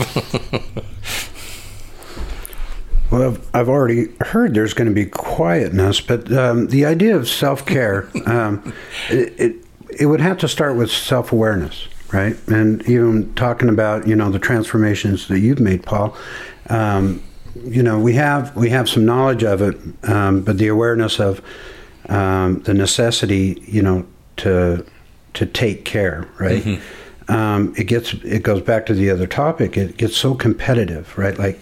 Well, 3.11 3.31
I've- 3.33 3.41
I've 3.53 3.69
already 3.69 4.09
heard 4.21 4.55
there's 4.55 4.73
going 4.73 4.89
to 4.89 4.95
be 4.95 5.07
quietness, 5.07 6.01
but 6.01 6.33
um, 6.33 6.69
the 6.69 6.87
idea 6.87 7.17
of 7.17 7.29
self 7.29 7.67
care, 7.67 8.09
um, 8.27 8.73
it, 9.11 9.35
it 9.39 9.57
it 9.99 10.07
would 10.07 10.21
have 10.21 10.39
to 10.39 10.49
start 10.49 10.77
with 10.77 10.91
self 10.91 11.33
awareness, 11.33 11.89
right? 12.13 12.37
And 12.49 12.89
even 12.89 13.35
talking 13.35 13.69
about 13.69 14.07
you 14.07 14.15
know 14.15 14.31
the 14.31 14.39
transformations 14.39 15.27
that 15.29 15.41
you've 15.41 15.61
made, 15.61 15.83
Paul. 15.83 16.17
Um, 16.69 17.23
you 17.55 17.83
know, 17.83 17.99
we 17.99 18.15
have 18.15 18.55
we 18.57 18.71
have 18.71 18.89
some 18.89 19.05
knowledge 19.05 19.43
of 19.43 19.63
it, 19.63 19.77
um, 20.09 20.43
but 20.43 20.59
the 20.59 20.69
awareness 20.69 21.19
of 21.21 21.41
um, 22.09 22.61
the 22.63 22.75
necessity, 22.75 23.63
you 23.67 23.83
know, 23.83 24.07
to 24.39 24.85
to 25.35 25.47
take 25.47 25.85
care, 25.85 26.29
right? 26.39 26.65
Um, 27.29 27.75
it 27.77 27.85
gets 27.85 28.15
it 28.25 28.43
goes 28.43 28.63
back 28.63 28.87
to 28.87 28.95
the 28.95 29.11
other 29.11 29.27
topic. 29.27 29.77
It 29.77 29.97
gets 29.97 30.17
so 30.17 30.35
competitive, 30.35 31.17
right? 31.17 31.39
Like, 31.39 31.61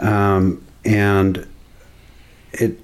um, 0.00 0.64
and 0.84 1.46
it 2.52 2.78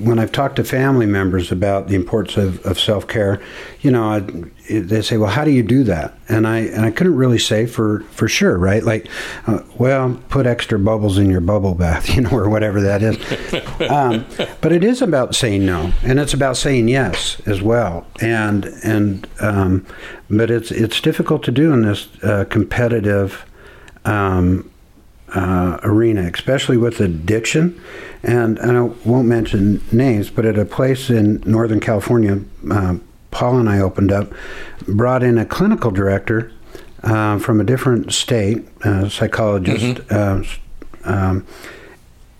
when 0.00 0.18
I've 0.18 0.32
talked 0.32 0.56
to 0.56 0.64
family 0.64 1.06
members 1.06 1.50
about 1.50 1.88
the 1.88 1.94
importance 1.94 2.36
of, 2.36 2.64
of 2.66 2.78
self 2.78 3.08
care, 3.08 3.40
you 3.80 3.90
know, 3.90 4.04
I, 4.04 4.20
they 4.68 5.00
say, 5.00 5.16
"Well, 5.16 5.30
how 5.30 5.44
do 5.44 5.50
you 5.50 5.62
do 5.62 5.82
that?" 5.84 6.14
And 6.28 6.46
I 6.46 6.58
and 6.58 6.84
I 6.84 6.90
couldn't 6.90 7.16
really 7.16 7.38
say 7.38 7.64
for 7.64 8.00
for 8.10 8.28
sure, 8.28 8.58
right? 8.58 8.82
Like, 8.82 9.08
uh, 9.46 9.62
well, 9.78 10.20
put 10.28 10.46
extra 10.46 10.78
bubbles 10.78 11.16
in 11.16 11.30
your 11.30 11.40
bubble 11.40 11.74
bath, 11.74 12.10
you 12.14 12.20
know, 12.20 12.30
or 12.30 12.50
whatever 12.50 12.82
that 12.82 13.02
is. 13.02 13.90
um, 13.90 14.26
but 14.60 14.72
it 14.72 14.84
is 14.84 15.00
about 15.00 15.34
saying 15.34 15.64
no, 15.64 15.92
and 16.02 16.20
it's 16.20 16.34
about 16.34 16.58
saying 16.58 16.88
yes 16.88 17.40
as 17.46 17.62
well. 17.62 18.06
And 18.20 18.66
and 18.84 19.26
um, 19.40 19.86
but 20.28 20.50
it's 20.50 20.70
it's 20.70 21.00
difficult 21.00 21.42
to 21.44 21.50
do 21.50 21.72
in 21.72 21.82
this 21.82 22.08
uh, 22.22 22.44
competitive. 22.44 23.46
Um, 24.04 24.71
uh, 25.34 25.78
arena, 25.82 26.30
especially 26.32 26.76
with 26.76 27.00
addiction. 27.00 27.80
And, 28.22 28.58
and 28.58 28.76
I 28.76 28.82
won't 29.08 29.26
mention 29.26 29.82
names, 29.90 30.30
but 30.30 30.44
at 30.46 30.58
a 30.58 30.64
place 30.64 31.10
in 31.10 31.42
Northern 31.44 31.80
California, 31.80 32.40
uh, 32.70 32.96
Paul 33.30 33.58
and 33.58 33.68
I 33.68 33.80
opened 33.80 34.12
up, 34.12 34.32
brought 34.86 35.22
in 35.22 35.38
a 35.38 35.46
clinical 35.46 35.90
director 35.90 36.52
uh, 37.02 37.38
from 37.38 37.60
a 37.60 37.64
different 37.64 38.12
state, 38.12 38.64
psychologist. 39.08 40.00
Uh, 40.10 40.42
um, 41.04 41.46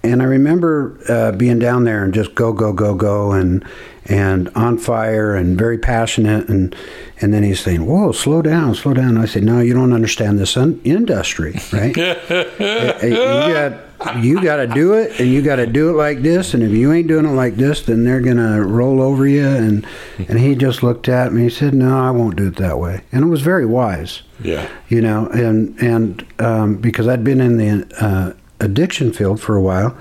and 0.04 0.20
I 0.22 0.24
remember 0.26 0.98
uh, 1.08 1.32
being 1.32 1.58
down 1.58 1.84
there 1.84 2.02
and 2.04 2.12
just 2.12 2.34
go, 2.34 2.52
go, 2.52 2.72
go, 2.72 2.94
go, 2.94 3.32
and 3.32 3.64
and 4.06 4.48
on 4.56 4.78
fire 4.78 5.36
and 5.36 5.56
very 5.56 5.78
passionate. 5.78 6.48
And 6.48 6.74
and 7.20 7.32
then 7.32 7.42
he's 7.44 7.60
saying, 7.60 7.86
"Whoa, 7.86 8.10
slow 8.12 8.42
down, 8.42 8.74
slow 8.74 8.94
down." 8.94 9.16
I 9.16 9.26
said, 9.26 9.44
"No, 9.44 9.60
you 9.60 9.74
don't 9.74 9.92
understand 9.92 10.38
this 10.40 10.56
un- 10.56 10.80
industry, 10.84 11.58
right? 11.72 11.96
You 13.02 13.14
got 13.14 14.24
you 14.24 14.42
got 14.42 14.56
to 14.56 14.66
do 14.66 14.94
it, 14.94 15.20
and 15.20 15.28
you 15.30 15.42
got 15.42 15.56
to 15.56 15.66
do 15.66 15.90
it 15.90 15.92
like 15.92 16.22
this. 16.22 16.54
And 16.54 16.62
if 16.64 16.72
you 16.72 16.92
ain't 16.92 17.06
doing 17.06 17.24
it 17.24 17.30
like 17.30 17.54
this, 17.54 17.82
then 17.82 18.02
they're 18.04 18.20
gonna 18.20 18.60
roll 18.64 19.00
over 19.00 19.26
you." 19.26 19.46
And 19.46 19.86
and 20.28 20.38
he 20.40 20.56
just 20.56 20.82
looked 20.82 21.08
at 21.08 21.32
me. 21.32 21.42
and 21.42 21.50
He 21.50 21.56
said, 21.56 21.72
"No, 21.74 21.96
I 21.96 22.10
won't 22.10 22.34
do 22.36 22.48
it 22.48 22.56
that 22.56 22.78
way." 22.80 23.02
And 23.12 23.24
it 23.24 23.28
was 23.28 23.42
very 23.42 23.66
wise 23.66 24.22
Yeah. 24.42 24.66
you 24.88 25.00
know, 25.00 25.28
and 25.28 25.78
and 25.80 26.26
um, 26.40 26.76
because 26.76 27.06
I'd 27.06 27.22
been 27.22 27.40
in 27.40 27.56
the 27.58 27.86
uh, 28.04 28.32
addiction 28.62 29.12
field 29.12 29.40
for 29.40 29.56
a 29.56 29.60
while, 29.62 29.96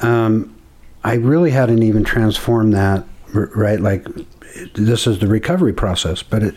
um, 0.00 0.54
I 1.04 1.14
really 1.14 1.50
hadn't 1.50 1.82
even 1.82 2.02
transformed 2.04 2.72
that 2.74 3.04
right. 3.32 3.80
Like 3.80 4.06
this 4.74 5.06
is 5.06 5.18
the 5.18 5.26
recovery 5.26 5.72
process, 5.72 6.22
but 6.22 6.42
it 6.42 6.54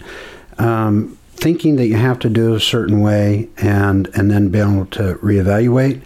um, 0.58 1.18
thinking 1.36 1.76
that 1.76 1.88
you 1.88 1.95
have 1.98 2.18
to 2.20 2.30
do 2.30 2.54
it 2.54 2.58
a 2.58 2.60
certain 2.60 3.02
way 3.02 3.48
and 3.58 4.08
and 4.16 4.32
then 4.32 4.49
be 4.49 4.60
able 4.60 4.86
to 4.88 5.16
reevaluate 5.24 6.02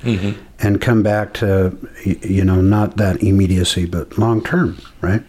and 0.59 0.81
come 0.81 1.03
back 1.03 1.33
to 1.35 1.77
you 2.05 2.43
know 2.43 2.61
not 2.61 2.97
that 2.97 3.21
immediacy, 3.23 3.85
but 3.85 4.17
long 4.17 4.43
term, 4.43 4.77
right? 5.01 5.23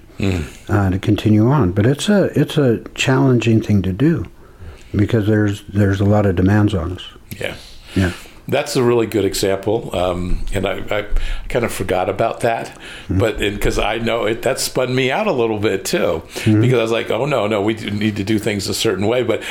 Uh, 0.68 0.90
to 0.90 0.98
continue 1.00 1.48
on, 1.50 1.72
but 1.72 1.84
it's 1.84 2.08
a 2.08 2.24
it's 2.38 2.56
a 2.56 2.78
challenging 2.94 3.60
thing 3.60 3.82
to 3.82 3.92
do 3.92 4.24
because 4.94 5.26
there's 5.26 5.62
there's 5.64 6.00
a 6.00 6.04
lot 6.04 6.26
of 6.26 6.36
demands 6.36 6.74
on 6.74 6.92
us. 6.92 7.04
Yeah. 7.38 7.56
Yeah. 7.96 8.12
That's 8.48 8.76
a 8.76 8.82
really 8.82 9.06
good 9.06 9.24
example, 9.24 9.94
um, 9.96 10.44
and 10.52 10.66
I, 10.66 10.78
I 10.90 11.06
kind 11.48 11.64
of 11.64 11.72
forgot 11.72 12.08
about 12.08 12.40
that, 12.40 12.66
Mm-hmm. 13.08 13.18
but 13.18 13.38
because 13.38 13.78
I 13.78 13.98
know 13.98 14.24
it, 14.26 14.42
that 14.42 14.58
spun 14.60 14.94
me 14.94 15.10
out 15.10 15.26
a 15.26 15.32
little 15.32 15.58
bit 15.58 15.84
too, 15.84 16.22
Mm-hmm. 16.24 16.60
because 16.60 16.78
I 16.78 16.82
was 16.82 16.92
like, 16.92 17.10
oh 17.10 17.26
no, 17.26 17.46
no, 17.46 17.62
we 17.62 17.74
need 17.74 18.16
to 18.16 18.24
do 18.24 18.38
things 18.38 18.68
a 18.68 18.74
certain 18.74 19.06
way. 19.06 19.22
But 19.22 19.42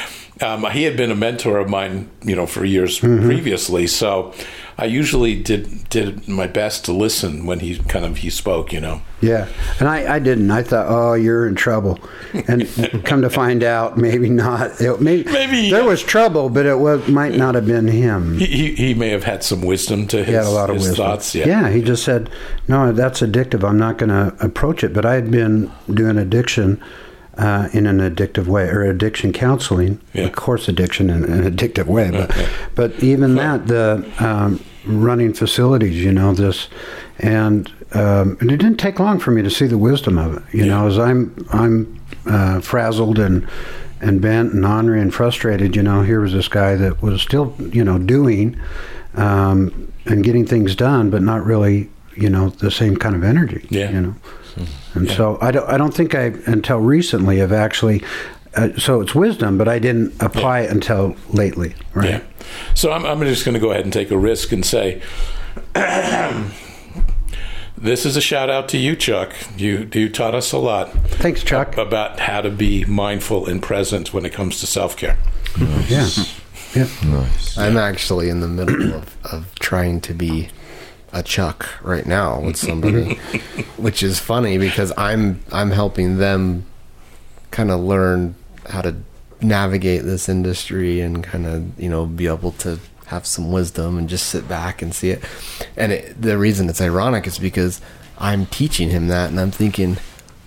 um, 0.42 0.66
he 0.72 0.84
had 0.84 0.98
been 0.98 1.12
a 1.12 1.16
mentor 1.16 1.60
of 1.60 1.70
mine, 1.70 2.10
you 2.24 2.36
know, 2.36 2.46
for 2.46 2.66
years 2.66 3.00
Mm-hmm. 3.00 3.26
previously, 3.26 3.88
so 3.88 4.34
I 4.82 4.86
usually 4.86 5.36
did 5.42 5.88
did 5.90 6.28
my 6.28 6.48
best 6.48 6.86
to 6.86 6.92
listen 6.92 7.46
when 7.46 7.60
he 7.60 7.78
kind 7.78 8.04
of 8.04 8.18
he 8.18 8.30
spoke, 8.32 8.74
you 8.74 8.82
know. 8.82 9.02
Yeah, 9.22 9.48
and 9.80 9.88
I, 9.88 10.16
I 10.16 10.18
didn't. 10.20 10.50
I 10.50 10.64
thought, 10.64 10.88
oh, 10.90 11.14
you're 11.14 11.48
in 11.48 11.54
trouble, 11.54 12.00
and 12.48 12.68
come 13.06 13.22
to 13.22 13.30
find 13.30 13.64
out, 13.64 13.96
maybe 13.96 14.28
not. 14.30 14.82
It, 14.82 15.00
maybe, 15.00 15.32
Maybe- 15.32 15.70
there 15.70 15.84
was 15.84 16.02
trouble, 16.02 16.50
but 16.50 16.66
it 16.66 16.80
was 16.80 17.08
might 17.08 17.36
not 17.36 17.54
have 17.54 17.68
been 17.68 17.88
him. 17.88 18.40
He, 18.40 18.46
he, 18.48 18.76
he 18.76 18.94
may 18.96 19.10
have 19.10 19.24
had 19.24 19.44
some 19.44 19.62
wisdom 19.62 20.08
to 20.08 20.18
his, 20.18 20.28
He 20.28 20.34
had 20.34 20.46
a 20.46 20.50
lot 20.50 20.72
of 20.72 20.78
his 20.78 20.88
wisdom. 20.88 21.06
thoughts. 21.06 21.36
Yeah. 21.36 21.70
he 21.70 21.84
just 21.84 22.04
said, 22.04 22.32
"No, 22.68 22.92
that's 22.92 23.22
addictive. 23.22 23.64
I'm 23.64 23.78
not 23.78 24.00
going 24.00 24.10
to 24.10 24.36
approach 24.44 24.84
it." 24.84 24.94
But 24.94 25.06
I 25.06 25.14
had 25.14 25.30
been 25.30 25.72
doing 25.94 26.18
addiction 26.18 26.82
uh, 27.38 27.70
in 27.74 27.86
an 27.88 28.00
addictive 28.00 28.46
way, 28.48 28.64
or 28.68 28.84
addiction 28.84 29.32
counseling, 29.34 30.00
Yeah. 30.14 30.26
of 30.26 30.34
course, 30.34 30.68
addiction 30.68 31.10
in 31.10 31.24
an 31.24 31.44
addictive 31.52 31.86
way. 31.86 32.12
But 32.12 32.36
but 32.76 33.04
even 33.04 33.36
that, 33.36 33.68
the 33.68 34.06
um, 34.20 34.60
running 34.86 35.34
facilities, 35.34 36.04
you 36.04 36.12
know, 36.12 36.34
this, 36.34 36.68
and 37.20 37.72
um, 37.94 38.38
and 38.42 38.52
it 38.52 38.58
didn't 38.58 38.78
take 38.80 39.00
long 39.00 39.20
for 39.20 39.32
me 39.32 39.42
to 39.42 39.50
see 39.50 39.68
the 39.68 39.78
wisdom 39.78 40.18
of 40.18 40.38
it. 40.38 40.44
You 40.54 40.66
know, 40.66 40.88
as 40.88 40.98
I'm 41.00 41.46
I'm 41.52 42.00
uh, 42.26 42.60
frazzled 42.62 43.18
and 43.20 43.48
and 44.02 44.20
bent 44.22 44.54
and 44.54 44.66
ornery 44.66 45.00
and 45.02 45.14
frustrated. 45.14 45.76
You 45.76 45.84
know, 45.84 46.02
here 46.02 46.20
was 46.20 46.34
this 46.34 46.48
guy 46.48 46.76
that 46.76 47.02
was 47.02 47.22
still, 47.22 47.56
you 47.72 47.84
know, 47.84 47.98
doing 48.00 48.60
um, 49.16 49.92
and 50.06 50.24
getting 50.24 50.46
things 50.46 50.76
done, 50.76 51.10
but 51.10 51.22
not 51.22 51.46
really, 51.46 51.90
you 52.16 52.30
know, 52.30 52.50
the 52.50 52.72
same 52.72 52.98
kind 52.98 53.16
of 53.16 53.24
energy. 53.24 53.66
Yeah. 53.70 53.92
You 53.92 54.02
know, 54.02 54.16
and 54.94 55.10
so 55.10 55.38
I 55.42 55.52
don't. 55.52 55.68
I 55.70 55.78
don't 55.78 55.94
think 55.94 56.16
I 56.16 56.34
until 56.46 56.80
recently 56.80 57.38
have 57.38 57.52
actually. 57.52 58.04
Uh, 58.54 58.70
so 58.78 59.00
it's 59.00 59.16
wisdom, 59.16 59.58
but 59.58 59.70
I 59.70 59.80
didn't 59.80 60.22
apply 60.22 60.62
it 60.62 60.72
until 60.72 61.16
lately. 61.30 61.74
Right. 61.94 62.10
Yeah. 62.10 62.22
So 62.76 62.92
I'm, 62.92 63.06
I'm 63.06 63.22
just 63.22 63.46
going 63.46 63.54
to 63.54 63.62
go 63.62 63.72
ahead 63.72 63.86
and 63.86 63.94
take 63.94 64.12
a 64.12 64.18
risk 64.18 64.52
and 64.52 64.66
say, 64.66 65.02
this 67.78 68.06
is 68.06 68.18
a 68.18 68.22
shout 68.22 68.50
out 68.50 68.68
to 68.70 68.78
you, 68.78 68.96
Chuck. 68.96 69.34
You 69.58 69.90
you 69.94 70.10
taught 70.10 70.36
us 70.36 70.52
a 70.52 70.58
lot 70.58 70.92
Thanks, 71.08 71.44
Chuck. 71.44 71.78
about 71.78 72.20
how 72.20 72.42
to 72.42 72.50
be 72.50 72.84
mindful 72.86 73.46
and 73.48 73.62
present 73.62 74.14
when 74.14 74.26
it 74.26 74.34
comes 74.34 74.60
to 74.60 74.68
self 74.68 74.98
care. 74.98 75.18
Yeah. 75.88 76.08
Yeah. 76.76 76.88
Nice. 77.06 77.58
I'm 77.58 77.78
actually 77.78 78.30
in 78.30 78.40
the 78.40 78.48
middle 78.48 78.94
of, 78.94 79.18
of 79.26 79.56
trying 79.56 80.02
to 80.02 80.14
be 80.14 80.50
a 81.14 81.24
Chuck 81.24 81.68
right 81.82 82.06
now 82.06 82.40
with 82.40 82.58
somebody, 82.58 83.16
which 83.78 84.04
is 84.04 84.20
funny 84.20 84.58
because 84.58 84.94
I'm 84.98 85.44
I'm 85.52 85.72
helping 85.72 86.18
them 86.18 86.66
kind 87.52 87.72
of 87.72 87.82
learn 87.82 88.36
how 88.70 88.82
to 88.82 88.96
navigate 89.42 90.04
this 90.04 90.30
industry 90.30 91.02
and 91.02 91.24
kind 91.24 91.46
of 91.46 91.80
you 91.80 91.90
know 91.90 92.06
be 92.06 92.28
able 92.28 92.52
to 92.54 92.80
have 93.08 93.28
some 93.28 93.52
wisdom 93.52 93.98
and 93.98 94.08
just 94.08 94.28
sit 94.28 94.48
back 94.48 94.82
and 94.82 94.96
see 94.96 95.10
it. 95.10 95.22
And 95.76 95.92
it, 95.92 96.22
the 96.22 96.38
reason 96.38 96.70
it's 96.70 96.80
ironic 96.80 97.28
is 97.28 97.38
because 97.38 97.82
I'm 98.18 98.46
teaching 98.46 98.90
him 98.90 99.08
that, 99.08 99.30
and 99.30 99.40
I'm 99.40 99.52
thinking, 99.52 99.98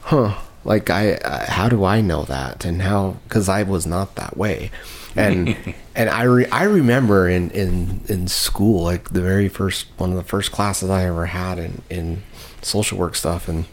huh, 0.02 0.38
like 0.64 0.88
I, 0.88 1.18
I 1.24 1.44
how 1.50 1.68
do 1.68 1.84
I 1.84 2.00
know 2.00 2.24
that, 2.24 2.64
and 2.64 2.82
how 2.82 3.16
because 3.28 3.48
I 3.48 3.64
was 3.64 3.86
not 3.86 4.14
that 4.14 4.36
way, 4.36 4.70
and 5.14 5.56
and 5.94 6.10
I 6.10 6.22
re, 6.24 6.46
I 6.46 6.64
remember 6.64 7.28
in 7.28 7.50
in 7.50 8.00
in 8.08 8.28
school 8.28 8.82
like 8.82 9.10
the 9.10 9.20
very 9.20 9.48
first 9.48 9.86
one 9.96 10.10
of 10.10 10.16
the 10.16 10.24
first 10.24 10.52
classes 10.52 10.90
I 10.90 11.04
ever 11.04 11.26
had 11.26 11.58
in 11.58 11.82
in 11.88 12.22
social 12.62 12.98
work 12.98 13.14
stuff, 13.14 13.48
and 13.48 13.66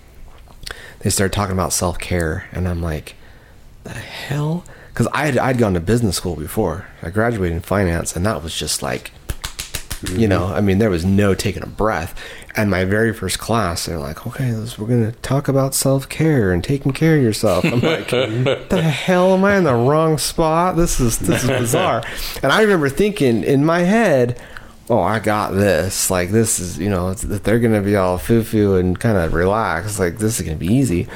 they 1.00 1.10
started 1.10 1.34
talking 1.34 1.54
about 1.54 1.74
self 1.74 1.98
care, 1.98 2.48
and 2.52 2.68
I'm 2.68 2.82
like, 2.82 3.16
the 3.84 3.92
hell? 3.92 4.66
Because 4.90 5.08
I 5.14 5.26
had 5.26 5.38
I'd 5.38 5.58
gone 5.58 5.74
to 5.74 5.80
business 5.80 6.18
school 6.18 6.36
before. 6.36 6.88
I 7.02 7.10
graduated 7.10 7.56
in 7.56 7.62
finance, 7.62 8.16
and 8.16 8.26
that 8.26 8.44
was 8.44 8.56
just 8.56 8.84
like, 8.84 9.12
you 10.04 10.10
mm-hmm. 10.10 10.30
know, 10.30 10.46
I 10.48 10.62
mean, 10.62 10.78
there 10.78 10.90
was 10.90 11.06
no 11.06 11.34
taking 11.34 11.64
a 11.64 11.68
breath. 11.68 12.20
And 12.56 12.70
my 12.70 12.84
very 12.84 13.14
first 13.14 13.40
class, 13.40 13.86
they're 13.86 13.98
like, 13.98 14.28
okay, 14.28 14.52
let's, 14.54 14.78
we're 14.78 14.88
gonna 14.88 15.14
talk 15.14 15.48
about 15.48 15.74
self 15.74 16.10
care 16.10 16.52
and 16.52 16.64
taking 16.64 16.92
care 16.92 17.16
of 17.18 17.24
yourself. 17.24 17.64
I'm 17.64 17.80
like, 17.80 18.10
the 18.10 18.82
hell 18.82 19.34
am 19.34 19.46
I 19.46 19.58
in 19.58 19.64
the 19.64 19.74
wrong 19.74 20.18
spot? 20.18 20.76
This 20.76 21.00
is 21.00 21.20
this 21.20 21.44
is 21.44 21.50
bizarre. 21.50 22.04
And 22.44 22.52
I 22.52 22.62
remember 22.62 22.90
thinking 22.90 23.44
in 23.44 23.64
my 23.66 23.80
head. 23.80 24.40
Oh, 24.90 25.00
I 25.00 25.20
got 25.20 25.52
this. 25.52 26.12
Like 26.12 26.32
this 26.32 26.60
is, 26.60 26.78
you 26.78 26.90
know, 26.90 27.14
that 27.14 27.46
they're 27.46 27.60
gonna 27.60 27.82
be 27.82 27.96
all 27.96 28.18
foo 28.18 28.44
foo 28.44 28.76
and 28.76 29.00
kind 29.00 29.18
of 29.18 29.34
relax. 29.34 30.00
Like 30.00 30.18
this 30.18 30.40
is 30.40 30.46
gonna 30.46 30.58
be 30.58 30.68
easy 30.74 31.08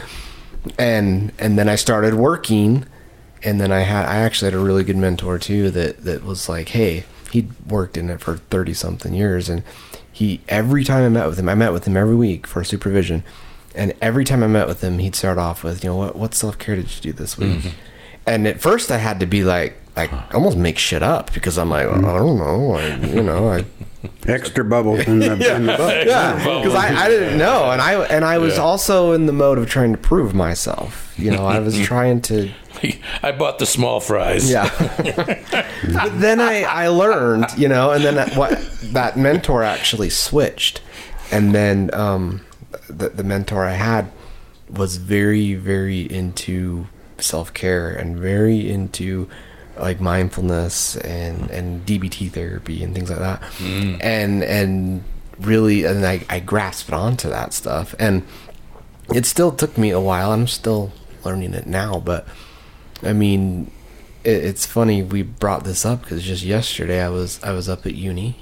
and 0.77 1.31
and 1.39 1.57
then 1.57 1.69
I 1.69 1.75
started 1.75 2.15
working, 2.15 2.85
and 3.43 3.59
then 3.59 3.71
I 3.71 3.81
had 3.81 4.05
I 4.05 4.17
actually 4.17 4.51
had 4.51 4.59
a 4.59 4.63
really 4.63 4.83
good 4.83 4.97
mentor 4.97 5.37
too 5.37 5.69
that 5.71 6.03
that 6.03 6.23
was 6.23 6.49
like, 6.49 6.69
hey, 6.69 7.05
he'd 7.31 7.51
worked 7.69 7.97
in 7.97 8.09
it 8.09 8.21
for 8.21 8.37
thirty 8.37 8.73
something 8.73 9.13
years, 9.13 9.49
and 9.49 9.63
he 10.15 10.39
every 10.47 10.83
time 10.85 11.03
I 11.03 11.09
met 11.09 11.27
with 11.27 11.37
him, 11.37 11.49
I 11.49 11.55
met 11.55 11.73
with 11.73 11.85
him 11.85 11.97
every 11.97 12.15
week 12.15 12.47
for 12.47 12.63
supervision, 12.63 13.23
and 13.75 13.93
every 14.01 14.23
time 14.23 14.43
I 14.43 14.47
met 14.47 14.65
with 14.67 14.79
him, 14.81 14.99
he'd 14.99 15.13
start 15.15 15.37
off 15.37 15.61
with, 15.63 15.83
you 15.83 15.89
know, 15.89 15.97
what 15.97 16.15
what 16.15 16.33
self 16.33 16.57
care 16.57 16.75
did 16.77 16.85
you 16.95 17.01
do 17.01 17.13
this 17.13 17.37
week? 17.37 17.57
Mm-hmm. 17.59 17.69
And 18.27 18.47
at 18.47 18.61
first, 18.61 18.91
I 18.91 18.97
had 18.97 19.19
to 19.19 19.25
be 19.25 19.43
like. 19.43 19.75
Like 19.97 20.11
almost 20.35 20.57
make 20.57 20.77
shit 20.77 21.01
up 21.01 21.33
because 21.33 21.57
I'm 21.57 21.69
like 21.69 21.87
I 21.87 22.01
don't 22.01 22.37
know 22.37 22.73
I, 22.73 22.97
you 23.15 23.23
know 23.23 23.47
I 23.47 23.63
Extra 24.27 24.65
bubbles 24.65 24.99
in 25.07 25.19
the, 25.19 25.55
in 25.55 25.65
the 25.67 25.77
book. 25.77 26.05
yeah, 26.05 26.33
because 26.35 26.75
I, 26.85 27.05
I 27.05 27.07
didn't 27.07 27.37
know, 27.37 27.71
and 27.71 27.81
I 27.81 28.03
and 28.07 28.25
I 28.25 28.37
was 28.37 28.55
Yeah. 28.57 28.63
also 28.63 29.13
in 29.13 29.25
the 29.25 29.31
mode 29.31 29.57
of 29.57 29.69
trying 29.69 29.93
to 29.93 29.97
prove 29.97 30.33
myself. 30.33 31.13
You 31.17 31.31
know, 31.31 31.45
I 31.45 31.59
was 31.59 31.79
trying 31.79 32.19
to. 32.23 32.51
I 33.23 33.31
bought 33.31 33.59
the 33.59 33.65
small 33.65 33.99
fries. 33.99 34.49
Yeah. 34.49 34.69
but 35.93 36.19
then 36.19 36.39
I 36.39 36.63
I 36.63 36.87
learned, 36.87 37.45
you 37.57 37.67
know, 37.67 37.91
and 37.91 38.03
then 38.03 38.15
that, 38.15 38.35
what 38.35 38.51
that 38.93 39.17
mentor 39.17 39.63
actually 39.63 40.09
switched, 40.09 40.81
and 41.31 41.53
then 41.53 41.89
um, 41.93 42.45
the 42.89 43.09
the 43.09 43.23
mentor 43.23 43.65
I 43.65 43.73
had 43.73 44.11
was 44.69 44.97
very 44.97 45.53
very 45.53 46.01
into 46.01 46.87
self 47.17 47.53
care 47.53 47.89
and 47.89 48.17
very 48.17 48.69
into 48.69 49.29
like 49.77 49.99
mindfulness 49.99 50.95
and 50.97 51.49
and 51.51 51.85
DBT 51.85 52.31
therapy 52.31 52.83
and 52.83 52.93
things 52.95 53.09
like 53.09 53.19
that, 53.19 53.41
and 54.01 54.43
and 54.43 55.03
really 55.39 55.83
and 55.83 56.05
I 56.05 56.23
I 56.29 56.39
grasped 56.39 56.93
onto 56.93 57.29
that 57.29 57.53
stuff 57.53 57.93
and 57.99 58.23
it 59.13 59.25
still 59.25 59.51
took 59.51 59.77
me 59.77 59.91
a 59.91 59.99
while. 59.99 60.31
I'm 60.31 60.47
still 60.47 60.91
learning 61.23 61.53
it 61.53 61.67
now, 61.67 61.99
but 61.99 62.27
I 63.05 63.13
mean, 63.13 63.71
it, 64.23 64.43
it's 64.43 64.65
funny 64.65 65.03
we 65.03 65.21
brought 65.21 65.63
this 65.63 65.85
up 65.85 66.01
because 66.01 66.23
just 66.23 66.43
yesterday 66.43 67.01
I 67.01 67.09
was 67.09 67.41
I 67.43 67.51
was 67.51 67.69
up 67.69 67.85
at 67.85 67.95
uni. 67.95 68.35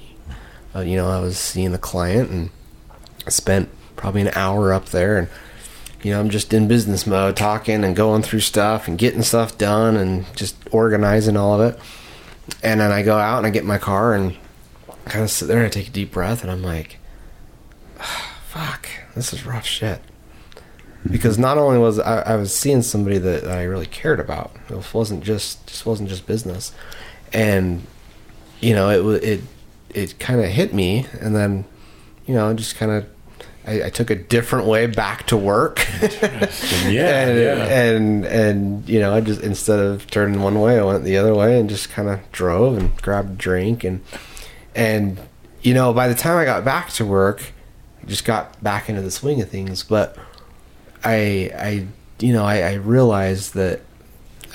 Uh, 0.74 0.80
you 0.80 0.96
know, 0.96 1.08
I 1.08 1.20
was 1.20 1.38
seeing 1.38 1.72
a 1.74 1.78
client 1.78 2.30
and 2.30 2.50
spent 3.28 3.68
probably 3.94 4.22
an 4.22 4.32
hour 4.34 4.72
up 4.72 4.86
there, 4.86 5.18
and 5.18 5.28
you 6.02 6.12
know, 6.12 6.20
I'm 6.20 6.30
just 6.30 6.52
in 6.52 6.68
business 6.68 7.06
mode, 7.06 7.36
talking 7.36 7.84
and 7.84 7.94
going 7.94 8.22
through 8.22 8.40
stuff 8.40 8.88
and 8.88 8.98
getting 8.98 9.22
stuff 9.22 9.56
done 9.56 9.96
and 9.96 10.24
just 10.36 10.56
organizing 10.70 11.36
all 11.36 11.60
of 11.60 11.72
it. 11.72 11.80
And 12.62 12.80
then 12.80 12.92
I 12.92 13.02
go 13.02 13.16
out 13.18 13.38
and 13.38 13.46
I 13.46 13.50
get 13.50 13.64
my 13.64 13.78
car 13.78 14.14
and 14.14 14.36
kind 15.06 15.24
of 15.24 15.30
sit 15.30 15.48
there 15.48 15.58
and 15.58 15.66
I 15.66 15.70
take 15.70 15.88
a 15.88 15.90
deep 15.90 16.12
breath 16.12 16.42
and 16.42 16.50
I'm 16.50 16.62
like, 16.62 16.98
fuck, 18.48 18.88
this 19.14 19.32
is 19.32 19.46
rough 19.46 19.66
shit 19.66 20.00
because 21.10 21.38
not 21.38 21.58
only 21.58 21.78
was 21.78 21.98
I, 21.98 22.20
I 22.20 22.36
was 22.36 22.54
seeing 22.54 22.82
somebody 22.82 23.18
that 23.18 23.46
I 23.46 23.64
really 23.64 23.86
cared 23.86 24.20
about. 24.20 24.52
It 24.70 24.94
wasn't 24.94 25.22
just 25.22 25.66
just 25.66 25.86
wasn't 25.86 26.08
just 26.08 26.26
business, 26.26 26.72
and 27.32 27.86
you 28.60 28.74
know 28.74 29.10
it 29.10 29.22
it 29.24 29.40
it 29.90 30.18
kind 30.18 30.40
of 30.40 30.46
hit 30.46 30.72
me, 30.74 31.06
and 31.20 31.34
then 31.36 31.64
you 32.26 32.34
know 32.34 32.52
just 32.54 32.76
kind 32.76 32.92
of. 32.92 33.06
I, 33.66 33.84
I 33.84 33.88
took 33.88 34.10
a 34.10 34.14
different 34.14 34.66
way 34.66 34.86
back 34.86 35.26
to 35.28 35.38
work, 35.38 35.78
Yeah, 36.02 36.10
and, 36.82 37.38
yeah. 37.38 37.64
and 37.64 38.24
and 38.26 38.86
you 38.86 39.00
know 39.00 39.14
I 39.14 39.22
just 39.22 39.40
instead 39.40 39.78
of 39.80 40.06
turning 40.10 40.42
one 40.42 40.60
way, 40.60 40.78
I 40.78 40.82
went 40.82 41.04
the 41.04 41.16
other 41.16 41.34
way 41.34 41.58
and 41.58 41.66
just 41.66 41.88
kind 41.88 42.10
of 42.10 42.20
drove 42.30 42.76
and 42.76 42.94
grabbed 43.00 43.30
a 43.30 43.36
drink 43.36 43.82
and 43.82 44.02
and 44.74 45.18
you 45.62 45.72
know 45.72 45.94
by 45.94 46.08
the 46.08 46.14
time 46.14 46.36
I 46.36 46.44
got 46.44 46.62
back 46.62 46.90
to 46.90 47.06
work, 47.06 47.52
I 48.02 48.06
just 48.06 48.26
got 48.26 48.62
back 48.62 48.90
into 48.90 49.00
the 49.00 49.10
swing 49.10 49.40
of 49.40 49.48
things. 49.48 49.82
But 49.82 50.18
I 51.04 51.50
I 51.56 51.86
you 52.20 52.32
know 52.32 52.44
I, 52.44 52.60
I 52.60 52.72
realized 52.74 53.54
that 53.54 53.80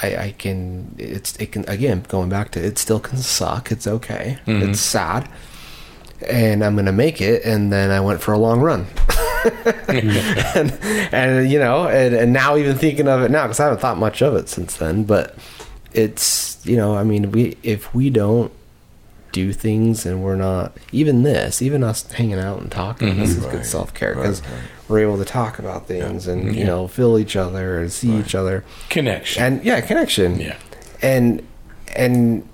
I, 0.02 0.16
I 0.16 0.36
can 0.38 0.96
it's 0.98 1.36
it 1.38 1.52
can 1.52 1.68
again 1.70 2.06
going 2.08 2.30
back 2.30 2.52
to 2.52 2.64
it 2.66 2.78
still 2.78 3.00
can 3.00 3.18
suck. 3.18 3.72
It's 3.72 3.86
okay. 3.88 4.40
It's 4.48 4.80
sad. 4.80 5.30
And 6.28 6.66
I'm 6.66 6.76
gonna 6.76 6.92
make 6.92 7.22
it, 7.22 7.46
and 7.46 7.72
then 7.72 7.92
I 7.92 8.02
went 8.02 8.20
for 8.22 8.34
a 8.34 8.38
long 8.38 8.60
run, 8.60 8.88
and, 9.88 10.72
and 11.14 11.50
you 11.50 11.58
know, 11.60 11.88
and, 11.88 12.14
and 12.14 12.34
now 12.34 12.58
even 12.58 12.78
thinking 12.78 13.08
of 13.08 13.22
it 13.22 13.32
now 13.32 13.44
because 13.44 13.60
I 13.62 13.64
haven't 13.64 13.80
thought 13.80 13.98
much 13.98 14.22
of 14.22 14.36
it 14.36 14.50
since 14.50 14.76
then. 14.76 15.04
But 15.06 15.38
it's 15.94 16.60
you 16.66 16.76
know, 16.76 16.96
I 16.96 17.04
mean, 17.04 17.32
we 17.32 17.56
if 17.64 17.94
we 17.96 18.10
don't 18.10 18.52
do 19.32 19.54
things 19.54 20.06
and 20.06 20.24
we're 20.24 20.36
not 20.36 20.76
even 20.92 21.24
this, 21.24 21.62
even 21.62 21.84
us 21.84 22.10
hanging 22.12 22.40
out 22.40 22.60
and 22.62 22.72
talking. 22.72 23.18
This 23.18 23.30
is 23.30 23.36
Mm-hmm. 23.38 23.46
Right. 23.46 23.52
good 23.58 23.66
self 23.66 23.94
care 23.94 24.14
Right, 24.14 24.22
because 24.24 24.42
right. 24.42 24.52
We're 24.90 25.00
able 25.00 25.18
to 25.18 25.26
talk 25.26 25.60
about 25.60 25.88
things 25.88 26.28
and 26.28 26.56
you 26.56 26.66
know 26.66 26.88
feel 26.88 27.18
each 27.18 27.36
other 27.36 27.80
and 27.80 27.92
see 27.92 28.12
each 28.18 28.36
other. 28.36 28.66
Connection. 28.90 29.44
and 29.44 29.64
yeah, 29.64 29.80
connection. 29.82 30.40
yeah. 30.40 30.58
and 31.02 31.46
and 31.96 32.48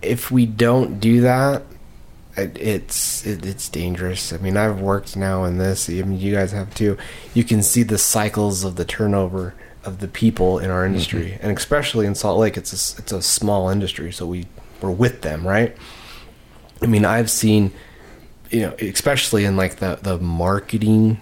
if 0.00 0.30
we 0.30 0.46
don't 0.46 0.98
do 0.98 1.20
that 1.20 1.62
it, 2.36 2.56
it's 2.58 3.26
it, 3.26 3.44
it's 3.44 3.68
dangerous. 3.68 4.32
I 4.32 4.38
mean 4.38 4.56
i've 4.56 4.80
worked 4.80 5.16
now 5.16 5.44
in 5.44 5.58
this. 5.58 5.88
I 5.88 5.94
mean 6.02 6.18
you 6.18 6.34
guys 6.34 6.52
have 6.52 6.74
too. 6.74 6.96
You 7.34 7.44
can 7.44 7.62
see 7.62 7.82
the 7.82 7.98
cycles 7.98 8.64
of 8.64 8.76
the 8.76 8.84
turnover 8.84 9.54
of 9.84 9.98
the 9.98 10.08
people 10.08 10.58
in 10.58 10.70
our 10.70 10.86
industry. 10.86 11.32
Mm-hmm. 11.32 11.46
And 11.46 11.58
especially 11.58 12.06
in 12.06 12.14
salt 12.14 12.38
lake 12.38 12.56
it's 12.56 12.72
a, 12.72 13.02
it's 13.02 13.12
a 13.12 13.22
small 13.22 13.68
industry 13.68 14.12
so 14.12 14.26
we 14.26 14.46
we're 14.80 14.90
with 14.90 15.22
them 15.22 15.46
right? 15.46 15.76
I 16.80 16.86
mean 16.86 17.04
i've 17.04 17.30
seen 17.30 17.72
you 18.50 18.60
know 18.62 18.74
especially 18.80 19.44
in 19.44 19.56
like 19.56 19.76
the 19.76 19.98
the 20.02 20.18
marketing 20.18 21.20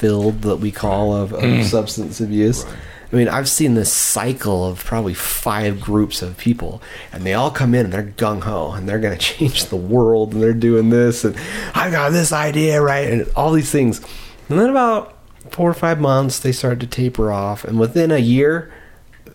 field 0.00 0.42
that 0.42 0.56
we 0.56 0.72
call 0.72 1.14
of, 1.14 1.32
of 1.32 1.42
hmm. 1.42 1.62
substance 1.62 2.20
abuse 2.20 2.64
I 3.12 3.16
mean, 3.16 3.28
I've 3.28 3.48
seen 3.48 3.74
this 3.74 3.92
cycle 3.92 4.64
of 4.64 4.84
probably 4.84 5.14
five 5.14 5.80
groups 5.80 6.22
of 6.22 6.36
people, 6.38 6.80
and 7.12 7.24
they 7.24 7.34
all 7.34 7.50
come 7.50 7.74
in 7.74 7.86
and 7.86 7.92
they're 7.92 8.04
gung 8.04 8.42
ho 8.42 8.72
and 8.72 8.88
they're 8.88 9.00
going 9.00 9.18
to 9.18 9.24
change 9.24 9.66
the 9.66 9.76
world 9.76 10.32
and 10.32 10.42
they're 10.42 10.52
doing 10.52 10.90
this 10.90 11.24
and 11.24 11.36
I 11.74 11.90
got 11.90 12.10
this 12.10 12.32
idea 12.32 12.80
right 12.80 13.08
and 13.10 13.28
all 13.34 13.52
these 13.52 13.70
things. 13.70 14.00
And 14.48 14.58
then 14.58 14.70
about 14.70 15.16
four 15.50 15.68
or 15.68 15.74
five 15.74 16.00
months, 16.00 16.38
they 16.38 16.52
start 16.52 16.80
to 16.80 16.86
taper 16.86 17.32
off, 17.32 17.64
and 17.64 17.78
within 17.80 18.10
a 18.10 18.18
year, 18.18 18.72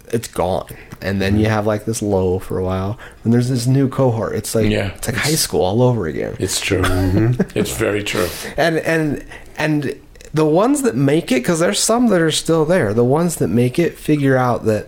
it's 0.08 0.28
gone. 0.28 0.70
And 1.02 1.22
then 1.22 1.38
you 1.38 1.46
hmm. 1.46 1.52
have 1.52 1.68
like 1.68 1.84
this 1.86 2.02
low 2.02 2.40
for 2.40 2.58
a 2.58 2.64
while, 2.64 2.98
and 3.24 3.34
there's 3.34 3.50
this 3.50 3.68
new 3.68 3.90
cohort. 3.90 4.36
It's 4.36 4.56
like 4.56 4.70
Yeah. 4.70 4.94
it's 4.96 5.08
like 5.08 5.18
high 5.18 5.36
school 5.36 5.62
all 5.62 5.82
over 5.82 6.08
again 6.08 6.38
It's 6.40 6.62
true. 6.62 6.82
Mm-hmm. 6.82 7.42
It's 7.60 7.76
very 7.76 8.04
true. 8.04 8.28
and 8.56 8.78
and 8.78 9.26
and 9.58 10.00
the 10.36 10.46
ones 10.46 10.82
that 10.82 10.96
make 10.96 11.32
it 11.32 11.36
because 11.36 11.60
there's 11.60 11.80
some 11.80 12.08
that 12.08 12.22
are 12.22 12.32
still 12.32 12.66
there 12.66 12.94
the 12.94 13.04
ones 13.06 13.38
that 13.38 13.48
make 13.48 13.80
it 13.80 13.98
figure 13.98 14.36
out 14.36 14.66
that 14.66 14.88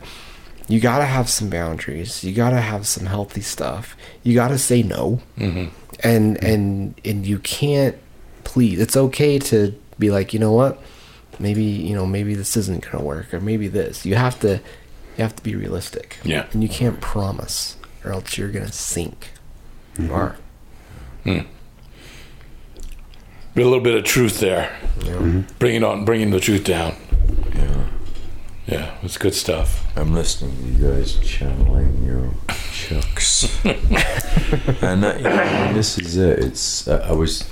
you 0.68 0.80
got 0.82 1.00
to 1.00 1.06
have 1.06 1.30
some 1.30 1.50
boundaries 1.50 2.22
you 2.24 2.34
got 2.34 2.50
to 2.50 2.60
have 2.60 2.86
some 2.86 3.06
healthy 3.06 3.42
stuff 3.42 3.96
you 4.24 4.36
got 4.36 4.50
to 4.50 4.58
say 4.58 4.84
no. 4.84 5.22
Mm-hmm. 5.38 5.68
and 6.04 6.44
and 6.44 7.00
and 7.06 7.26
you 7.26 7.40
can't 7.40 7.96
please 8.44 8.78
it's 8.80 8.98
okay 8.98 9.40
to 9.40 9.74
be 9.98 10.12
like 10.12 10.34
you 10.34 10.40
know 10.40 10.52
what? 10.52 10.82
Maybe 11.40 11.64
you 11.64 11.96
know 11.96 12.06
maybe 12.06 12.36
this 12.36 12.58
isn't 12.58 12.90
gonna 12.90 13.04
work 13.04 13.34
or 13.34 13.40
maybe 13.40 13.70
this. 13.70 14.06
You 14.06 14.16
have 14.16 14.38
to 14.42 14.60
you 15.18 15.24
have 15.24 15.36
to 15.36 15.44
be 15.44 15.56
realistic. 15.56 16.18
Yeah. 16.24 16.46
and 16.52 16.62
you 16.62 16.70
can't 16.70 17.00
promise 17.00 17.78
or 18.04 18.12
else 18.12 18.38
you're 18.38 18.52
gonna 18.52 18.72
sink. 18.72 19.30
You 19.98 20.14
are 20.14 20.36
A 23.58 23.66
little 23.66 23.80
bit 23.80 23.96
of 23.96 24.04
truth 24.04 24.40
there. 24.40 24.78
you 25.04 25.10
know? 25.10 25.44
Bringing 25.58 25.84
on, 25.84 26.06
bringing 26.06 26.30
the 26.30 26.40
truth 26.40 26.64
down. 26.64 26.96
Yeah. 27.56 27.88
Yeah, 28.68 28.96
it's 29.02 29.18
good 29.18 29.34
stuff. 29.34 29.84
I'm 29.98 30.14
listening 30.14 30.56
to 30.58 30.64
you 30.64 30.92
guys 30.92 31.18
channeling 31.20 32.06
your 32.06 32.32
chucks, 32.72 33.66
and 33.66 35.04
uh, 35.06 35.14
you 35.18 35.24
know, 35.24 35.74
this 35.74 35.98
is 35.98 36.18
it. 36.18 36.40
It's 36.40 36.88
uh, 36.88 37.04
I 37.10 37.14
was 37.14 37.50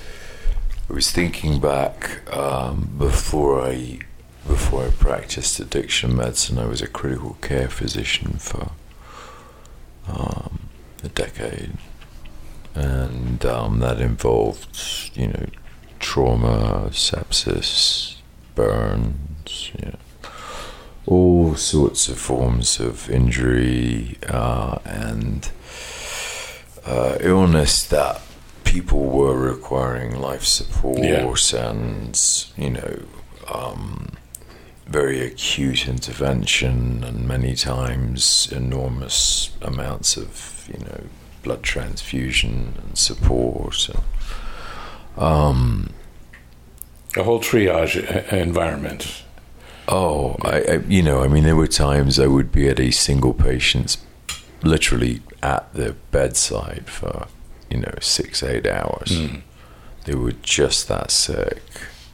I 0.90 0.94
was 0.94 1.10
thinking 1.10 1.60
back 1.60 2.32
um, 2.32 2.94
before 3.00 3.62
I 3.62 4.00
before 4.46 4.86
I 4.86 4.90
practiced 4.92 5.60
addiction 5.60 6.16
medicine. 6.16 6.60
I 6.60 6.66
was 6.66 6.82
a 6.82 6.88
critical 6.88 7.38
care 7.42 7.70
physician 7.70 8.34
for 8.34 8.72
um, 10.08 10.68
a 11.04 11.08
decade, 11.08 11.78
and 12.76 13.44
um, 13.46 13.80
that 13.80 14.00
involved 14.02 14.78
you 15.16 15.30
know 15.30 15.46
trauma, 16.00 16.90
sepsis, 16.92 18.16
burns, 18.56 19.72
you 19.74 19.86
know 19.90 19.96
all 21.08 21.54
sorts 21.56 22.08
of 22.08 22.18
forms 22.18 22.80
of 22.80 23.08
injury 23.12 24.18
uh, 24.28 24.80
and 24.86 25.52
uh, 26.84 27.16
illness 27.20 27.84
that 27.86 28.20
people 28.64 29.02
were 29.06 29.38
requiring 29.38 30.20
life 30.20 30.44
support 30.44 30.98
Yeah. 30.98 31.24
and 31.54 32.20
you 32.58 32.72
know 32.72 33.00
um, 33.54 34.14
very 34.88 35.22
acute 35.22 35.88
intervention 35.88 37.04
and 37.04 37.28
many 37.28 37.54
times 37.56 38.50
enormous 38.52 39.52
amounts 39.62 40.18
of 40.18 40.68
you 40.74 40.80
know 40.86 41.04
blood 41.44 41.62
transfusion 41.62 42.74
and 42.84 42.98
support 42.98 43.90
and, 43.90 44.04
um, 45.18 45.90
A 47.16 47.24
whole 47.24 47.40
triage 47.40 47.96
environment. 48.32 49.24
Oh, 49.88 50.36
I, 50.42 50.62
I, 50.62 50.76
you 50.88 51.04
know, 51.04 51.24
I 51.24 51.28
mean, 51.28 51.44
there 51.44 51.56
were 51.56 51.68
times 51.68 52.20
I 52.20 52.28
would 52.28 52.52
be 52.52 52.68
at 52.68 52.80
a 52.80 52.92
single 52.92 53.34
patient's, 53.34 53.98
literally 54.64 55.22
at 55.44 55.72
the 55.74 55.96
bedside 56.12 56.86
for, 56.88 57.28
you 57.70 57.78
know, 57.78 57.94
six, 58.02 58.42
eight 58.42 58.66
hours. 58.66 59.10
Mm. 59.10 59.42
They 60.06 60.16
were 60.16 60.34
just 60.42 60.88
that 60.88 61.12
sick, 61.12 61.62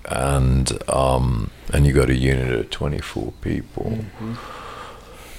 and 0.05 0.71
um, 0.89 1.51
and 1.73 1.85
you 1.85 1.93
got 1.93 2.09
a 2.09 2.15
unit 2.15 2.53
of 2.57 2.69
twenty 2.69 2.99
four 2.99 3.33
people, 3.41 4.05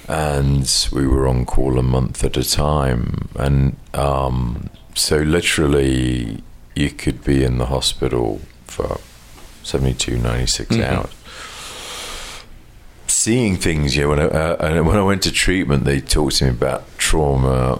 and 0.07 0.87
we 0.91 1.07
were 1.07 1.27
on 1.27 1.45
call 1.45 1.79
a 1.79 1.83
month 1.83 2.23
at 2.23 2.37
a 2.37 2.43
time, 2.43 3.27
and 3.35 3.75
um, 3.95 4.69
so 4.93 5.17
literally 5.17 6.43
you 6.75 6.89
could 6.91 7.23
be 7.23 7.43
in 7.43 7.57
the 7.57 7.67
hospital 7.67 8.41
for 8.67 8.99
72, 9.63 10.17
96 10.17 10.75
Mhm. 10.75 10.83
hours 10.83 11.09
seeing 13.07 13.55
things. 13.55 13.95
You 13.95 14.03
know, 14.03 14.09
when 14.09 14.19
I, 14.19 14.25
uh, 14.25 14.55
and 14.59 14.85
when 14.87 14.97
I 14.97 15.01
went 15.03 15.21
to 15.23 15.31
treatment, 15.31 15.85
they 15.85 16.01
talked 16.01 16.37
to 16.37 16.45
me 16.45 16.49
about 16.49 16.83
trauma, 16.97 17.79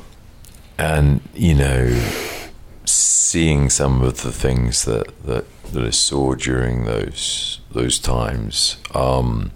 and 0.78 1.20
you 1.34 1.53
know, 1.56 2.02
seeing 2.86 3.70
some 3.70 4.02
of 4.02 4.22
the 4.22 4.32
things 4.32 4.86
that 4.86 5.07
that, 5.26 5.45
that 5.74 5.84
I 5.84 5.90
saw 5.90 6.36
during 6.36 6.86
those 6.86 7.60
those 7.72 7.99
times. 7.99 8.78
Um, 8.94 9.52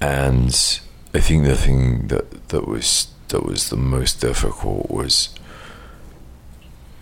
and 0.00 0.80
I 1.14 1.20
think 1.20 1.44
the 1.44 1.56
thing 1.56 2.08
that 2.08 2.48
that 2.48 2.66
was 2.66 3.08
that 3.28 3.44
was 3.44 3.68
the 3.70 3.76
most 3.76 4.20
difficult 4.20 4.90
was 4.90 5.28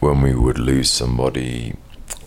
when 0.01 0.21
we 0.23 0.35
would 0.35 0.59
lose 0.59 0.91
somebody 0.91 1.75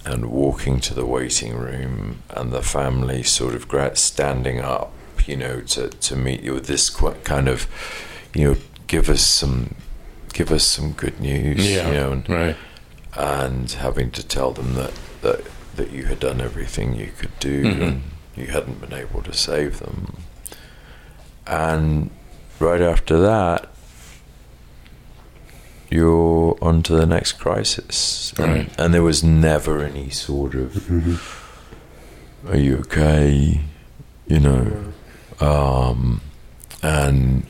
and 0.05 0.25
walking 0.31 0.79
to 0.81 0.93
the 0.93 1.05
waiting 1.05 1.55
room 1.55 2.21
and 2.29 2.51
the 2.51 2.61
family 2.61 3.23
sort 3.23 3.53
of 3.55 3.67
standing 3.97 4.59
up, 4.59 4.91
you 5.25 5.37
know, 5.37 5.61
to, 5.61 5.89
to 5.89 6.15
meet 6.15 6.41
you 6.41 6.53
with 6.53 6.65
this 6.65 6.89
kind 7.23 7.47
of, 7.47 7.67
you 8.33 8.43
know, 8.45 8.57
give 8.87 9.09
us 9.09 9.25
some, 9.25 9.75
give 10.33 10.51
us 10.51 10.65
some 10.65 10.91
good 10.93 11.19
news, 11.19 11.69
Yeah, 11.71 11.87
you 11.87 11.93
know, 11.93 12.11
and, 12.13 12.29
right. 12.29 12.55
and 13.15 13.71
having 13.71 14.11
to 14.11 14.27
tell 14.27 14.51
them 14.51 14.73
that, 14.73 14.91
that, 15.21 15.41
that 15.75 15.91
you 15.91 16.05
had 16.05 16.19
done 16.19 16.41
everything 16.41 16.95
you 16.95 17.11
could 17.17 17.37
do 17.39 17.63
Mhm. 17.63 17.81
and 17.81 18.01
you 18.35 18.47
hadn't 18.47 18.81
been 18.81 18.93
able 18.93 19.21
to 19.23 19.33
save 19.33 19.79
them. 19.79 20.17
And 21.47 22.09
right 22.59 22.81
after 22.81 23.19
that, 23.19 23.69
you're 25.91 26.57
on 26.61 26.81
to 26.83 26.93
the 26.93 27.05
next 27.05 27.33
crisis. 27.33 28.33
And, 28.37 28.51
Right. 28.51 28.69
and 28.79 28.93
there 28.93 29.03
was 29.03 29.23
never 29.23 29.83
any 29.83 30.09
sort 30.09 30.55
of, 30.55 30.71
Mm-hmm. 30.73 32.47
are 32.51 32.57
you 32.57 32.77
okay? 32.77 33.61
You 34.27 34.39
know, 34.39 34.93
um, 35.39 36.21
and 36.81 37.43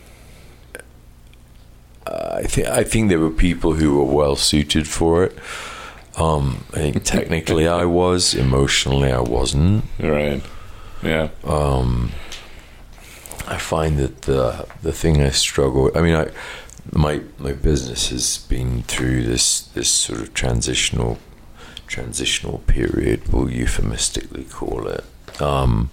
I 2.08 2.44
think 2.44 2.68
I 2.68 2.84
think 2.84 3.10
there 3.10 3.20
were 3.20 3.30
people 3.30 3.74
who 3.74 3.98
were 3.98 4.12
well 4.16 4.36
suited 4.36 4.88
for 4.88 5.24
it. 5.24 5.38
Um, 6.18 6.66
I 6.74 6.78
think 6.80 7.04
technically 7.04 7.68
I 7.68 7.86
was, 7.86 8.34
emotionally 8.34 9.12
I 9.12 9.20
wasn't. 9.22 9.84
Right. 10.00 10.42
Yeah. 11.04 11.30
Um, 11.44 12.12
I 13.48 13.58
find 13.58 13.98
that 14.00 14.24
the 14.24 14.66
the 14.82 14.92
thing 14.92 15.22
I 15.22 15.30
struggle. 15.30 15.92
I 15.96 16.02
mean, 16.02 16.16
I 16.16 16.28
my 16.92 17.22
my 17.38 17.54
business 17.54 18.10
has 18.10 18.38
been 18.38 18.84
through 18.84 19.24
this 19.24 19.62
this 19.62 19.90
sort 19.90 20.22
of 20.22 20.34
transitional 20.34 21.18
transitional 21.88 22.60
period. 22.60 23.32
We'll 23.32 23.50
euphemistically 23.50 24.46
call 24.46 24.88
it, 24.88 25.04
um, 25.42 25.90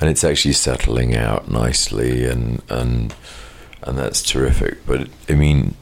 and 0.00 0.10
it's 0.10 0.24
actually 0.24 0.54
settling 0.54 1.16
out 1.16 1.50
nicely, 1.50 2.24
and 2.24 2.62
and 2.68 3.14
and 3.82 3.98
that's 3.98 4.22
terrific. 4.22 4.86
But 4.86 5.08
I 5.28 5.34
mean, 5.34 5.76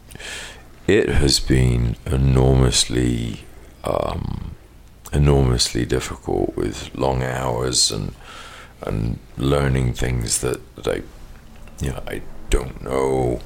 it 0.86 1.08
has 1.08 1.40
been 1.40 1.96
enormously. 2.06 3.44
Um, 3.84 4.54
enormously 5.12 5.84
difficult 5.84 6.56
with 6.56 6.94
long 6.94 7.22
hours 7.22 7.90
and 7.90 8.14
and 8.80 9.18
learning 9.36 9.92
things 9.92 10.40
that, 10.40 10.60
that 10.76 10.88
I, 10.88 11.02
you 11.84 11.90
know, 11.90 12.02
I 12.06 12.22
don't 12.50 12.82
know. 12.82 13.40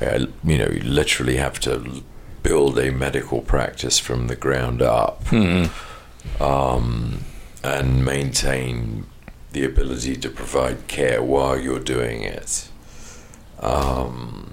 I, 0.00 0.26
you 0.44 0.58
know, 0.58 0.68
you 0.68 0.80
literally 0.80 1.36
have 1.36 1.58
to 1.60 2.02
build 2.42 2.78
a 2.78 2.92
medical 2.92 3.40
practice 3.40 3.98
from 3.98 4.28
the 4.28 4.36
ground 4.36 4.82
up 4.82 5.22
um, 6.40 7.24
and 7.62 8.04
maintain 8.04 9.06
the 9.52 9.64
ability 9.64 10.16
to 10.16 10.28
provide 10.28 10.86
care 10.86 11.22
while 11.22 11.58
you're 11.58 11.80
doing 11.80 12.22
it. 12.22 12.68
Um, 13.60 14.52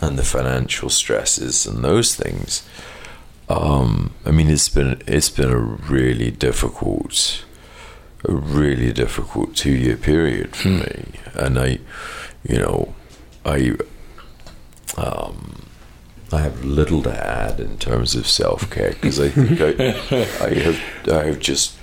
and 0.00 0.18
the 0.18 0.24
financial 0.24 0.90
stresses 0.90 1.64
and 1.64 1.84
those 1.84 2.14
things. 2.14 2.68
Um, 3.48 4.14
I 4.26 4.30
mean, 4.30 4.50
it's 4.50 4.68
been 4.68 5.00
it's 5.06 5.30
been 5.30 5.50
a 5.50 5.58
really 5.58 6.30
difficult, 6.30 7.44
a 8.24 8.32
really 8.32 8.92
difficult 8.92 9.54
two 9.54 9.72
year 9.72 9.96
period 9.96 10.56
for 10.56 10.68
me, 10.68 11.04
and 11.34 11.58
I, 11.58 11.78
you 12.42 12.58
know, 12.58 12.94
I, 13.44 13.76
um, 14.96 15.66
I 16.32 16.40
have 16.40 16.64
little 16.64 17.02
to 17.02 17.12
add 17.12 17.60
in 17.60 17.78
terms 17.78 18.14
of 18.14 18.26
self 18.26 18.70
care 18.70 18.90
because 18.90 19.20
I 19.20 19.28
think 19.28 19.60
I, 19.60 20.46
I 20.46 20.54
have 20.54 21.08
I 21.08 21.24
have 21.26 21.38
just. 21.40 21.76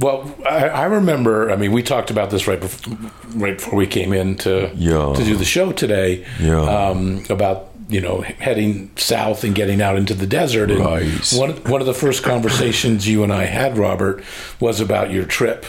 Well, 0.00 0.34
I, 0.48 0.68
I 0.68 0.84
remember. 0.86 1.50
I 1.50 1.56
mean, 1.56 1.70
we 1.72 1.82
talked 1.82 2.10
about 2.10 2.30
this 2.30 2.46
right 2.48 2.58
before, 2.60 2.96
right 3.36 3.56
before 3.56 3.76
we 3.78 3.86
came 3.86 4.12
in 4.12 4.36
to 4.38 4.70
Yeah. 4.74 5.12
to 5.14 5.24
do 5.24 5.36
the 5.36 5.44
show 5.44 5.70
today. 5.72 6.26
Yeah. 6.40 6.60
Um, 6.60 7.22
about 7.30 7.68
you 7.88 8.00
know 8.00 8.20
heading 8.20 8.90
south 8.96 9.44
and 9.44 9.54
getting 9.54 9.80
out 9.80 9.96
into 9.96 10.12
the 10.14 10.26
desert. 10.26 10.70
And 10.70 10.80
Right. 10.80 11.32
one 11.36 11.50
one 11.64 11.80
of 11.80 11.86
the 11.86 11.94
first 11.94 12.22
conversations 12.24 13.06
you 13.08 13.22
and 13.22 13.32
I 13.32 13.44
had, 13.44 13.78
Robert, 13.78 14.24
was 14.58 14.80
about 14.80 15.10
your 15.12 15.24
trip 15.24 15.64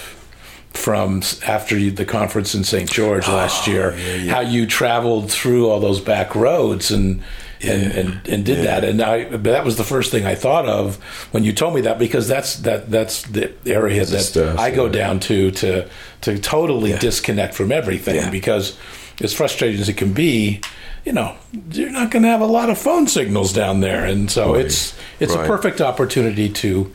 from 0.73 1.22
after 1.45 1.77
you, 1.77 1.91
the 1.91 2.06
conference 2.06 2.56
in 2.56 2.64
St. 2.64 2.89
George 2.89 3.27
last 3.27 3.68
oh, 3.68 3.72
year. 3.72 3.91
How 4.27 4.39
you 4.39 4.65
traveled 4.65 5.31
through 5.31 5.69
all 5.69 5.80
those 5.80 6.02
back 6.02 6.35
roads 6.35 6.91
and. 6.91 7.23
And, 7.64 7.91
and, 7.91 8.27
and 8.27 8.43
did 8.43 8.65
that 8.65 8.84
and 8.84 8.99
I 9.03 9.26
but 9.26 9.43
that 9.43 9.64
was 9.64 9.77
the 9.77 9.84
first 9.84 10.10
thing 10.10 10.26
I 10.26 10.34
thought 10.34 10.65
of 10.65 10.95
when 11.31 11.43
you 11.43 11.53
told 11.53 11.76
me 11.76 11.81
that 11.81 11.99
because 11.99 12.27
that's 12.27 12.56
that 12.61 12.89
that's 12.89 13.22
the 13.22 13.53
area 13.68 14.03
that 14.03 14.19
stuff, 14.19 14.57
I 14.57 14.72
go 14.72 14.85
yeah. 14.85 14.91
down 14.93 15.19
to 15.19 15.52
to 15.52 15.88
to 16.22 16.39
totally 16.39 16.98
disconnect 16.98 17.53
from 17.53 17.72
everything 17.72 18.15
Yeah. 18.15 18.31
because 18.31 18.76
as 19.22 19.31
frustrating 19.35 19.80
as 19.80 19.89
it 19.89 19.93
can 19.93 20.11
be, 20.11 20.61
you 21.06 21.14
know, 21.14 21.35
you're 21.69 21.91
not 21.91 22.10
going 22.10 22.23
to 22.23 22.30
have 22.30 22.41
a 22.41 22.48
lot 22.48 22.72
of 22.72 22.80
phone 22.80 23.06
signals 23.06 23.53
down 23.53 23.80
there, 23.81 24.06
and 24.06 24.31
so 24.31 24.53
Right. 24.56 24.65
it's 24.65 24.95
it's 25.19 25.35
a 25.35 25.45
perfect 25.45 25.81
opportunity 25.81 26.49
to 26.49 26.91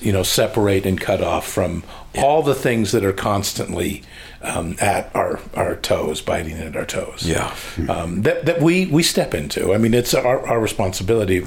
you 0.00 0.12
know 0.12 0.22
separate 0.22 0.86
and 0.86 1.00
cut 1.00 1.22
off 1.22 1.44
from 1.48 1.82
all 2.18 2.42
the 2.42 2.54
things 2.54 2.92
that 2.92 3.04
are 3.04 3.12
constantly 3.12 4.02
um, 4.42 4.76
at 4.80 5.14
our 5.14 5.40
our 5.54 5.76
toes, 5.76 6.20
biting 6.20 6.58
at 6.58 6.76
our 6.76 6.86
toes. 6.86 7.26
Yeah. 7.26 7.54
um, 7.88 8.22
that 8.22 8.46
that 8.46 8.60
we 8.60 8.86
we 8.86 9.02
step 9.02 9.34
into. 9.34 9.74
I 9.74 9.78
mean, 9.78 9.94
it's 9.94 10.14
our 10.14 10.46
our 10.46 10.60
responsibility. 10.60 11.46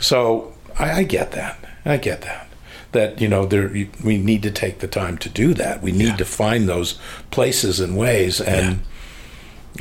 So 0.00 0.52
I, 0.78 0.92
I 0.92 1.02
get 1.04 1.32
that. 1.32 1.58
I 1.84 1.96
get 1.96 2.22
that. 2.22 2.48
That 2.92 3.20
you 3.20 3.28
know, 3.28 3.44
there 3.46 3.68
we 4.04 4.18
need 4.18 4.42
to 4.44 4.50
take 4.50 4.78
the 4.78 4.88
time 4.88 5.18
to 5.18 5.28
do 5.28 5.54
that. 5.54 5.82
We 5.82 5.92
need 5.92 6.16
to 6.18 6.24
find 6.24 6.68
those 6.68 6.98
places 7.30 7.80
and 7.80 7.96
ways. 7.96 8.40
And 8.40 8.82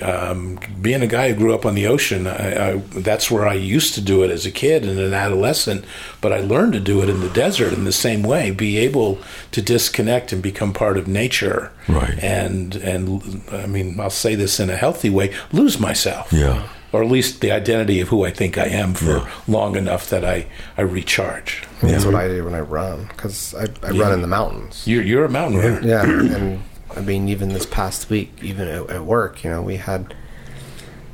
um, 0.02 0.58
being 0.82 1.02
a 1.02 1.08
guy 1.08 1.30
who 1.32 1.36
grew 1.36 1.54
up 1.54 1.66
on 1.66 1.76
the 1.76 1.86
ocean, 1.88 2.26
I, 2.26 2.72
I, 2.72 2.76
that's 2.78 3.30
where 3.30 3.48
I 3.48 3.54
used 3.54 3.94
to 3.94 4.02
do 4.02 4.24
it 4.24 4.32
as 4.32 4.46
a 4.46 4.52
kid 4.52 4.86
and 4.86 5.00
an 5.00 5.14
adolescent. 5.14 5.86
But 6.20 6.34
I 6.34 6.40
learned 6.40 6.74
to 6.74 6.80
do 6.80 7.02
it 7.04 7.10
in 7.10 7.20
the 7.20 7.30
desert 7.30 7.74
in 7.74 7.84
the 7.86 7.92
same 7.92 8.24
way. 8.24 8.50
Be 8.52 8.78
able 8.80 9.20
to 9.52 9.62
disconnect 9.62 10.34
and 10.34 10.42
become 10.42 10.74
part 10.74 10.98
of 10.98 11.08
nature. 11.08 11.72
Right. 11.88 12.18
And 12.24 12.76
and 12.78 13.42
I 13.52 13.68
mean, 13.68 14.00
I'll 14.00 14.10
say 14.10 14.36
this 14.36 14.60
in 14.60 14.70
a 14.70 14.76
healthy 14.78 15.10
way: 15.12 15.34
lose 15.52 15.80
myself 15.80 16.34
Yeah. 16.34 16.68
or 16.92 17.04
at 17.04 17.10
least 17.12 17.42
the 17.42 17.52
identity 17.52 18.00
of 18.02 18.08
who 18.08 18.26
I 18.26 18.32
think 18.32 18.58
I 18.58 18.66
am 18.68 18.94
for 18.96 19.18
Yeah. 19.18 19.32
long 19.48 19.76
enough 19.76 20.10
that 20.10 20.24
I, 20.26 20.48
I 20.78 20.82
recharge. 20.82 21.64
I 21.82 21.86
mean, 21.86 21.94
That's 21.94 22.06
what 22.06 22.16
I 22.16 22.28
do 22.30 22.46
when 22.46 22.56
I 22.56 22.62
run 22.62 23.06
because 23.08 23.54
I, 23.54 23.68
I 23.84 23.92
run 23.92 24.14
in 24.14 24.22
the 24.22 24.28
mountains. 24.28 24.84
You're, 24.88 25.04
you're 25.04 25.26
a 25.26 25.30
mountain 25.30 25.60
runner. 25.60 25.82
Yeah, 25.88 26.04
and 26.36 26.62
I 26.96 27.02
mean, 27.02 27.28
even 27.30 27.50
this 27.50 27.66
past 27.66 28.10
week, 28.10 28.32
even 28.42 28.68
at, 28.68 28.90
at 28.90 29.04
work, 29.06 29.44
you 29.44 29.50
know, 29.50 29.62
we 29.62 29.78
had 29.78 30.14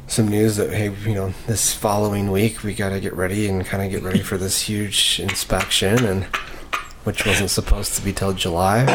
some 0.07 0.27
news 0.27 0.55
that 0.57 0.71
hey, 0.71 0.89
you 1.07 1.13
know, 1.13 1.33
this 1.47 1.73
following 1.73 2.31
week 2.31 2.63
we 2.63 2.73
got 2.73 2.89
to 2.89 2.99
get 2.99 3.13
ready 3.13 3.47
and 3.47 3.65
kind 3.65 3.83
of 3.83 3.91
get 3.91 4.03
ready 4.03 4.19
for 4.21 4.37
this 4.37 4.61
huge 4.61 5.19
inspection, 5.19 6.03
and 6.05 6.23
which 7.03 7.25
wasn't 7.25 7.49
supposed 7.49 7.95
to 7.95 8.01
be 8.03 8.11
till 8.11 8.33
July. 8.33 8.85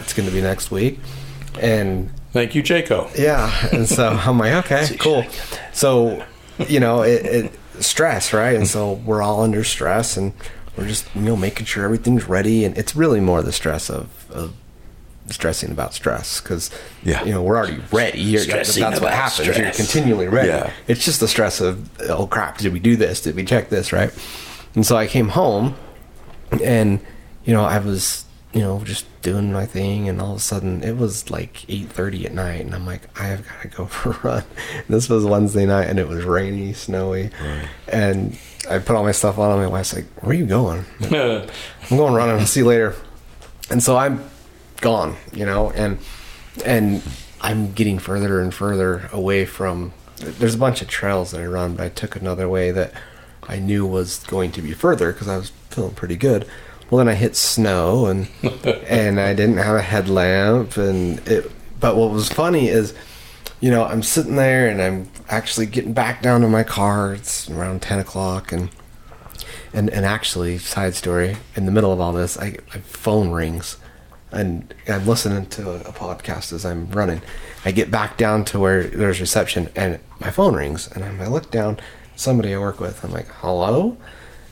It's 0.00 0.12
going 0.12 0.28
to 0.28 0.34
be 0.34 0.40
next 0.40 0.70
week, 0.70 0.98
and 1.60 2.10
Thank 2.32 2.54
you, 2.54 2.62
Jaco. 2.62 3.14
yeah, 3.18 3.68
and 3.72 3.86
so 3.86 4.08
I'm 4.24 4.38
like, 4.38 4.64
okay, 4.64 4.96
cool. 4.98 5.24
So, 5.74 6.24
you 6.66 6.80
know, 6.80 7.02
it, 7.02 7.26
it 7.26 7.52
stress, 7.80 8.32
right? 8.32 8.56
And 8.56 8.66
so 8.66 8.92
we're 8.92 9.20
all 9.20 9.42
under 9.42 9.64
stress, 9.64 10.16
and 10.16 10.32
we're 10.76 10.86
just 10.86 11.14
you 11.14 11.22
know 11.22 11.36
making 11.36 11.66
sure 11.66 11.84
everything's 11.84 12.28
ready, 12.28 12.64
and 12.64 12.76
it's 12.78 12.96
really 12.96 13.20
more 13.20 13.42
the 13.42 13.52
stress 13.52 13.90
of, 13.90 14.30
of 14.30 14.54
stressing 15.30 15.70
about 15.70 15.94
stress 15.94 16.40
because 16.40 16.70
Yeah. 17.04 17.24
you 17.24 17.30
know 17.32 17.42
we're 17.42 17.56
already 17.56 17.80
ready. 17.92 18.20
You're, 18.20 18.44
that's 18.44 18.78
what 18.78 19.12
happens. 19.12 19.46
You're 19.46 19.70
continually 19.70 20.28
ready. 20.28 20.48
Yeah. 20.48 20.72
It's 20.88 21.04
just 21.04 21.20
the 21.20 21.28
stress 21.28 21.60
of 21.60 21.88
oh 22.10 22.26
crap, 22.26 22.58
did 22.58 22.72
we 22.72 22.80
do 22.80 22.96
this? 22.96 23.20
Did 23.22 23.36
we 23.36 23.44
check 23.44 23.68
this? 23.70 23.92
Right? 23.92 24.12
And 24.74 24.84
so 24.86 24.96
I 24.96 25.06
came 25.06 25.28
home, 25.28 25.74
and 26.62 27.00
you 27.44 27.52
know 27.54 27.64
I 27.64 27.78
was 27.78 28.24
you 28.52 28.60
know 28.60 28.80
just 28.84 29.06
doing 29.22 29.52
my 29.52 29.64
thing, 29.66 30.08
and 30.08 30.20
all 30.20 30.32
of 30.32 30.36
a 30.38 30.40
sudden 30.40 30.82
it 30.82 30.96
was 30.96 31.30
like 31.30 31.64
eight 31.68 31.88
thirty 31.88 32.26
at 32.26 32.32
night, 32.34 32.60
and 32.62 32.74
I'm 32.74 32.84
like 32.86 33.02
I 33.18 33.24
have 33.26 33.46
got 33.46 33.62
to 33.62 33.68
go 33.68 33.86
for 33.86 34.10
a 34.10 34.18
run. 34.22 34.44
this 34.88 35.08
was 35.08 35.24
Wednesday 35.24 35.66
night, 35.66 35.88
and 35.88 35.98
it 35.98 36.08
was 36.08 36.24
rainy, 36.24 36.72
snowy, 36.72 37.30
and 37.88 38.36
I 38.68 38.78
put 38.80 38.96
all 38.96 39.04
my 39.04 39.12
stuff 39.12 39.38
on. 39.38 39.50
and 39.52 39.60
My 39.60 39.66
wife's 39.68 39.94
like, 39.94 40.06
"Where 40.22 40.30
are 40.30 40.38
you 40.38 40.46
going?" 40.46 40.84
I'm 41.02 41.48
going 41.96 42.14
running. 42.14 42.40
I'll 42.40 42.46
see 42.46 42.60
you 42.60 42.66
later. 42.66 42.94
And 43.70 43.82
so 43.82 43.96
I'm 43.96 44.22
gone, 44.82 45.16
you 45.32 45.46
know, 45.46 45.70
and 45.70 45.98
and 46.66 47.02
I'm 47.40 47.72
getting 47.72 47.98
further 47.98 48.40
and 48.40 48.52
further 48.52 49.08
away 49.12 49.46
from. 49.46 49.92
There's 50.16 50.54
a 50.54 50.58
bunch 50.58 50.82
of 50.82 50.88
trails 50.88 51.30
that 51.30 51.40
I 51.40 51.46
run, 51.46 51.74
but 51.76 51.84
I 51.84 51.88
took 51.88 52.14
another 52.14 52.48
way 52.48 52.70
that 52.70 52.92
I 53.48 53.58
knew 53.58 53.86
was 53.86 54.18
going 54.24 54.52
to 54.52 54.62
be 54.62 54.72
further 54.72 55.12
because 55.12 55.26
I 55.26 55.36
was 55.36 55.50
feeling 55.70 55.94
pretty 55.94 56.16
good. 56.16 56.46
Well, 56.90 56.98
then 56.98 57.08
I 57.08 57.14
hit 57.14 57.34
snow 57.34 58.06
and 58.06 58.28
and 58.86 59.18
I 59.18 59.34
didn't 59.34 59.56
have 59.56 59.76
a 59.76 59.82
headlamp, 59.82 60.76
and 60.76 61.26
it. 61.26 61.50
But 61.80 61.96
what 61.96 62.10
was 62.12 62.28
funny 62.28 62.68
is, 62.68 62.94
you 63.60 63.70
know, 63.70 63.84
I'm 63.84 64.02
sitting 64.02 64.36
there 64.36 64.68
and 64.68 64.80
I'm 64.80 65.10
actually 65.28 65.66
getting 65.66 65.94
back 65.94 66.22
down 66.22 66.42
to 66.42 66.48
my 66.48 66.62
car. 66.62 67.14
It's 67.14 67.50
around 67.50 67.82
ten 67.82 67.98
o'clock, 67.98 68.52
and 68.52 68.68
and 69.72 69.90
and 69.90 70.04
actually, 70.04 70.58
side 70.58 70.94
story, 70.94 71.38
in 71.56 71.66
the 71.66 71.72
middle 71.72 71.92
of 71.92 72.00
all 72.00 72.12
this, 72.12 72.38
I 72.38 72.58
my 72.68 72.80
phone 72.82 73.30
rings, 73.30 73.78
and 74.32 74.74
I'm 74.88 75.06
listening 75.06 75.46
to 75.46 75.88
a, 75.88 75.92
podcast 75.92 76.52
as 76.52 76.64
I'm 76.64 76.90
running. 76.90 77.20
I 77.64 77.70
get 77.70 77.90
back 77.90 78.16
down 78.16 78.44
to 78.46 78.58
where 78.58 78.84
there's 78.84 79.20
reception, 79.20 79.68
and 79.76 80.00
my 80.20 80.30
phone 80.30 80.54
rings, 80.54 80.88
and 80.88 81.04
I 81.04 81.26
look 81.28 81.50
down, 81.50 81.78
somebody 82.16 82.54
I 82.54 82.58
work 82.58 82.80
with. 82.80 83.04
I'm 83.04 83.12
like, 83.12 83.28
hello, 83.40 83.96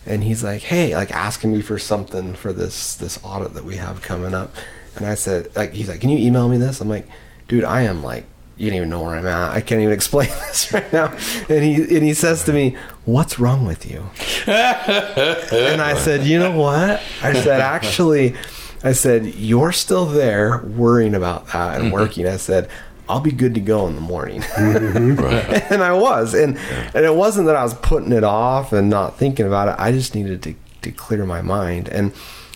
and 0.06 0.22
he's 0.22 0.44
like, 0.44 0.62
hey, 0.62 0.94
like 0.94 1.10
asking 1.10 1.52
me 1.52 1.62
for 1.62 1.78
something 1.78 2.34
for 2.34 2.52
this 2.52 2.94
this 2.94 3.18
audit 3.24 3.54
that 3.54 3.64
we 3.64 3.76
have 3.76 4.02
coming 4.02 4.34
up, 4.34 4.54
and 4.96 5.06
I 5.06 5.14
said, 5.14 5.54
like, 5.56 5.72
he's 5.72 5.88
like, 5.88 6.00
can 6.00 6.10
you 6.10 6.18
email 6.18 6.48
me 6.48 6.58
this? 6.58 6.80
I'm 6.80 6.88
like, 6.88 7.08
dude, 7.48 7.64
I 7.64 7.82
am 7.82 8.02
like. 8.02 8.26
You 8.56 8.68
don't 8.68 8.76
even 8.76 8.90
know 8.90 9.00
where 9.00 9.16
I'm 9.16 9.26
at. 9.26 9.52
I 9.52 9.62
can't 9.62 9.80
even 9.80 9.94
explain 10.00 10.28
this 10.28 10.70
right 10.70 10.92
now. 10.92 11.16
And 11.48 11.64
he 11.64 11.76
and 11.76 12.04
he 12.04 12.12
says 12.12 12.44
to 12.44 12.52
me, 12.52 12.76
"What's 13.06 13.38
wrong 13.38 13.64
with 13.64 13.90
you?" 13.90 14.04
and 14.46 15.80
I 15.80 15.94
said, 15.96 16.26
you 16.26 16.38
know 16.38 16.54
what? 16.54 17.00
I 17.22 17.32
said, 17.32 17.62
actually, 17.62 18.34
I 18.82 18.92
said, 18.92 19.26
you're 19.34 19.72
still 19.72 20.06
there 20.06 20.58
worrying 20.58 21.14
about 21.14 21.48
that 21.48 21.76
and 21.76 21.84
mm-hmm. 21.86 21.94
working. 21.94 22.26
I 22.26 22.36
said, 22.36 22.68
I'll 23.08 23.20
be 23.20 23.32
good 23.32 23.54
to 23.54 23.60
go 23.60 23.86
in 23.88 23.94
the 23.94 24.00
morning. 24.00 24.40
Mm-hmm. 24.40 25.72
and 25.72 25.82
I 25.82 25.92
was. 25.92 26.32
And 26.32 26.56
and 26.94 27.04
it 27.04 27.14
wasn't 27.14 27.46
that 27.46 27.56
I 27.56 27.62
was 27.64 27.74
putting 27.74 28.12
it 28.12 28.24
off 28.24 28.72
and 28.72 28.88
not 28.88 29.18
thinking 29.18 29.46
about 29.46 29.68
it. 29.68 29.74
I 29.78 29.92
just 29.92 30.14
needed 30.14 30.42
to, 30.44 30.54
to 30.82 30.92
clear 30.92 31.26
my 31.26 31.42
mind. 31.42 31.88
And 31.88 32.12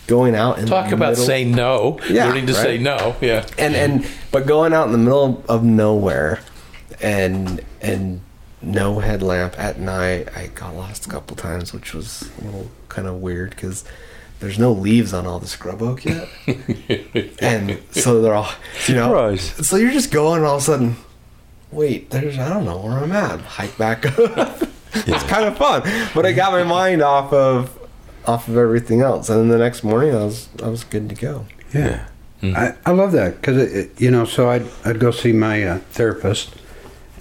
going 0.07 0.35
out 0.35 0.57
and 0.57 0.67
Talk 0.67 0.91
about 0.91 1.17
saying 1.17 1.51
no. 1.51 1.99
Yeah, 2.09 2.27
Learning 2.27 2.47
to 2.47 2.53
right. 2.53 2.61
say 2.61 2.77
no. 2.77 3.15
Yeah. 3.21 3.45
and 3.57 3.75
and 3.75 4.07
but 4.31 4.45
going 4.45 4.73
out 4.73 4.85
in 4.87 4.91
the 4.91 4.97
middle 4.97 5.43
of 5.49 5.63
nowhere 5.63 6.39
and 7.01 7.61
and 7.81 8.21
no 8.61 8.99
headlamp 8.99 9.57
at 9.59 9.79
night 9.79 10.27
i 10.35 10.47
got 10.47 10.73
lost 10.73 11.05
a 11.05 11.09
couple 11.09 11.35
times 11.35 11.71
which 11.73 11.93
was 11.93 12.29
a 12.39 12.45
little 12.45 12.71
kind 12.89 13.07
of 13.07 13.15
weird 13.15 13.51
because 13.51 13.83
there's 14.39 14.59
no 14.59 14.71
leaves 14.71 15.13
on 15.13 15.25
all 15.25 15.39
the 15.39 15.47
scrub 15.47 15.81
oak 15.81 16.05
yet. 16.05 16.27
And 17.39 17.79
so 17.91 18.21
they're 18.21 18.33
all 18.33 18.51
you 18.87 18.95
know 18.95 19.07
Surprise. 19.35 19.67
so 19.67 19.75
you're 19.77 19.91
just 19.91 20.11
going 20.11 20.37
and 20.37 20.45
all 20.45 20.55
of 20.57 20.61
a 20.61 20.65
sudden 20.65 20.95
wait 21.71 22.09
there's 22.11 22.37
i 22.39 22.49
don't 22.49 22.65
know 22.65 22.77
where 22.77 22.93
i'm 22.99 23.11
at. 23.11 23.39
Hike 23.41 23.77
back 23.77 24.05
up. 24.19 24.61
It's 24.97 25.23
kind 25.25 25.43
of 25.45 25.57
fun 25.57 25.81
but 26.13 26.25
i 26.25 26.31
got 26.31 26.51
my 26.53 26.63
mind 26.63 27.01
off 27.01 27.33
of 27.33 27.77
off 28.25 28.47
of 28.47 28.57
everything 28.57 29.01
else. 29.01 29.29
And 29.29 29.39
then 29.41 29.47
the 29.49 29.57
next 29.63 29.83
morning 29.83 30.15
i 30.15 30.23
was 30.23 30.47
i 30.63 30.67
was 30.69 30.83
good 30.83 31.09
to 31.09 31.15
go. 31.15 31.45
Yeah. 31.73 32.07
I, 32.43 32.75
I 32.85 32.91
love 32.91 33.11
that 33.13 33.41
because, 33.41 33.57
it, 33.57 33.75
it- 33.75 34.01
you 34.01 34.11
know, 34.11 34.23
so 34.25 34.49
I'd, 34.49 34.65
I'd 34.85 34.99
go 34.99 35.09
see 35.09 35.31
my 35.33 35.63
uh, 35.63 35.79
therapist 35.91 36.53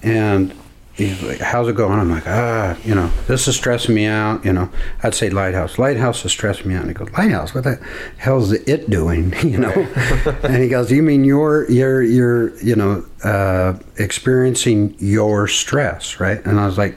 and 0.03 0.55
he's 0.95 1.23
like, 1.23 1.41
"How's 1.41 1.69
it 1.69 1.77
going?" 1.77 1.99
I'm 1.99 2.11
like, 2.11 2.27
"Ah, 2.27 2.77
you 2.85 2.95
know, 2.95 3.11
this 3.27 3.49
is 3.49 3.57
stressing 3.57 3.95
me 3.95 4.07
out." 4.07 4.45
You 4.45 4.53
know, 4.53 4.71
I'd 5.03 5.15
say 5.15 5.31
lighthouse. 5.31 5.79
Lighthouse 5.79 6.25
is 6.25 6.33
stressing 6.33 6.69
me 6.69 6.75
out. 6.75 6.83
And 6.83 6.91
he 6.91 6.95
goes, 6.95 7.11
"Lighthouse, 7.11 7.55
what 7.55 7.65
the 7.65 7.81
hell's 8.16 8.53
it 8.53 8.89
doing?" 8.91 9.35
You 9.45 9.59
know, 9.59 9.71
and 10.43 10.62
he 10.62 10.69
goes, 10.69 10.91
"You 10.91 11.03
mean 11.03 11.25
you're 11.25 11.71
you're 11.71 12.03
you're 12.03 12.57
you 12.59 12.75
know 12.75 13.05
uh, 13.23 13.79
experiencing 13.99 14.97
your 14.99 15.47
stress, 15.49 16.19
right?" 16.19 16.45
And 16.45 16.59
I 16.59 16.66
was 16.66 16.79
like, 16.79 16.97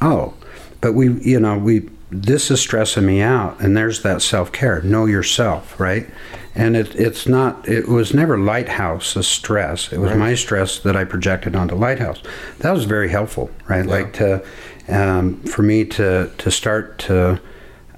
"Oh, 0.00 0.34
but 0.80 0.92
we 0.92 1.12
you 1.22 1.40
know 1.40 1.58
we." 1.58 1.88
This 2.14 2.50
is 2.50 2.60
stressing 2.60 3.06
me 3.06 3.22
out, 3.22 3.58
and 3.58 3.74
there's 3.74 4.02
that 4.02 4.20
self 4.20 4.52
care. 4.52 4.82
Know 4.82 5.06
yourself, 5.06 5.80
right? 5.80 6.06
And 6.54 6.76
it, 6.76 6.94
it's 6.94 7.26
not 7.26 7.66
it 7.68 7.88
was 7.88 8.12
never 8.12 8.38
lighthouse 8.38 9.14
the 9.14 9.22
stress. 9.22 9.92
It 9.92 9.98
was 9.98 10.10
Right. 10.10 10.18
my 10.18 10.34
stress 10.34 10.78
that 10.80 10.96
i 10.96 11.04
projected 11.04 11.56
onto 11.56 11.74
lighthouse. 11.74 12.22
That 12.58 12.72
was 12.72 12.84
very 12.84 13.08
helpful 13.08 13.50
right? 13.68 13.86
Like 13.86 14.12
to 14.14 14.42
um, 14.88 15.40
for 15.42 15.62
me 15.62 15.84
to 15.86 16.30
to 16.38 16.50
start 16.50 16.98
to 17.00 17.40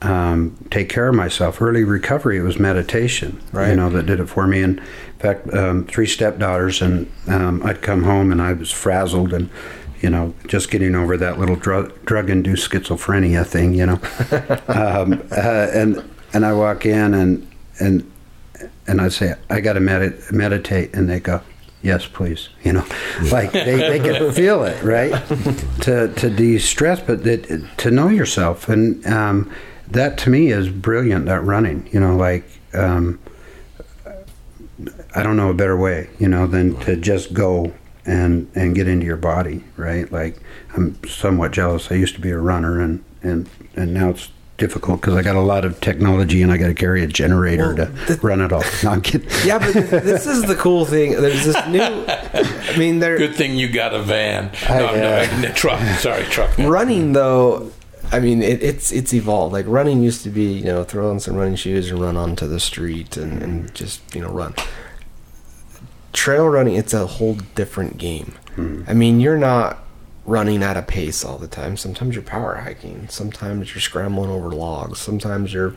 um, 0.02 0.56
take 0.70 0.89
care 0.89 1.09
of 1.09 1.14
myself. 1.14 1.60
Early 1.60 1.85
recovery 1.85 2.39
it 2.39 2.43
was 2.43 2.59
meditation 2.59 3.40
you 3.70 3.76
know 3.76 3.90
that 3.90 4.06
did 4.06 4.20
it 4.20 4.26
for 4.26 4.47
me. 4.47 4.62
And 4.62 4.78
in 4.78 5.18
fact 5.18 5.52
um, 5.55 5.85
three 5.85 6.06
stepdaughters 6.06 6.82
and 6.82 7.10
um, 7.28 7.62
i'd 7.64 7.81
come 7.81 8.02
home 8.02 8.31
and 8.31 8.43
i 8.43 8.52
was 8.52 8.70
frazzled 8.70 9.32
and 9.32 9.48
you 10.02 10.10
know, 10.10 10.35
just 10.47 10.70
getting 10.70 10.94
over 10.94 11.16
that 11.16 11.39
little 11.39 11.56
drug 11.56 11.90
drug-induced 12.05 12.70
schizophrenia 12.70 13.47
thing, 13.47 13.72
you 13.72 13.86
know, 13.86 13.94
um, 14.68 15.14
uh, 15.32 15.68
and 15.72 16.05
and 16.35 16.44
I 16.44 16.52
walk 16.52 16.85
in 16.85 17.14
and 17.14 17.51
and 17.81 18.10
and 18.86 19.01
I 19.01 19.09
say, 19.09 19.35
I 19.51 19.61
got 19.61 19.74
to 19.74 19.81
medit- 19.81 20.31
meditate. 20.32 20.94
And 20.94 21.09
they 21.09 21.20
go, 21.20 21.40
yes, 21.82 22.06
please. 22.06 22.48
You 22.62 22.74
know, 22.74 22.86
like 23.31 23.52
they, 23.52 23.77
they 23.77 24.01
can 24.01 24.32
feel 24.35 24.65
it, 24.65 24.82
right? 24.82 25.12
to, 25.82 26.12
to 26.12 26.31
de-stress, 26.31 27.01
but 27.01 27.24
that, 27.24 27.69
to 27.78 27.90
know 27.90 28.09
yourself. 28.09 28.69
And 28.69 29.06
um, 29.06 29.52
that 29.89 30.19
to 30.19 30.31
me 30.31 30.51
is 30.51 30.69
brilliant, 30.69 31.27
that 31.27 31.43
running, 31.43 31.89
you 31.93 32.01
know, 32.01 32.16
like, 32.16 32.44
um, 32.73 33.19
I 35.15 35.23
don't 35.23 35.36
know 35.36 35.51
a 35.51 35.55
better 35.55 35.77
way, 35.77 36.11
you 36.19 36.28
know, 36.28 36.47
than 36.47 36.78
to 36.81 36.97
just 36.97 37.32
go 37.32 37.73
and, 38.05 38.51
and 38.55 38.74
get 38.74 38.89
into 38.89 39.06
your 39.06 39.16
body, 39.16 39.65
right? 39.77 40.11
Like 40.11 40.40
I'm 40.74 40.98
somewhat 41.05 41.52
jealous. 41.52 41.90
I 41.90 41.94
used 41.94 42.16
to 42.16 42.20
be 42.20 42.31
a 42.31 42.39
runner 42.39 42.81
and, 42.81 43.05
and, 43.23 43.48
and 43.77 43.94
now 43.94 44.11
it's 44.11 44.28
difficult 44.56 45.01
because 45.01 45.16
I 45.16 45.22
got 45.22 45.36
a 45.36 45.40
lot 45.40 45.64
of 45.64 45.81
technology 45.81 46.43
and 46.43 46.52
I 46.52 46.56
got 46.56 46.68
to 46.68 46.74
carry 46.74 47.02
a 47.02 47.06
generator 47.06 47.74
Well, 47.74 48.06
to 48.06 48.14
run 48.22 48.40
it 48.40 48.52
all. 48.52 48.62
No, 48.82 48.90
I'm 48.90 49.02
kidding. 49.02 49.28
Yeah, 49.44 49.59
but 49.59 49.74
this 49.74 50.26
is 50.26 50.43
the 50.44 50.55
cool 50.55 50.85
thing. 50.85 51.12
There's 51.12 51.44
this 51.44 51.66
new. 51.66 51.81
I 51.82 52.76
mean, 52.78 53.01
they're 53.01 53.18
Good 53.18 53.35
thing 53.35 53.56
you 53.56 53.68
got 53.70 53.94
a 53.94 54.02
van. 54.02 54.51
I, 54.68 54.78
No, 54.78 54.94
no, 54.94 55.16
uh, 55.16 55.36
no, 55.43 55.52
truck. 55.52 55.81
Sorry, 55.98 56.24
truck. 56.24 56.51
running 56.59 57.12
though. 57.12 57.72
I 58.12 58.20
mean, 58.20 58.43
it, 58.43 58.62
it's 58.62 58.93
it's 58.93 59.12
evolved. 59.12 59.52
Like 59.52 59.66
running 59.66 60.02
used 60.02 60.22
to 60.24 60.31
be, 60.31 60.44
you 60.52 60.64
know, 60.64 60.85
throw 60.85 61.10
on 61.10 61.20
some 61.20 61.35
running 61.36 61.56
shoes 61.56 61.90
and 61.90 62.01
run 62.01 62.16
onto 62.16 62.47
the 62.47 62.60
street 62.60 63.16
and, 63.16 63.43
and 63.43 63.74
just 63.74 64.02
you 64.14 64.20
know 64.20 64.31
run. 64.31 64.55
Trail 66.12 66.47
running, 66.48 66.76
it's 66.76 66.94
a 66.94 67.06
whole 67.06 67.35
different 67.55 67.98
game. 67.98 68.35
I 68.86 68.94
mean, 68.94 69.18
you're 69.18 69.36
not 69.36 69.84
running 70.26 70.62
at 70.62 70.76
a 70.76 70.82
pace 70.82 71.24
all 71.24 71.38
the 71.38 71.48
time. 71.48 71.76
Sometimes 71.76 72.14
you're 72.14 72.24
power 72.24 72.56
hiking. 72.56 73.09
Sometimes 73.09 73.74
you're 73.74 73.82
scrambling 73.82 74.30
over 74.30 74.51
logs. 74.51 75.01
Sometimes 75.01 75.52
you're 75.52 75.74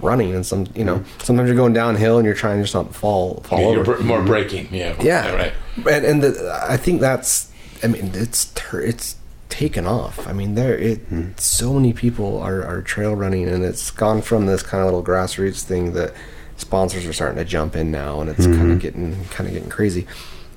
running, 0.00 0.34
and 0.34 0.44
some 0.44 0.66
you 0.74 0.84
know, 0.84 0.98
mm-hmm. 0.98 1.20
sometimes 1.20 1.48
you're 1.48 1.56
going 1.56 1.72
downhill 1.72 2.18
and 2.18 2.26
you're 2.26 2.34
trying 2.34 2.58
to 2.58 2.64
just 2.64 2.74
not 2.74 2.88
to 2.88 2.94
fall 2.94 3.40
fall 3.40 3.72
You're 3.72 3.80
over. 3.80 3.98
more 4.02 4.18
mm-hmm. 4.18 4.26
breaking. 4.26 4.68
Yeah. 4.70 4.96
Yeah, 5.00 5.34
right. 5.34 5.52
And 5.88 6.04
and 6.04 6.22
the, 6.22 6.66
I 6.68 6.76
think 6.76 7.00
that's. 7.00 7.50
I 7.82 7.88
mean, 7.88 8.12
it's 8.14 8.52
it's 8.72 9.16
taken 9.48 9.86
off. 9.86 10.26
I 10.26 10.32
mean, 10.32 10.54
there 10.54 10.76
it. 10.76 11.04
Mm-hmm. 11.10 11.32
So 11.36 11.74
many 11.74 11.92
people 11.92 12.38
are 12.38 12.64
are 12.64 12.82
trail 12.82 13.14
running, 13.14 13.48
and 13.48 13.64
it's 13.64 13.90
gone 13.90 14.22
from 14.22 14.46
this 14.46 14.62
kind 14.62 14.82
of 14.82 14.86
little 14.86 15.04
grassroots 15.04 15.62
thing 15.62 15.92
that 15.92 16.12
sponsors 16.56 17.06
are 17.06 17.12
starting 17.12 17.38
to 17.38 17.44
jump 17.44 17.76
in 17.76 17.90
now, 17.90 18.20
and 18.20 18.30
it's 18.30 18.46
kind 18.46 18.72
of 18.72 18.80
getting 18.80 19.24
kind 19.26 19.46
of 19.48 19.54
getting 19.54 19.70
crazy. 19.70 20.06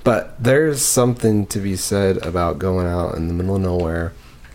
But 0.02 0.42
there's 0.42 0.82
something 0.82 1.46
to 1.46 1.58
be 1.58 1.76
said 1.76 2.24
about 2.24 2.58
going 2.58 2.86
out 2.86 3.14
in 3.16 3.28
the 3.28 3.34
middle 3.34 3.56
of 3.56 3.62
nowhere 3.62 4.12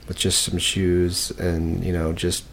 with 0.08 0.18
just 0.18 0.44
some 0.44 0.58
shoes 0.58 1.32
and 1.32 1.84
you 1.84 1.92
know 1.92 2.14
just 2.14 2.46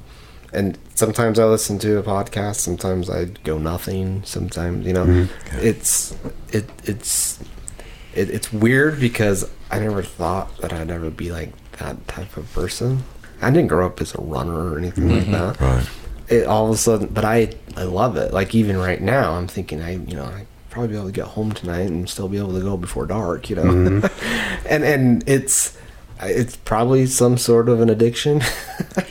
and 0.52 0.78
sometimes 0.94 1.38
I 1.38 1.44
listen 1.44 1.78
to 1.78 1.98
a 1.98 2.02
podcast. 2.02 2.56
Sometimes 2.56 3.08
I 3.08 3.24
go 3.24 3.58
nothing. 3.58 4.22
Sometimes 4.24 4.86
you 4.86 4.92
know, 4.92 5.06
mm-hmm. 5.06 5.58
it's 5.58 6.16
it 6.50 6.68
it's 6.84 7.42
it, 8.14 8.30
it's 8.30 8.52
weird 8.52 9.00
because 9.00 9.48
I 9.70 9.78
never 9.78 10.02
thought 10.02 10.56
that 10.58 10.72
I'd 10.72 10.90
ever 10.90 11.10
be 11.10 11.32
like 11.32 11.52
that 11.78 12.06
type 12.06 12.36
of 12.36 12.52
person. 12.52 13.02
I 13.40 13.50
didn't 13.50 13.68
grow 13.68 13.86
up 13.86 14.00
as 14.00 14.14
a 14.14 14.20
runner 14.20 14.72
or 14.72 14.78
anything 14.78 15.08
like 15.08 15.22
mm-hmm. 15.22 15.32
that. 15.32 15.60
Right. 15.60 15.88
It 16.28 16.46
all 16.46 16.66
of 16.66 16.72
a 16.72 16.76
sudden, 16.76 17.08
but 17.08 17.24
I 17.24 17.54
I 17.76 17.84
love 17.84 18.16
it. 18.16 18.32
Like 18.32 18.54
even 18.54 18.76
right 18.76 19.00
now, 19.00 19.32
I'm 19.32 19.48
thinking 19.48 19.80
I 19.80 19.92
you 19.92 20.16
know 20.16 20.24
I 20.24 20.46
probably 20.72 20.88
be 20.88 20.96
able 20.96 21.06
to 21.06 21.12
get 21.12 21.26
home 21.26 21.52
tonight 21.52 21.88
and 21.88 22.08
still 22.08 22.28
be 22.28 22.38
able 22.38 22.54
to 22.54 22.60
go 22.60 22.76
before 22.76 23.06
dark. 23.06 23.48
You 23.48 23.56
know, 23.56 23.64
mm-hmm. 23.64 24.66
and 24.66 24.82
and 24.82 25.24
it's 25.28 25.78
it's 26.24 26.56
probably 26.56 27.06
some 27.06 27.36
sort 27.38 27.68
of 27.68 27.80
an 27.80 27.90
addiction, 27.90 28.38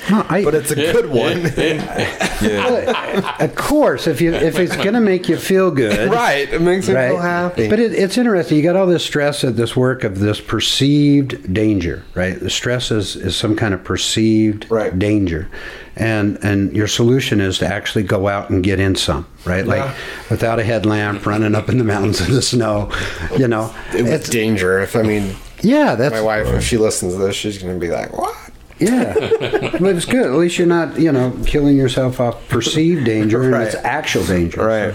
No, 0.09 0.25
I- 0.29 0.43
but 0.45 0.53
it's 0.55 0.71
a 0.71 0.75
good 0.75 1.09
one. 1.09 1.41
Yeah. 1.57 3.35
of 3.39 3.55
course, 3.55 4.07
if 4.07 4.21
you 4.21 4.33
if 4.33 4.57
it's 4.59 4.75
going 4.75 4.93
to 4.93 4.99
make 4.99 5.29
you 5.29 5.38
feel 5.38 5.71
good, 5.71 6.11
right, 6.11 6.51
it 6.51 6.61
makes 6.61 6.88
me 6.88 6.93
feel 6.93 7.17
happy. 7.17 7.69
But 7.69 7.79
it, 7.79 7.93
it's 7.93 8.17
interesting. 8.17 8.57
You 8.57 8.63
got 8.63 8.75
all 8.75 8.88
this 8.88 9.03
stress 9.05 9.43
at 9.43 9.55
this 9.55 9.75
work 9.75 10.03
of 10.03 10.19
this 10.19 10.39
perceived 10.41 11.53
danger, 11.53 12.03
right? 12.15 12.39
The 12.39 12.49
stress 12.49 12.91
is, 12.91 13.15
is 13.15 13.35
some 13.35 13.55
kind 13.55 13.73
of 13.73 13.83
perceived 13.83 14.67
Right. 14.69 14.97
danger, 14.97 15.47
and 15.95 16.38
and 16.43 16.75
your 16.75 16.88
solution 16.88 17.41
is 17.41 17.57
to 17.59 17.67
actually 17.67 18.03
go 18.03 18.27
out 18.27 18.49
and 18.49 18.63
get 18.63 18.79
in 18.79 18.95
some, 18.95 19.27
right? 19.45 19.65
Yeah. 19.65 19.71
Like 19.85 19.95
without 20.29 20.59
a 20.59 20.63
headlamp, 20.63 21.25
running 21.25 21.55
up 21.55 21.69
in 21.69 21.77
the 21.77 21.83
mountains 21.83 22.21
in 22.25 22.33
the 22.33 22.41
snow, 22.41 22.91
you 23.38 23.47
know. 23.47 23.73
it 23.93 24.03
was 24.03 24.11
It's 24.11 24.29
danger. 24.29 24.79
If 24.79 24.95
I 24.95 25.01
mean, 25.03 25.35
yeah, 25.61 25.95
that's 25.95 26.13
my 26.13 26.21
wife, 26.21 26.47
if 26.47 26.63
she 26.63 26.77
listens 26.77 27.13
to 27.13 27.19
this, 27.19 27.35
she's 27.35 27.57
gonna 27.57 27.77
be 27.79 27.89
like, 27.89 28.15
"What?" 28.17 28.35
yeah, 28.79 29.13
but 29.79 29.95
it's 29.95 30.05
good. 30.05 30.25
At 30.25 30.33
least 30.33 30.57
you're 30.57 30.67
not, 30.67 30.99
you 30.99 31.11
know, 31.11 31.31
killing 31.45 31.77
yourself 31.77 32.19
off 32.19 32.47
perceived 32.49 33.05
danger, 33.05 33.41
and 33.43 33.53
it's 33.63 33.75
Right. 33.75 33.85
actual 33.85 34.25
danger. 34.25 34.65
Right. 34.65 34.93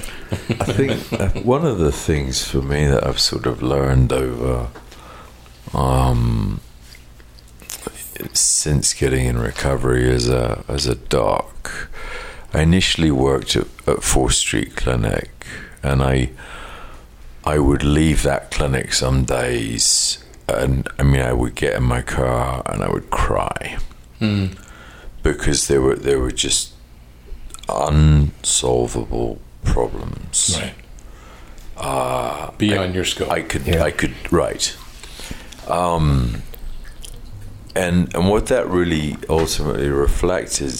I 0.60 0.72
think 0.72 1.12
uh, 1.12 1.28
one 1.43 1.64
of 1.64 1.78
the 1.78 1.93
things 1.93 2.44
for 2.44 2.60
me 2.62 2.86
that 2.86 3.06
I've 3.06 3.20
sort 3.20 3.47
of 3.47 3.62
learned 3.62 4.12
over 4.12 4.68
um, 5.72 6.60
since 8.32 8.94
getting 8.94 9.26
in 9.26 9.38
recovery 9.38 10.10
as 10.10 10.28
a 10.28 10.64
as 10.68 10.86
a 10.86 10.94
doc, 10.94 11.88
I 12.52 12.62
initially 12.62 13.10
worked 13.10 13.56
at, 13.56 13.66
at 13.86 14.02
Fourth 14.02 14.34
Street 14.34 14.74
Clinic, 14.76 15.30
and 15.82 16.02
I 16.02 16.30
I 17.44 17.59
would 17.59 17.84
leave 17.84 18.22
that 18.24 18.51
clinic 18.51 18.93
some 18.93 19.24
days, 19.24 20.18
and 20.48 20.89
I 20.98 21.02
mean 21.02 21.23
I 21.23 21.32
would 21.32 21.55
get 21.55 21.74
in 21.74 21.82
my 21.82 22.02
car 22.02 22.62
and 22.66 22.82
I 22.82 22.89
would 22.89 23.10
cry 23.10 23.78
because 25.23 25.68
there 25.68 25.81
were 25.81 25.97
there 25.97 26.20
were 26.20 26.31
just 26.31 26.73
unsolvable 27.68 29.40
problems. 29.64 30.59
Right. 30.60 30.74
Uh, 31.77 32.51
Beyond 32.52 32.94
your 32.94 33.05
scope. 33.05 33.31
I 33.31 33.43
could 33.43 33.66
Yeah. 33.66 33.82
I 33.82 33.90
could 33.90 34.14
right. 34.32 34.77
Um 35.68 36.43
and 37.74 38.14
and 38.14 38.31
what 38.31 38.47
that 38.47 38.68
really 38.68 39.16
ultimately 39.28 39.89
reflected 39.89 40.73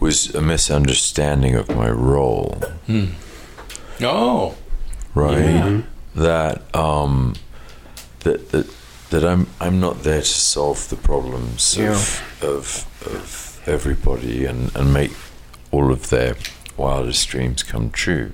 was 0.00 0.34
a 0.34 0.40
misunderstanding 0.40 1.56
of 1.56 1.68
my 1.74 1.90
role, 1.90 2.62
oh. 4.00 4.54
right? 5.14 5.38
Yeah. 5.38 5.82
That 6.14 6.74
um 6.74 7.34
that 8.20 8.50
that 8.50 8.74
that 9.10 9.24
I'm 9.24 9.46
I'm 9.60 9.80
not 9.80 10.02
there 10.02 10.20
to 10.20 10.26
solve 10.26 10.88
the 10.88 10.96
problems 10.96 11.78
of, 11.78 12.22
of 12.42 12.86
of 13.06 13.62
everybody 13.66 14.44
and, 14.44 14.74
and 14.74 14.92
make 14.92 15.12
all 15.70 15.90
of 15.92 16.10
their 16.10 16.36
wildest 16.76 17.28
dreams 17.28 17.62
come 17.62 17.90
true. 17.90 18.32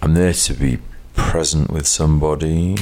I'm 0.00 0.14
there 0.14 0.32
to 0.32 0.54
be 0.54 0.78
present 1.14 1.70
with 1.70 1.86
somebody. 1.86 2.76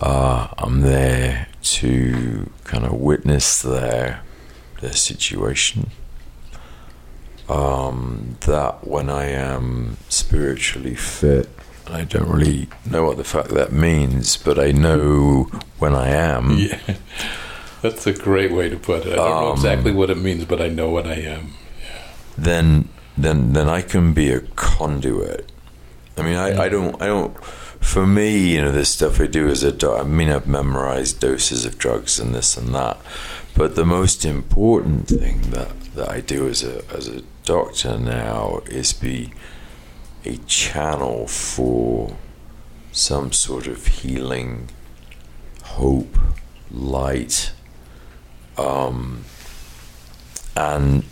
Uh, 0.00 0.48
I'm 0.58 0.82
there 0.82 1.48
to 1.62 2.50
kind 2.64 2.84
of 2.84 2.92
witness 2.92 3.62
their 3.62 4.22
their 4.80 4.92
situation. 4.92 5.90
Um, 7.48 8.36
that 8.40 8.86
when 8.86 9.08
I 9.08 9.24
am 9.24 9.96
spiritually 10.10 10.94
fit, 10.94 11.48
I 11.90 12.04
don't 12.04 12.28
really 12.28 12.68
know 12.90 13.04
what 13.04 13.16
the 13.16 13.24
fuck 13.24 13.48
that 13.48 13.72
means, 13.72 14.36
but 14.36 14.58
I 14.58 14.72
know 14.72 15.44
when 15.78 15.94
I 15.94 16.08
am. 16.08 16.58
Yeah. 16.58 16.96
That's 17.80 18.08
a 18.08 18.12
great 18.12 18.50
way 18.50 18.68
to 18.68 18.76
put 18.76 19.06
it. 19.06 19.12
I 19.12 19.16
don't 19.16 19.28
know 19.42 19.48
Um, 19.50 19.56
exactly 19.56 19.92
what 19.92 20.10
it 20.10 20.18
means, 20.18 20.44
but 20.44 20.60
I 20.60 20.68
know 20.68 20.90
what 20.90 21.06
I 21.06 21.14
am. 21.14 21.52
then 22.36 22.88
then 23.16 23.52
then 23.52 23.68
I 23.68 23.82
can 23.82 24.12
be 24.12 24.30
a 24.32 24.40
conduit. 24.56 25.50
I 26.16 26.22
mean, 26.22 26.36
I, 26.36 26.64
I 26.64 26.68
don't 26.68 27.00
I 27.00 27.06
don't 27.06 27.36
for 27.80 28.04
me, 28.06 28.54
you 28.54 28.62
know, 28.62 28.72
this 28.72 28.90
stuff 28.90 29.20
I 29.20 29.26
do 29.28 29.46
as 29.48 29.62
a 29.62 29.70
doc, 29.70 30.00
I 30.00 30.02
mean, 30.08 30.28
I've 30.28 30.48
memorized 30.48 31.20
doses 31.20 31.64
of 31.64 31.78
drugs 31.78 32.18
and 32.18 32.34
this 32.34 32.56
and 32.56 32.74
that, 32.74 32.96
but 33.54 33.76
the 33.76 33.84
most 33.86 34.24
important 34.24 35.06
thing 35.06 35.40
that, 35.52 35.70
that 35.94 36.08
I 36.10 36.20
do 36.20 36.48
as 36.48 36.64
a 36.64 36.82
as 36.92 37.06
a 37.08 37.22
doctor 37.44 37.96
now 37.96 38.60
is 38.66 38.92
be 38.92 39.32
a 40.24 40.36
channel 40.46 41.26
for 41.26 42.16
some 42.92 43.32
sort 43.32 43.66
of 43.66 43.86
healing, 43.86 44.68
hope, 45.62 46.16
light, 46.70 47.52
um, 48.56 49.24
and 50.56 51.04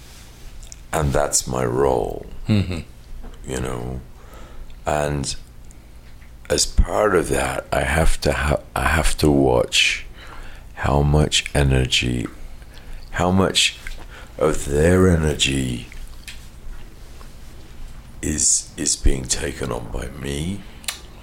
and 0.92 1.12
that's 1.12 1.46
my 1.46 1.64
role, 1.64 2.26
Mm-hmm. 2.48 2.80
you 3.50 3.60
know, 3.60 4.00
and 4.86 5.36
as 6.48 6.64
part 6.66 7.14
of 7.14 7.28
that, 7.28 7.66
I 7.72 7.82
have 7.82 8.20
to 8.22 8.32
ha- 8.32 8.60
I 8.74 8.84
have 8.88 9.16
to 9.18 9.30
watch 9.30 10.06
how 10.74 11.02
much 11.02 11.44
energy, 11.54 12.26
how 13.12 13.30
much 13.30 13.78
of 14.38 14.66
their 14.66 15.08
energy 15.08 15.88
is 18.26 18.68
is 18.76 18.96
being 18.96 19.24
taken 19.24 19.70
on 19.72 19.90
by 19.92 20.06
me, 20.08 20.60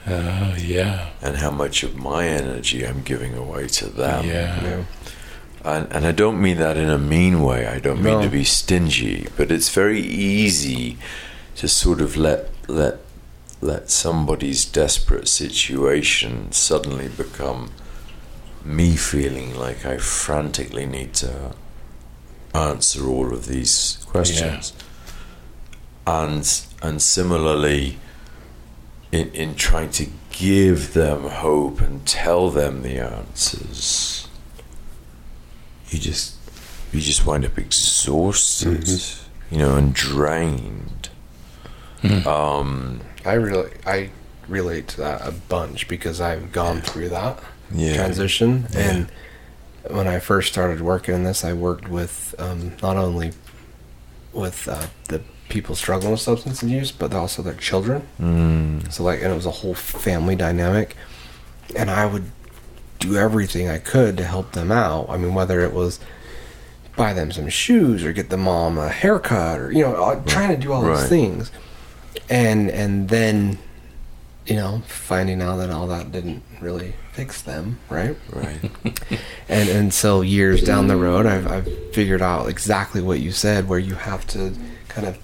Oh, 0.08 0.56
yeah. 0.58 1.10
and 1.22 1.38
how 1.38 1.52
much 1.52 1.84
of 1.84 1.96
my 1.96 2.28
energy 2.28 2.86
I'm 2.88 3.02
giving 3.04 3.36
away 3.36 3.68
to 3.80 3.86
them. 3.88 4.26
yeah. 4.26 4.64
Yeah. 4.64 4.84
And, 5.66 5.88
and 5.94 6.06
I 6.06 6.12
don't 6.12 6.42
mean 6.42 6.58
that 6.58 6.76
in 6.78 6.90
a 6.90 6.98
mean 6.98 7.42
way. 7.42 7.66
I 7.68 7.80
don't 7.80 8.02
mean 8.04 8.20
No. 8.20 8.24
to 8.24 8.30
be 8.30 8.44
stingy, 8.44 9.28
but 9.38 9.50
it's 9.52 9.70
very 9.74 10.02
easy 10.02 10.98
to 11.56 11.68
sort 11.68 12.02
of 12.02 12.18
let 12.18 12.50
let 12.68 12.96
let 13.62 13.90
somebody's 13.90 14.66
desperate 14.66 15.28
situation 15.30 16.52
suddenly 16.52 17.08
become 17.08 17.72
me 18.66 18.96
feeling 18.98 19.56
like 19.66 19.86
I 19.86 19.98
frantically 20.00 20.86
need 20.86 21.14
to 21.14 21.32
answer 22.54 23.08
all 23.08 23.34
of 23.34 23.46
these 23.48 24.00
questions. 24.06 24.74
Yeah. 26.08 26.24
And 26.26 26.46
and 26.84 27.02
similarly 27.02 27.98
in 29.12 29.30
in 29.30 29.56
trying 29.56 29.90
to 29.90 30.08
give 30.30 30.94
them 30.94 31.24
hope 31.24 31.82
and 31.82 32.06
tell 32.06 32.50
them 32.50 32.84
the 32.84 33.00
answers 33.00 34.28
you 35.90 35.98
just 35.98 36.36
you 36.92 37.00
just 37.00 37.26
wind 37.26 37.46
up 37.46 37.58
exhausted 37.58 38.88
you 39.50 39.58
know 39.58 39.76
and 39.76 39.94
drained. 39.94 41.10
Um 42.26 43.02
I 43.26 43.34
really 43.34 43.72
I 43.86 44.10
relate 44.48 44.90
to 44.90 44.98
that 44.98 45.26
a 45.26 45.32
bunch 45.32 45.88
because 45.88 46.20
I've 46.20 46.52
gone 46.52 46.82
through 46.82 47.10
that 47.10 47.40
yeah. 47.72 47.96
transition. 47.96 48.68
Yeah. 48.72 48.80
and 48.80 49.12
when 49.90 50.08
I 50.08 50.20
first 50.20 50.52
started 50.52 50.82
working 50.82 51.16
in 51.16 51.24
this 51.24 51.44
I 51.44 51.54
worked 51.54 51.88
with 51.88 52.36
um, 52.40 52.74
not 52.82 52.98
only 52.98 53.32
with 54.34 54.68
uh, 54.68 54.88
the 55.10 55.22
people 55.54 55.76
struggling 55.76 56.12
with 56.12 56.20
substance 56.20 56.62
abuse 56.64 56.92
but 56.92 57.14
also 57.14 57.42
their 57.42 57.54
children. 57.54 58.02
Mm, 58.20 58.92
so 58.92 59.04
like 59.04 59.22
and 59.22 59.32
it 59.32 59.36
was 59.36 59.46
a 59.46 59.52
whole 59.52 59.76
family 59.76 60.36
dynamic. 60.36 60.96
And 61.76 61.90
I 61.90 62.06
would 62.06 62.26
do 63.00 63.16
everything 63.16 63.70
I 63.70 63.78
could 63.78 64.18
to 64.18 64.24
help 64.26 64.52
them 64.54 64.72
out. 64.72 65.10
I 65.10 65.18
mean 65.18 65.34
whether 65.34 65.62
it 65.62 65.74
was 65.74 66.00
buy 66.96 67.14
them 67.14 67.32
some 67.32 67.50
shoes 67.50 68.04
or 68.04 68.14
get 68.14 68.30
the 68.30 68.38
mom 68.38 68.78
a 68.78 68.90
haircut 68.90 69.60
or 69.60 69.72
you 69.72 69.84
know 69.84 69.96
uh, 69.96 70.24
trying 70.26 70.50
to 70.50 70.58
do 70.58 70.74
all 70.74 70.84
Right. 70.84 70.98
those 70.98 71.08
things. 71.10 71.52
And 72.30 72.70
and 72.72 73.10
then 73.10 73.58
you 74.46 74.56
know 74.56 74.82
finding 74.88 75.42
out 75.42 75.58
that 75.58 75.70
all 75.70 75.88
that 75.88 76.12
didn't 76.12 76.44
really 76.62 76.94
fix 77.14 77.42
them 77.44 77.78
right? 77.90 78.18
Right. 78.32 78.60
And 79.50 79.70
and 79.70 79.94
so 79.94 80.22
years 80.22 80.64
down 80.64 80.88
the 80.88 80.98
road 80.98 81.26
I've, 81.28 81.46
I've 81.48 81.68
figured 81.94 82.22
out 82.22 82.50
exactly 82.50 83.02
what 83.02 83.20
you 83.20 83.32
said 83.32 83.68
where 83.70 83.78
you 83.80 83.94
have 83.96 84.26
to 84.28 84.54
kind 84.90 85.06
of 85.08 85.18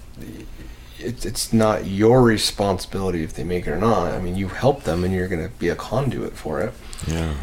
it's, 1.00 1.24
it's 1.24 1.52
not 1.52 1.86
your 1.86 2.22
responsibility 2.22 3.22
if 3.22 3.34
they 3.34 3.44
make 3.44 3.66
it 3.66 3.70
or 3.70 3.78
not. 3.78 4.12
I 4.12 4.20
mean 4.20 4.36
you 4.36 4.48
help 4.48 4.84
them 4.84 5.04
and 5.04 5.14
you're 5.14 5.28
going 5.28 5.42
to 5.42 5.54
be 5.56 5.68
a 5.68 5.76
conduit 5.76 6.34
for 6.34 6.60
it. 6.60 6.72
Yeah. 7.06 7.34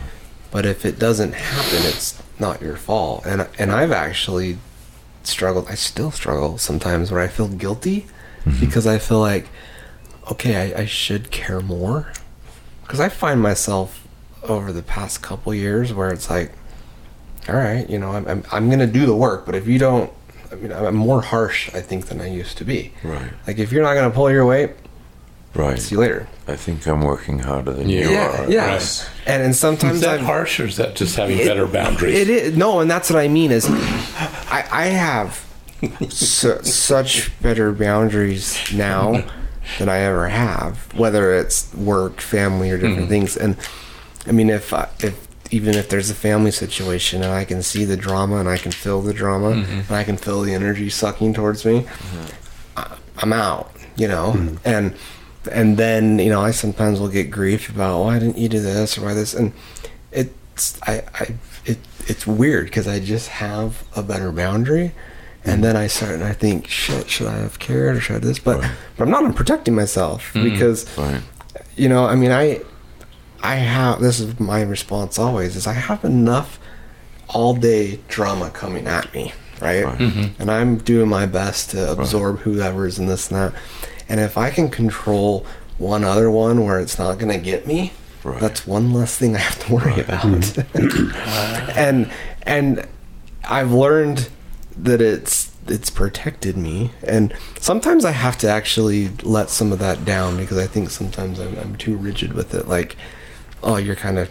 But 0.52 0.66
if 0.66 0.86
it 0.86 0.98
doesn't 0.98 1.34
happen 1.34 1.80
it's 1.88 2.22
not 2.40 2.62
your 2.62 2.78
fault. 2.78 3.26
And 3.26 3.48
and 3.58 3.72
i've 3.72 3.92
actually 3.92 4.58
struggled 5.24 5.68
i 5.68 5.76
still 5.76 6.10
struggle 6.10 6.58
sometimes 6.58 7.12
where 7.12 7.20
i 7.20 7.28
feel 7.28 7.50
guilty 7.50 8.06
mm-hmm. 8.46 8.62
because 8.62 8.88
i 8.88 8.98
feel 8.98 9.20
like 9.20 9.50
okay 10.32 10.74
i, 10.74 10.82
I 10.82 10.86
should 10.86 11.32
care 11.32 11.60
more. 11.60 12.12
Because 12.84 13.00
i 13.00 13.10
find 13.10 13.42
myself 13.42 14.08
over 14.44 14.72
the 14.72 14.84
past 14.84 15.22
couple 15.22 15.54
years 15.54 15.94
where 15.94 16.10
it's 16.10 16.30
like 16.30 16.54
all 17.50 17.56
right 17.56 17.90
you 17.90 18.00
know 18.00 18.12
i'm, 18.12 18.28
I'm, 18.28 18.44
I'm 18.52 18.70
gonna 18.70 18.88
do 18.88 19.06
the 19.06 19.16
work 19.16 19.46
but 19.46 19.56
if 19.56 19.68
you 19.68 19.80
don't 19.80 20.12
mean 20.58 20.72
i'm 20.72 20.96
more 20.96 21.22
harsh 21.22 21.74
i 21.74 21.82
think 21.82 22.08
than 22.08 22.20
i 22.22 22.28
used 22.28 22.58
to 22.58 22.66
be 22.66 22.92
right 23.04 23.32
like 23.48 23.58
if 23.58 23.72
you're 23.72 23.84
not 23.84 23.94
gonna 23.94 24.12
pull 24.12 24.30
your 24.32 24.46
weight 24.46 24.72
right 25.54 25.80
see 25.80 25.96
you 25.96 26.02
later 26.02 26.28
i 26.48 26.56
think 26.56 26.86
i'm 26.88 27.02
working 27.02 27.40
harder 27.40 27.74
than 27.74 27.90
Yeah. 27.90 28.02
you 28.02 28.10
yeah 28.12 28.44
are 28.44 28.50
yeah 28.52 28.74
Right. 28.74 29.10
and 29.26 29.44
and 29.44 29.56
sometimes 29.56 29.96
Is 29.96 30.02
that 30.02 30.16
I've- 30.20 30.26
harsh 30.26 30.60
or 30.60 30.66
is 30.66 30.78
that 30.78 30.96
just 30.96 31.16
having 31.16 31.38
It- 31.40 31.46
better 31.48 31.66
boundaries? 31.68 32.16
It 32.16 32.30
is 32.30 32.58
no, 32.58 32.80
and 32.80 32.90
that's 32.92 33.10
what 33.10 33.20
I 33.20 33.28
mean 33.28 33.52
is, 33.52 33.66
I, 33.70 34.66
I 34.72 34.86
have 34.88 35.46
su- 36.10 36.64
such 36.64 37.32
better 37.42 37.72
boundaries 37.72 38.58
now 38.74 39.24
than 39.80 39.90
I 39.90 40.00
ever 40.00 40.28
have, 40.30 40.78
whether 40.96 41.34
it's 41.34 41.74
work, 41.74 42.22
family, 42.22 42.72
or 42.72 42.78
different 42.78 43.00
mm-hmm. 43.00 43.10
things. 43.10 43.36
And 43.38 43.58
I 44.26 44.32
mean, 44.32 44.50
if 44.50 44.74
I, 44.74 44.88
if 45.02 45.27
even 45.52 45.76
if 45.76 45.90
there's 45.90 46.10
a 46.10 46.16
family 46.16 46.52
situation 46.52 47.24
and 47.24 47.32
I 47.32 47.46
can 47.46 47.64
see 47.64 47.86
the 47.86 47.98
drama 47.98 48.38
and 48.38 48.50
I 48.50 48.58
can 48.58 48.72
feel 48.72 49.02
the 49.02 49.14
drama 49.14 49.52
mm-hmm. 49.52 49.80
and 49.80 49.92
I 49.92 50.04
can 50.04 50.18
feel 50.18 50.42
the 50.42 50.54
energy 50.54 50.90
sucking 50.90 51.34
towards 51.34 51.66
me, 51.66 51.82
mm-hmm. 51.82 52.80
I, 52.80 52.98
I'm 53.18 53.34
out. 53.34 53.72
You 53.96 54.08
know, 54.08 54.34
mm-hmm. 54.34 54.58
and 54.64 54.96
and 55.52 55.78
then 55.78 56.20
you 56.20 56.30
know 56.30 56.42
I 56.42 56.52
sometimes 56.52 57.00
will 57.00 57.10
get 57.10 57.32
grief 57.32 57.70
about 57.70 58.04
why 58.04 58.20
didn't 58.20 58.38
you 58.38 58.48
do 58.48 58.62
this 58.62 58.98
or 58.98 59.06
why 59.06 59.14
this? 59.16 59.34
And 59.34 59.54
it's 60.12 60.80
I, 60.84 61.04
I 61.16 61.36
it 61.66 61.80
it's 62.06 62.28
weird 62.28 62.66
because 62.66 62.88
I 62.88 63.00
just 63.00 63.30
have 63.30 63.84
a 63.96 64.04
better 64.04 64.32
boundary, 64.32 64.94
and 65.44 65.64
then 65.64 65.76
I 65.76 65.88
start 65.88 66.14
and 66.14 66.24
I 66.24 66.34
think 66.34 66.68
shit 66.68 67.10
should 67.10 67.28
I 67.28 67.38
have 67.38 67.58
cared 67.60 67.96
or 67.96 68.02
should 68.02 68.14
I 68.14 68.16
have 68.16 68.24
this? 68.24 68.40
But 68.40 68.62
Right. 68.62 68.72
but 68.98 69.04
I'm 69.06 69.10
not 69.10 69.24
I'm 69.24 69.34
protecting 69.34 69.76
myself 69.76 70.32
because 70.34 70.86
right. 70.98 71.22
you 71.76 71.90
know 71.90 72.06
I 72.06 72.16
mean 72.16 72.32
I 72.32 72.62
I 73.52 73.56
have 73.56 74.02
this 74.02 74.20
is 74.20 74.40
my 74.40 74.62
response 74.62 75.18
always 75.18 75.56
is 75.56 75.66
I 75.68 75.74
have 75.74 76.04
enough 76.04 76.60
all 77.30 77.54
day 77.54 78.00
drama 78.08 78.50
coming 78.50 78.88
at 78.88 79.14
me 79.14 79.34
right, 79.62 79.84
Right. 79.86 79.98
Mm-hmm. 80.00 80.42
and 80.42 80.52
I'm 80.52 80.78
doing 80.78 81.10
my 81.10 81.26
best 81.26 81.72
to 81.72 81.92
absorb 81.92 82.40
whoever's 82.40 83.00
in 83.00 83.06
this 83.08 83.30
and 83.32 83.36
that. 83.40 83.54
And 84.10 84.20
if 84.20 84.38
I 84.38 84.50
can 84.50 84.70
control 84.70 85.46
one 85.78 86.04
other 86.04 86.30
one 86.32 86.66
where 86.66 86.80
it's 86.80 86.98
not 87.00 87.18
gonna 87.20 87.38
get 87.38 87.66
me 87.68 87.92
Right. 88.24 88.42
that's 88.42 88.68
one 88.68 88.92
less 88.94 89.18
thing 89.18 89.36
I 89.36 89.40
have 89.40 89.60
to 89.66 89.74
worry 89.74 90.00
about. 90.02 90.22
Mm-hmm. 90.24 91.70
and 91.86 92.12
and 92.44 92.88
I've 93.50 93.72
learned 93.72 94.30
that 94.78 95.02
it's 95.02 95.52
it's 95.68 95.90
protected 95.90 96.56
me. 96.58 96.92
And 97.04 97.34
sometimes 97.60 98.06
I 98.06 98.12
have 98.12 98.38
to 98.40 98.48
actually 98.50 99.10
let 99.24 99.50
some 99.50 99.72
of 99.74 99.80
that 99.80 100.06
down 100.06 100.38
because 100.38 100.58
I 100.58 100.68
think 100.68 100.90
sometimes 100.90 101.40
I'm, 101.40 101.58
I'm 101.60 101.76
too 101.76 101.96
rigid 101.98 102.32
with 102.34 102.54
it. 102.54 102.68
Like 102.70 102.96
oh 103.64 103.78
you're 103.78 103.96
kind 103.96 104.18
of 104.18 104.30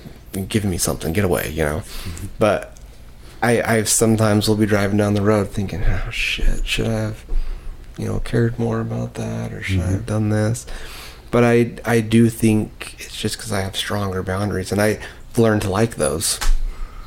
giving 0.48 0.70
me 0.70 0.78
something 0.78 1.12
get 1.12 1.24
away 1.24 1.50
you 1.50 1.64
know 1.64 1.82
but 2.38 2.78
I 3.42 3.62
I 3.62 3.82
sometimes 3.84 4.48
will 4.48 4.56
be 4.56 4.66
driving 4.66 4.98
down 4.98 5.14
the 5.14 5.22
road 5.22 5.48
thinking 5.48 5.82
oh 5.84 6.10
shit 6.10 6.66
should 6.66 6.86
I 6.86 6.92
have 6.92 7.24
you 7.96 8.06
know 8.06 8.20
cared 8.20 8.58
more 8.58 8.80
about 8.80 9.14
that 9.14 9.52
or 9.52 9.62
should 9.62 9.80
I 9.80 9.86
have 9.86 9.94
mm-hmm. 10.00 10.06
done 10.06 10.28
this 10.30 10.66
but 11.30 11.44
I 11.44 11.72
I 11.84 12.00
do 12.00 12.28
think 12.28 12.96
it's 12.98 13.16
just 13.16 13.36
because 13.36 13.52
I 13.52 13.60
have 13.60 13.76
stronger 13.76 14.22
boundaries 14.22 14.72
and 14.72 14.80
I 14.80 15.00
learned 15.36 15.62
to 15.62 15.70
like 15.70 15.96
those. 15.96 16.40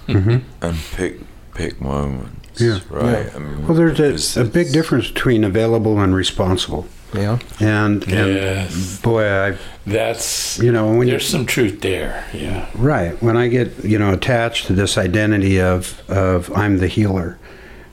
Mm-hmm. 0.07 0.37
and 0.63 0.77
pick 0.93 1.19
pick 1.53 1.79
moments 1.79 2.59
Yeah. 2.59 2.79
right 2.89 3.27
Yeah. 3.27 3.35
I 3.35 3.39
mean, 3.39 3.67
Well, 3.67 3.77
there's 3.77 4.37
a, 4.37 4.41
a 4.41 4.45
big 4.45 4.71
difference 4.71 5.11
between 5.11 5.43
available 5.43 5.99
and 5.99 6.15
responsible. 6.15 6.87
Yeah, 7.13 7.39
And, 7.59 8.03
and 8.03 8.33
Yes. 8.35 9.01
boy, 9.01 9.25
I, 9.27 9.57
That's 9.87 10.59
you 10.59 10.71
know, 10.71 10.89
when 10.89 11.07
you, 11.07 11.13
there's 11.13 11.27
some 11.27 11.45
truth 11.45 11.81
there. 11.81 12.23
Yeah. 12.33 12.67
Right. 12.75 13.21
When 13.21 13.35
I 13.35 13.47
get, 13.47 13.83
you 13.83 13.97
know, 13.97 14.13
attached 14.13 14.67
to 14.67 14.73
this 14.73 14.97
identity 14.97 15.59
of 15.59 16.01
of 16.09 16.51
I'm 16.55 16.77
the 16.77 16.87
healer, 16.87 17.39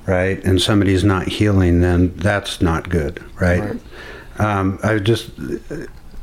right? 0.07 0.43
And 0.45 0.61
somebody's 0.61 1.03
not 1.05 1.29
healing, 1.29 1.81
then 1.81 2.13
that's 2.17 2.61
not 2.61 2.89
good, 2.91 3.23
right? 3.41 3.63
Right. 3.63 3.81
Um, 4.39 4.79
I 4.83 4.99
just 4.99 5.31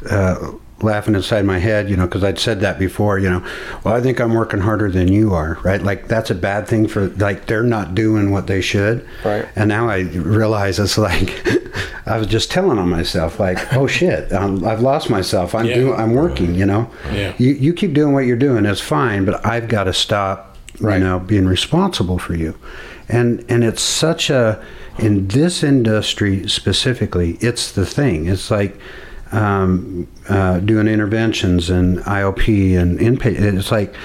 uh, 0.09 0.51
laughing 0.81 1.15
inside 1.15 1.45
my 1.45 1.59
head, 1.59 1.89
you 1.89 1.95
know, 1.95 2.05
because 2.07 2.23
I'd 2.23 2.39
said 2.39 2.59
that 2.61 2.77
before, 2.77 3.17
you 3.19 3.29
know. 3.29 3.45
Well, 3.83 3.93
I 3.93 4.01
think 4.01 4.19
I'm 4.19 4.33
working 4.33 4.59
harder 4.59 4.89
than 4.91 5.07
you 5.07 5.33
are, 5.33 5.57
right? 5.63 5.81
Like 5.81 6.07
that's 6.07 6.29
a 6.29 6.35
bad 6.35 6.67
thing 6.67 6.87
for 6.87 7.07
like 7.07 7.45
they're 7.45 7.63
not 7.63 7.95
doing 7.95 8.31
what 8.31 8.47
they 8.47 8.59
should, 8.61 9.07
Right. 9.23 9.47
And 9.55 9.69
now 9.69 9.87
I 9.89 9.99
realize 10.01 10.79
it's 10.79 10.97
like 10.97 11.41
I 12.05 12.17
was 12.17 12.27
just 12.27 12.51
telling 12.51 12.77
on 12.79 12.89
myself, 12.89 13.39
like, 13.39 13.73
oh 13.73 13.87
shit, 13.87 14.31
um, 14.33 14.65
I've 14.65 14.81
lost 14.81 15.09
myself. 15.09 15.55
I'm 15.55 15.65
Yeah. 15.65 15.75
doing, 15.75 15.99
I'm 15.99 16.13
working. 16.13 16.53
You 16.55 16.65
know, 16.65 16.89
Yeah. 17.13 17.33
you 17.37 17.51
you 17.51 17.73
keep 17.73 17.93
doing 17.93 18.13
what 18.13 18.25
you're 18.25 18.35
doing, 18.35 18.65
it's 18.65 18.81
fine, 18.81 19.23
but 19.25 19.45
I've 19.45 19.67
got 19.67 19.85
to 19.85 19.93
stop. 19.93 20.57
Right. 20.81 20.97
You 20.97 21.03
know, 21.05 21.19
being 21.19 21.45
responsible 21.45 22.17
for 22.17 22.35
you, 22.35 22.55
and 23.07 23.45
and 23.47 23.63
it's 23.63 23.81
such 23.83 24.29
a 24.31 24.59
in 24.97 25.27
this 25.27 25.63
industry 25.63 26.47
specifically, 26.49 27.37
it's 27.41 27.71
the 27.71 27.85
thing. 27.85 28.25
It's 28.27 28.51
like. 28.51 28.77
Um, 29.33 30.07
uh, 30.29 30.59
doing 30.59 30.87
interventions 30.87 31.69
and 31.69 31.97
IOP 31.99 32.77
and 32.77 32.99
inpatient. 32.99 33.57
It's 33.57 33.71
like 33.71 33.95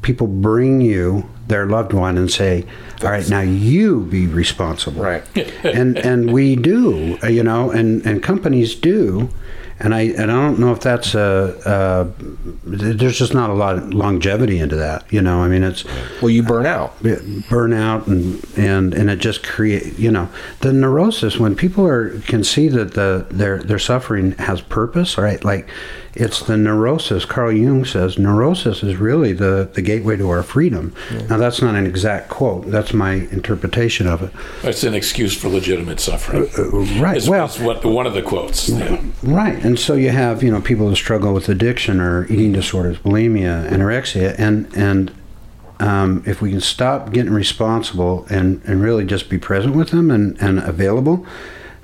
people 0.00 0.26
bring 0.26 0.80
you 0.80 1.28
their 1.48 1.66
loved 1.66 1.92
one 1.92 2.16
and 2.16 2.30
say, 2.30 2.64
"All 3.02 3.10
right, 3.10 3.28
now 3.28 3.40
you 3.40 4.00
be 4.00 4.26
responsible." 4.26 5.02
Right. 5.02 5.24
and 5.64 5.98
and 5.98 6.32
we 6.32 6.56
do, 6.56 7.18
you 7.28 7.42
know, 7.42 7.70
and 7.70 8.04
and 8.06 8.22
companies 8.22 8.74
do, 8.74 9.28
and 9.82 9.94
I 9.94 10.02
and 10.02 10.30
I 10.30 10.34
don't 10.34 10.58
know 10.58 10.72
if 10.72 10.80
that's 10.80 11.14
a, 11.14 11.58
uh 11.68 12.08
there's 12.64 13.18
just 13.18 13.34
not 13.34 13.50
a 13.50 13.54
lot 13.54 13.76
of 13.78 13.92
longevity 13.92 14.58
into 14.58 14.76
that, 14.76 15.04
you 15.12 15.20
know. 15.20 15.42
I 15.42 15.48
mean, 15.48 15.62
it's 15.62 15.84
Well, 16.20 16.30
you 16.30 16.42
burn 16.42 16.66
out. 16.66 16.94
burn 17.50 17.72
out, 17.72 18.06
and 18.06 18.42
and 18.56 18.94
and 18.94 19.10
it 19.10 19.16
just 19.18 19.42
create 19.42 19.98
you 19.98 20.10
know 20.10 20.28
the 20.60 20.72
neurosis 20.72 21.38
when 21.38 21.54
people 21.56 21.86
are 21.86 22.18
can 22.20 22.44
see 22.44 22.68
that 22.68 22.94
the 22.94 23.26
their 23.30 23.58
their 23.62 23.78
suffering 23.78 24.32
has 24.32 24.60
purpose 24.60 25.18
right 25.18 25.44
like 25.44 25.68
it's 26.14 26.40
the 26.40 26.56
neurosis. 26.56 27.24
Carl 27.24 27.52
jung 27.52 27.84
says 27.84 28.18
neurosis 28.18 28.82
is 28.82 28.96
really 28.96 29.32
the 29.32 29.70
the 29.72 29.82
gateway 29.82 30.16
to 30.16 30.28
our 30.30 30.42
freedom. 30.42 30.94
Now 31.28 31.38
that's 31.38 31.62
not 31.62 31.74
an 31.74 31.86
exact 31.86 32.28
quote. 32.28 32.66
That's 32.70 32.92
my 32.92 33.12
interpretation 33.12 34.06
of 34.06 34.22
it. 34.22 34.32
It's 34.62 34.84
an 34.84 34.94
excuse 34.94 35.36
for 35.36 35.48
legitimate 35.48 36.00
suffering. 36.00 36.48
right. 37.00 37.16
Is, 37.16 37.28
well 37.28 37.46
is 37.46 37.58
what 37.58 37.84
one 37.84 38.06
of 38.06 38.14
the 38.14 38.22
quotes. 38.22 38.68
Yeah. 38.68 39.02
Right, 39.22 39.62
and 39.64 39.78
so 39.78 39.94
you 39.94 40.10
have 40.10 40.42
you 40.42 40.50
know 40.50 40.60
people 40.60 40.88
who 40.88 40.94
struggle 40.94 41.32
with 41.32 41.48
addiction 41.48 42.00
or 42.00 42.26
eating 42.26 42.52
disorders, 42.52 42.98
bulimia, 42.98 43.68
anorexia, 43.68 44.34
and 44.38 44.74
and 44.76 45.12
um, 45.80 46.22
if 46.26 46.40
we 46.40 46.50
can 46.50 46.60
stop 46.60 47.12
getting 47.12 47.32
responsible 47.32 48.26
and 48.30 48.62
and 48.64 48.82
really 48.82 49.04
just 49.04 49.28
be 49.28 49.38
present 49.38 49.74
with 49.74 49.90
them 49.90 50.10
and 50.10 50.40
and 50.40 50.58
available, 50.58 51.26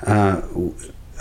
uh, 0.06 0.42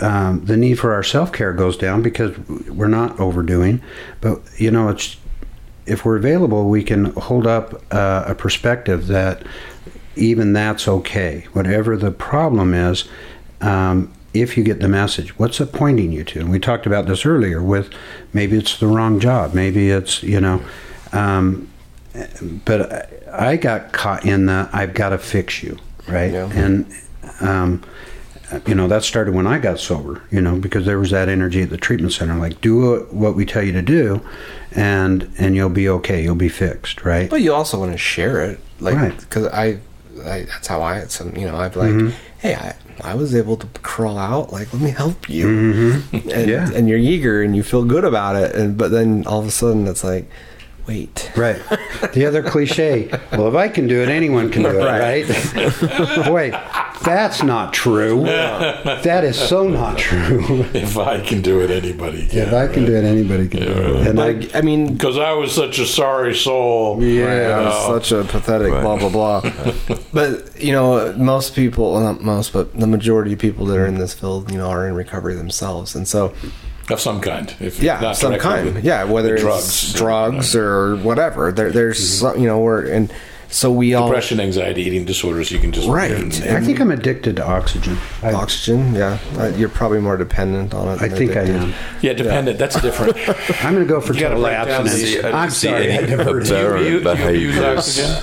um, 0.00 0.44
the 0.44 0.56
need 0.56 0.78
for 0.78 0.92
our 0.92 1.02
self 1.02 1.32
care 1.32 1.52
goes 1.52 1.76
down 1.76 2.02
because 2.02 2.38
we're 2.68 2.88
not 2.88 3.18
overdoing. 3.18 3.82
But 4.20 4.40
you 4.56 4.70
know, 4.70 4.88
it's 4.88 5.16
if 5.86 6.04
we're 6.04 6.16
available, 6.16 6.68
we 6.68 6.84
can 6.84 7.06
hold 7.12 7.46
up 7.46 7.82
uh, 7.92 8.24
a 8.26 8.34
perspective 8.34 9.06
that 9.08 9.42
even 10.16 10.52
that's 10.52 10.86
okay. 10.86 11.46
Whatever 11.52 11.96
the 11.96 12.10
problem 12.10 12.74
is, 12.74 13.08
um, 13.60 14.12
if 14.34 14.56
you 14.56 14.64
get 14.64 14.80
the 14.80 14.88
message, 14.88 15.38
what's 15.38 15.60
it 15.60 15.72
pointing 15.72 16.12
you 16.12 16.24
to? 16.24 16.40
And 16.40 16.50
we 16.50 16.58
talked 16.58 16.86
about 16.86 17.06
this 17.06 17.24
earlier 17.24 17.62
with 17.62 17.90
maybe 18.32 18.58
it's 18.58 18.78
the 18.78 18.86
wrong 18.86 19.20
job, 19.20 19.54
maybe 19.54 19.90
it's, 19.90 20.22
you 20.22 20.40
know, 20.40 20.62
um, 21.12 21.68
but 22.64 23.26
I 23.32 23.56
got 23.56 23.92
caught 23.92 24.26
in 24.26 24.46
the 24.46 24.68
I've 24.72 24.94
got 24.94 25.10
to 25.10 25.18
fix 25.18 25.62
you, 25.62 25.78
right? 26.08 26.32
Yeah. 26.32 26.50
And, 26.52 26.92
um, 27.40 27.82
you 28.66 28.74
know, 28.74 28.88
that 28.88 29.02
started 29.02 29.34
when 29.34 29.46
I 29.46 29.58
got 29.58 29.78
sober, 29.78 30.22
you 30.30 30.40
know, 30.40 30.56
because 30.58 30.86
there 30.86 30.98
was 30.98 31.10
that 31.10 31.28
energy 31.28 31.62
at 31.62 31.70
the 31.70 31.76
treatment 31.76 32.12
center, 32.14 32.34
like 32.36 32.60
do 32.60 33.00
what 33.10 33.34
we 33.34 33.44
tell 33.44 33.62
you 33.62 33.72
to 33.72 33.82
do, 33.82 34.20
and 34.72 35.30
and 35.38 35.54
you'll 35.56 35.68
be 35.68 35.88
okay, 35.88 36.22
you'll 36.22 36.34
be 36.34 36.48
fixed, 36.48 37.04
right? 37.04 37.28
But 37.28 37.42
you 37.42 37.52
also 37.54 37.78
want 37.78 37.92
to 37.92 37.98
share 37.98 38.42
it, 38.42 38.60
like 38.80 38.94
Right. 38.94 39.18
because 39.18 39.46
I, 39.48 39.78
I, 40.24 40.42
that's 40.44 40.66
how 40.66 40.82
I, 40.82 41.04
some, 41.06 41.36
you 41.36 41.46
know, 41.46 41.56
I've 41.56 41.76
like, 41.76 41.90
Mm-hmm. 41.90 42.16
hey, 42.38 42.54
I, 42.54 42.74
I 43.02 43.14
was 43.14 43.34
able 43.34 43.56
to 43.58 43.66
crawl 43.82 44.18
out. 44.18 44.52
Like, 44.52 44.72
let 44.72 44.82
me 44.82 44.90
help 44.90 45.28
you. 45.28 45.46
Mm-hmm. 45.46 46.28
And, 46.30 46.50
Yeah. 46.50 46.70
and 46.74 46.88
you're 46.88 46.98
eager 46.98 47.42
and 47.42 47.54
you 47.54 47.62
feel 47.62 47.84
good 47.84 48.04
about 48.04 48.34
it, 48.36 48.54
and 48.54 48.76
but 48.78 48.90
then 48.90 49.26
all 49.26 49.40
of 49.40 49.46
a 49.46 49.50
sudden 49.50 49.86
it's 49.86 50.02
like, 50.02 50.28
wait, 50.86 51.30
Right. 51.36 51.60
The 52.14 52.24
other 52.26 52.42
cliche, 52.50 53.08
well, 53.32 53.46
if 53.48 53.54
I 53.54 53.68
can 53.68 53.86
do 53.88 54.00
it, 54.02 54.08
anyone 54.08 54.50
can 54.50 54.62
do 54.62 54.70
it, 54.70 54.84
right? 54.84 55.26
Boy, 56.26 56.50
that's 57.08 57.42
not 57.42 57.72
true. 57.72 58.24
That 59.08 59.24
is 59.24 59.38
so 59.38 59.68
not 59.68 59.98
true. 59.98 60.64
If 60.74 60.96
I 60.98 61.20
can 61.20 61.40
do 61.42 61.60
it, 61.60 61.70
anybody 61.70 62.26
can. 62.26 62.38
If 62.40 62.52
I 62.52 62.66
can 62.66 62.84
do 62.84 62.94
it, 62.94 63.04
anybody 63.04 63.48
can 63.48 63.60
do 63.60 63.72
it. 63.72 64.06
And 64.06 64.20
I, 64.20 64.32
like 64.32 64.54
I 64.54 64.60
mean, 64.60 64.92
Because 64.92 65.16
I 65.18 65.32
was 65.32 65.52
such 65.52 65.78
a 65.78 65.86
sorry 65.86 66.34
soul. 66.34 67.02
Yeah, 67.02 67.58
You 67.58 67.64
know. 67.64 67.98
such 67.98 68.12
a 68.12 68.24
pathetic 68.24 68.70
blah 68.70 68.98
blah 68.98 69.08
blah. 69.08 69.40
but 70.12 70.60
you 70.60 70.72
know, 70.72 71.12
most 71.16 71.54
people, 71.54 71.92
well, 71.92 72.02
not 72.02 72.22
most, 72.22 72.52
but 72.52 72.78
the 72.78 72.86
majority 72.86 73.32
of 73.32 73.38
people 73.38 73.66
that 73.66 73.78
are 73.78 73.86
in 73.86 73.98
this 73.98 74.14
field, 74.14 74.50
you 74.50 74.58
know, 74.58 74.68
are 74.68 74.86
in 74.86 74.94
recovery 74.94 75.34
themselves, 75.34 75.94
and 75.94 76.06
so 76.06 76.34
Of 76.90 77.00
some 77.00 77.20
kind. 77.20 77.54
If 77.60 77.82
yeah, 77.82 78.00
not 78.00 78.16
some 78.16 78.38
kind, 78.38 78.82
yeah, 78.82 79.04
whether 79.04 79.38
the 79.38 79.56
it's 79.56 79.92
drugs 79.92 80.54
or 80.56 80.96
whatever. 80.96 81.52
There, 81.52 81.70
there's 81.70 82.00
mm-hmm. 82.00 82.32
some, 82.34 82.40
you 82.40 82.46
know, 82.46 82.58
we're 82.58 82.86
and 82.86 83.12
so 83.50 83.70
we 83.72 83.94
all 83.94 84.08
Depression, 84.08 84.40
anxiety, 84.40 84.82
eating 84.82 85.04
disorders, 85.04 85.50
you 85.50 85.58
can 85.58 85.72
just 85.72 85.88
Right. 85.88 86.12
I 86.42 86.60
think 86.60 86.80
I'm 86.80 86.90
addicted 86.90 87.36
to 87.36 87.46
oxygen. 87.46 87.96
I, 88.22 88.32
oxygen. 88.32 88.94
Yeah, 88.94 89.18
uh, 89.36 89.46
you're 89.56 89.68
probably 89.70 90.00
more 90.00 90.16
dependent 90.16 90.74
on 90.74 90.88
it. 90.88 91.00
I 91.02 91.08
than 91.08 91.16
think 91.18 91.36
I 91.36 91.42
am. 91.44 91.72
Yeah, 92.02 92.12
dependent. 92.12 92.58
That's 92.58 92.80
different. 92.80 93.16
I'm 93.64 93.74
going 93.74 93.86
to 93.86 93.92
go 93.92 94.00
for 94.00 94.12
You 94.14 94.20
gotta 94.20 94.34
total 94.34 94.48
abstinence. 94.48 95.14
the- 95.14 95.26
I 95.28 95.42
I'm 95.44 95.50
see 95.50 95.68
sorry, 95.68 95.92
I 95.92 95.96
any 95.96 96.06
diverted 96.08 96.48
you. 96.48 96.54
aberrant 96.56 96.84
you, 96.84 96.86
you 96.86 96.94
use 96.96 97.04
behaviours. 97.04 98.00
oxygen? 98.00 98.14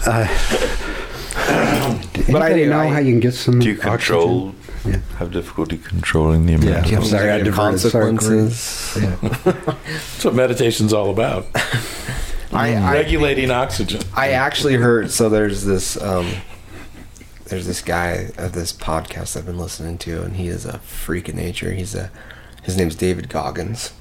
But 2.32 2.42
I 2.42 2.48
Anybody 2.50 2.64
do, 2.64 2.70
know 2.70 2.80
I- 2.80 2.88
how 2.88 3.00
you 3.00 3.12
can 3.14 3.20
get 3.20 3.34
some 3.34 3.60
Do 3.60 3.68
you 3.70 3.76
control? 3.78 4.48
oxygen? 4.50 4.56
Yeah. 4.86 5.18
Have 5.18 5.32
difficulty 5.32 5.78
controlling 5.80 6.46
the 6.46 6.54
amount? 6.54 6.88
Yeah. 6.88 6.98
of 6.98 7.04
I'm 7.04 7.10
sorry, 7.10 7.30
I 7.32 7.38
Negative 7.38 7.56
diverted. 7.56 7.80
Sorry, 7.92 8.06
consequences. 8.16 8.98
Yeah. 9.02 9.16
That's 9.88 10.26
what 10.26 10.36
meditation's 10.36 10.94
all 10.94 11.10
about. 11.10 11.48
I, 12.52 12.76
I, 12.76 12.94
Regulating 12.94 13.52
oxygen. 13.52 14.02
I 14.16 14.30
actually 14.32 14.76
heard. 14.76 15.12
So 15.12 15.30
there's 15.30 15.66
this. 15.66 16.02
Um, 16.02 16.32
there's 17.46 17.68
this 17.68 17.82
guy 17.82 18.32
of 18.38 18.54
this 18.54 18.74
podcast 18.74 19.38
I've 19.38 19.46
been 19.46 19.60
listening 19.60 19.98
to, 20.00 20.24
and 20.24 20.36
he 20.36 20.48
is 20.48 20.66
a 20.66 20.80
freak 20.80 21.30
of 21.30 21.36
nature. 21.36 21.72
He's 21.72 21.94
a. 21.96 22.12
His 22.64 22.78
name's 22.78 22.96
David 22.96 23.30
Goggins. 23.30 23.94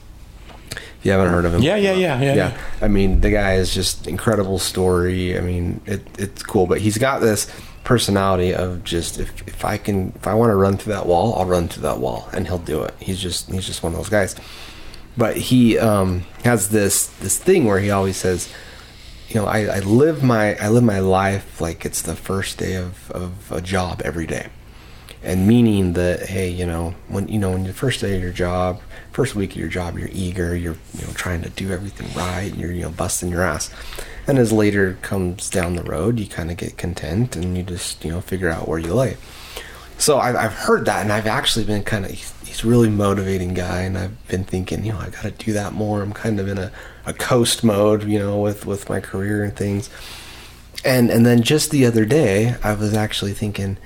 If 0.70 1.04
you 1.06 1.12
haven't 1.12 1.28
heard 1.28 1.44
of 1.44 1.52
him, 1.52 1.62
Yeah, 1.62 1.76
yeah, 1.76 1.92
yeah, 1.92 2.20
yeah. 2.20 2.34
yeah. 2.34 2.58
I 2.80 2.88
mean, 2.88 3.20
the 3.20 3.30
guy 3.30 3.56
is 3.56 3.74
just 3.74 4.06
incredible 4.06 4.58
story. 4.58 5.36
I 5.36 5.42
mean, 5.42 5.82
it, 5.84 6.00
it's 6.18 6.42
cool, 6.42 6.66
but 6.66 6.80
he's 6.80 6.96
got 6.96 7.20
this 7.20 7.50
personality 7.84 8.54
of 8.54 8.82
just 8.82 9.20
if, 9.20 9.46
if 9.46 9.62
I 9.66 9.76
can 9.76 10.12
if 10.16 10.26
I 10.26 10.32
want 10.32 10.50
to 10.50 10.56
run 10.56 10.78
through 10.78 10.94
that 10.94 11.04
wall, 11.06 11.34
I'll 11.38 11.44
run 11.44 11.68
through 11.68 11.82
that 11.82 11.98
wall, 11.98 12.28
and 12.32 12.46
he'll 12.46 12.56
do 12.58 12.82
it. 12.82 12.94
He's 13.00 13.20
just 13.20 13.50
he's 13.52 13.66
just 13.66 13.82
one 13.82 13.92
of 13.92 13.98
those 13.98 14.08
guys. 14.08 14.34
But 15.16 15.36
he 15.36 15.78
um, 15.78 16.22
has 16.44 16.70
this 16.70 17.06
this 17.06 17.38
thing 17.38 17.64
where 17.64 17.78
he 17.78 17.90
always 17.90 18.16
says, 18.16 18.52
you 19.28 19.36
know, 19.36 19.46
I, 19.46 19.66
I 19.66 19.78
live 19.80 20.22
my 20.22 20.56
I 20.56 20.68
live 20.68 20.82
my 20.82 20.98
life 20.98 21.60
like 21.60 21.84
it's 21.84 22.02
the 22.02 22.16
first 22.16 22.58
day 22.58 22.74
of, 22.74 23.10
of 23.12 23.52
a 23.52 23.60
job 23.60 24.02
every 24.04 24.26
day. 24.26 24.48
And 25.22 25.46
meaning 25.46 25.94
that 25.94 26.26
hey 26.26 26.50
you 26.50 26.66
know 26.66 26.94
when 27.08 27.28
you 27.28 27.38
know 27.38 27.52
when 27.52 27.64
your 27.64 27.74
first 27.74 28.00
day 28.00 28.16
of 28.16 28.22
your 28.22 28.32
job 28.32 28.80
first 29.12 29.34
week 29.34 29.52
of 29.52 29.56
your 29.56 29.68
job 29.68 29.96
you're 29.96 30.10
eager 30.12 30.54
you're 30.54 30.76
you 30.98 31.06
know 31.06 31.12
trying 31.14 31.40
to 31.40 31.48
do 31.48 31.72
everything 31.72 32.12
right 32.14 32.52
you're 32.54 32.72
you 32.72 32.82
know 32.82 32.90
busting 32.90 33.30
your 33.30 33.42
ass. 33.42 33.70
And 34.26 34.38
as 34.38 34.52
later 34.52 34.98
comes 35.00 35.48
down 35.48 35.76
the 35.76 35.82
road 35.82 36.18
you 36.18 36.26
kind 36.26 36.50
of 36.50 36.58
get 36.58 36.76
content 36.76 37.36
and 37.36 37.56
you 37.56 37.62
just 37.62 38.04
you 38.04 38.10
know 38.10 38.20
figure 38.20 38.50
out 38.50 38.68
where 38.68 38.78
you 38.78 38.92
lay. 38.92 39.16
So 39.96 40.18
I've, 40.18 40.36
I've 40.36 40.52
heard 40.52 40.84
that 40.86 41.02
and 41.02 41.12
i've 41.12 41.26
actually 41.26 41.64
been 41.64 41.84
kind 41.84 42.04
of 42.04 42.10
he's, 42.54 42.64
really 42.64 42.88
motivating 42.88 43.54
guy 43.54 43.80
and 43.80 43.98
i've 43.98 44.28
been 44.28 44.44
thinking 44.44 44.84
you 44.84 44.92
know 44.92 44.98
i 44.98 45.08
gotta 45.10 45.30
do 45.32 45.52
that 45.52 45.72
more. 45.72 46.02
I'm 46.02 46.12
kind 46.12 46.40
of 46.40 46.48
in 46.48 46.58
a, 46.58 46.70
a 47.06 47.12
coast 47.12 47.64
mode 47.64 48.04
you 48.04 48.18
know 48.18 48.40
with 48.40 48.66
with 48.66 48.88
my 48.88 49.00
career 49.00 49.44
and 49.44 49.54
things. 49.56 49.90
And 50.84 51.10
and 51.10 51.24
then 51.24 51.42
just 51.42 51.70
the 51.70 51.86
other 51.86 52.04
day 52.04 52.56
i 52.62 52.74
was 52.74 52.94
actually 52.94 53.32
thinking 53.32 53.78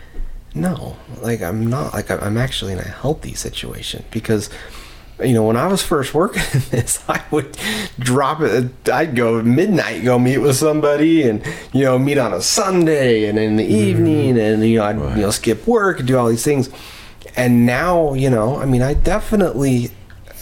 no 0.55 0.97
like 1.21 1.43
i'm 1.43 1.67
not 1.67 1.95
like 1.95 2.11
i'm 2.11 2.37
actually 2.37 2.73
in 2.73 2.79
a 2.79 2.83
healthy 2.83 3.35
situation 3.35 4.05
because 4.11 4.51
you 5.23 5.33
know 5.33 5.45
when 5.45 5.57
i 5.57 5.67
was 5.67 5.83
first 5.83 6.15
working 6.15 6.43
in 6.53 6.63
this 6.71 7.05
i 7.09 7.23
would 7.31 7.57
drop 7.99 8.41
it 8.41 8.89
i'd 8.91 9.15
go 9.15 9.43
midnight 9.43 10.05
go 10.05 10.19
meet 10.19 10.39
with 10.39 10.57
somebody 10.57 11.29
and 11.29 11.45
you 11.73 11.85
know 11.85 11.99
meet 11.99 12.19
on 12.19 12.33
a 12.33 12.41
sunday 12.41 13.27
and 13.27 13.39
in 13.39 13.57
the 13.57 13.65
mm-hmm. 13.65 13.73
evening 13.73 14.39
and 14.39 14.65
you 14.65 14.79
know 14.79 14.85
i'd 14.85 15.17
you 15.17 15.23
know 15.23 15.31
skip 15.31 15.67
work 15.67 15.99
and 15.99 16.09
do 16.09 16.17
all 16.17 16.29
these 16.29 16.45
things 16.45 16.71
and 17.39 17.65
now 17.65 18.13
you 18.15 18.29
know 18.29 18.57
i 18.61 18.67
mean 18.67 18.83
i 18.83 18.93
definitely 18.95 19.91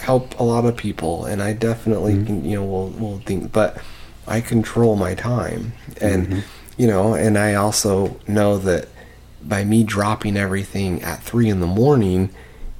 help 0.01 0.39
a 0.41 0.43
lot 0.43 0.65
of 0.65 0.77
people 0.77 1.25
and 1.27 1.43
i 1.43 1.53
definitely 1.53 2.15
can, 2.25 2.45
you 2.45 2.57
know 2.57 2.65
will 2.65 2.89
will 2.91 3.19
think 3.21 3.53
but 3.53 3.79
i 4.27 4.41
control 4.41 4.97
my 4.97 5.15
time 5.15 5.73
and 6.01 6.43
you 6.77 6.87
know 6.87 7.15
and 7.15 7.39
i 7.39 7.55
also 7.55 8.19
know 8.27 8.59
that 8.59 8.89
by 9.43 9.63
me 9.65 9.85
dropping 9.85 10.37
everything 10.37 11.01
at 11.03 11.23
three 11.23 11.49
in 11.49 11.61
the 11.61 11.67
morning 11.67 12.29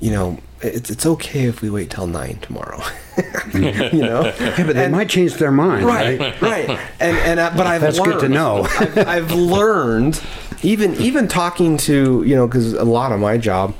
you 0.01 0.11
know 0.11 0.39
it's, 0.63 0.91
it's 0.91 1.05
okay 1.07 1.45
if 1.45 1.61
we 1.63 1.69
wait 1.71 1.91
till 1.91 2.07
nine 2.07 2.39
tomorrow 2.41 2.83
you 3.55 4.01
know 4.03 4.23
Yeah, 4.41 4.65
but 4.67 4.75
they 4.75 4.85
And- 4.85 4.93
might 4.93 5.09
change 5.09 5.35
their 5.35 5.53
mind, 5.53 5.85
right? 5.87 6.19
right, 6.19 6.43
right. 6.43 6.69
And 7.01 7.17
and 7.19 7.41
uh, 7.41 7.53
but 7.57 7.67
I've 7.67 7.81
That's 7.83 7.99
learned, 7.99 8.13
good 8.13 8.21
to 8.23 8.29
know. 8.29 8.67
I've, 8.79 8.99
I've 8.99 9.33
learned, 9.33 10.21
even 10.63 10.95
even 10.97 11.29
talking 11.29 11.77
to 11.89 12.23
you 12.27 12.35
know, 12.37 12.47
because 12.47 12.73
a 12.75 12.85
lot 12.85 13.13
of 13.13 13.21
my 13.21 13.37
job 13.39 13.75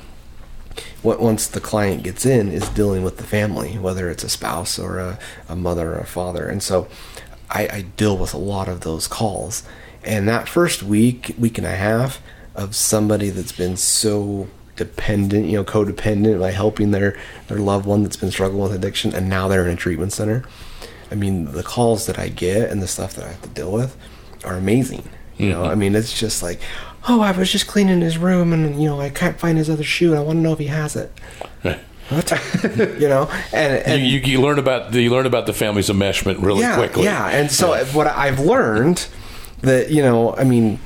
what 1.01 1.19
once 1.19 1.47
the 1.47 1.61
client 1.61 2.03
gets 2.03 2.25
in 2.25 2.49
is 2.49 2.69
dealing 2.69 3.03
with 3.03 3.17
the 3.17 3.23
family, 3.23 3.77
whether 3.77 4.09
it's 4.09 4.23
a 4.23 4.29
spouse 4.29 4.77
or 4.79 4.99
a, 4.99 5.19
a 5.49 5.55
mother 5.55 5.93
or 5.93 5.99
a 5.99 6.05
father, 6.05 6.47
and 6.47 6.61
so 6.61 6.87
I, 7.49 7.67
I 7.67 7.81
deal 7.95 8.17
with 8.17 8.33
a 8.33 8.39
lot 8.39 8.67
of 8.67 8.81
those 8.81 9.07
calls. 9.07 9.63
And 10.03 10.27
that 10.27 10.47
first 10.47 10.83
week, 10.83 11.35
week 11.37 11.57
and 11.57 11.67
a 11.67 11.75
half 11.75 12.21
of 12.55 12.75
somebody 12.75 13.29
that's 13.29 13.51
been 13.51 13.77
so 13.77 14.47
dependent, 14.75 15.47
you 15.47 15.57
know, 15.57 15.63
codependent 15.63 16.39
by 16.39 16.51
helping 16.51 16.91
their 16.91 17.17
their 17.47 17.57
loved 17.57 17.85
one 17.85 18.03
that's 18.03 18.15
been 18.15 18.31
struggling 18.31 18.63
with 18.63 18.73
addiction, 18.73 19.13
and 19.13 19.29
now 19.29 19.47
they're 19.47 19.67
in 19.67 19.73
a 19.73 19.75
treatment 19.75 20.13
center. 20.13 20.43
I 21.11 21.15
mean, 21.15 21.51
the 21.51 21.63
calls 21.63 22.05
that 22.05 22.19
I 22.19 22.29
get 22.29 22.69
and 22.69 22.81
the 22.81 22.87
stuff 22.87 23.13
that 23.15 23.25
I 23.25 23.29
have 23.29 23.41
to 23.41 23.49
deal 23.49 23.71
with 23.71 23.97
are 24.43 24.55
amazing. 24.55 25.07
You 25.37 25.51
mm-hmm. 25.51 25.61
know, 25.61 25.65
I 25.69 25.75
mean, 25.75 25.95
it's 25.95 26.17
just 26.17 26.43
like, 26.43 26.59
oh, 27.07 27.21
I 27.21 27.31
was 27.31 27.51
just 27.51 27.67
cleaning 27.67 28.01
his 28.01 28.17
room, 28.17 28.53
and 28.53 28.81
you 28.81 28.89
know, 28.89 28.99
I 28.99 29.09
can't 29.09 29.39
find 29.39 29.57
his 29.57 29.69
other 29.69 29.83
shoe, 29.83 30.11
and 30.11 30.19
I 30.19 30.23
want 30.23 30.37
to 30.37 30.41
know 30.41 30.53
if 30.53 30.59
he 30.59 30.67
has 30.67 30.95
it. 30.95 31.11
What? 32.09 32.31
you 32.99 33.09
know, 33.09 33.29
and, 33.51 33.73
You, 33.73 33.93
and 33.93 34.03
you, 34.03 34.19
you 34.19 34.41
learn 34.41 34.59
about 34.59 34.93
the, 34.93 35.01
you 35.01 35.09
learn 35.09 35.25
about 35.25 35.45
the 35.45 35.53
family's 35.53 35.89
enmeshment 35.89 36.41
really 36.41 36.61
yeah, 36.61 36.77
quickly. 36.77 37.03
Yeah, 37.03 37.27
and 37.27 37.51
so 37.51 37.83
what 37.87 38.07
I've 38.07 38.39
learned 38.39 39.07
that 39.61 39.91
you 39.91 40.01
know, 40.01 40.33
I 40.35 40.45
mean, 40.45 40.79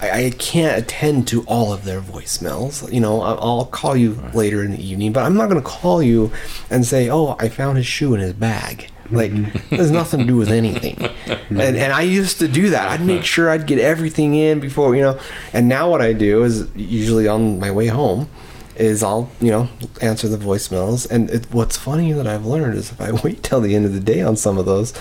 I, 0.00 0.26
I 0.26 0.30
can't 0.30 0.78
attend 0.78 1.28
to 1.28 1.42
all 1.44 1.72
of 1.72 1.84
their 1.84 2.00
voicemails. 2.00 2.92
You 2.92 3.00
know, 3.00 3.22
I'll 3.22 3.66
call 3.66 3.96
you 3.96 4.20
later 4.34 4.62
in 4.62 4.72
the 4.72 4.84
evening, 4.84 5.12
but 5.12 5.24
I'm 5.24 5.34
not 5.34 5.48
going 5.48 5.60
to 5.60 5.66
call 5.66 6.02
you 6.02 6.32
and 6.70 6.86
say, 6.86 7.08
"Oh, 7.08 7.36
I 7.38 7.48
found 7.48 7.76
his 7.76 7.86
shoe 7.86 8.14
in 8.14 8.20
his 8.20 8.32
bag." 8.32 8.90
Like, 9.10 9.32
mm-hmm. 9.32 9.74
it 9.74 9.78
has 9.78 9.90
nothing 9.90 10.20
to 10.20 10.26
do 10.26 10.36
with 10.36 10.50
anything. 10.50 11.10
And 11.50 11.76
and 11.76 11.92
I 11.92 12.02
used 12.02 12.40
to 12.40 12.48
do 12.48 12.70
that. 12.70 12.88
I'd 12.88 13.06
make 13.06 13.22
sure 13.24 13.48
I'd 13.48 13.66
get 13.66 13.78
everything 13.78 14.34
in 14.34 14.60
before 14.60 14.96
you 14.96 15.02
know. 15.02 15.20
And 15.52 15.68
now 15.68 15.88
what 15.88 16.00
I 16.00 16.12
do 16.12 16.42
is 16.42 16.68
usually 16.74 17.28
on 17.28 17.60
my 17.60 17.70
way 17.70 17.86
home 17.86 18.28
is 18.76 19.02
I'll 19.04 19.30
you 19.40 19.50
know 19.50 19.68
answer 20.00 20.26
the 20.26 20.36
voicemails. 20.36 21.08
And 21.08 21.30
it, 21.30 21.46
what's 21.52 21.76
funny 21.76 22.12
that 22.12 22.26
I've 22.26 22.44
learned 22.44 22.76
is 22.76 22.90
if 22.90 23.00
I 23.00 23.12
wait 23.24 23.42
till 23.42 23.60
the 23.60 23.76
end 23.76 23.84
of 23.84 23.92
the 23.92 24.00
day 24.00 24.20
on 24.22 24.36
some 24.36 24.58
of 24.58 24.66
those, 24.66 24.94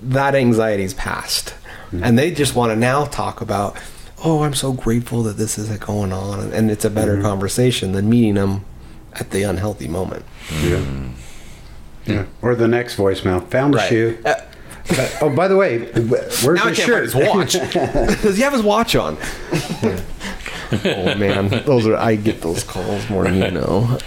that 0.00 0.34
anxiety's 0.34 0.94
passed, 0.94 1.54
mm-hmm. 1.90 2.02
and 2.02 2.18
they 2.18 2.32
just 2.32 2.56
want 2.56 2.72
to 2.72 2.76
now 2.76 3.04
talk 3.04 3.40
about. 3.40 3.76
Oh, 4.24 4.42
I'm 4.42 4.54
so 4.54 4.72
grateful 4.72 5.22
that 5.24 5.36
this 5.36 5.58
isn't 5.58 5.80
going 5.80 6.12
on, 6.12 6.38
and, 6.40 6.52
and 6.52 6.70
it's 6.70 6.84
a 6.84 6.90
better 6.90 7.20
conversation 7.20 7.92
than 7.92 8.08
meeting 8.08 8.34
them 8.34 8.64
at 9.14 9.30
the 9.30 9.42
unhealthy 9.42 9.88
moment. 9.88 10.24
Yeah. 10.62 10.84
yeah. 12.06 12.24
Or 12.40 12.54
the 12.54 12.68
next 12.68 12.96
voicemail. 12.96 13.46
Found 13.48 13.74
a 13.74 13.78
Right. 13.78 13.88
shoe. 13.88 14.18
Uh, 14.24 14.34
oh, 15.22 15.30
by 15.34 15.48
the 15.48 15.56
way, 15.56 15.78
where's 15.80 16.42
now 16.44 16.64
I 16.66 16.68
his 16.70 16.78
can't 16.78 16.88
shirt? 16.88 17.02
his 17.04 17.14
watch. 17.16 17.52
Does 18.22 18.36
he 18.36 18.42
have 18.42 18.52
his 18.52 18.62
watch 18.62 18.94
on? 18.94 19.16
oh 20.72 21.14
man, 21.16 21.48
those 21.66 21.86
are 21.86 21.96
I 21.96 22.14
get 22.16 22.40
those 22.42 22.64
calls 22.64 23.08
more 23.10 23.24
than 23.24 23.36
you 23.36 23.50
know. 23.50 23.98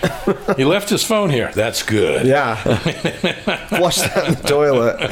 He 0.57 0.63
left 0.65 0.89
his 0.89 1.03
phone 1.03 1.29
here. 1.29 1.51
That's 1.53 1.83
good. 1.83 2.25
Yeah, 2.25 2.55
flush 3.67 3.97
that 3.97 4.27
in 4.27 4.33
the 4.35 4.41
toilet. 4.47 5.11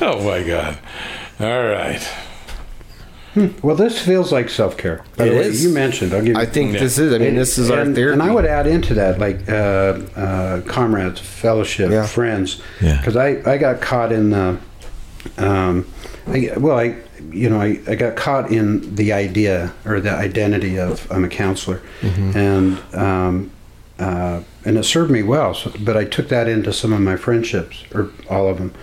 Oh 0.00 0.22
my 0.24 0.42
God. 0.42 0.78
All 1.40 1.64
right. 1.64 2.06
Well, 3.62 3.76
this 3.76 3.98
feels 4.00 4.32
like 4.32 4.48
self 4.48 4.76
care. 4.76 5.02
It 5.18 5.28
is. 5.28 5.62
You 5.64 5.70
mentioned. 5.72 6.12
I'll 6.14 6.20
give. 6.20 6.34
You 6.36 6.42
I 6.42 6.46
think 6.46 6.72
Yeah. 6.74 6.80
this 6.80 6.98
is. 6.98 7.12
I 7.12 7.18
mean, 7.18 7.34
this 7.34 7.58
is 7.58 7.70
our 7.70 7.80
and, 7.80 7.94
therapy. 7.94 8.12
And 8.14 8.22
I 8.22 8.32
would 8.34 8.44
add 8.46 8.66
into 8.66 8.94
that, 8.94 9.18
like 9.18 9.48
uh, 9.48 9.52
uh, 10.16 10.60
comrades, 10.62 11.20
fellowship, 11.20 11.90
Yeah. 11.90 12.06
friends. 12.06 12.60
Yeah. 12.80 12.96
Because 12.98 13.16
I, 13.16 13.28
I 13.46 13.58
got 13.58 13.80
caught 13.80 14.12
in 14.12 14.30
the, 14.30 14.56
um, 15.38 15.86
I, 16.26 16.52
well, 16.56 16.78
I, 16.78 16.96
you 17.32 17.48
know, 17.50 17.60
I, 17.60 17.78
I 17.88 17.94
got 17.94 18.16
caught 18.16 18.50
in 18.50 18.94
the 18.94 19.12
idea 19.12 19.72
or 19.84 20.00
the 20.00 20.12
identity 20.12 20.78
of 20.78 21.06
I'm 21.10 21.24
a 21.24 21.28
counselor, 21.28 21.80
Mm-hmm. 22.00 22.36
and 22.38 22.94
um, 22.94 23.50
uh, 23.98 24.40
and 24.64 24.76
it 24.76 24.84
served 24.84 25.10
me 25.10 25.22
well. 25.22 25.54
So, 25.54 25.72
but 25.80 25.96
I 25.96 26.04
took 26.04 26.28
that 26.28 26.48
into 26.48 26.72
some 26.72 26.92
of 26.92 27.00
my 27.00 27.16
friendships, 27.16 27.84
or 27.94 28.10
all 28.28 28.48
of 28.48 28.58
them, 28.58 28.74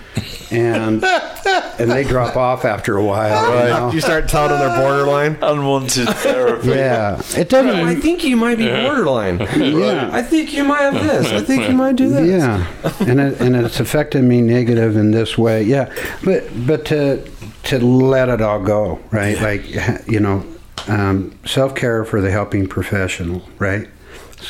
and 0.51 1.03
and 1.79 1.91
they 1.91 2.03
drop 2.03 2.35
off 2.35 2.65
after 2.65 2.97
a 2.97 3.03
while. 3.03 3.63
you 3.67 3.73
know? 3.73 3.91
you 3.91 4.01
start 4.01 4.29
telling 4.29 4.49
them 4.49 4.59
they're 4.59 4.79
borderline. 4.81 5.37
Unwanted 5.41 6.09
therapy. 6.09 6.69
Yeah, 6.69 7.21
it 7.37 7.49
doesn't. 7.49 7.75
I 7.75 7.95
think 7.95 8.23
you 8.23 8.35
might 8.35 8.57
be 8.57 8.67
borderline. 8.67 9.45
Yeah. 9.75 10.09
I 10.11 10.21
think 10.21 10.53
you 10.53 10.63
might 10.63 10.81
have 10.81 10.93
this. 10.93 11.27
I 11.31 11.41
think 11.41 11.67
you 11.67 11.75
might 11.75 11.95
do 11.95 12.09
this. 12.09 12.27
Yeah, 12.27 12.67
and 12.99 13.19
it, 13.19 13.39
and 13.41 13.55
it's 13.55 13.79
affected 13.79 14.23
me 14.23 14.41
negative 14.41 14.95
in 14.95 15.11
this 15.11 15.37
way. 15.37 15.63
Yeah, 15.63 15.93
but 16.23 16.43
but 16.65 16.85
to 16.85 17.29
to 17.65 17.79
let 17.79 18.29
it 18.29 18.41
all 18.41 18.61
go, 18.61 18.99
right? 19.11 19.39
Like 19.41 20.07
you 20.07 20.19
know, 20.19 20.45
um, 20.87 21.37
self 21.45 21.75
care 21.75 22.05
for 22.05 22.21
the 22.21 22.31
helping 22.31 22.67
professional, 22.67 23.41
right? 23.59 23.87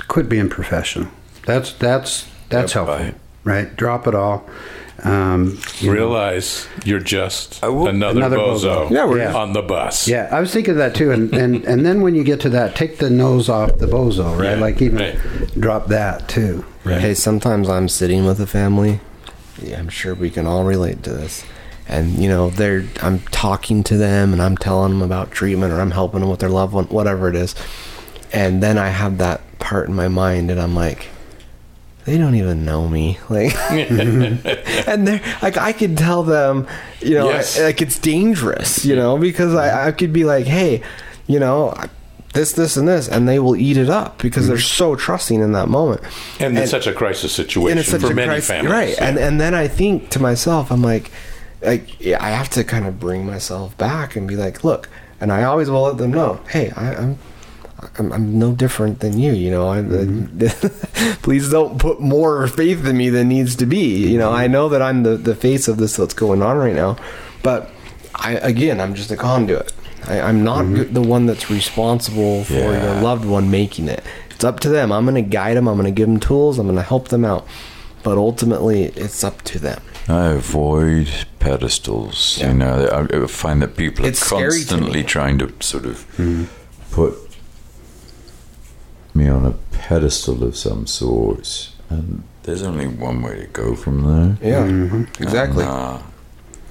Quit 0.01 0.29
being 0.29 0.49
professional. 0.49 1.09
That's 1.45 1.71
that's 1.73 2.27
that's 2.49 2.73
Yep, 2.75 2.85
helpful, 2.87 3.05
right. 3.05 3.15
right. 3.43 3.75
Drop 3.75 4.07
it 4.07 4.15
all. 4.15 4.47
Um, 5.03 5.59
you 5.79 5.87
know. 5.87 5.93
Realize 5.93 6.67
you're 6.85 6.99
just 7.01 7.61
will- 7.61 7.87
another, 7.87 8.17
Another 8.19 8.37
bozo, 8.37 8.87
bozo. 8.87 8.91
Yeah, 8.91 9.05
we're- 9.05 9.21
Yeah. 9.23 9.35
on 9.35 9.53
the 9.53 9.61
bus. 9.61 10.07
Yeah, 10.07 10.29
I 10.31 10.39
was 10.39 10.51
thinking 10.51 10.71
of 10.71 10.77
that 10.77 10.95
too, 10.95 11.11
and, 11.11 11.33
and 11.35 11.63
and 11.65 11.85
then 11.85 12.01
when 12.01 12.15
you 12.15 12.23
get 12.23 12.39
to 12.41 12.49
that, 12.51 12.75
take 12.75 12.97
the 12.97 13.09
nose 13.09 13.49
off 13.49 13.77
the 13.77 13.87
bozo, 13.87 14.37
right? 14.39 14.51
Yeah, 14.51 14.55
like 14.55 14.81
even 14.81 14.99
right. 14.99 15.59
drop 15.59 15.87
that 15.87 16.27
too. 16.27 16.65
Right. 16.85 17.01
Hey, 17.01 17.13
sometimes 17.13 17.69
I'm 17.69 17.89
sitting 17.89 18.25
with 18.25 18.39
a 18.39 18.47
family. 18.47 19.01
Yeah, 19.61 19.79
I'm 19.79 19.89
sure 19.89 20.15
we 20.15 20.29
can 20.29 20.45
all 20.47 20.63
relate 20.63 21.03
to 21.03 21.11
this. 21.11 21.43
And 21.87 22.13
you 22.17 22.29
know, 22.29 22.49
they're 22.49 22.85
I'm 23.03 23.19
talking 23.31 23.83
to 23.83 23.97
them 23.97 24.33
and 24.33 24.41
I'm 24.41 24.57
telling 24.57 24.91
them 24.91 25.01
about 25.03 25.29
treatment 25.31 25.71
or 25.73 25.81
I'm 25.81 25.91
helping 25.91 26.21
them 26.21 26.29
with 26.29 26.39
their 26.39 26.49
loved 26.49 26.73
one, 26.73 26.85
whatever 26.85 27.27
it 27.29 27.35
is. 27.35 27.53
And 28.33 28.63
then 28.63 28.77
I 28.77 28.89
have 28.89 29.17
that 29.19 29.41
part 29.59 29.87
in 29.87 29.95
my 29.95 30.07
mind, 30.07 30.51
and 30.51 30.59
I'm 30.59 30.75
like, 30.75 31.07
they 32.05 32.17
don't 32.17 32.35
even 32.35 32.65
know 32.65 32.87
me, 32.87 33.17
like, 33.29 33.55
and 33.71 35.07
they're 35.07 35.37
like, 35.41 35.57
I 35.57 35.73
could 35.73 35.97
tell 35.97 36.23
them, 36.23 36.67
you 37.01 37.15
know, 37.15 37.29
Yes. 37.29 37.59
like 37.59 37.81
it's 37.81 37.99
dangerous, 37.99 38.85
you 38.85 38.95
know, 38.95 39.17
because 39.17 39.55
I, 39.55 39.87
I 39.87 39.91
could 39.91 40.13
be 40.13 40.23
like, 40.23 40.45
hey, 40.45 40.81
you 41.27 41.39
know. 41.39 41.73
This, 42.33 42.51
this, 42.51 42.75
and 42.75 42.85
this, 42.85 43.07
and 43.07 43.29
they 43.29 43.39
will 43.39 43.55
eat 43.55 43.77
it 43.77 43.89
up 43.89 44.21
because 44.21 44.49
they're 44.49 44.57
mm-hmm. 44.57 44.63
so 44.65 44.97
trusting 44.97 45.39
in 45.39 45.53
that 45.53 45.69
moment. 45.69 46.01
And 46.37 46.57
it's 46.57 46.69
such 46.69 46.85
a 46.85 46.91
crisis 46.91 47.31
situation 47.31 47.81
for 47.97 48.13
many 48.13 48.27
crisis, 48.27 48.47
families. 48.49 48.71
right? 48.73 48.89
Yeah. 48.89 49.07
And 49.07 49.17
and 49.17 49.39
then 49.39 49.55
I 49.55 49.69
think 49.69 50.09
to 50.09 50.21
myself, 50.21 50.69
I'm 50.69 50.81
like, 50.81 51.11
like 51.61 51.97
yeah, 52.03 52.21
I 52.21 52.31
have 52.31 52.49
to 52.49 52.65
kind 52.65 52.87
of 52.87 52.99
bring 52.99 53.25
myself 53.25 53.77
back 53.77 54.17
and 54.17 54.27
be 54.27 54.35
like, 54.35 54.65
look, 54.65 54.89
and 55.21 55.31
I 55.31 55.43
always 55.43 55.69
will 55.69 55.83
let 55.83 55.97
them 55.97 56.11
know, 56.11 56.41
hey, 56.49 56.71
I, 56.71 56.95
I'm. 56.95 57.17
I'm, 57.97 58.11
I'm 58.11 58.39
no 58.39 58.51
different 58.53 58.99
than 58.99 59.19
you, 59.19 59.33
you 59.33 59.51
know. 59.51 59.69
I'm, 59.69 59.89
mm-hmm. 59.89 61.13
please 61.23 61.49
don't 61.49 61.79
put 61.79 61.99
more 61.99 62.47
faith 62.47 62.85
in 62.85 62.97
me 62.97 63.09
than 63.09 63.29
needs 63.29 63.55
to 63.57 63.65
be. 63.65 64.07
You 64.07 64.17
know, 64.17 64.31
I 64.31 64.43
mm-hmm. 64.45 64.53
know 64.53 64.69
that 64.69 64.81
I'm 64.81 65.03
the, 65.03 65.17
the 65.17 65.35
face 65.35 65.67
of 65.67 65.77
this 65.77 65.95
that's 65.95 66.13
going 66.13 66.41
on 66.41 66.57
right 66.57 66.75
now, 66.75 66.97
but 67.43 67.69
I 68.15 68.33
again, 68.33 68.79
I'm 68.79 68.95
just 68.95 69.11
a 69.11 69.17
conduit. 69.17 69.73
I, 70.05 70.21
I'm 70.21 70.43
not 70.43 70.65
mm-hmm. 70.65 70.93
the 70.93 71.01
one 71.01 71.25
that's 71.25 71.49
responsible 71.49 72.43
for 72.43 72.53
Yeah. 72.53 72.93
your 72.93 73.01
loved 73.01 73.25
one 73.25 73.49
making 73.49 73.87
it. 73.87 74.03
It's 74.29 74.43
up 74.43 74.59
to 74.61 74.69
them. 74.69 74.91
I'm 74.91 75.05
going 75.05 75.15
to 75.15 75.29
guide 75.29 75.55
them. 75.57 75.67
I'm 75.67 75.75
going 75.75 75.85
to 75.85 75.91
give 75.91 76.07
them 76.07 76.19
tools. 76.19 76.59
I'm 76.59 76.67
going 76.67 76.75
to 76.75 76.83
help 76.83 77.07
them 77.07 77.23
out. 77.23 77.47
But 78.03 78.17
ultimately, 78.17 78.83
it's 78.83 79.23
up 79.23 79.41
to 79.43 79.59
them. 79.59 79.81
I 80.07 80.27
avoid 80.27 81.25
pedestals. 81.39 82.37
Yeah. 82.39 82.49
You 82.49 82.53
know, 82.55 83.07
I 83.11 83.23
I 83.23 83.27
find 83.27 83.61
that 83.61 83.75
people 83.75 84.05
are 84.05 84.09
It's 84.09 84.19
to 84.29 84.35
constantly 84.35 85.01
me. 85.01 85.07
trying 85.07 85.39
to 85.39 85.51
sort 85.61 85.85
of 85.85 86.05
put 86.91 87.24
me 89.15 89.27
on 89.27 89.45
a 89.45 89.51
pedestal 89.71 90.43
of 90.43 90.55
some 90.55 90.87
sort, 90.87 91.71
and 91.89 92.23
there's 92.43 92.63
only 92.63 92.87
one 92.87 93.21
way 93.21 93.35
to 93.37 93.47
go 93.47 93.75
from 93.75 94.03
there. 94.03 94.51
Yeah, 94.51 94.67
mm-hmm. 94.67 95.23
exactly. 95.23 95.63
And, 95.63 95.73
uh, 95.73 96.01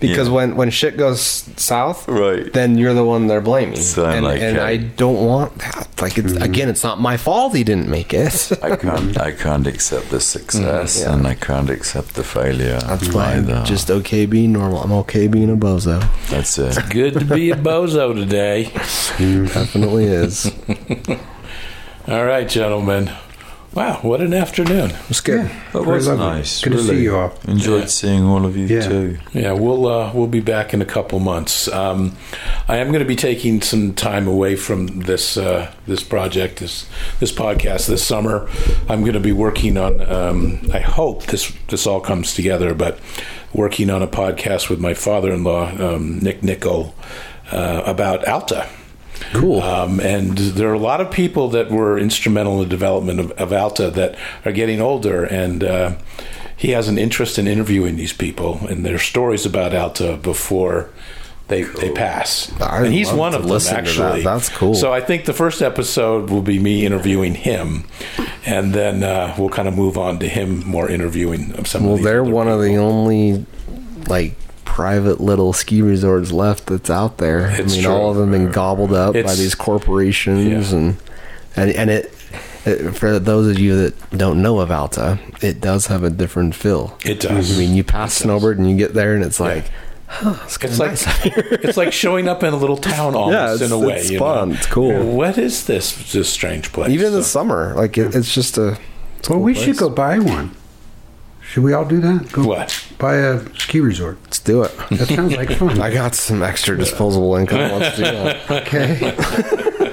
because 0.01 0.29
yeah. 0.29 0.35
when 0.35 0.57
when 0.57 0.71
shit 0.71 0.97
goes 0.97 1.21
south, 1.57 2.09
Right. 2.09 2.53
then 2.53 2.77
you're 2.77 2.95
the 2.95 3.05
one 3.05 3.27
they're 3.27 3.41
blaming. 3.41 3.77
So 3.77 4.05
I'm 4.05 4.17
and 4.19 4.25
like, 4.25 4.41
and 4.41 4.59
I 4.59 4.77
don't 4.77 5.25
want 5.25 5.59
that. 5.59 5.89
Like, 6.01 6.19
it's, 6.19 6.33
mm-hmm. 6.33 6.43
again, 6.43 6.69
it's 6.69 6.83
not 6.83 7.01
my 7.01 7.17
fault 7.17 7.55
he 7.55 7.65
didn't 7.65 7.89
make 7.89 8.13
it. 8.13 8.51
I 8.63 8.77
can't. 8.77 9.19
I 9.19 9.33
can't 9.33 9.67
accept 9.67 10.11
the 10.11 10.21
success, 10.21 11.01
mm-hmm. 11.01 11.09
Yeah. 11.09 11.17
and 11.17 11.27
I 11.27 11.35
can't 11.35 11.71
accept 11.71 12.15
the 12.15 12.25
failure. 12.25 12.81
That's 12.81 13.13
why 13.13 13.37
either. 13.37 13.55
I'm 13.55 13.65
just 13.65 13.91
okay 13.91 14.27
being 14.27 14.53
normal. 14.53 14.83
I'm 14.83 14.93
okay 15.05 15.29
being 15.29 15.51
a 15.51 15.57
bozo. 15.57 16.01
That's 16.29 16.59
it. 16.59 16.77
It's 16.77 16.89
Good 16.89 17.15
to 17.15 17.25
be 17.25 17.51
a 17.51 17.57
bozo 17.57 18.15
today. 18.15 18.65
Definitely 19.55 20.05
is. 20.05 20.53
All 22.07 22.25
right, 22.25 22.49
gentlemen. 22.49 23.11
Wow, 23.73 23.99
what 24.03 24.21
an 24.21 24.33
afternoon. 24.35 24.91
It 24.91 25.09
was 25.09 25.21
good. 25.21 25.47
That 25.73 25.83
Very 25.83 25.97
was 25.97 26.07
lovely. 26.07 26.25
nice. 26.25 26.63
Good 26.63 26.75
to 26.75 26.83
see 26.85 27.03
you 27.03 27.17
all. 27.17 27.33
Enjoyed 27.49 27.81
Yeah. 27.81 27.87
seeing 27.87 28.23
all 28.25 28.47
of 28.47 28.57
you 28.57 28.67
Yeah. 28.67 28.83
too. 28.89 29.19
Yeah, 29.33 29.53
we'll 29.53 29.87
uh, 29.89 30.13
we'll 30.15 30.29
be 30.29 30.39
back 30.41 30.73
in 30.73 30.81
a 30.81 30.85
couple 30.85 31.19
months. 31.19 31.67
Um, 31.67 32.13
I 32.69 32.77
am 32.77 32.89
going 32.89 33.01
to 33.01 33.05
be 33.09 33.17
taking 33.17 33.61
some 33.63 33.93
time 33.95 34.29
away 34.29 34.55
from 34.55 35.01
this 35.01 35.37
uh, 35.37 35.73
this 35.89 36.05
project, 36.05 36.61
this 36.61 36.87
this 37.19 37.33
podcast 37.33 37.87
this 37.89 38.07
summer. 38.07 38.49
I'm 38.89 39.01
going 39.01 39.15
to 39.15 39.21
be 39.21 39.33
working 39.33 39.77
on. 39.77 40.01
Um, 40.03 40.61
I 40.73 40.79
hope 40.79 41.25
this 41.27 41.51
this 41.69 41.85
all 41.85 42.01
comes 42.01 42.33
together, 42.35 42.75
but 42.75 43.01
working 43.53 43.91
on 43.91 44.03
a 44.03 44.09
podcast 44.09 44.69
with 44.71 44.79
my 44.79 44.95
father-in-law, 44.95 45.95
um, 45.95 46.21
Nick 46.21 46.45
Nickel, 46.45 46.95
uh, 47.51 47.83
about 47.85 48.29
Alta. 48.29 48.67
Cool. 49.33 49.63
Um, 49.63 50.01
and 50.01 50.37
there 50.37 50.71
are 50.71 50.75
a 50.75 50.79
lot 50.79 51.01
of 51.01 51.11
people 51.11 51.49
that 51.51 51.71
were 51.71 51.99
instrumental 51.99 52.55
in 52.55 52.61
the 52.61 52.69
development 52.69 53.21
of, 53.21 53.31
of 53.33 53.53
Alta 53.53 53.91
that 53.91 54.17
are 54.45 54.53
getting 54.53 54.81
older, 54.81 55.25
and 55.25 55.65
uh, 55.65 55.95
he 56.57 56.71
has 56.71 56.89
an 56.89 56.99
interest 56.99 57.39
in 57.39 57.47
interviewing 57.47 57.97
these 57.97 58.13
people 58.13 58.67
and 58.69 58.85
their 58.85 58.99
stories 58.99 59.45
about 59.47 59.75
Alta 59.75 60.17
before 60.17 60.91
they 61.49 61.63
they 61.63 61.93
pass. 61.93 62.51
I'd 62.61 62.87
and 62.87 62.95
he's 62.95 63.13
one 63.13 63.35
of 63.35 63.43
them 63.43 63.59
to 63.59 63.65
that. 63.65 63.75
actually. 63.75 64.23
That's 64.23 64.49
cool. 64.49 64.75
So 64.75 64.93
I 64.93 65.01
think 65.01 65.27
the 65.27 65.35
first 65.35 65.61
episode 65.61 66.31
will 66.31 66.43
be 66.43 66.59
me 66.59 66.87
interviewing 66.87 67.35
him, 67.35 67.85
and 68.47 68.73
then 68.73 69.03
uh, 69.03 69.35
we'll 69.39 69.51
kind 69.51 69.69
of 69.69 69.77
move 69.77 69.99
on 69.99 70.19
to 70.21 70.29
him 70.29 70.67
more 70.67 70.89
interviewing 70.89 71.65
some. 71.67 71.85
well, 71.85 71.93
of 71.93 71.99
these 71.99 72.07
they're 72.07 72.25
one 72.25 72.49
of 72.49 72.61
the 72.63 72.77
only 72.77 73.45
like 74.09 74.37
private 74.75 75.21
little 75.21 75.53
ski 75.53 75.81
resorts 75.83 76.33
left 76.33 76.67
that's 76.67 76.91
out 76.91 77.19
there. 77.19 77.47
It's 77.49 77.73
I 77.75 77.77
mean, 77.77 77.85
true. 77.85 77.93
all 77.93 78.11
of 78.11 78.17
them 78.17 78.33
been 78.33 78.51
gobbled 78.51 78.93
up 78.93 79.13
by 79.15 79.35
these 79.37 79.55
corporations, 79.55 80.73
Yeah. 80.73 80.79
and 80.79 80.97
and 81.55 81.71
and 81.71 81.91
it, 81.91 82.13
it. 82.65 82.91
For 82.93 83.21
those 83.21 83.47
of 83.49 83.59
you 83.61 83.77
that 83.77 84.19
don't 84.19 84.43
know 84.43 84.59
of 84.59 84.73
Alta, 84.73 85.21
it 85.41 85.61
does 85.61 85.87
have 85.87 86.03
a 86.03 86.11
different 86.11 86.57
feel. 86.57 86.99
It 87.05 87.21
does. 87.21 87.55
I 87.55 87.59
mean, 87.61 87.77
you 87.77 87.85
pass 87.85 88.15
Snowbird 88.15 88.59
and 88.59 88.69
you 88.69 88.77
get 88.77 88.95
there, 88.95 89.15
and 89.15 89.23
it's 89.23 89.39
like, 89.39 89.71
huh? 90.09 90.35
It's 90.45 90.79
like 90.81 90.93
it's 91.65 91.77
like 91.77 91.93
showing 91.93 92.27
up 92.27 92.43
in 92.43 92.53
a 92.53 92.57
little 92.57 92.77
town 92.77 93.15
almost 93.21 93.61
Yeah, 93.61 93.67
in 93.67 93.73
a 93.73 93.79
way. 93.79 93.95
it's 94.01 94.11
you 94.11 94.19
fun. 94.19 94.49
know? 94.49 94.55
It's 94.57 94.67
cool. 94.67 95.05
What 95.17 95.39
is 95.39 95.67
this 95.67 96.13
this 96.13 96.29
strange 96.29 96.73
place? 96.73 96.91
even 96.91 97.07
in 97.07 97.13
the 97.13 97.23
summer, 97.23 97.75
like 97.77 97.97
it, 97.97 98.13
it's 98.17 98.35
just 98.35 98.59
a. 98.59 98.77
Well, 99.31 99.39
we 99.39 99.55
should 99.55 99.77
go 99.77 99.89
buy 99.89 100.19
one. 100.19 100.51
Should 101.55 101.63
we 101.63 101.73
all 101.73 101.85
do 101.85 102.01
that? 102.01 102.33
Go 102.33 102.49
What? 102.49 102.85
buy 102.99 103.15
a 103.15 103.39
ski 103.57 103.79
resort. 103.79 104.19
Let's 104.25 104.41
do 104.41 104.65
it. 104.65 104.77
That 104.91 105.07
sounds 105.07 105.37
like 105.37 105.51
fun. 105.57 105.81
I 105.81 105.93
got 105.95 106.17
some 106.17 106.43
extra 106.43 106.77
disposable 106.77 107.37
income. 107.37 107.79
Let's 107.79 107.97
do 107.97 108.03
that. 108.03 108.51
Okay. 108.65 109.15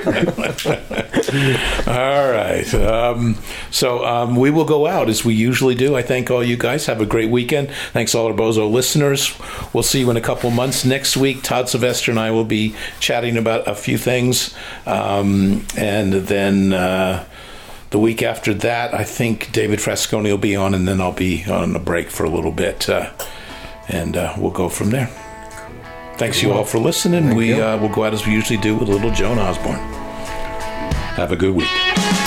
All 1.88 2.32
right. 2.32 2.74
Um, 2.74 3.38
so 3.70 4.04
um, 4.04 4.36
we 4.36 4.50
will 4.50 4.66
go 4.66 4.88
out 4.88 5.08
as 5.08 5.24
we 5.24 5.36
usually 5.36 5.76
do. 5.76 5.96
I 5.96 6.02
thank 6.02 6.32
all 6.32 6.44
you 6.44 6.58
guys. 6.58 6.88
Have 6.88 7.00
a 7.00 7.06
great 7.06 7.30
weekend. 7.30 7.70
Thanks 7.94 8.16
all 8.16 8.26
our 8.26 8.34
Bozo 8.34 8.70
listeners. 8.72 9.32
We'll 9.72 9.84
see 9.84 10.00
you 10.00 10.10
in 10.10 10.18
a 10.18 10.22
couple 10.22 10.50
months. 10.50 10.84
Next 10.84 11.16
week, 11.16 11.44
Todd 11.44 11.70
Sylvester 11.70 12.10
and 12.10 12.20
I 12.20 12.32
will 12.32 12.44
be 12.46 12.76
chatting 13.00 13.38
about 13.38 13.68
a 13.68 13.76
few 13.76 14.00
things. 14.00 14.56
Um, 14.88 15.66
and 15.78 16.14
then 16.14 16.74
uh, 16.74 17.24
the 17.92 18.00
week 18.00 18.24
after 18.24 18.54
that, 18.56 18.94
I 18.94 19.04
think 19.04 19.52
David 19.52 19.80
Frasconi 19.80 20.32
will 20.32 20.38
be 20.38 20.56
on, 20.56 20.74
and 20.74 20.88
then 20.88 21.00
I'll 21.00 21.12
be 21.12 21.44
on 21.46 21.76
a 21.76 21.80
break 21.80 22.10
for 22.10 22.24
a 22.24 22.30
little 22.30 22.52
bit. 22.52 22.90
Uh, 22.90 23.12
and 23.90 24.18
uh, 24.18 24.34
we'll 24.38 24.52
go 24.52 24.70
from 24.70 24.90
there. 24.90 25.08
Thanks 26.18 26.42
you 26.42 26.54
all 26.54 26.64
for 26.64 26.80
listening. 26.80 27.36
we 27.36 27.54
uh, 27.54 27.78
will 27.78 27.90
go 27.90 28.06
out 28.06 28.14
as 28.14 28.26
we 28.26 28.34
usually 28.34 28.60
do 28.60 28.76
with 28.76 28.90
a 28.90 28.92
little 28.92 29.12
Joan 29.12 29.40
Osborne. 29.40 29.80
Have 31.16 31.32
a 31.32 31.36
good 31.36 31.56
week. 31.56 32.21